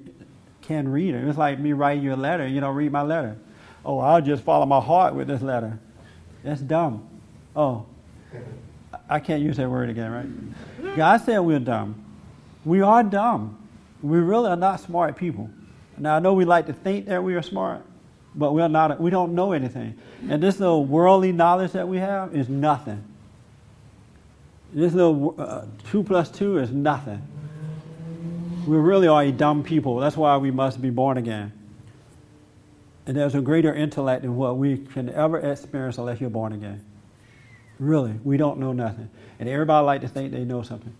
can 0.63 0.89
read 0.89 1.15
it. 1.15 1.27
It's 1.27 1.39
like 1.39 1.59
me 1.59 1.73
writing 1.73 2.05
you 2.05 2.15
a 2.15 2.17
letter. 2.17 2.47
You 2.47 2.61
don't 2.61 2.75
read 2.75 2.93
my 2.93 3.03
letter. 3.03 3.37
Oh, 3.85 3.99
I'll 3.99 4.21
just 4.21 4.43
follow 4.43 4.67
my 4.67 4.81
heart 4.81 5.15
with 5.15 5.27
this 5.27 5.43
letter. 5.43 5.79
That's 6.43 6.61
dumb. 6.61 7.09
Oh, 7.57 7.87
I 9.09 9.19
can't 9.21 9.43
use 9.43 9.57
that 9.57 9.69
word 9.69 9.91
again, 9.91 10.11
right? 10.11 10.97
God 10.97 11.21
said 11.23 11.39
we're 11.39 11.59
dumb. 11.59 12.05
We 12.65 12.81
are 12.83 13.03
dumb. 13.03 13.57
We 14.03 14.19
really 14.19 14.51
are 14.51 14.57
not 14.57 14.81
smart 14.81 15.17
people. 15.17 15.51
Now 15.99 16.17
I 16.17 16.19
know 16.19 16.35
we 16.35 16.45
like 16.45 16.67
to 16.67 16.73
think 16.73 17.07
that 17.07 17.23
we 17.23 17.35
are 17.35 17.43
smart, 17.43 17.83
but 18.35 18.53
we're 18.55 18.69
not. 18.69 19.01
We 19.01 19.11
don't 19.11 19.35
know 19.35 19.53
anything. 19.53 19.99
And 20.29 20.43
this 20.43 20.61
little 20.61 20.85
worldly 20.85 21.33
knowledge 21.33 21.73
that 21.73 21.89
we 21.89 21.99
have 21.99 22.35
is 22.35 22.49
nothing. 22.49 23.05
This 24.73 24.93
little 24.93 25.35
uh, 25.39 25.65
two 25.91 26.03
plus 26.03 26.31
two 26.31 26.59
is 26.59 26.71
nothing. 26.71 27.23
We 28.67 28.77
really 28.77 29.09
are 29.09 29.23
a 29.23 29.33
dumb 29.33 29.65
people. 29.65 29.97
That's 29.99 30.17
why 30.17 30.37
we 30.37 30.51
must 30.51 30.81
be 30.81 30.91
born 30.91 31.17
again. 31.17 31.53
And 33.07 33.17
there's 33.17 33.35
a 33.35 33.41
greater 33.41 33.75
intellect 33.75 34.23
than 34.23 34.37
what 34.37 34.57
we 34.57 34.79
can 34.79 35.09
ever 35.09 35.39
experience 35.39 35.99
unless 35.99 36.21
you're 36.21 36.31
born 36.31 36.53
again. 36.53 36.85
Really, 37.79 38.13
we 38.23 38.37
don't 38.37 38.59
know 38.59 38.73
nothing. 38.73 39.09
And 39.41 39.49
everybody 39.49 39.85
like 39.85 40.01
to 40.03 40.09
think 40.09 40.33
they 40.33 40.45
know 40.45 40.63
something. 40.63 40.95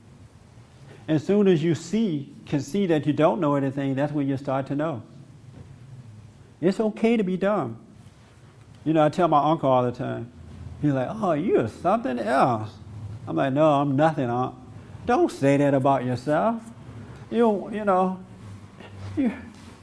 As 1.07 1.25
soon 1.25 1.47
as 1.47 1.63
you 1.63 1.75
see, 1.75 2.33
can 2.47 2.61
see 2.61 2.87
that 2.87 3.07
you 3.07 3.13
don't 3.13 3.41
know 3.41 3.55
anything, 3.55 3.95
that's 3.95 4.13
when 4.13 4.27
you 4.27 4.37
start 4.37 4.67
to 4.69 4.75
know. 4.75 5.03
It's 6.61 6.81
okay 6.81 7.17
to 7.17 7.25
be 7.25 7.37
dumb. 7.37 7.79
You 8.85 8.93
know, 8.93 9.05
I 9.05 9.09
tell 9.09 9.29
my 9.29 9.43
uncle 9.43 9.71
all 9.71 9.83
the 9.83 9.93
time. 9.93 10.31
He's 10.81 10.93
like, 10.93 11.09
"Oh, 11.11 11.33
you're 11.33 11.69
something 11.69 12.19
else." 12.19 12.71
I'm 13.27 13.37
like, 13.37 13.53
"No, 13.53 13.81
I'm 13.81 13.97
nothing, 13.97 14.31
Unc. 14.31 14.55
Don't 15.07 15.31
say 15.31 15.57
that 15.59 15.75
about 15.75 16.05
yourself. 16.05 16.63
You, 17.31 17.71
you 17.71 17.85
know, 17.85 18.19
you 19.17 19.33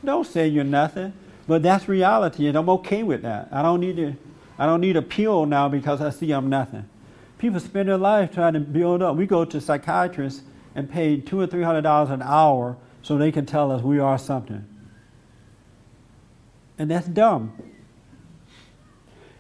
don't 0.04 0.26
say 0.26 0.48
you're 0.48 0.64
nothing." 0.64 1.14
But 1.48 1.64
that's 1.64 1.88
reality, 1.88 2.48
and 2.48 2.58
I'm 2.58 2.70
okay 2.70 3.04
with 3.04 3.22
that. 3.22 3.48
I 3.52 3.62
don't 3.62 3.80
need 3.80 3.96
to. 3.98 4.16
I 4.60 4.66
don't 4.66 4.82
need 4.82 4.98
a 4.98 5.02
pill 5.02 5.46
now 5.46 5.70
because 5.70 6.02
I 6.02 6.10
see 6.10 6.32
I'm 6.32 6.50
nothing. 6.50 6.90
People 7.38 7.60
spend 7.60 7.90
their 7.90 7.98
life 7.98 8.34
trying 8.34 8.54
to 8.54 8.60
build 8.60 9.04
up. 9.04 9.16
We 9.16 9.28
go 9.28 9.46
to 9.46 9.62
psychiatrists 9.62 10.42
and 10.76 10.90
pay 10.90 11.18
two 11.18 11.40
or 11.40 11.48
three 11.48 11.64
hundred 11.64 11.84
dollars 11.84 12.10
an 12.10 12.22
hour 12.24 12.76
so 13.02 13.18
they 13.18 13.32
can 13.32 13.46
tell 13.46 13.72
us 13.72 13.82
we 13.84 14.00
are 14.00 14.18
something. 14.18 14.66
And 16.78 16.92
that's 16.92 17.08
dumb. 17.08 17.54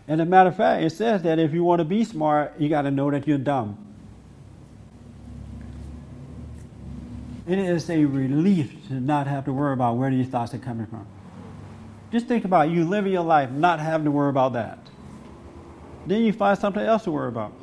And 0.07 0.21
as 0.21 0.27
a 0.27 0.29
matter 0.29 0.49
of 0.49 0.55
fact, 0.55 0.83
it 0.83 0.91
says 0.91 1.23
that 1.23 1.37
if 1.37 1.53
you 1.53 1.63
want 1.63 1.79
to 1.79 1.85
be 1.85 2.03
smart, 2.03 2.53
you 2.57 2.69
got 2.69 2.83
to 2.83 2.91
know 2.91 3.11
that 3.11 3.27
you're 3.27 3.37
dumb. 3.37 3.77
It 7.47 7.59
is 7.59 7.89
a 7.89 8.05
relief 8.05 8.87
to 8.87 8.95
not 8.95 9.27
have 9.27 9.45
to 9.45 9.53
worry 9.53 9.73
about 9.73 9.95
where 9.97 10.09
these 10.09 10.27
thoughts 10.27 10.53
are 10.53 10.57
coming 10.57 10.85
from. 10.85 11.05
Just 12.11 12.27
think 12.27 12.45
about 12.45 12.69
you 12.69 12.85
living 12.85 13.11
your 13.11 13.23
life 13.23 13.51
not 13.51 13.79
having 13.79 14.05
to 14.05 14.11
worry 14.11 14.29
about 14.29 14.53
that. 14.53 14.79
Then 16.05 16.23
you 16.23 16.31
find 16.31 16.57
something 16.57 16.83
else 16.83 17.03
to 17.03 17.11
worry 17.11 17.27
about. 17.27 17.53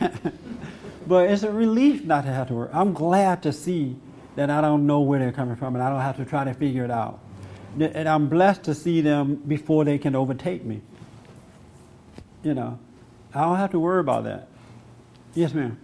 but 1.06 1.30
it's 1.30 1.44
a 1.44 1.50
relief 1.50 2.04
not 2.04 2.24
to 2.24 2.32
have 2.32 2.48
to 2.48 2.54
worry. 2.54 2.70
I'm 2.72 2.92
glad 2.92 3.42
to 3.44 3.52
see 3.52 3.96
that 4.34 4.50
I 4.50 4.60
don't 4.60 4.86
know 4.86 5.00
where 5.00 5.20
they're 5.20 5.32
coming 5.32 5.54
from 5.54 5.76
and 5.76 5.82
I 5.82 5.88
don't 5.90 6.00
have 6.00 6.16
to 6.16 6.24
try 6.24 6.42
to 6.44 6.54
figure 6.54 6.84
it 6.84 6.90
out. 6.90 7.20
And 7.78 8.08
I'm 8.08 8.28
blessed 8.28 8.64
to 8.64 8.74
see 8.74 9.00
them 9.00 9.36
before 9.36 9.84
they 9.84 9.98
can 9.98 10.14
overtake 10.14 10.64
me. 10.64 10.80
You 12.42 12.54
know, 12.54 12.78
I 13.34 13.40
don't 13.40 13.56
have 13.56 13.70
to 13.72 13.80
worry 13.80 14.00
about 14.00 14.24
that. 14.24 14.48
Yes, 15.34 15.52
ma'am. 15.54 15.78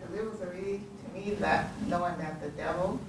Because 0.00 0.18
it 0.18 0.30
was 0.30 0.40
a 0.40 0.46
relief 0.46 0.80
to 0.80 1.18
me 1.18 1.34
that 1.36 1.70
knowing 1.88 2.18
that 2.18 2.42
the 2.42 2.50
devil 2.50 3.00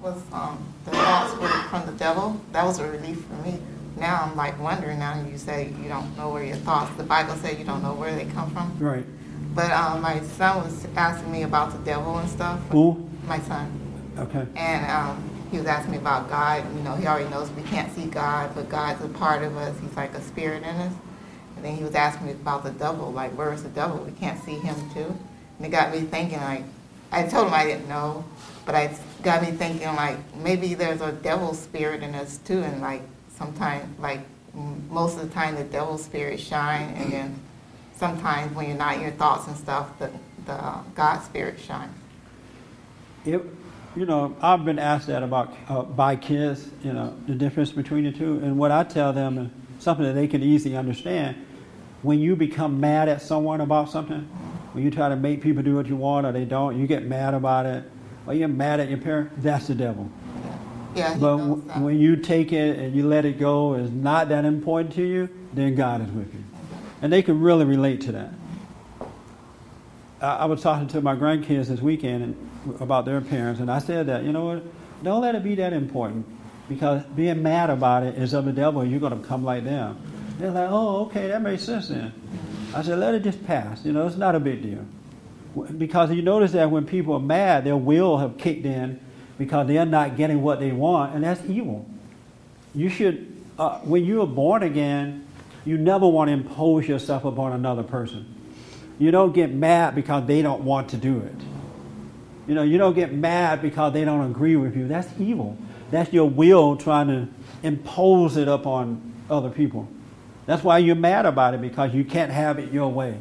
was, 0.00 0.20
um, 0.32 0.62
the 0.84 0.90
thoughts 0.90 1.40
were 1.40 1.48
from 1.48 1.86
the 1.86 1.92
devil, 1.92 2.40
that 2.52 2.64
was 2.64 2.78
a 2.78 2.90
relief 2.90 3.24
for 3.24 3.34
me. 3.46 3.58
now 3.96 4.24
I'm 4.24 4.36
like 4.36 4.60
wondering, 4.60 4.98
now 4.98 5.24
you 5.24 5.38
say 5.38 5.72
you 5.82 5.88
don't 5.88 6.16
know 6.16 6.28
where 6.30 6.44
your 6.44 6.56
thoughts, 6.56 6.94
the 6.96 7.04
Bible 7.04 7.34
said 7.36 7.58
you 7.58 7.64
don't 7.64 7.82
know 7.82 7.94
where 7.94 8.14
they 8.14 8.26
come 8.26 8.50
from. 8.50 8.76
Right. 8.78 9.06
But 9.54 9.70
um, 9.70 10.02
my 10.02 10.20
son 10.20 10.64
was 10.64 10.86
asking 10.96 11.30
me 11.30 11.44
about 11.44 11.72
the 11.72 11.78
devil 11.78 12.18
and 12.18 12.28
stuff. 12.28 12.60
Who? 12.70 13.08
My 13.26 13.38
son. 13.40 13.70
Okay. 14.18 14.46
And 14.56 14.90
um, 14.90 15.30
he 15.54 15.60
was 15.60 15.68
asking 15.68 15.92
me 15.92 15.98
about 15.98 16.28
God. 16.28 16.64
You 16.74 16.82
know, 16.82 16.96
he 16.96 17.06
already 17.06 17.30
knows 17.30 17.48
we 17.52 17.62
can't 17.62 17.94
see 17.94 18.06
God, 18.06 18.52
but 18.56 18.68
God's 18.68 19.04
a 19.04 19.08
part 19.08 19.44
of 19.44 19.56
us. 19.56 19.78
He's 19.78 19.96
like 19.96 20.12
a 20.14 20.20
spirit 20.20 20.64
in 20.64 20.68
us. 20.68 20.92
And 21.54 21.64
then 21.64 21.76
he 21.76 21.84
was 21.84 21.94
asking 21.94 22.26
me 22.26 22.32
about 22.32 22.64
the 22.64 22.72
devil, 22.72 23.12
like, 23.12 23.30
where 23.38 23.52
is 23.52 23.62
the 23.62 23.68
devil? 23.68 23.98
We 23.98 24.10
can't 24.10 24.42
see 24.42 24.56
him 24.56 24.74
too. 24.92 25.16
And 25.56 25.66
it 25.66 25.70
got 25.70 25.92
me 25.92 26.00
thinking, 26.00 26.40
like, 26.40 26.64
I 27.12 27.22
told 27.22 27.46
him 27.46 27.54
I 27.54 27.64
didn't 27.64 27.88
know, 27.88 28.24
but 28.66 28.74
it 28.74 28.98
got 29.22 29.42
me 29.42 29.52
thinking, 29.52 29.86
like, 29.86 30.18
maybe 30.38 30.74
there's 30.74 31.00
a 31.00 31.12
devil 31.12 31.54
spirit 31.54 32.02
in 32.02 32.16
us 32.16 32.38
too. 32.38 32.60
And 32.60 32.80
like, 32.80 33.02
sometimes, 33.36 33.84
like, 34.00 34.22
most 34.90 35.16
of 35.16 35.28
the 35.28 35.32
time, 35.32 35.54
the 35.54 35.62
devil 35.62 35.98
spirit 35.98 36.40
shine, 36.40 36.94
and 36.96 37.12
then 37.12 37.40
sometimes 37.96 38.52
when 38.56 38.66
you're 38.66 38.76
not 38.76 38.96
in 38.96 39.02
your 39.02 39.12
thoughts 39.12 39.46
and 39.46 39.56
stuff, 39.56 39.96
the 40.00 40.10
the 40.46 40.52
uh, 40.52 40.82
God 40.94 41.20
spirit 41.20 41.60
shine. 41.60 41.94
It, 43.24 43.40
you 43.96 44.06
know, 44.06 44.36
I've 44.40 44.64
been 44.64 44.78
asked 44.78 45.06
that 45.06 45.22
about 45.22 45.54
uh, 45.68 45.82
by 45.82 46.16
kids, 46.16 46.68
you 46.82 46.92
know, 46.92 47.16
the 47.26 47.34
difference 47.34 47.70
between 47.70 48.04
the 48.04 48.12
two, 48.12 48.40
and 48.42 48.58
what 48.58 48.70
I 48.70 48.84
tell 48.84 49.12
them 49.12 49.38
is 49.38 49.82
something 49.82 50.04
that 50.04 50.14
they 50.14 50.26
can 50.26 50.42
easily 50.42 50.76
understand. 50.76 51.36
When 52.02 52.18
you 52.18 52.36
become 52.36 52.80
mad 52.80 53.08
at 53.08 53.22
someone 53.22 53.60
about 53.60 53.90
something, 53.90 54.20
when 54.72 54.84
you 54.84 54.90
try 54.90 55.08
to 55.08 55.16
make 55.16 55.40
people 55.40 55.62
do 55.62 55.76
what 55.76 55.86
you 55.86 55.96
want 55.96 56.26
or 56.26 56.32
they 56.32 56.44
don't, 56.44 56.78
you 56.78 56.86
get 56.86 57.04
mad 57.04 57.34
about 57.34 57.66
it, 57.66 57.84
or 58.26 58.34
you're 58.34 58.48
mad 58.48 58.80
at 58.80 58.88
your 58.88 58.98
parent, 58.98 59.30
that's 59.42 59.68
the 59.68 59.74
devil. 59.74 60.10
Yeah, 60.94 61.16
But 61.18 61.38
w- 61.38 61.62
when 61.82 61.98
you 61.98 62.16
take 62.16 62.52
it 62.52 62.78
and 62.78 62.94
you 62.94 63.06
let 63.06 63.24
it 63.24 63.38
go, 63.38 63.74
it's 63.74 63.90
not 63.90 64.28
that 64.28 64.44
important 64.44 64.94
to 64.94 65.02
you, 65.02 65.28
then 65.52 65.74
God 65.74 66.02
is 66.06 66.10
with 66.10 66.32
you. 66.34 66.42
And 67.02 67.12
they 67.12 67.22
can 67.22 67.40
really 67.40 67.64
relate 67.64 68.00
to 68.02 68.12
that. 68.12 68.34
I, 70.20 70.36
I 70.36 70.44
was 70.44 70.62
talking 70.62 70.88
to 70.88 71.00
my 71.00 71.14
grandkids 71.14 71.66
this 71.66 71.80
weekend 71.80 72.22
and, 72.22 72.50
about 72.80 73.04
their 73.04 73.20
parents, 73.20 73.60
and 73.60 73.70
I 73.70 73.78
said 73.78 74.06
that, 74.06 74.24
you 74.24 74.32
know 74.32 74.44
what, 74.46 75.04
don't 75.04 75.20
let 75.20 75.34
it 75.34 75.44
be 75.44 75.54
that 75.56 75.72
important. 75.72 76.26
Because 76.68 77.04
being 77.04 77.42
mad 77.42 77.68
about 77.68 78.04
it 78.04 78.16
is 78.16 78.32
of 78.32 78.46
the 78.46 78.52
devil, 78.52 78.80
and 78.80 78.90
you're 78.90 79.00
going 79.00 79.20
to 79.20 79.26
come 79.26 79.44
like 79.44 79.64
them. 79.64 79.98
They're 80.38 80.50
like, 80.50 80.70
oh, 80.70 81.06
okay, 81.06 81.28
that 81.28 81.42
makes 81.42 81.62
sense 81.62 81.88
then. 81.88 82.12
I 82.74 82.82
said, 82.82 82.98
let 82.98 83.14
it 83.14 83.22
just 83.22 83.44
pass. 83.46 83.84
You 83.84 83.92
know, 83.92 84.06
it's 84.06 84.16
not 84.16 84.34
a 84.34 84.40
big 84.40 84.62
deal. 84.62 84.84
Because 85.76 86.10
you 86.10 86.22
notice 86.22 86.52
that 86.52 86.70
when 86.70 86.86
people 86.86 87.14
are 87.14 87.20
mad, 87.20 87.64
their 87.64 87.76
will 87.76 88.16
have 88.18 88.38
kicked 88.38 88.64
in 88.64 88.98
because 89.38 89.68
they're 89.68 89.86
not 89.86 90.16
getting 90.16 90.42
what 90.42 90.58
they 90.58 90.72
want, 90.72 91.14
and 91.14 91.22
that's 91.22 91.44
evil. 91.48 91.86
You 92.74 92.88
should, 92.88 93.36
uh, 93.58 93.78
when 93.80 94.04
you 94.04 94.22
are 94.22 94.26
born 94.26 94.62
again, 94.62 95.26
you 95.64 95.76
never 95.76 96.08
want 96.08 96.28
to 96.28 96.32
impose 96.32 96.88
yourself 96.88 97.24
upon 97.24 97.52
another 97.52 97.82
person. 97.82 98.26
You 98.98 99.10
don't 99.10 99.32
get 99.32 99.52
mad 99.52 99.94
because 99.94 100.26
they 100.26 100.42
don't 100.42 100.62
want 100.62 100.90
to 100.90 100.96
do 100.96 101.20
it. 101.20 101.34
You 102.46 102.54
know, 102.54 102.62
you 102.62 102.78
don't 102.78 102.94
get 102.94 103.12
mad 103.12 103.62
because 103.62 103.92
they 103.92 104.04
don't 104.04 104.30
agree 104.30 104.56
with 104.56 104.76
you. 104.76 104.86
That's 104.86 105.08
evil. 105.18 105.56
That's 105.90 106.12
your 106.12 106.28
will 106.28 106.76
trying 106.76 107.08
to 107.08 107.28
impose 107.62 108.36
it 108.36 108.48
upon 108.48 109.14
other 109.30 109.50
people. 109.50 109.88
That's 110.46 110.62
why 110.62 110.78
you're 110.78 110.94
mad 110.94 111.24
about 111.24 111.54
it 111.54 111.60
because 111.60 111.94
you 111.94 112.04
can't 112.04 112.30
have 112.30 112.58
it 112.58 112.72
your 112.72 112.90
way. 112.90 113.18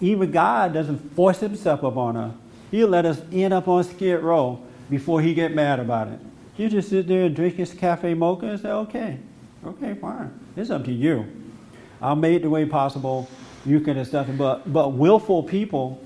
Even 0.00 0.30
God 0.30 0.72
doesn't 0.72 1.14
force 1.14 1.40
himself 1.40 1.82
upon 1.82 2.16
us. 2.16 2.34
He'll 2.70 2.88
let 2.88 3.04
us 3.06 3.20
end 3.30 3.52
up 3.52 3.68
on 3.68 3.84
skid 3.84 4.20
row 4.20 4.60
before 4.90 5.20
he 5.20 5.34
get 5.34 5.54
mad 5.54 5.80
about 5.80 6.08
it. 6.08 6.18
You 6.56 6.68
just 6.68 6.88
sit 6.88 7.06
there 7.06 7.24
and 7.24 7.36
drink 7.36 7.56
his 7.56 7.72
cafe 7.74 8.14
mocha 8.14 8.46
and 8.46 8.60
say, 8.60 8.70
okay, 8.70 9.18
okay, 9.64 9.94
fine. 9.94 10.38
It's 10.56 10.70
up 10.70 10.84
to 10.84 10.92
you. 10.92 11.26
I'll 12.00 12.16
make 12.16 12.36
it 12.36 12.42
the 12.42 12.50
way 12.50 12.64
possible. 12.64 13.28
You 13.64 13.80
can 13.80 13.98
accept 13.98 14.28
it. 14.28 14.38
But, 14.38 14.72
but 14.72 14.92
willful 14.92 15.42
people, 15.42 16.02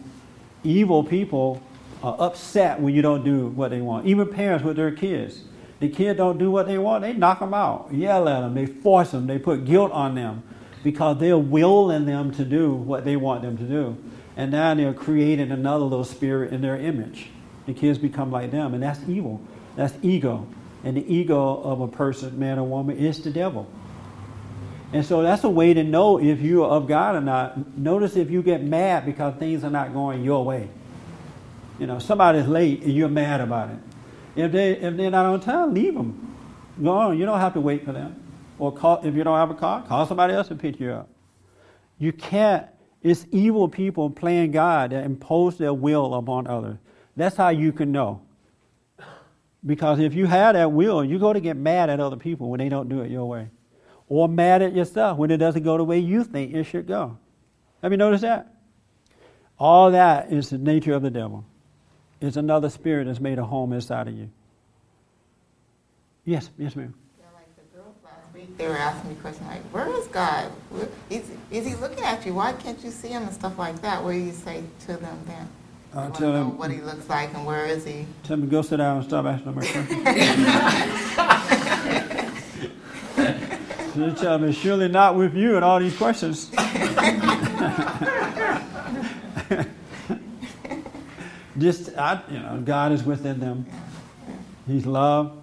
evil 0.64 1.04
people, 1.04 1.62
are 2.02 2.16
upset 2.18 2.80
when 2.80 2.94
you 2.94 3.02
don't 3.02 3.24
do 3.24 3.48
what 3.48 3.70
they 3.70 3.80
want. 3.80 4.06
Even 4.06 4.28
parents 4.28 4.64
with 4.64 4.76
their 4.76 4.92
kids. 4.92 5.42
The 5.80 5.88
kid 5.88 6.16
don't 6.16 6.38
do 6.38 6.50
what 6.50 6.66
they 6.66 6.78
want, 6.78 7.02
they 7.02 7.12
knock 7.12 7.38
them 7.38 7.54
out, 7.54 7.88
yell 7.92 8.28
at 8.28 8.40
them, 8.40 8.54
they 8.54 8.66
force 8.66 9.12
them, 9.12 9.26
they 9.26 9.38
put 9.38 9.64
guilt 9.64 9.92
on 9.92 10.16
them 10.16 10.42
because 10.82 11.18
they're 11.18 11.38
willing 11.38 12.04
them 12.04 12.32
to 12.32 12.44
do 12.44 12.74
what 12.74 13.04
they 13.04 13.16
want 13.16 13.42
them 13.42 13.56
to 13.58 13.64
do. 13.64 13.96
And 14.36 14.50
now 14.52 14.74
they're 14.74 14.94
creating 14.94 15.50
another 15.50 15.84
little 15.84 16.04
spirit 16.04 16.52
in 16.52 16.62
their 16.62 16.76
image. 16.76 17.30
The 17.66 17.74
kids 17.74 17.98
become 17.98 18.30
like 18.30 18.50
them, 18.50 18.74
and 18.74 18.82
that's 18.82 19.00
evil. 19.08 19.40
That's 19.76 19.94
ego. 20.02 20.46
And 20.84 20.96
the 20.96 21.12
ego 21.12 21.60
of 21.62 21.80
a 21.80 21.88
person, 21.88 22.38
man 22.38 22.58
or 22.58 22.64
woman, 22.64 22.96
is 22.96 23.20
the 23.22 23.30
devil. 23.30 23.68
And 24.92 25.04
so 25.04 25.22
that's 25.22 25.44
a 25.44 25.50
way 25.50 25.74
to 25.74 25.84
know 25.84 26.18
if 26.18 26.40
you 26.40 26.64
are 26.64 26.70
of 26.70 26.88
God 26.88 27.16
or 27.16 27.20
not. 27.20 27.76
Notice 27.76 28.16
if 28.16 28.30
you 28.30 28.42
get 28.42 28.62
mad 28.62 29.04
because 29.04 29.34
things 29.34 29.64
are 29.64 29.70
not 29.70 29.92
going 29.92 30.24
your 30.24 30.44
way. 30.44 30.70
You 31.78 31.86
know, 31.86 31.98
somebody's 31.98 32.46
late 32.46 32.82
and 32.82 32.92
you're 32.92 33.08
mad 33.08 33.40
about 33.40 33.70
it. 33.70 33.78
If 34.36 34.52
they 34.52 34.72
if 34.72 34.96
they're 34.96 35.10
not 35.10 35.26
on 35.26 35.40
time, 35.40 35.74
leave 35.74 35.94
them. 35.94 36.36
Go 36.82 36.92
on. 36.92 37.18
You 37.18 37.26
don't 37.26 37.40
have 37.40 37.54
to 37.54 37.60
wait 37.60 37.84
for 37.84 37.92
them. 37.92 38.22
Or 38.58 38.72
call 38.72 39.00
if 39.04 39.14
you 39.14 39.24
don't 39.24 39.36
have 39.36 39.50
a 39.50 39.54
car, 39.54 39.82
call 39.82 40.06
somebody 40.06 40.34
else 40.34 40.48
to 40.48 40.56
pick 40.56 40.80
you 40.80 40.92
up. 40.92 41.08
You 41.98 42.12
can't. 42.12 42.66
It's 43.02 43.26
evil 43.30 43.68
people 43.68 44.10
playing 44.10 44.50
God 44.50 44.90
that 44.90 45.04
impose 45.04 45.56
their 45.56 45.72
will 45.72 46.14
upon 46.14 46.46
others. 46.46 46.78
That's 47.16 47.36
how 47.36 47.50
you 47.50 47.72
can 47.72 47.92
know. 47.92 48.22
Because 49.64 49.98
if 49.98 50.14
you 50.14 50.26
have 50.26 50.54
that 50.54 50.72
will, 50.72 51.04
you're 51.04 51.18
going 51.18 51.34
to 51.34 51.40
get 51.40 51.56
mad 51.56 51.90
at 51.90 52.00
other 52.00 52.16
people 52.16 52.48
when 52.48 52.58
they 52.58 52.68
don't 52.68 52.88
do 52.88 53.00
it 53.00 53.10
your 53.10 53.26
way. 53.26 53.48
Or 54.08 54.28
mad 54.28 54.62
at 54.62 54.74
yourself 54.74 55.18
when 55.18 55.30
it 55.30 55.36
doesn't 55.36 55.62
go 55.62 55.76
the 55.76 55.84
way 55.84 55.98
you 55.98 56.24
think 56.24 56.54
it 56.54 56.64
should 56.64 56.86
go. 56.86 57.18
Have 57.82 57.92
you 57.92 57.98
noticed 57.98 58.22
that? 58.22 58.54
All 59.58 59.90
that 59.90 60.32
is 60.32 60.50
the 60.50 60.58
nature 60.58 60.94
of 60.94 61.02
the 61.02 61.10
devil. 61.10 61.44
It's 62.20 62.36
another 62.36 62.68
spirit 62.70 63.06
that's 63.06 63.20
made 63.20 63.38
a 63.38 63.44
home 63.44 63.72
inside 63.72 64.08
of 64.08 64.14
you. 64.14 64.28
Yes, 66.24 66.50
yes, 66.58 66.74
ma'am. 66.76 66.92
Yeah, 67.18 67.26
like 67.34 67.46
the 67.56 67.62
girls 67.76 67.94
last 68.04 68.34
week 68.34 68.56
they 68.58 68.66
were 68.66 68.76
asking 68.76 69.10
me 69.10 69.16
questions 69.16 69.46
like, 69.48 69.62
"Where 69.72 69.88
is 69.98 70.06
God? 70.08 70.50
Where, 70.70 70.88
is, 71.10 71.22
is 71.50 71.66
He 71.66 71.74
looking 71.76 72.04
at 72.04 72.26
you? 72.26 72.34
Why 72.34 72.52
can't 72.54 72.82
you 72.84 72.90
see 72.90 73.08
Him?" 73.08 73.22
and 73.22 73.32
stuff 73.32 73.56
like 73.58 73.80
that. 73.82 74.02
What 74.02 74.12
do 74.12 74.18
you 74.18 74.32
say 74.32 74.62
to 74.86 74.96
them 74.96 75.18
then? 75.26 75.48
Uh, 75.94 76.06
You 76.08 76.12
tell 76.12 76.32
know 76.32 76.38
them, 76.50 76.58
what 76.58 76.70
He 76.70 76.80
looks 76.82 77.08
like 77.08 77.32
and 77.34 77.46
where 77.46 77.64
is 77.66 77.84
He? 77.86 78.04
tell 78.24 78.36
them 78.36 78.46
to 78.46 78.50
go 78.50 78.60
sit 78.62 78.76
down 78.78 78.96
and 78.98 79.06
stop 79.06 79.24
asking 79.24 79.44
them 79.46 79.54
questions. 79.54 79.88
so 83.94 84.12
tell 84.14 84.38
them 84.38 84.52
surely 84.52 84.88
not 84.88 85.16
with 85.16 85.34
you 85.34 85.56
and 85.56 85.64
all 85.64 85.78
these 85.78 85.96
questions. 85.96 86.50
Just, 91.58 91.96
I, 91.96 92.22
you 92.30 92.38
know, 92.38 92.62
God 92.64 92.92
is 92.92 93.02
within 93.02 93.40
them. 93.40 93.66
He's 94.66 94.86
love. 94.86 95.36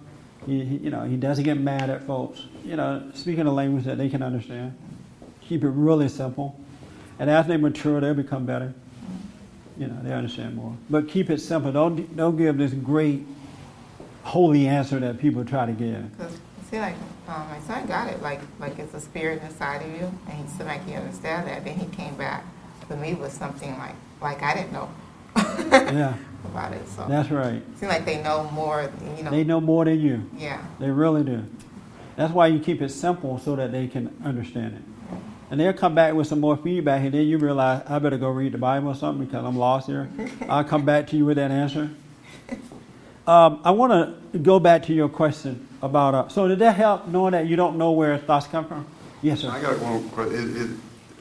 He, 0.46 0.64
he, 0.64 0.76
you 0.76 0.90
know, 0.90 1.04
he 1.04 1.16
doesn't 1.16 1.44
get 1.44 1.58
mad 1.58 1.90
at 1.90 2.06
folks. 2.06 2.44
You 2.64 2.76
know, 2.76 3.10
speaking 3.14 3.46
a 3.46 3.52
language 3.52 3.84
that 3.84 3.98
they 3.98 4.08
can 4.08 4.22
understand. 4.22 4.76
Keep 5.42 5.64
it 5.64 5.70
really 5.70 6.08
simple. 6.08 6.58
And 7.18 7.28
as 7.30 7.46
they 7.46 7.56
mature, 7.56 8.00
they'll 8.00 8.14
become 8.14 8.46
better. 8.46 8.74
You 9.76 9.88
know, 9.88 9.98
they 10.02 10.12
understand 10.12 10.56
more. 10.56 10.76
But 10.88 11.08
keep 11.08 11.28
it 11.30 11.40
simple. 11.40 11.72
Don't, 11.72 12.16
don't 12.16 12.36
give 12.36 12.56
this 12.56 12.72
great, 12.72 13.26
holy 14.22 14.66
answer 14.66 14.98
that 15.00 15.18
people 15.18 15.44
try 15.44 15.66
to 15.66 15.72
give. 15.72 16.04
See, 16.70 16.80
like 16.80 16.96
um, 17.28 17.46
my 17.48 17.60
son 17.60 17.86
got 17.86 18.08
it, 18.08 18.20
like 18.22 18.40
like 18.58 18.76
it's 18.80 18.92
a 18.92 19.00
spirit 19.00 19.40
inside 19.42 19.82
of 19.82 19.90
you, 19.92 20.12
and 20.28 20.32
he 20.32 20.48
seemed 20.48 20.66
like 20.66 20.84
he 20.84 20.94
understood 20.94 21.46
that. 21.46 21.64
Then 21.64 21.78
he 21.78 21.86
came 21.86 22.16
back 22.16 22.44
to 22.88 22.96
me 22.96 23.14
with 23.14 23.32
something 23.32 23.78
like 23.78 23.94
like 24.20 24.42
I 24.42 24.54
didn't 24.54 24.72
know 24.72 24.88
Yeah, 25.86 26.14
about 26.44 26.72
it. 26.72 26.88
So 26.88 27.06
that's 27.08 27.30
right. 27.30 27.62
seems 27.78 27.92
like 27.92 28.04
they 28.04 28.22
know 28.22 28.50
more. 28.50 28.90
You 29.16 29.22
know. 29.22 29.30
They 29.30 29.44
know 29.44 29.60
more 29.60 29.84
than 29.84 30.00
you. 30.00 30.28
Yeah. 30.36 30.64
They 30.80 30.90
really 30.90 31.22
do. 31.22 31.44
That's 32.16 32.32
why 32.32 32.46
you 32.48 32.58
keep 32.58 32.82
it 32.82 32.88
simple 32.88 33.38
so 33.38 33.56
that 33.56 33.72
they 33.72 33.86
can 33.86 34.14
understand 34.24 34.74
it. 34.74 35.18
And 35.50 35.60
they'll 35.60 35.72
come 35.72 35.94
back 35.94 36.14
with 36.14 36.26
some 36.26 36.40
more 36.40 36.56
feedback, 36.56 37.02
and 37.02 37.12
then 37.14 37.26
you 37.26 37.38
realize 37.38 37.82
I 37.86 37.98
better 37.98 38.18
go 38.18 38.30
read 38.30 38.52
the 38.52 38.58
Bible 38.58 38.88
or 38.88 38.94
something 38.94 39.26
because 39.26 39.44
I'm 39.44 39.56
lost 39.56 39.86
here. 39.86 40.08
I'll 40.48 40.64
come 40.64 40.84
back 40.84 41.06
to 41.08 41.16
you 41.16 41.24
with 41.24 41.36
that 41.36 41.50
answer. 41.50 41.90
Um, 43.26 43.60
I 43.64 43.70
want 43.72 44.32
to 44.32 44.38
go 44.38 44.58
back 44.58 44.84
to 44.84 44.92
your 44.92 45.08
question 45.08 45.68
about. 45.82 46.14
Uh, 46.14 46.28
so 46.28 46.48
did 46.48 46.58
that 46.60 46.76
help 46.76 47.06
knowing 47.08 47.32
that 47.32 47.46
you 47.46 47.56
don't 47.56 47.76
know 47.76 47.92
where 47.92 48.18
thoughts 48.18 48.46
come 48.46 48.66
from? 48.66 48.86
Yes, 49.22 49.40
sir. 49.40 49.50
I 49.50 49.60
got 49.60 49.78
one 49.80 50.08
question. 50.10 50.56
It, 50.56 50.62
it, 50.62 50.70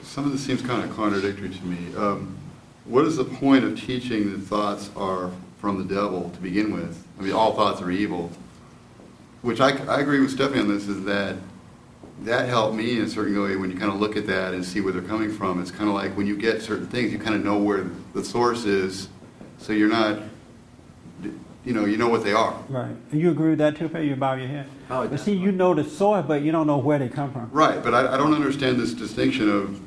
some 0.03 0.25
of 0.25 0.31
this 0.31 0.41
seems 0.45 0.61
kind 0.61 0.83
of 0.83 0.95
contradictory 0.95 1.49
to 1.49 1.65
me. 1.65 1.95
Um, 1.95 2.37
what 2.85 3.05
is 3.05 3.17
the 3.17 3.25
point 3.25 3.63
of 3.63 3.79
teaching 3.79 4.31
that 4.31 4.39
thoughts 4.39 4.89
are 4.95 5.31
from 5.59 5.77
the 5.77 5.93
devil 5.93 6.29
to 6.29 6.39
begin 6.39 6.73
with? 6.73 7.05
I 7.19 7.23
mean, 7.23 7.33
all 7.33 7.53
thoughts 7.53 7.81
are 7.81 7.91
evil. 7.91 8.31
Which 9.41 9.59
I, 9.59 9.71
I 9.85 9.99
agree 9.99 10.19
with 10.19 10.31
Stephanie 10.31 10.61
on 10.61 10.67
this, 10.67 10.87
is 10.87 11.03
that 11.05 11.35
that 12.21 12.47
helped 12.47 12.75
me 12.75 12.97
in 12.97 13.03
a 13.03 13.09
certain 13.09 13.39
way 13.41 13.55
when 13.55 13.69
you 13.69 13.77
kind 13.77 13.91
of 13.91 13.99
look 13.99 14.15
at 14.15 14.25
that 14.27 14.53
and 14.53 14.63
see 14.63 14.81
where 14.81 14.93
they're 14.93 15.01
coming 15.01 15.31
from. 15.31 15.61
It's 15.61 15.71
kind 15.71 15.89
of 15.89 15.95
like 15.95 16.15
when 16.15 16.25
you 16.25 16.37
get 16.37 16.61
certain 16.61 16.87
things, 16.87 17.11
you 17.11 17.19
kind 17.19 17.35
of 17.35 17.43
know 17.43 17.57
where 17.57 17.85
the 18.13 18.23
source 18.23 18.65
is, 18.65 19.09
so 19.57 19.73
you're 19.73 19.89
not 19.89 20.19
you 21.65 21.73
know, 21.73 21.85
you 21.85 21.97
know 21.97 22.07
what 22.07 22.23
they 22.23 22.31
are. 22.31 22.55
Right. 22.69 22.95
You 23.11 23.31
agree 23.31 23.49
with 23.49 23.59
that 23.59 23.75
too, 23.75 23.89
Perry? 23.89 24.07
You 24.07 24.15
bow 24.15 24.35
your 24.35 24.47
head. 24.47 24.67
Oh, 24.89 25.07
but 25.07 25.19
see, 25.19 25.33
you 25.33 25.51
know 25.51 25.73
the 25.73 25.83
source, 25.83 26.23
but 26.27 26.43
you 26.43 26.51
don't 26.51 26.67
know 26.67 26.77
where 26.77 26.99
they 26.99 27.09
come 27.09 27.33
from. 27.33 27.49
Right, 27.51 27.83
but 27.83 27.95
I, 27.95 28.13
I 28.13 28.17
don't 28.17 28.35
understand 28.35 28.79
this 28.79 28.93
distinction 28.93 29.49
of, 29.49 29.81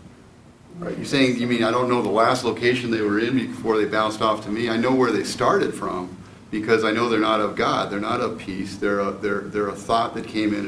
are 0.82 0.92
you 0.92 1.04
saying, 1.04 1.38
you 1.38 1.46
mean 1.46 1.64
I 1.64 1.70
don't 1.70 1.88
know 1.88 2.02
the 2.02 2.08
last 2.08 2.44
location 2.44 2.90
they 2.90 3.00
were 3.00 3.18
in 3.18 3.36
before 3.36 3.76
they 3.76 3.84
bounced 3.84 4.20
off 4.22 4.44
to 4.44 4.50
me? 4.50 4.68
I 4.68 4.76
know 4.76 4.94
where 4.94 5.10
they 5.10 5.24
started 5.24 5.74
from 5.74 6.16
because 6.50 6.84
I 6.84 6.92
know 6.92 7.08
they're 7.08 7.18
not 7.18 7.40
of 7.40 7.56
God. 7.56 7.90
They're 7.90 8.00
not 8.00 8.20
of 8.20 8.38
peace. 8.38 8.76
They're 8.76 9.00
a, 9.00 9.12
they're, 9.12 9.40
they're 9.40 9.68
a 9.68 9.74
thought 9.74 10.14
that 10.14 10.26
came 10.26 10.54
in 10.54 10.64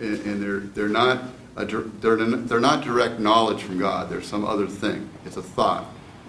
and, 0.00 0.26
and 0.26 0.42
they're, 0.42 0.60
they're 0.60 0.88
not 0.88 1.22
a, 1.56 1.64
they're, 1.64 2.16
they're 2.16 2.60
not 2.60 2.84
direct 2.84 3.18
knowledge 3.18 3.62
from 3.62 3.78
God. 3.78 4.10
They're 4.10 4.22
some 4.22 4.44
other 4.44 4.66
thing. 4.66 5.08
It's 5.24 5.36
a 5.36 5.42
thought. 5.42 5.86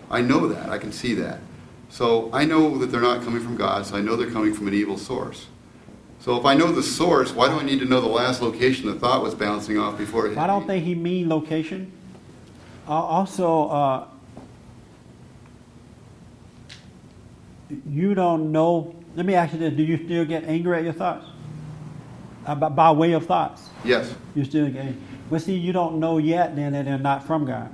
I 0.09 0.21
know 0.21 0.47
that. 0.47 0.69
I 0.69 0.77
can 0.77 0.91
see 0.91 1.13
that. 1.15 1.39
So 1.89 2.29
I 2.33 2.45
know 2.45 2.77
that 2.77 2.87
they're 2.87 3.01
not 3.01 3.23
coming 3.23 3.41
from 3.41 3.57
God, 3.57 3.85
so 3.85 3.95
I 3.97 4.01
know 4.01 4.15
they're 4.15 4.31
coming 4.31 4.53
from 4.53 4.67
an 4.67 4.73
evil 4.73 4.97
source. 4.97 5.47
So 6.19 6.37
if 6.37 6.45
I 6.45 6.55
know 6.55 6.71
the 6.71 6.83
source, 6.83 7.31
why 7.33 7.47
do 7.47 7.55
I 7.59 7.63
need 7.63 7.79
to 7.79 7.85
know 7.85 8.01
the 8.01 8.07
last 8.07 8.41
location 8.41 8.87
the 8.87 8.95
thought 8.95 9.21
was 9.21 9.35
bouncing 9.35 9.77
off 9.77 9.97
before 9.97 10.25
it 10.25 10.29
hit 10.29 10.37
I 10.37 10.47
don't 10.47 10.63
me? 10.63 10.67
think 10.67 10.85
he 10.85 10.95
mean 10.95 11.29
location. 11.29 11.91
Uh, 12.87 12.91
also, 12.91 13.67
uh, 13.67 14.07
you 17.89 18.13
don't 18.15 18.51
know. 18.51 18.95
Let 19.15 19.25
me 19.25 19.33
ask 19.33 19.53
you 19.53 19.59
this: 19.59 19.73
Do 19.73 19.83
you 19.83 19.97
still 20.05 20.23
get 20.25 20.45
angry 20.45 20.77
at 20.77 20.83
your 20.83 20.93
thoughts? 20.93 21.25
Uh, 22.45 22.55
by, 22.55 22.69
by 22.69 22.91
way 22.91 23.11
of 23.11 23.25
thoughts, 23.25 23.69
Yes. 23.83 24.13
you 24.35 24.45
still 24.45 24.67
get. 24.69 24.85
Angry. 24.85 25.01
But 25.29 25.41
see, 25.41 25.55
you 25.55 25.73
don't 25.73 25.99
know 25.99 26.17
yet 26.17 26.55
then 26.55 26.71
that 26.71 26.85
they're 26.85 26.97
not 26.97 27.27
from 27.27 27.45
God. 27.45 27.69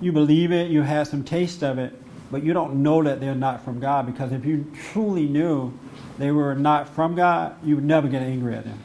You 0.00 0.10
believe 0.10 0.50
it. 0.50 0.70
You 0.70 0.82
had 0.82 1.06
some 1.06 1.22
taste 1.22 1.62
of 1.62 1.78
it, 1.78 1.92
but 2.32 2.42
you 2.42 2.52
don't 2.52 2.82
know 2.82 3.04
that 3.04 3.20
they're 3.20 3.36
not 3.36 3.64
from 3.64 3.78
God 3.78 4.06
because 4.06 4.32
if 4.32 4.44
you 4.44 4.66
truly 4.92 5.26
knew 5.26 5.72
they 6.18 6.32
were 6.32 6.56
not 6.56 6.88
from 6.88 7.14
God, 7.14 7.54
you 7.62 7.76
would 7.76 7.84
never 7.84 8.08
get 8.08 8.22
angry 8.22 8.56
at 8.56 8.64
them 8.64 8.80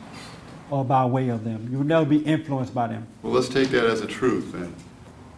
or 0.70 0.84
by 0.84 1.06
way 1.06 1.30
of 1.30 1.44
them. 1.44 1.68
You 1.72 1.80
will 1.80 1.86
never 1.86 2.06
be 2.06 2.20
influenced 2.20 2.74
by 2.74 2.88
them. 2.88 3.08
Well, 3.22 3.34
let's 3.34 3.50
take 3.50 3.70
that 3.70 3.86
as 3.86 4.02
a 4.02 4.08
truth 4.08 4.52
then. 4.52 4.74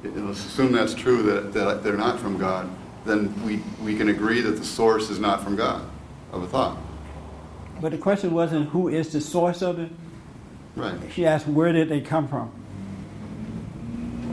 And 0.03 0.27
Let's 0.27 0.45
assume 0.45 0.71
that's 0.71 0.93
true, 0.93 1.23
that, 1.23 1.53
that 1.53 1.83
they're 1.83 1.97
not 1.97 2.19
from 2.19 2.37
God. 2.37 2.69
Then 3.05 3.33
we, 3.45 3.61
we 3.83 3.97
can 3.97 4.09
agree 4.09 4.41
that 4.41 4.51
the 4.51 4.65
source 4.65 5.09
is 5.09 5.19
not 5.19 5.43
from 5.43 5.55
God 5.55 5.83
of 6.31 6.43
a 6.43 6.47
thought. 6.47 6.77
But 7.81 7.91
the 7.91 7.97
question 7.97 8.33
wasn't 8.33 8.69
who 8.69 8.87
is 8.87 9.11
the 9.11 9.21
source 9.21 9.61
of 9.61 9.79
it. 9.79 9.91
Right. 10.75 10.97
She 11.11 11.25
asked 11.25 11.47
where 11.47 11.71
did 11.71 11.89
they 11.89 12.01
come 12.01 12.27
from. 12.27 12.51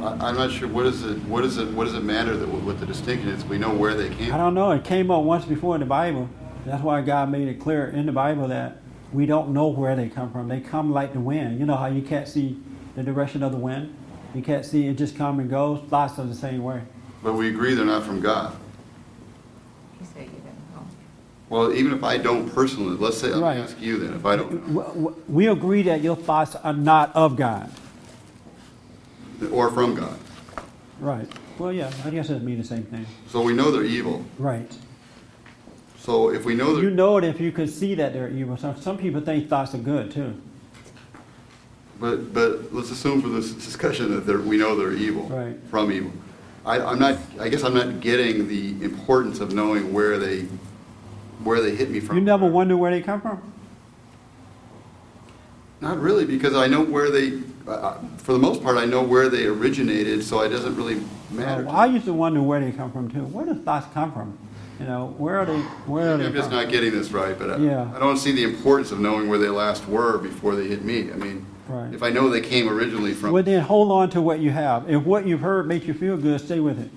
I, 0.02 0.28
I'm 0.28 0.36
not 0.36 0.50
sure, 0.50 0.68
what 0.68 0.86
is 0.86 1.02
it, 1.02 1.18
what 1.24 1.44
is 1.44 1.56
it, 1.56 1.70
what 1.72 1.84
does 1.84 1.94
it 1.94 2.04
matter 2.04 2.36
that, 2.36 2.46
what 2.46 2.78
the 2.80 2.86
distinction 2.86 3.30
is? 3.30 3.44
We 3.44 3.58
know 3.58 3.72
where 3.72 3.94
they 3.94 4.08
came 4.08 4.26
from 4.26 4.34
I 4.34 4.38
don't 4.38 4.54
know. 4.54 4.72
It 4.72 4.84
came 4.84 5.10
up 5.10 5.24
once 5.24 5.44
before 5.44 5.74
in 5.74 5.80
the 5.80 5.86
Bible. 5.86 6.28
That's 6.66 6.82
why 6.82 7.00
God 7.02 7.30
made 7.30 7.48
it 7.48 7.60
clear 7.60 7.88
in 7.88 8.06
the 8.06 8.12
Bible 8.12 8.48
that 8.48 8.78
we 9.14 9.26
don't 9.26 9.50
know 9.50 9.68
where 9.68 9.94
they 9.94 10.08
come 10.08 10.30
from. 10.32 10.48
They 10.48 10.60
come 10.60 10.92
like 10.92 11.12
the 11.12 11.20
wind. 11.20 11.58
You 11.60 11.66
know 11.66 11.76
how 11.76 11.86
you 11.86 12.02
can't 12.02 12.26
see 12.26 12.60
the 12.96 13.02
direction 13.02 13.42
of 13.44 13.52
the 13.52 13.58
wind? 13.58 13.94
You 14.34 14.42
can't 14.42 14.64
see 14.66 14.88
it 14.88 14.94
just 14.98 15.16
come 15.16 15.38
and 15.38 15.48
goes. 15.48 15.80
Thoughts 15.88 16.18
are 16.18 16.26
the 16.26 16.34
same 16.34 16.64
way. 16.64 16.82
But 17.22 17.34
we 17.34 17.48
agree 17.48 17.74
they're 17.74 17.86
not 17.86 18.02
from 18.02 18.20
God. 18.20 18.56
You 20.00 20.06
said 20.12 20.22
you 20.24 20.30
didn't 20.30 20.74
know. 20.74 20.84
Well, 21.48 21.72
even 21.72 21.92
if 21.94 22.02
I 22.02 22.18
don't 22.18 22.50
personally, 22.52 22.96
let's 22.96 23.16
say, 23.16 23.30
Right. 23.30 23.56
I'll 23.58 23.62
ask 23.62 23.80
you 23.80 23.98
then, 23.98 24.14
if 24.14 24.26
I 24.26 24.34
don't 24.36 24.50
W- 24.74 24.88
w- 24.88 25.16
We 25.28 25.46
agree 25.46 25.82
that 25.82 26.02
your 26.02 26.16
thoughts 26.16 26.56
are 26.56 26.72
not 26.72 27.14
of 27.14 27.36
God. 27.36 27.70
or 29.52 29.70
from 29.70 29.94
God. 29.94 30.18
Right. 31.00 31.28
Well, 31.58 31.72
yeah, 31.72 31.90
I 32.04 32.10
guess 32.10 32.30
it'd 32.30 32.42
mean 32.42 32.58
the 32.58 32.64
same 32.64 32.82
thing. 32.84 33.06
So 33.28 33.42
we 33.42 33.52
know 33.52 33.70
they're 33.70 33.84
evil. 33.84 34.24
Right. 34.38 34.70
So 36.04 36.28
if 36.28 36.44
we 36.44 36.54
know 36.54 36.74
that. 36.74 36.82
You 36.82 36.90
know 36.90 37.16
it 37.16 37.24
if 37.24 37.40
you 37.40 37.50
could 37.50 37.70
see 37.70 37.94
that 37.94 38.12
they're 38.12 38.28
evil. 38.28 38.58
Some, 38.58 38.78
some 38.78 38.98
people 38.98 39.22
think 39.22 39.48
thoughts 39.48 39.74
are 39.74 39.78
good 39.78 40.10
too. 40.10 40.38
but, 41.98 42.34
but 42.34 42.74
let's 42.74 42.90
assume 42.90 43.22
for 43.22 43.28
this 43.28 43.52
discussion 43.52 44.14
that 44.14 44.26
they're, 44.26 44.38
we 44.38 44.58
know 44.58 44.76
they're 44.76 44.92
evil. 44.92 45.22
Right. 45.22 45.56
From 45.70 45.90
evil. 45.90 46.12
I, 46.66 46.78
I'm 46.78 46.98
not, 46.98 47.16
I 47.40 47.48
guess 47.48 47.64
I'm 47.64 47.72
not 47.72 48.00
getting 48.00 48.48
the 48.48 48.84
importance 48.84 49.40
of 49.40 49.54
knowing 49.54 49.94
where 49.94 50.18
they, 50.18 50.42
where 51.42 51.62
they 51.62 51.74
hit 51.74 51.88
me 51.88 52.00
from. 52.00 52.18
You 52.18 52.22
never 52.22 52.44
wonder 52.44 52.76
where 52.76 52.90
they 52.90 53.00
come 53.00 53.22
from? 53.22 53.52
Not 55.80 55.98
really, 55.98 56.26
because 56.26 56.54
I 56.54 56.66
know 56.66 56.82
where 56.82 57.10
they, 57.10 57.40
uh, 57.66 57.96
for 58.18 58.34
the 58.34 58.38
most 58.38 58.62
part, 58.62 58.76
I 58.76 58.84
know 58.84 59.02
where 59.02 59.30
they 59.30 59.46
originated, 59.46 60.22
so 60.22 60.42
it 60.42 60.50
doesn't 60.50 60.76
really 60.76 61.02
matter. 61.30 61.66
Uh, 61.66 61.72
I 61.72 61.86
used 61.86 62.04
to 62.04 62.12
wonder 62.12 62.42
where 62.42 62.60
they 62.60 62.72
come 62.72 62.92
from 62.92 63.10
too. 63.10 63.24
Where 63.24 63.46
do 63.46 63.54
thoughts 63.54 63.86
come 63.94 64.12
from? 64.12 64.38
You 64.80 64.86
know, 64.86 65.14
where 65.18 65.38
are 65.38 65.46
they? 65.46 65.58
Where 65.86 66.14
are 66.14 66.16
they? 66.16 66.26
I'm 66.26 66.32
just 66.32 66.50
not 66.50 66.68
getting 66.68 66.90
this 66.92 67.12
right, 67.12 67.38
but 67.38 67.50
I, 67.50 67.56
Yeah. 67.58 67.88
I 67.94 67.98
don't 67.98 68.16
see 68.16 68.32
the 68.32 68.42
importance 68.42 68.90
of 68.90 68.98
knowing 68.98 69.28
where 69.28 69.38
they 69.38 69.48
last 69.48 69.86
were 69.88 70.18
before 70.18 70.56
they 70.56 70.66
hit 70.66 70.84
me. 70.84 71.12
I 71.12 71.16
mean, 71.16 71.46
Right. 71.68 71.94
if 71.94 72.02
I 72.02 72.10
know 72.10 72.28
they 72.28 72.40
came 72.40 72.68
originally 72.68 73.14
from, 73.14 73.32
Well, 73.32 73.42
then 73.42 73.62
hold 73.62 73.90
on 73.92 74.10
to 74.10 74.20
what 74.20 74.40
you 74.40 74.50
have. 74.50 74.90
If 74.90 75.04
what 75.04 75.26
you've 75.26 75.40
heard 75.40 75.66
makes 75.68 75.86
you 75.86 75.94
feel 75.94 76.16
good, 76.16 76.40
stay 76.40 76.58
with 76.60 76.78
it. 76.80 76.90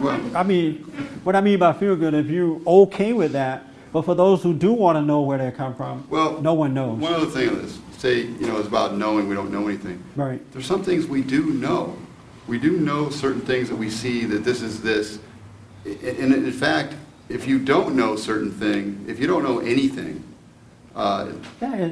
well, 0.00 0.20
I 0.36 0.42
mean, 0.42 0.76
what 1.24 1.34
I 1.34 1.40
mean 1.40 1.58
by 1.58 1.72
feel 1.72 1.96
good, 1.96 2.12
if 2.14 2.26
you're 2.26 2.60
okay 2.66 3.12
with 3.14 3.32
that, 3.32 3.64
but 3.92 4.04
for 4.04 4.14
those 4.14 4.42
who 4.42 4.52
do 4.52 4.72
want 4.72 4.96
to 4.96 5.02
know 5.02 5.22
where 5.22 5.38
they 5.38 5.50
come 5.50 5.74
from, 5.74 6.04
well, 6.10 6.40
no 6.42 6.52
one 6.54 6.74
knows. 6.74 6.98
one 6.98 7.14
other 7.14 7.26
thing 7.26 7.54
this, 7.62 7.78
say, 7.96 8.20
you 8.22 8.46
know, 8.46 8.58
it's 8.58 8.68
about 8.68 8.96
knowing 8.96 9.26
we 9.28 9.34
don't 9.34 9.50
know 9.50 9.66
anything. 9.68 10.02
Right. 10.16 10.40
There's 10.52 10.66
some 10.66 10.82
things 10.82 11.06
we 11.06 11.22
do 11.22 11.46
know. 11.54 11.96
We 12.46 12.58
do 12.58 12.72
know 12.78 13.08
certain 13.08 13.40
things 13.40 13.70
that 13.70 13.76
we 13.76 13.88
see 13.88 14.24
that 14.26 14.44
this 14.44 14.60
is 14.60 14.82
this. 14.82 15.18
And 15.84 16.32
in 16.34 16.52
fact, 16.52 16.94
if 17.28 17.46
you 17.46 17.58
don't 17.58 17.94
know 17.94 18.16
certain 18.16 18.50
thing, 18.50 19.04
if 19.08 19.18
you 19.18 19.26
don't 19.26 19.42
know 19.42 19.58
anything, 19.58 20.22
uh, 20.96 21.28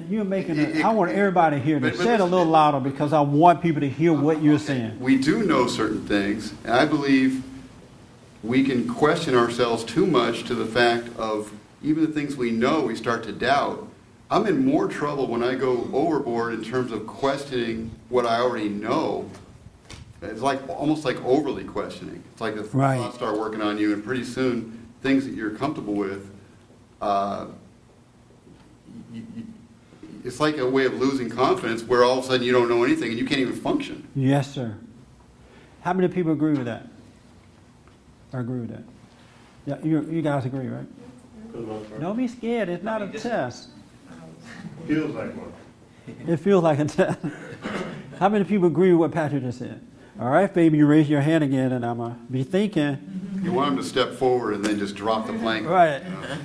you're 0.08 0.24
making 0.24 0.56
It- 0.56 0.68
it. 0.70 0.76
it- 0.76 0.84
I 0.84 0.92
want 0.92 1.10
everybody 1.10 1.58
here 1.58 1.76
to 1.76 1.80
but- 1.80 1.96
but 1.98 2.04
Say 2.04 2.14
it 2.14 2.20
a 2.20 2.24
little 2.24 2.46
louder 2.46 2.80
because 2.80 3.12
I 3.12 3.20
want 3.20 3.60
people 3.60 3.80
to 3.80 3.88
hear 3.88 4.12
what 4.12 4.42
you're 4.42 4.58
saying. 4.58 4.92
we 5.00 5.16
do 5.16 5.42
know 5.42 5.66
certain 5.66 6.02
things, 6.02 6.52
and 6.64 6.74
I 6.74 6.86
believe 6.86 7.42
we 8.42 8.62
can 8.64 8.86
question 8.88 9.34
ourselves 9.34 9.84
too 9.84 10.06
much 10.06 10.44
to 10.44 10.54
the 10.54 10.64
fact 10.66 11.08
of 11.18 11.52
even 11.82 12.04
the 12.04 12.12
things 12.12 12.36
we 12.36 12.50
know, 12.50 12.80
we 12.82 12.94
start 12.94 13.24
to 13.24 13.32
doubt. 13.32 13.88
I'm 14.30 14.46
in 14.46 14.64
more 14.64 14.86
trouble 14.88 15.26
when 15.26 15.42
I 15.42 15.54
go 15.56 15.88
overboard 15.92 16.54
in 16.54 16.62
terms 16.62 16.92
of 16.92 17.06
questioning 17.06 17.90
what 18.08 18.24
I 18.24 18.40
already 18.40 18.68
know. 18.70 19.26
It's 20.22 20.40
like 20.40 20.68
almost 20.68 21.04
like 21.04 21.22
overly 21.24 21.64
questioning. 21.64 22.22
It's 22.32 22.40
like 22.40 22.54
the 22.54 22.62
Right. 22.64 22.98
thoughts 22.98 23.16
start 23.16 23.38
working 23.38 23.60
on 23.60 23.78
you, 23.78 23.92
and 23.92 24.04
pretty 24.04 24.24
soon 24.24 24.78
things 25.02 25.24
that 25.26 25.34
you're 25.34 25.50
comfortable 25.50 25.94
with. 25.94 26.30
Uh, 27.00 27.46
you, 29.12 29.22
you, 29.36 29.42
it's 30.24 30.38
like 30.38 30.58
a 30.58 30.68
way 30.68 30.84
of 30.86 30.94
losing 30.94 31.28
confidence, 31.28 31.82
where 31.82 32.04
all 32.04 32.18
of 32.18 32.24
a 32.24 32.28
sudden 32.28 32.46
you 32.46 32.52
don't 32.52 32.68
know 32.68 32.84
anything 32.84 33.10
and 33.10 33.18
you 33.18 33.24
can't 33.26 33.40
even 33.40 33.54
function. 33.56 34.06
Yes, 34.14 34.48
sir. 34.52 34.76
How 35.80 35.92
many 35.92 36.06
people 36.06 36.32
agree 36.32 36.52
with 36.52 36.66
that? 36.66 36.86
I 38.32 38.38
agree 38.40 38.60
with 38.60 38.70
that. 38.70 38.84
Yeah, 39.66 39.78
you, 39.82 40.08
you 40.08 40.22
guys 40.22 40.44
agree, 40.44 40.68
right? 40.68 40.86
For 41.50 41.58
the 41.58 41.66
most 41.66 41.88
part. 41.88 42.00
Don't 42.00 42.16
be 42.16 42.28
scared. 42.28 42.68
It's 42.68 42.84
not 42.84 43.02
a 43.02 43.08
test. 43.08 43.70
Feels 44.86 45.14
like 45.14 45.36
one. 45.36 45.52
It 46.26 46.36
feels 46.38 46.62
like 46.62 46.78
a 46.78 46.84
test. 46.84 47.18
How 48.18 48.28
many 48.28 48.44
people 48.44 48.68
agree 48.68 48.92
with 48.92 49.00
what 49.00 49.12
Patrick 49.12 49.42
just 49.42 49.58
said? 49.58 49.80
All 50.20 50.28
right, 50.28 50.52
baby, 50.52 50.78
you 50.78 50.86
raise 50.86 51.08
your 51.08 51.20
hand 51.22 51.42
again, 51.42 51.72
and 51.72 51.84
I'm 51.84 51.96
gonna 51.98 52.18
be 52.30 52.44
thinking. 52.44 53.40
You 53.42 53.52
want 53.52 53.74
them 53.74 53.82
to 53.82 53.88
step 53.88 54.12
forward 54.12 54.54
and 54.54 54.64
then 54.64 54.78
just 54.78 54.94
drop 54.94 55.26
the 55.26 55.32
plank. 55.32 55.66
Right. 55.66 56.02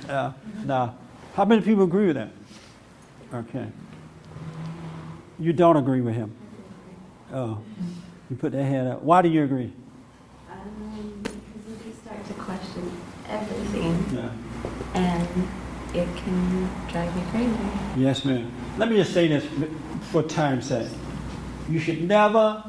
Yeah. 0.08 0.32
Now, 0.64 0.96
how 1.34 1.44
many 1.44 1.60
people 1.62 1.84
agree 1.84 2.06
with 2.08 2.16
that? 2.16 2.30
Okay. 3.32 3.66
You 5.38 5.52
don't 5.52 5.76
agree 5.76 6.00
with 6.00 6.14
him. 6.14 6.34
Oh, 7.32 7.60
you 8.28 8.36
put 8.36 8.52
that 8.52 8.64
hand 8.64 8.88
up. 8.88 9.02
Why 9.02 9.22
do 9.22 9.28
you 9.28 9.44
agree? 9.44 9.72
Um, 10.50 11.20
because 11.22 11.86
you 11.86 11.92
start 12.02 12.26
to 12.26 12.32
question 12.34 12.90
everything, 13.28 14.04
Yeah. 14.12 14.30
and 14.94 15.28
it 15.94 16.08
can 16.16 16.68
drive 16.88 17.14
you 17.14 17.22
crazy. 17.30 17.54
Yes, 17.96 18.24
ma'am. 18.24 18.50
Let 18.78 18.88
me 18.90 18.96
just 18.96 19.12
say 19.12 19.28
this 19.28 19.44
for 20.10 20.22
time's 20.22 20.66
sake. 20.66 20.88
You 21.68 21.78
should 21.78 22.02
never, 22.08 22.64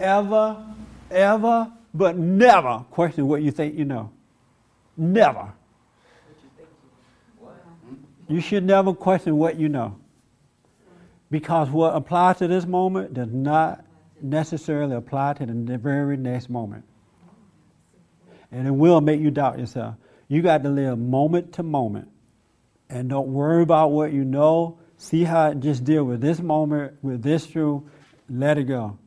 ever, 0.00 0.64
ever, 1.10 1.72
but 1.92 2.16
never 2.16 2.84
question 2.90 3.26
what 3.26 3.42
you 3.42 3.50
think 3.50 3.76
you 3.76 3.84
know. 3.84 4.10
Never. 4.96 5.52
You 8.28 8.40
should 8.40 8.64
never 8.64 8.92
question 8.92 9.36
what 9.38 9.58
you 9.58 9.68
know. 9.68 9.96
Because 11.30 11.68
what 11.68 11.94
applies 11.94 12.38
to 12.38 12.48
this 12.48 12.66
moment 12.66 13.14
does 13.14 13.32
not 13.32 13.84
necessarily 14.22 14.94
apply 14.94 15.34
to 15.34 15.46
the 15.46 15.78
very 15.78 16.16
next 16.16 16.48
moment. 16.48 16.84
And 18.52 18.66
it 18.66 18.72
will 18.72 19.00
make 19.00 19.20
you 19.20 19.30
doubt 19.30 19.58
yourself. 19.58 19.94
You 20.28 20.42
got 20.42 20.62
to 20.62 20.68
live 20.68 20.98
moment 20.98 21.54
to 21.54 21.62
moment. 21.62 22.08
And 22.88 23.08
don't 23.08 23.28
worry 23.28 23.62
about 23.62 23.90
what 23.92 24.12
you 24.12 24.24
know. 24.24 24.78
See 24.96 25.24
how 25.24 25.50
it 25.50 25.60
just 25.60 25.84
deal 25.84 26.04
with 26.04 26.20
this 26.20 26.40
moment, 26.40 26.94
with 27.02 27.22
this 27.22 27.46
truth. 27.46 27.82
Let 28.28 28.58
it 28.58 28.64
go. 28.64 28.98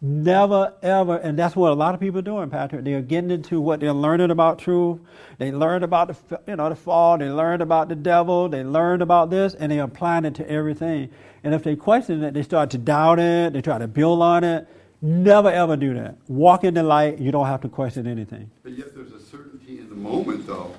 Never, 0.00 0.74
ever, 0.80 1.16
and 1.16 1.36
that's 1.36 1.56
what 1.56 1.72
a 1.72 1.74
lot 1.74 1.92
of 1.92 1.98
people 1.98 2.20
are 2.20 2.22
doing, 2.22 2.50
Patrick. 2.50 2.84
They're 2.84 3.02
getting 3.02 3.32
into 3.32 3.60
what 3.60 3.80
they're 3.80 3.92
learning 3.92 4.30
about 4.30 4.60
truth. 4.60 5.00
They 5.38 5.50
learned 5.50 5.82
about 5.82 6.28
the, 6.28 6.40
you 6.46 6.54
know, 6.54 6.68
the 6.68 6.76
fall. 6.76 7.18
They 7.18 7.28
learned 7.28 7.62
about 7.62 7.88
the 7.88 7.96
devil. 7.96 8.48
They 8.48 8.62
learned 8.62 9.02
about 9.02 9.30
this, 9.30 9.54
and 9.54 9.72
they 9.72 9.80
applying 9.80 10.24
it 10.24 10.36
to 10.36 10.48
everything. 10.48 11.10
And 11.42 11.52
if 11.52 11.64
they 11.64 11.74
question 11.74 12.22
it, 12.22 12.32
they 12.32 12.44
start 12.44 12.70
to 12.70 12.78
doubt 12.78 13.18
it. 13.18 13.52
They 13.54 13.60
try 13.60 13.78
to 13.78 13.88
build 13.88 14.22
on 14.22 14.44
it. 14.44 14.68
Never, 15.02 15.50
ever 15.50 15.76
do 15.76 15.94
that. 15.94 16.16
Walk 16.28 16.62
in 16.62 16.74
the 16.74 16.84
light. 16.84 17.18
You 17.18 17.32
don't 17.32 17.46
have 17.46 17.62
to 17.62 17.68
question 17.68 18.06
anything. 18.06 18.52
But 18.62 18.78
yet 18.78 18.94
there's 18.94 19.12
a 19.12 19.20
certainty 19.20 19.80
in 19.80 19.88
the 19.88 19.96
moment, 19.96 20.46
though. 20.46 20.74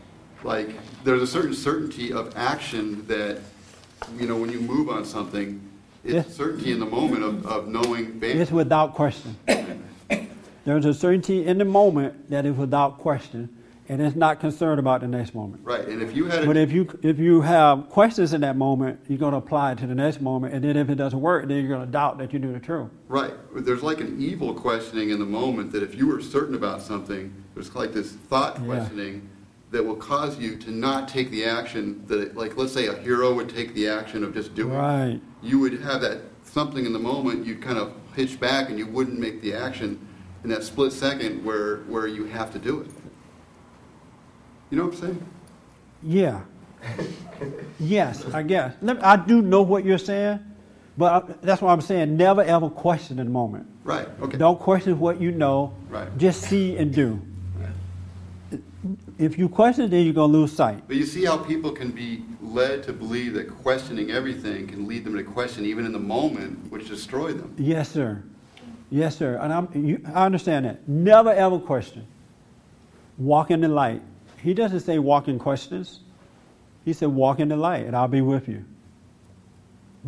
Like, 0.46 0.70
there's 1.04 1.22
a 1.22 1.28
certain 1.28 1.54
certainty 1.54 2.14
of 2.14 2.38
action 2.38 3.06
that, 3.08 3.40
you 4.18 4.28
know, 4.28 4.38
when 4.38 4.50
you 4.50 4.62
move 4.62 4.88
on 4.90 5.04
something, 5.04 5.62
it's 6.03 6.13
Yes. 6.13 6.35
certainty 6.35 6.71
in 6.71 6.80
the 6.80 6.85
moment 6.85 7.23
of, 7.23 7.45
of 7.45 7.67
knowing, 7.67 8.19
based 8.19 8.38
It's 8.39 8.51
without 8.51 8.93
question. 8.95 9.35
There's 10.65 10.85
a 10.85 10.93
certainty 10.93 11.45
in 11.45 11.57
the 11.57 11.65
moment 11.65 12.30
that 12.30 12.45
is 12.45 12.55
without 12.55 12.99
question, 12.99 13.49
and 13.88 14.01
it's 14.01 14.15
not 14.15 14.39
concerned 14.39 14.80
about 14.80 15.01
the 15.01 15.07
next 15.07 15.34
moment. 15.34 15.61
Right, 15.63 15.88
and 15.88 16.01
if 16.01 16.15
you 16.15 16.26
had 16.26 16.45
But 16.45 16.57
if 16.57 16.71
you 16.71 16.88
if 17.01 17.17
you 17.17 17.41
have 17.41 17.89
questions 17.89 18.34
in 18.34 18.41
that 18.41 18.55
moment, 18.55 18.99
you're 19.07 19.17
going 19.17 19.31
to 19.31 19.38
apply 19.38 19.71
it 19.71 19.77
to 19.80 19.88
the 19.88 19.95
next 19.95 20.21
moment, 20.21 20.53
and 20.53 20.63
then 20.63 20.77
if 20.77 20.89
it 20.89 20.95
doesn't 20.95 21.19
work, 21.21 21.47
then 21.47 21.57
you're 21.57 21.69
going 21.76 21.85
to 21.85 21.91
doubt 21.91 22.17
that 22.19 22.34
you 22.34 22.39
knew 22.39 22.53
the 22.53 22.59
truth. 22.59 22.89
right, 23.07 23.34
there's 23.55 23.81
like 23.81 23.99
an 23.99 24.15
evil 24.21 24.53
questioning 24.53 25.09
in 25.09 25.17
the 25.17 25.26
moment 25.26 25.71
that 25.71 25.81
if 25.81 25.95
you 25.95 26.05
were 26.07 26.21
certain 26.21 26.53
about 26.55 26.81
something, 26.81 27.34
there's 27.55 27.73
like 27.73 27.93
this 27.93 28.11
thought 28.11 28.59
Yeah. 28.59 28.65
questioning 28.65 29.27
that 29.71 29.84
will 29.84 29.95
cause 29.95 30.38
you 30.38 30.55
to 30.57 30.71
not 30.71 31.07
take 31.07 31.31
the 31.31 31.45
action 31.45 32.03
that, 32.07 32.19
it, 32.19 32.35
like, 32.35 32.57
let's 32.57 32.73
say 32.73 32.88
a 32.88 32.95
hero 32.97 33.34
would 33.35 33.49
take 33.49 33.73
the 33.76 33.88
action 33.88 34.23
of 34.23 34.34
just 34.34 34.53
doing. 34.55 34.73
Right. 34.73 35.21
You 35.41 35.60
would 35.60 35.82
have 35.82 36.02
that 36.02 36.22
something 36.44 36.86
in 36.86 36.94
the 36.94 36.99
moment, 36.99 37.45
you'd 37.45 37.61
kind 37.61 37.78
of 37.78 37.94
hitch 38.16 38.40
back 38.40 38.70
and 38.70 38.78
you 38.78 38.88
wouldn't 38.88 39.20
make 39.20 39.41
the 39.41 39.53
action 39.53 40.06
in 40.44 40.49
that 40.49 40.64
split 40.64 40.91
second 40.91 41.44
where, 41.44 41.78
where 41.82 42.07
you 42.07 42.26
have 42.26 42.52
to 42.53 42.60
do 42.60 42.82
it. 42.82 42.90
You 44.70 44.78
know 44.78 44.86
what 44.86 44.95
I'm 44.95 44.99
saying? 44.99 45.26
Yeah. 46.03 46.41
yes, 47.80 48.26
I 48.34 48.44
guess. 48.44 48.76
I 49.02 49.18
do 49.18 49.41
know 49.41 49.61
what 49.61 49.84
you're 49.84 49.98
saying, 49.98 50.40
but 50.98 51.41
that's 51.41 51.61
what 51.61 51.72
I'm 51.72 51.82
saying. 51.82 52.16
Never 52.16 52.41
ever 52.41 52.70
question 52.70 53.20
in 53.20 53.26
the 53.26 53.32
moment. 53.32 53.68
Right, 53.84 54.07
okay. 54.22 54.38
Don't 54.38 54.60
question 54.60 54.99
what 54.99 55.20
you 55.20 55.32
know. 55.32 55.74
Right. 55.90 56.16
Just 56.18 56.44
see 56.44 56.78
and 56.78 56.94
do. 56.94 57.22
If 59.20 59.38
you 59.38 59.50
question, 59.50 59.84
it, 59.84 59.91
then 59.91 60.06
you're 60.06 60.14
going 60.14 60.32
to 60.32 60.38
lose 60.38 60.54
sight. 60.54 60.88
But 60.88 60.96
you 60.96 61.06
see 61.06 61.26
how 61.26 61.38
people 61.38 61.72
can 61.72 61.91
be 61.91 62.24
led 62.41 62.84
to 62.84 62.94
believe 62.94 63.34
that 63.34 63.50
questioning 63.50 64.12
everything 64.12 64.66
can 64.66 64.88
lead 64.88 65.04
them 65.04 65.18
to 65.18 65.24
question 65.24 65.66
even 65.66 65.86
in 65.86 65.91
the 65.91 66.00
moment, 66.00 66.72
which 66.72 66.88
destroy 66.88 67.34
them. 67.34 67.54
Yes, 67.58 67.91
sir. 67.91 68.24
Yes, 68.90 69.18
sir. 69.18 69.38
And 69.41 69.52
I'm, 69.52 69.70
you, 69.74 70.02
I 70.16 70.26
understand 70.26 70.66
that. 70.66 70.88
Never 70.88 71.34
ever 71.34 71.60
question. 71.60 72.08
Walk 73.18 73.52
in 73.52 73.60
the 73.60 73.68
light. 73.68 74.02
He 74.41 74.54
doesn't 74.54 74.80
say 74.80 75.00
walk 75.00 75.28
in 75.28 75.38
questions. 75.38 76.00
He 76.86 76.94
said 76.94 77.10
walk 77.10 77.41
in 77.41 77.50
the 77.50 77.58
light, 77.58 77.86
and 77.86 77.98
I'll 77.98 78.08
be 78.08 78.22
with 78.22 78.48
you. 78.48 78.64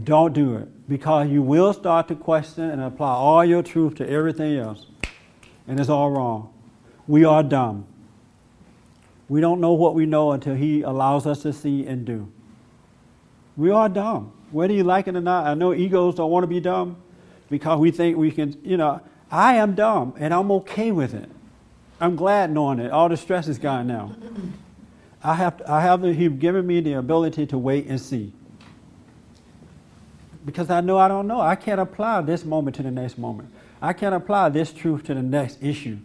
Don't 0.02 0.32
do 0.32 0.56
it 0.56 0.70
because 0.88 1.28
you 1.28 1.42
will 1.42 1.74
start 1.74 2.08
to 2.08 2.16
question 2.16 2.70
and 2.70 2.82
apply 2.82 3.12
all 3.12 3.44
your 3.44 3.62
truth 3.62 3.96
to 3.96 4.10
everything 4.10 4.58
else, 4.58 4.86
and 5.68 5.82
it's 5.82 5.90
all 5.90 6.12
wrong. 6.12 6.54
We 7.08 7.26
are 7.26 7.44
dumb. 7.44 7.88
We 9.32 9.40
don't 9.40 9.62
know 9.62 9.72
what 9.72 9.96
we 9.96 10.06
know 10.06 10.34
until 10.34 10.56
He 10.56 10.82
allows 10.82 11.26
us 11.26 11.42
to 11.44 11.54
see 11.54 11.88
and 11.88 12.04
do. 12.04 12.30
We 13.56 13.72
are 13.72 13.88
dumb, 13.88 14.34
whether 14.52 14.74
you 14.74 14.84
like 14.84 15.08
it 15.08 15.16
or 15.16 15.22
not. 15.22 15.48
I 15.48 15.54
know 15.54 15.74
egos 15.74 16.16
don't 16.16 16.30
want 16.30 16.44
to 16.44 16.48
be 16.48 16.60
dumb 16.60 16.98
because 17.50 17.80
we 17.80 17.92
think 17.92 18.18
we 18.18 18.30
can, 18.32 18.60
you 18.62 18.76
know, 18.76 19.00
I 19.32 19.56
am 19.56 19.74
dumb 19.74 20.16
and 20.18 20.34
I'm 20.34 20.52
okay 20.52 20.92
with 20.92 21.14
it. 21.14 21.30
I'm 22.02 22.18
glad 22.18 22.52
knowing 22.52 22.80
it. 22.80 22.92
All 22.92 23.08
the 23.08 23.16
stress 23.16 23.48
is 23.48 23.58
gone 23.58 23.88
now. 23.88 24.14
I 25.24 25.36
have, 25.36 25.62
I 25.66 25.80
have, 25.80 26.04
He's 26.04 26.32
given 26.34 26.68
me 26.68 26.82
the 26.82 26.96
ability 26.96 27.46
to 27.48 27.58
wait 27.58 27.86
and 27.86 28.02
see. 28.02 28.34
Because 30.46 30.70
I 30.70 30.82
know 30.82 30.98
I 30.98 31.08
don't 31.08 31.28
know. 31.28 31.40
I 31.40 31.56
can't 31.56 31.80
apply 31.80 32.20
this 32.20 32.44
moment 32.44 32.76
to 32.76 32.84
the 32.84 32.92
next 32.92 33.18
moment. 33.18 33.48
I 33.82 33.94
can't 33.94 34.14
apply 34.14 34.50
this 34.50 34.74
truth 34.74 35.06
to 35.06 35.14
the 35.14 35.24
next 35.24 35.64
issue 35.64 36.00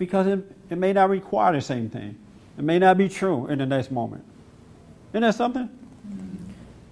because 0.00 0.26
it, 0.26 0.44
it 0.68 0.78
may 0.78 0.92
not 0.92 1.10
require 1.10 1.52
the 1.52 1.60
same 1.60 1.88
thing. 1.88 2.18
It 2.58 2.64
may 2.64 2.78
not 2.78 2.96
be 2.96 3.08
true 3.08 3.46
in 3.48 3.58
the 3.58 3.66
next 3.66 3.90
moment. 3.90 4.24
Isn't 5.12 5.22
that 5.22 5.34
something? 5.34 5.68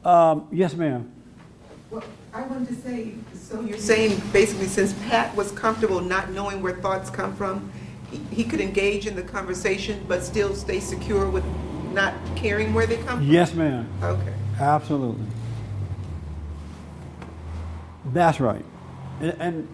Um, 0.05 0.47
yes, 0.53 0.74
ma'am. 0.74 1.11
Well, 1.91 2.03
I 2.32 2.43
wanted 2.43 2.69
to 2.69 2.74
say, 2.74 3.15
so 3.35 3.61
you're 3.62 3.78
saying 3.78 4.20
basically 4.32 4.66
since 4.66 4.93
Pat 5.09 5.35
was 5.35 5.53
comfortable 5.53 6.01
not 6.01 6.31
knowing 6.32 6.61
where 6.62 6.74
thoughts 6.77 7.09
come 7.09 7.35
from, 7.35 7.70
he- 8.11 8.20
he 8.31 8.45
could 8.45 8.61
engage 8.61 9.07
in 9.07 9.16
the 9.16 9.23
conversation 9.23 10.05
but 10.07 10.23
still 10.23 10.55
stay 10.55 10.81
secure 10.81 11.28
with 11.28 11.45
not 11.93 12.12
caring 12.36 12.74
where 12.74 12.86
they 12.86 12.97
come 12.99 13.19
from? 13.19 13.23
Yes, 13.31 13.55
ma'am. 13.55 13.86
Okay. 14.03 14.32
Absolutely. 14.59 15.24
That's 18.12 18.41
right. 18.41 18.65
And, 19.20 19.36
and 19.41 19.69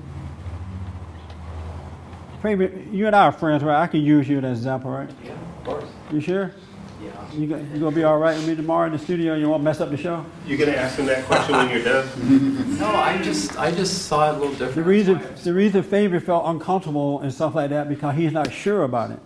you 2.93 3.07
and 3.07 3.17
I 3.17 3.25
are 3.27 3.33
friends, 3.33 3.63
right? 3.63 3.83
I 3.83 3.87
can 3.87 4.01
use 4.03 4.29
you 4.29 4.39
as 4.39 4.45
an 4.45 4.51
example, 4.53 4.91
right? 4.91 5.11
Yeah, 5.25 5.33
course. 5.71 5.91
You 6.13 6.21
sure? 6.21 6.55
Yeah. 7.03 7.33
You, 7.33 7.47
go- 7.47 7.57
you 7.57 7.81
gonna 7.81 7.97
be 7.97 8.05
all 8.05 8.19
right 8.19 8.37
with 8.37 8.47
me 8.47 8.55
tomorrow 8.55 8.87
in 8.87 8.93
the 8.93 8.99
studio? 8.99 9.35
You 9.35 9.49
won't 9.49 9.63
mess 9.63 9.81
up 9.81 9.91
the 9.91 9.97
show? 9.97 10.25
You 10.47 10.57
gonna 10.59 10.73
ask 10.73 10.99
him 10.99 11.07
that 11.07 11.25
question 11.25 11.57
when 11.57 11.71
you're 11.71 11.83
done? 11.85 12.67
No, 12.81 12.87
I 12.89 13.21
just, 13.21 13.59
I 13.59 13.71
just 13.71 14.07
saw 14.07 14.31
it 14.31 14.37
a 14.37 14.39
little 14.39 14.51
different. 14.53 14.75
The 14.75 14.83
reason, 14.83 15.21
the 15.45 15.53
reason 15.53 15.83
Fabian 15.83 16.23
felt 16.23 16.45
uncomfortable 16.47 17.21
and 17.21 17.31
stuff 17.33 17.55
like 17.55 17.69
that 17.71 17.91
because 17.91 18.17
he's 18.17 18.33
not 18.33 18.51
sure 18.51 18.85
about 18.85 19.11
it, 19.11 19.19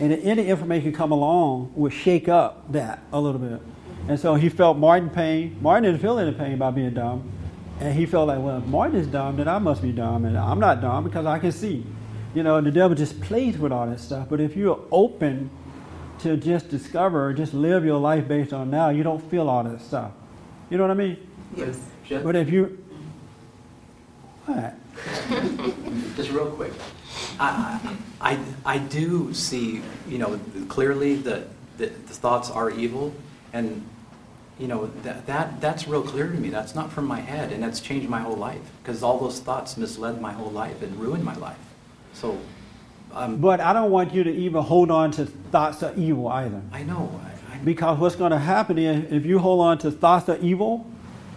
and 0.00 0.12
any 0.12 0.48
information 0.48 0.92
come 0.92 1.12
along 1.12 1.72
would 1.76 1.92
shake 1.92 2.28
up 2.28 2.72
that 2.72 3.00
a 3.12 3.20
little 3.20 3.40
bit, 3.40 3.60
and 4.08 4.18
so 4.18 4.34
he 4.34 4.48
felt 4.48 4.78
Martin 4.78 5.10
pain. 5.10 5.56
Martin 5.60 5.84
didn't 5.84 6.00
feel 6.00 6.18
any 6.18 6.32
pain 6.32 6.54
about 6.54 6.74
being 6.74 6.92
dumb, 6.92 7.30
and 7.78 7.96
he 7.96 8.04
felt 8.04 8.26
like, 8.26 8.40
well, 8.40 8.58
if 8.58 8.64
Martin 8.66 8.96
is 8.98 9.06
dumb, 9.06 9.36
then 9.36 9.46
I 9.46 9.58
must 9.58 9.80
be 9.80 9.92
dumb, 9.92 10.24
and 10.24 10.36
I'm 10.36 10.58
not 10.58 10.80
dumb 10.80 11.04
because 11.04 11.24
I 11.24 11.38
can 11.38 11.52
see. 11.52 11.86
You 12.34 12.42
know, 12.42 12.60
the 12.60 12.72
devil 12.72 12.96
just 12.96 13.20
plays 13.20 13.56
with 13.58 13.70
all 13.70 13.86
that 13.86 14.00
stuff. 14.00 14.26
But 14.28 14.40
if 14.40 14.56
you're 14.56 14.80
open 14.90 15.50
to 16.20 16.36
just 16.36 16.68
discover, 16.68 17.32
just 17.32 17.54
live 17.54 17.84
your 17.84 17.98
life 17.98 18.26
based 18.26 18.52
on 18.52 18.70
now, 18.70 18.88
you 18.88 19.02
don't 19.02 19.22
feel 19.30 19.48
all 19.48 19.62
that 19.64 19.80
stuff. 19.80 20.12
You 20.70 20.76
know 20.76 20.84
what 20.84 20.90
I 20.90 20.94
mean? 20.94 21.16
Yes. 21.56 21.78
Just, 22.04 22.24
But 22.24 22.36
if 22.36 22.50
you, 22.50 22.84
what? 24.46 24.74
just 26.16 26.30
real 26.30 26.50
quick, 26.50 26.72
I, 27.38 27.80
I, 28.20 28.32
I 28.32 28.38
I 28.74 28.78
do 28.78 29.32
see, 29.32 29.82
you 30.08 30.18
know, 30.18 30.40
clearly 30.68 31.16
that 31.16 31.48
the, 31.76 31.86
the 31.86 32.14
thoughts 32.14 32.50
are 32.50 32.70
evil, 32.70 33.14
and 33.52 33.84
you 34.58 34.66
know 34.66 34.90
that 35.02 35.26
that 35.26 35.60
that's 35.60 35.86
real 35.86 36.02
clear 36.02 36.28
to 36.28 36.36
me. 36.38 36.48
That's 36.48 36.74
not 36.74 36.90
from 36.90 37.06
my 37.06 37.20
head, 37.20 37.52
and 37.52 37.62
that's 37.62 37.80
changed 37.80 38.08
my 38.08 38.20
whole 38.20 38.36
life 38.36 38.60
because 38.82 39.02
all 39.02 39.18
those 39.18 39.38
thoughts 39.40 39.76
misled 39.76 40.20
my 40.20 40.32
whole 40.32 40.50
life 40.50 40.82
and 40.82 40.98
ruined 40.98 41.24
my 41.24 41.36
life. 41.36 41.58
So, 42.12 42.38
um, 43.12 43.36
But 43.38 43.60
I 43.60 43.72
don't 43.72 43.90
want 43.90 44.12
you 44.14 44.24
to 44.24 44.30
even 44.30 44.62
hold 44.62 44.90
on 44.90 45.10
to 45.12 45.26
thoughts 45.26 45.82
of 45.82 45.98
evil 45.98 46.28
either. 46.28 46.62
I 46.72 46.82
know. 46.82 47.20
I, 47.50 47.54
I, 47.54 47.58
Because 47.58 47.98
what's 47.98 48.16
going 48.16 48.32
to 48.32 48.38
happen 48.38 48.78
is 48.78 49.12
if 49.12 49.24
you 49.26 49.38
hold 49.38 49.60
on 49.60 49.78
to 49.78 49.90
thoughts 49.90 50.28
of 50.28 50.42
evil, 50.42 50.86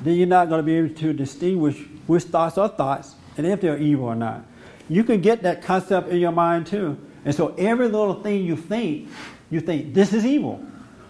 then 0.02 0.16
you're 0.16 0.28
not 0.28 0.50
going 0.50 0.60
to 0.60 0.64
be 0.64 0.76
able 0.76 0.94
to 0.96 1.14
distinguish 1.14 1.78
which 2.08 2.24
thoughts 2.24 2.58
are 2.58 2.70
thoughts 2.70 3.16
and 3.38 3.46
if 3.46 3.62
they're 3.62 3.78
evil 3.78 4.06
or 4.06 4.16
not. 4.16 4.46
You 4.90 5.04
can 5.04 5.22
get 5.22 5.44
that 5.44 5.62
concept 5.62 6.10
in 6.10 6.18
your 6.20 6.32
mind 6.32 6.68
too. 6.68 6.98
And 7.24 7.34
so 7.34 7.54
every 7.58 7.88
little 7.88 8.22
thing 8.22 8.44
you 8.44 8.56
think, 8.56 9.10
you 9.50 9.62
think 9.62 9.94
this 9.94 10.12
is 10.14 10.26
evil. 10.26 10.66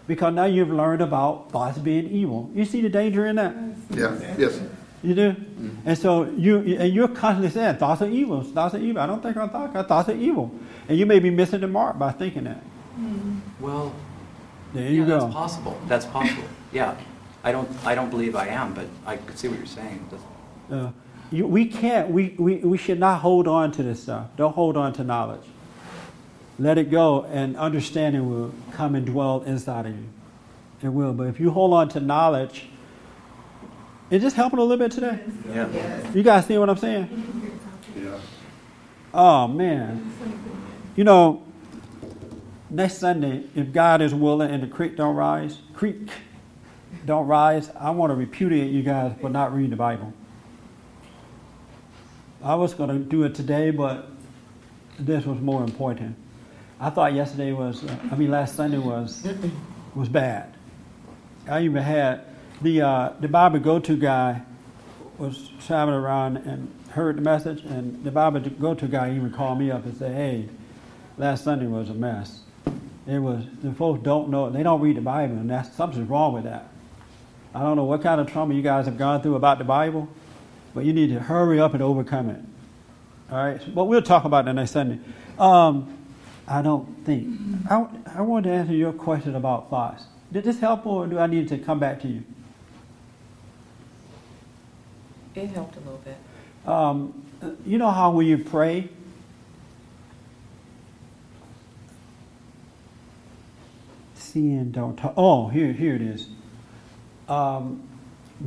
Because 0.08 0.34
now 0.34 0.46
you've 0.46 0.70
learned 0.70 1.02
about 1.02 1.52
thoughts 1.52 1.78
being 1.78 2.10
evil. 2.10 2.52
You 2.54 2.66
see 2.66 2.82
the 2.82 2.90
danger 2.90 3.26
in 3.28 3.38
that? 3.38 3.56
Yeah, 3.92 4.36
yes. 4.38 4.60
You 5.04 5.16
do? 5.16 5.36
And 5.86 5.98
so 5.98 6.26
you 6.26 6.60
and 6.78 6.94
you're 6.94 7.08
constantly 7.08 7.50
saying 7.50 7.78
thoughts 7.78 8.02
are 8.04 8.08
evil, 8.10 8.44
thoughts 8.44 8.76
are 8.76 8.80
evil. 8.80 9.02
I 9.02 9.08
don't 9.08 9.22
think 9.24 9.36
our 9.36 9.48
thoughts, 9.48 9.76
our 9.76 9.84
thoughts 9.84 10.10
are 10.10 10.16
evil. 10.16 10.52
And 10.88 10.98
you 10.98 11.06
may 11.08 11.20
be 11.20 11.30
missing 11.32 11.62
the 11.62 11.68
mark 11.68 11.98
by 11.98 12.12
thinking 12.12 12.44
that. 12.44 12.62
well, 13.60 13.94
There 14.74 14.84
yeah, 14.84 14.90
you 14.90 15.06
go. 15.06 15.22
that's 15.22 15.34
possible. 15.34 15.82
That's 15.88 16.06
possible. 16.06 16.44
Yeah, 16.72 16.96
I 17.44 17.52
don't, 17.52 17.70
I 17.86 17.96
don't 17.96 18.10
believe 18.12 18.36
I 18.36 18.48
am, 18.48 18.74
but 18.74 18.86
I 19.06 19.18
could 19.18 19.38
see 19.40 19.48
what 19.48 19.58
you're 19.58 19.66
saying. 19.68 20.06
That's- 20.12 20.28
Uh, 20.72 20.92
you, 21.32 21.48
we 21.48 21.66
can't, 21.66 22.10
we, 22.10 22.36
we, 22.38 22.56
we 22.58 22.78
should 22.78 23.00
not 23.00 23.22
hold 23.22 23.48
on 23.48 23.72
to 23.74 23.84
this 23.84 24.04
stuff. 24.04 24.28
Don't 24.38 24.54
hold 24.54 24.78
on 24.78 24.94
to 24.94 25.04
knowledge. 25.04 25.44
Let 26.60 26.78
it 26.78 26.92
go, 26.92 27.24
and 27.26 27.56
understanding 27.58 28.30
will 28.30 28.54
come 28.74 28.94
and 28.96 29.06
dwell 29.06 29.42
inside 29.48 29.86
of 29.88 29.94
you. 29.96 30.06
It 30.84 30.90
will. 30.90 31.14
But 31.14 31.28
if 31.28 31.40
you 31.40 31.52
hold 31.52 31.74
on 31.74 31.90
to 31.90 32.00
knowledge, 32.00 32.68
is 34.12 34.22
this 34.22 34.34
helping 34.34 34.60
a 34.60 34.62
little 34.62 34.78
bit 34.78 34.92
today? 34.92 35.20
Yeah. 35.50 36.12
You 36.12 36.22
guys 36.22 36.46
see 36.46 36.58
what 36.58 36.70
I'm 36.70 36.78
saying? 36.78 37.60
Yeah. 37.96 38.20
Oh, 39.14 39.48
man. 39.48 40.14
You 40.98 41.06
know, 41.06 41.44
next 42.70 42.98
Sunday, 42.98 43.46
if 43.56 43.72
God 43.72 44.02
is 44.02 44.14
willing 44.14 44.52
and 44.52 44.62
the 44.62 44.68
creek 44.68 44.98
don't 44.98 45.16
rise, 45.16 45.60
creek 45.74 46.10
don't 47.06 47.26
rise, 47.26 47.72
I 47.80 47.92
want 47.92 48.12
to 48.12 48.16
repudiate 48.16 48.72
you 48.72 48.84
guys 48.84 49.14
for 49.22 49.30
not 49.30 49.56
reading 49.56 49.72
the 49.72 49.78
Bible. 49.78 50.14
I 52.44 52.56
was 52.56 52.74
going 52.74 52.90
to 52.90 53.00
do 53.00 53.24
it 53.24 53.34
today, 53.34 53.72
but 53.72 54.10
this 55.00 55.26
was 55.26 55.40
more 55.40 55.64
important. 55.64 56.18
I 56.82 56.90
thought 56.90 57.14
yesterday 57.14 57.54
was, 57.54 57.84
uh, 57.84 57.96
I 58.12 58.16
mean, 58.16 58.32
last 58.32 58.56
Sunday 58.56 58.78
was 58.80 59.26
was 59.96 60.10
bad. 60.10 60.56
I 61.48 61.62
even 61.62 61.84
had 61.84 62.26
the 62.62 62.82
uh, 62.82 63.14
the 63.20 63.28
Bible 63.28 63.60
go-to 63.60 63.98
guy 63.98 64.42
was 65.18 65.50
traveling 65.66 65.98
around 65.98 66.38
and 66.38 66.74
heard 66.92 67.18
the 67.18 67.22
message, 67.22 67.64
and 67.64 68.04
the 68.04 68.12
Bible 68.12 68.40
go-to 68.40 68.88
guy 68.88 69.16
even 69.16 69.32
called 69.32 69.60
me 69.60 69.72
up 69.72 69.86
and 69.86 69.98
said, 69.98 70.16
"Hey, 70.16 70.50
last 71.18 71.44
Sunday 71.44 71.68
was 71.68 71.90
a 71.90 71.94
mess. 71.94 72.42
It 73.08 73.20
was 73.20 73.44
the 73.62 73.74
folks 73.74 74.04
don't 74.04 74.30
know 74.30 74.50
they 74.50 74.64
don't 74.64 74.82
read 74.82 74.98
the 74.98 75.02
Bible, 75.02 75.36
and 75.36 75.50
that's 75.50 75.74
something's 75.76 76.08
wrong 76.08 76.34
with 76.34 76.44
that. 76.44 76.68
I 77.54 77.62
don't 77.62 77.76
know 77.76 77.84
what 77.84 78.02
kind 78.02 78.22
of 78.22 78.32
trauma 78.32 78.54
you 78.54 78.62
guys 78.62 78.86
have 78.86 78.98
gone 78.98 79.22
through 79.22 79.36
about 79.36 79.58
the 79.58 79.64
Bible, 79.64 80.08
but 80.74 80.86
you 80.86 80.94
need 80.94 81.08
to 81.10 81.20
hurry 81.20 81.60
up 81.60 81.74
and 81.74 81.84
overcome 81.84 82.30
it. 82.30 82.40
All 83.32 83.38
right, 83.38 83.62
but 83.74 83.86
we'll 83.86 84.02
talk 84.02 84.26
about 84.26 84.46
that 84.46 84.54
next 84.54 84.72
Sunday. 84.72 85.00
Um, 85.40 85.98
I 86.48 86.62
don't 86.62 87.06
think 87.06 87.40
I, 87.70 87.88
I 88.16 88.22
want 88.22 88.46
to 88.46 88.52
answer 88.52 88.74
your 88.74 88.94
question 88.94 89.36
about 89.36 89.70
thoughts. 89.70 90.04
Did 90.32 90.44
this 90.44 90.60
help, 90.60 90.86
or 90.86 91.08
do 91.08 91.18
I 91.18 91.28
need 91.28 91.48
to 91.50 91.58
come 91.58 91.80
back 91.80 92.02
to 92.02 92.08
you? 92.08 92.24
It 95.36 95.48
helped 95.48 95.76
a 95.78 95.80
little 95.80 96.02
bit. 96.04 96.18
Um, 96.70 97.26
you 97.66 97.78
know 97.78 97.90
how 97.90 98.12
when 98.12 98.28
you 98.28 98.38
pray, 98.38 98.90
seeing 104.16 104.72
don't 104.72 104.98
talk. 104.98 105.14
Oh, 105.18 105.48
here, 105.48 105.74
here 105.74 105.96
it 105.96 106.02
is. 106.02 106.28
Um, 107.28 107.88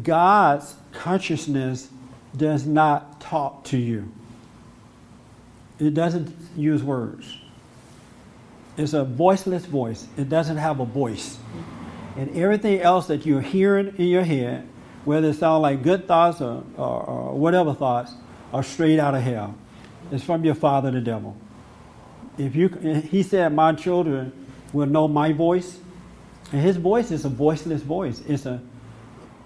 God's 0.02 0.74
consciousness 0.92 1.88
does 2.36 2.66
not 2.66 3.20
talk 3.20 3.64
to 3.64 3.78
you. 3.78 4.12
It 5.78 5.94
doesn't 5.94 6.34
use 6.56 6.82
words. 6.82 7.38
It's 8.76 8.92
a 8.92 9.04
voiceless 9.04 9.66
voice. 9.66 10.06
It 10.16 10.28
doesn't 10.28 10.56
have 10.56 10.80
a 10.80 10.84
voice. 10.84 11.38
And 12.16 12.36
everything 12.36 12.80
else 12.80 13.06
that 13.08 13.24
you're 13.24 13.40
hearing 13.40 13.94
in 13.98 14.06
your 14.06 14.24
head, 14.24 14.68
whether 15.04 15.28
it 15.28 15.34
sounds 15.34 15.62
like 15.62 15.82
good 15.82 16.06
thoughts 16.06 16.40
or, 16.40 16.64
or, 16.76 17.02
or 17.02 17.38
whatever 17.38 17.74
thoughts, 17.74 18.12
are 18.52 18.62
straight 18.62 18.98
out 18.98 19.14
of 19.14 19.22
hell. 19.22 19.54
It's 20.10 20.24
from 20.24 20.44
your 20.44 20.54
father, 20.54 20.90
the 20.90 21.00
devil. 21.00 21.36
If 22.38 22.56
you, 22.56 22.68
he 22.68 23.22
said, 23.22 23.52
"My 23.52 23.72
children 23.72 24.32
will 24.72 24.86
know 24.86 25.08
my 25.08 25.32
voice," 25.32 25.78
and 26.52 26.60
his 26.60 26.76
voice 26.76 27.10
is 27.10 27.24
a 27.24 27.28
voiceless 27.28 27.82
voice. 27.82 28.22
It's 28.26 28.46
a, 28.46 28.60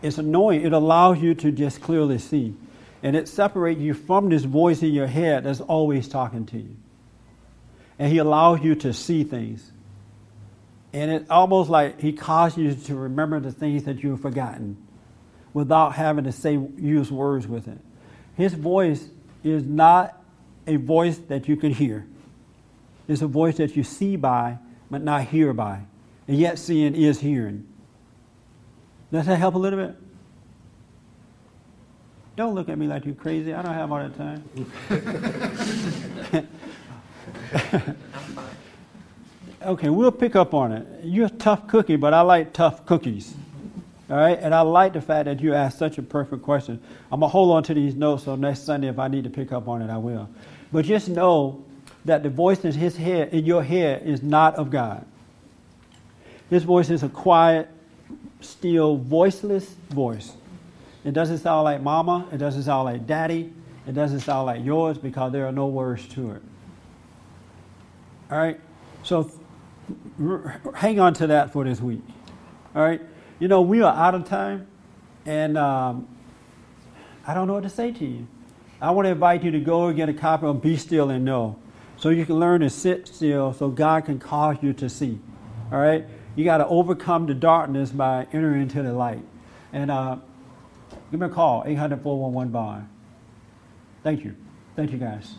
it's 0.03 0.19
annoying. 0.19 0.65
It 0.65 0.73
allows 0.73 1.21
you 1.21 1.35
to 1.35 1.53
just 1.53 1.81
clearly 1.81 2.19
see, 2.19 2.55
and 3.03 3.17
it 3.17 3.29
separates 3.29 3.81
you 3.81 3.95
from 3.95 4.29
this 4.29 4.45
voice 4.45 4.83
in 4.83 4.93
your 4.93 5.07
head 5.07 5.45
that's 5.45 5.61
always 5.61 6.09
talking 6.09 6.47
to 6.47 6.59
you. 6.59 6.77
And 7.99 8.13
he 8.13 8.19
allows 8.19 8.63
you 8.63 8.75
to 8.77 8.93
see 8.93 9.25
things. 9.25 9.73
And 10.93 11.11
it's 11.11 11.31
almost 11.31 11.69
like 11.69 12.01
he 12.01 12.13
causes 12.13 12.59
you 12.59 12.75
to 12.87 12.95
remember 12.95 13.41
the 13.41 13.53
things 13.53 13.85
that 13.85 14.03
you've 14.03 14.21
forgotten 14.21 14.77
without 15.53 15.95
having 15.95 16.25
to 16.25 16.33
say 16.33 16.59
use 16.77 17.11
words 17.11 17.47
with 17.47 17.69
it. 17.69 17.79
His 18.37 18.55
voice 18.55 19.09
is 19.43 19.65
not 19.65 20.23
a 20.67 20.77
voice 20.77 21.19
that 21.29 21.49
you 21.49 21.57
can 21.57 21.73
hear. 21.73 22.07
It's 23.09 23.23
a 23.23 23.27
voice 23.27 23.57
that 23.57 23.75
you 23.75 23.83
see 23.83 24.17
by, 24.17 24.59
but 24.91 25.03
not 25.03 25.25
hear 25.25 25.53
by. 25.53 25.81
And 26.27 26.37
yet 26.37 26.59
seeing 26.59 26.95
is 26.95 27.21
hearing. 27.21 27.67
Does 29.11 29.27
that 29.27 29.37
help 29.37 29.55
a 29.55 29.59
little 29.59 29.79
bit? 29.87 29.97
Don't 32.37 32.55
look 32.55 32.69
at 32.69 32.79
me 32.79 32.87
like 32.87 33.05
you're 33.05 33.15
crazy. 33.15 33.53
I 33.53 33.63
don't 33.63 33.75
have 33.75 33.91
all 33.91 33.99
that 33.99 34.17
time. 34.17 34.45
okay, 39.63 39.89
we'll 39.89 40.13
pick 40.13 40.37
up 40.37 40.55
on 40.55 40.71
it. 40.73 40.87
You're 41.03 41.27
a 41.27 41.31
tough 41.31 41.67
cookie, 41.67 41.97
but 41.97 42.15
I 42.15 42.21
like 42.21 42.53
tough 42.53 42.87
cookies. 42.87 43.35
All 44.11 44.17
right, 44.17 44.39
and 44.41 44.55
I 44.55 44.63
like 44.63 44.95
the 44.95 45.03
fact 45.03 45.27
that 45.27 45.41
you 45.41 45.53
asked 45.53 45.79
such 45.79 45.99
a 45.99 46.03
perfect 46.03 46.43
question. 46.43 46.81
I'm 47.13 47.21
gonna 47.21 47.31
hold 47.31 47.53
on 47.53 47.63
to 47.65 47.75
these 47.75 47.95
notes 47.95 48.25
so 48.25 48.37
next 48.37 48.65
Sunday, 48.65 48.89
if 48.89 48.99
I 48.99 49.09
need 49.09 49.25
to 49.25 49.31
pick 49.31 49.53
up 49.53 49.69
on 49.69 49.83
it, 49.83 49.91
I 49.91 49.99
will. 49.99 50.29
But 50.73 50.87
just 50.87 51.09
know 51.09 51.65
that 52.07 52.23
the 52.23 52.31
voice 52.31 52.65
in 52.65 52.73
his 52.73 52.97
head, 52.97 53.35
in 53.35 53.45
your 53.45 53.63
head, 53.63 54.07
is 54.07 54.23
not 54.23 54.55
of 54.57 54.71
God. 54.71 55.05
His 56.49 56.65
voice 56.65 56.89
is 56.89 57.03
a 57.03 57.11
quiet, 57.11 57.69
still, 58.41 58.97
voiceless 58.97 59.75
voice. 59.91 60.33
It 61.05 61.13
doesn't 61.13 61.39
sound 61.39 61.65
like 61.65 61.83
mama. 61.83 62.27
It 62.33 62.39
doesn't 62.39 62.63
sound 62.63 62.85
like 62.87 63.07
daddy. 63.07 63.53
It 63.87 63.93
doesn't 63.93 64.21
sound 64.21 64.47
like 64.47 64.65
yours 64.65 64.97
because 64.97 65.33
there 65.33 65.47
are 65.47 65.53
no 65.53 65.67
words 65.67 66.07
to 66.09 66.33
it. 66.33 66.43
All 68.31 68.39
right? 68.39 68.59
So 69.03 69.31
hang 70.75 71.01
on 71.01 71.15
to 71.15 71.27
that 71.29 71.53
for 71.53 71.65
this 71.65 71.81
week. 71.81 72.03
All 72.75 72.83
right? 72.83 73.01
You 73.39 73.49
know, 73.49 73.63
we 73.63 73.83
are 73.83 73.95
out 73.95 74.15
of 74.15 74.25
time, 74.25 74.67
and 75.25 75.57
um, 75.57 76.09
I 77.27 77.35
don't 77.35 77.47
know 77.47 77.55
what 77.55 77.63
to 77.63 77.69
say 77.69 77.93
to 77.93 78.05
you. 78.05 78.27
I 78.81 78.91
want 78.91 79.07
to 79.07 79.11
invite 79.11 79.45
you 79.45 79.51
to 79.53 79.61
go 79.61 79.87
and 79.87 79.97
get 79.97 80.09
a 80.09 80.15
copy 80.15 80.47
of 80.47 80.61
Be 80.61 80.77
Still 80.77 81.11
and 81.11 81.25
Know 81.25 81.59
so 81.97 82.11
you 82.11 82.25
can 82.25 82.39
learn 82.39 82.61
to 82.61 82.71
sit 82.71 83.09
still 83.09 83.53
so 83.53 83.69
God 83.69 84.05
can 84.05 84.19
cause 84.19 84.57
you 84.63 84.73
to 84.75 84.89
see. 84.89 85.19
All 85.73 85.79
right? 85.79 86.07
You 86.37 86.45
got 86.45 86.59
to 86.59 86.67
overcome 86.67 87.27
the 87.27 87.35
darkness 87.35 87.91
by 87.91 88.27
entering 88.33 88.63
into 88.63 88.83
the 88.83 88.93
light. 88.93 89.23
And 89.73 89.91
uh, 89.91 90.17
give 91.11 91.21
me 91.21 91.27
a 91.27 91.31
call, 91.31 91.65
800 91.67 92.03
411 92.03 92.53
Bond. 92.53 92.89
Thank 94.05 94.25
you. 94.25 94.37
Thank 94.77 94.93
you, 94.93 94.99
guys. 94.99 95.35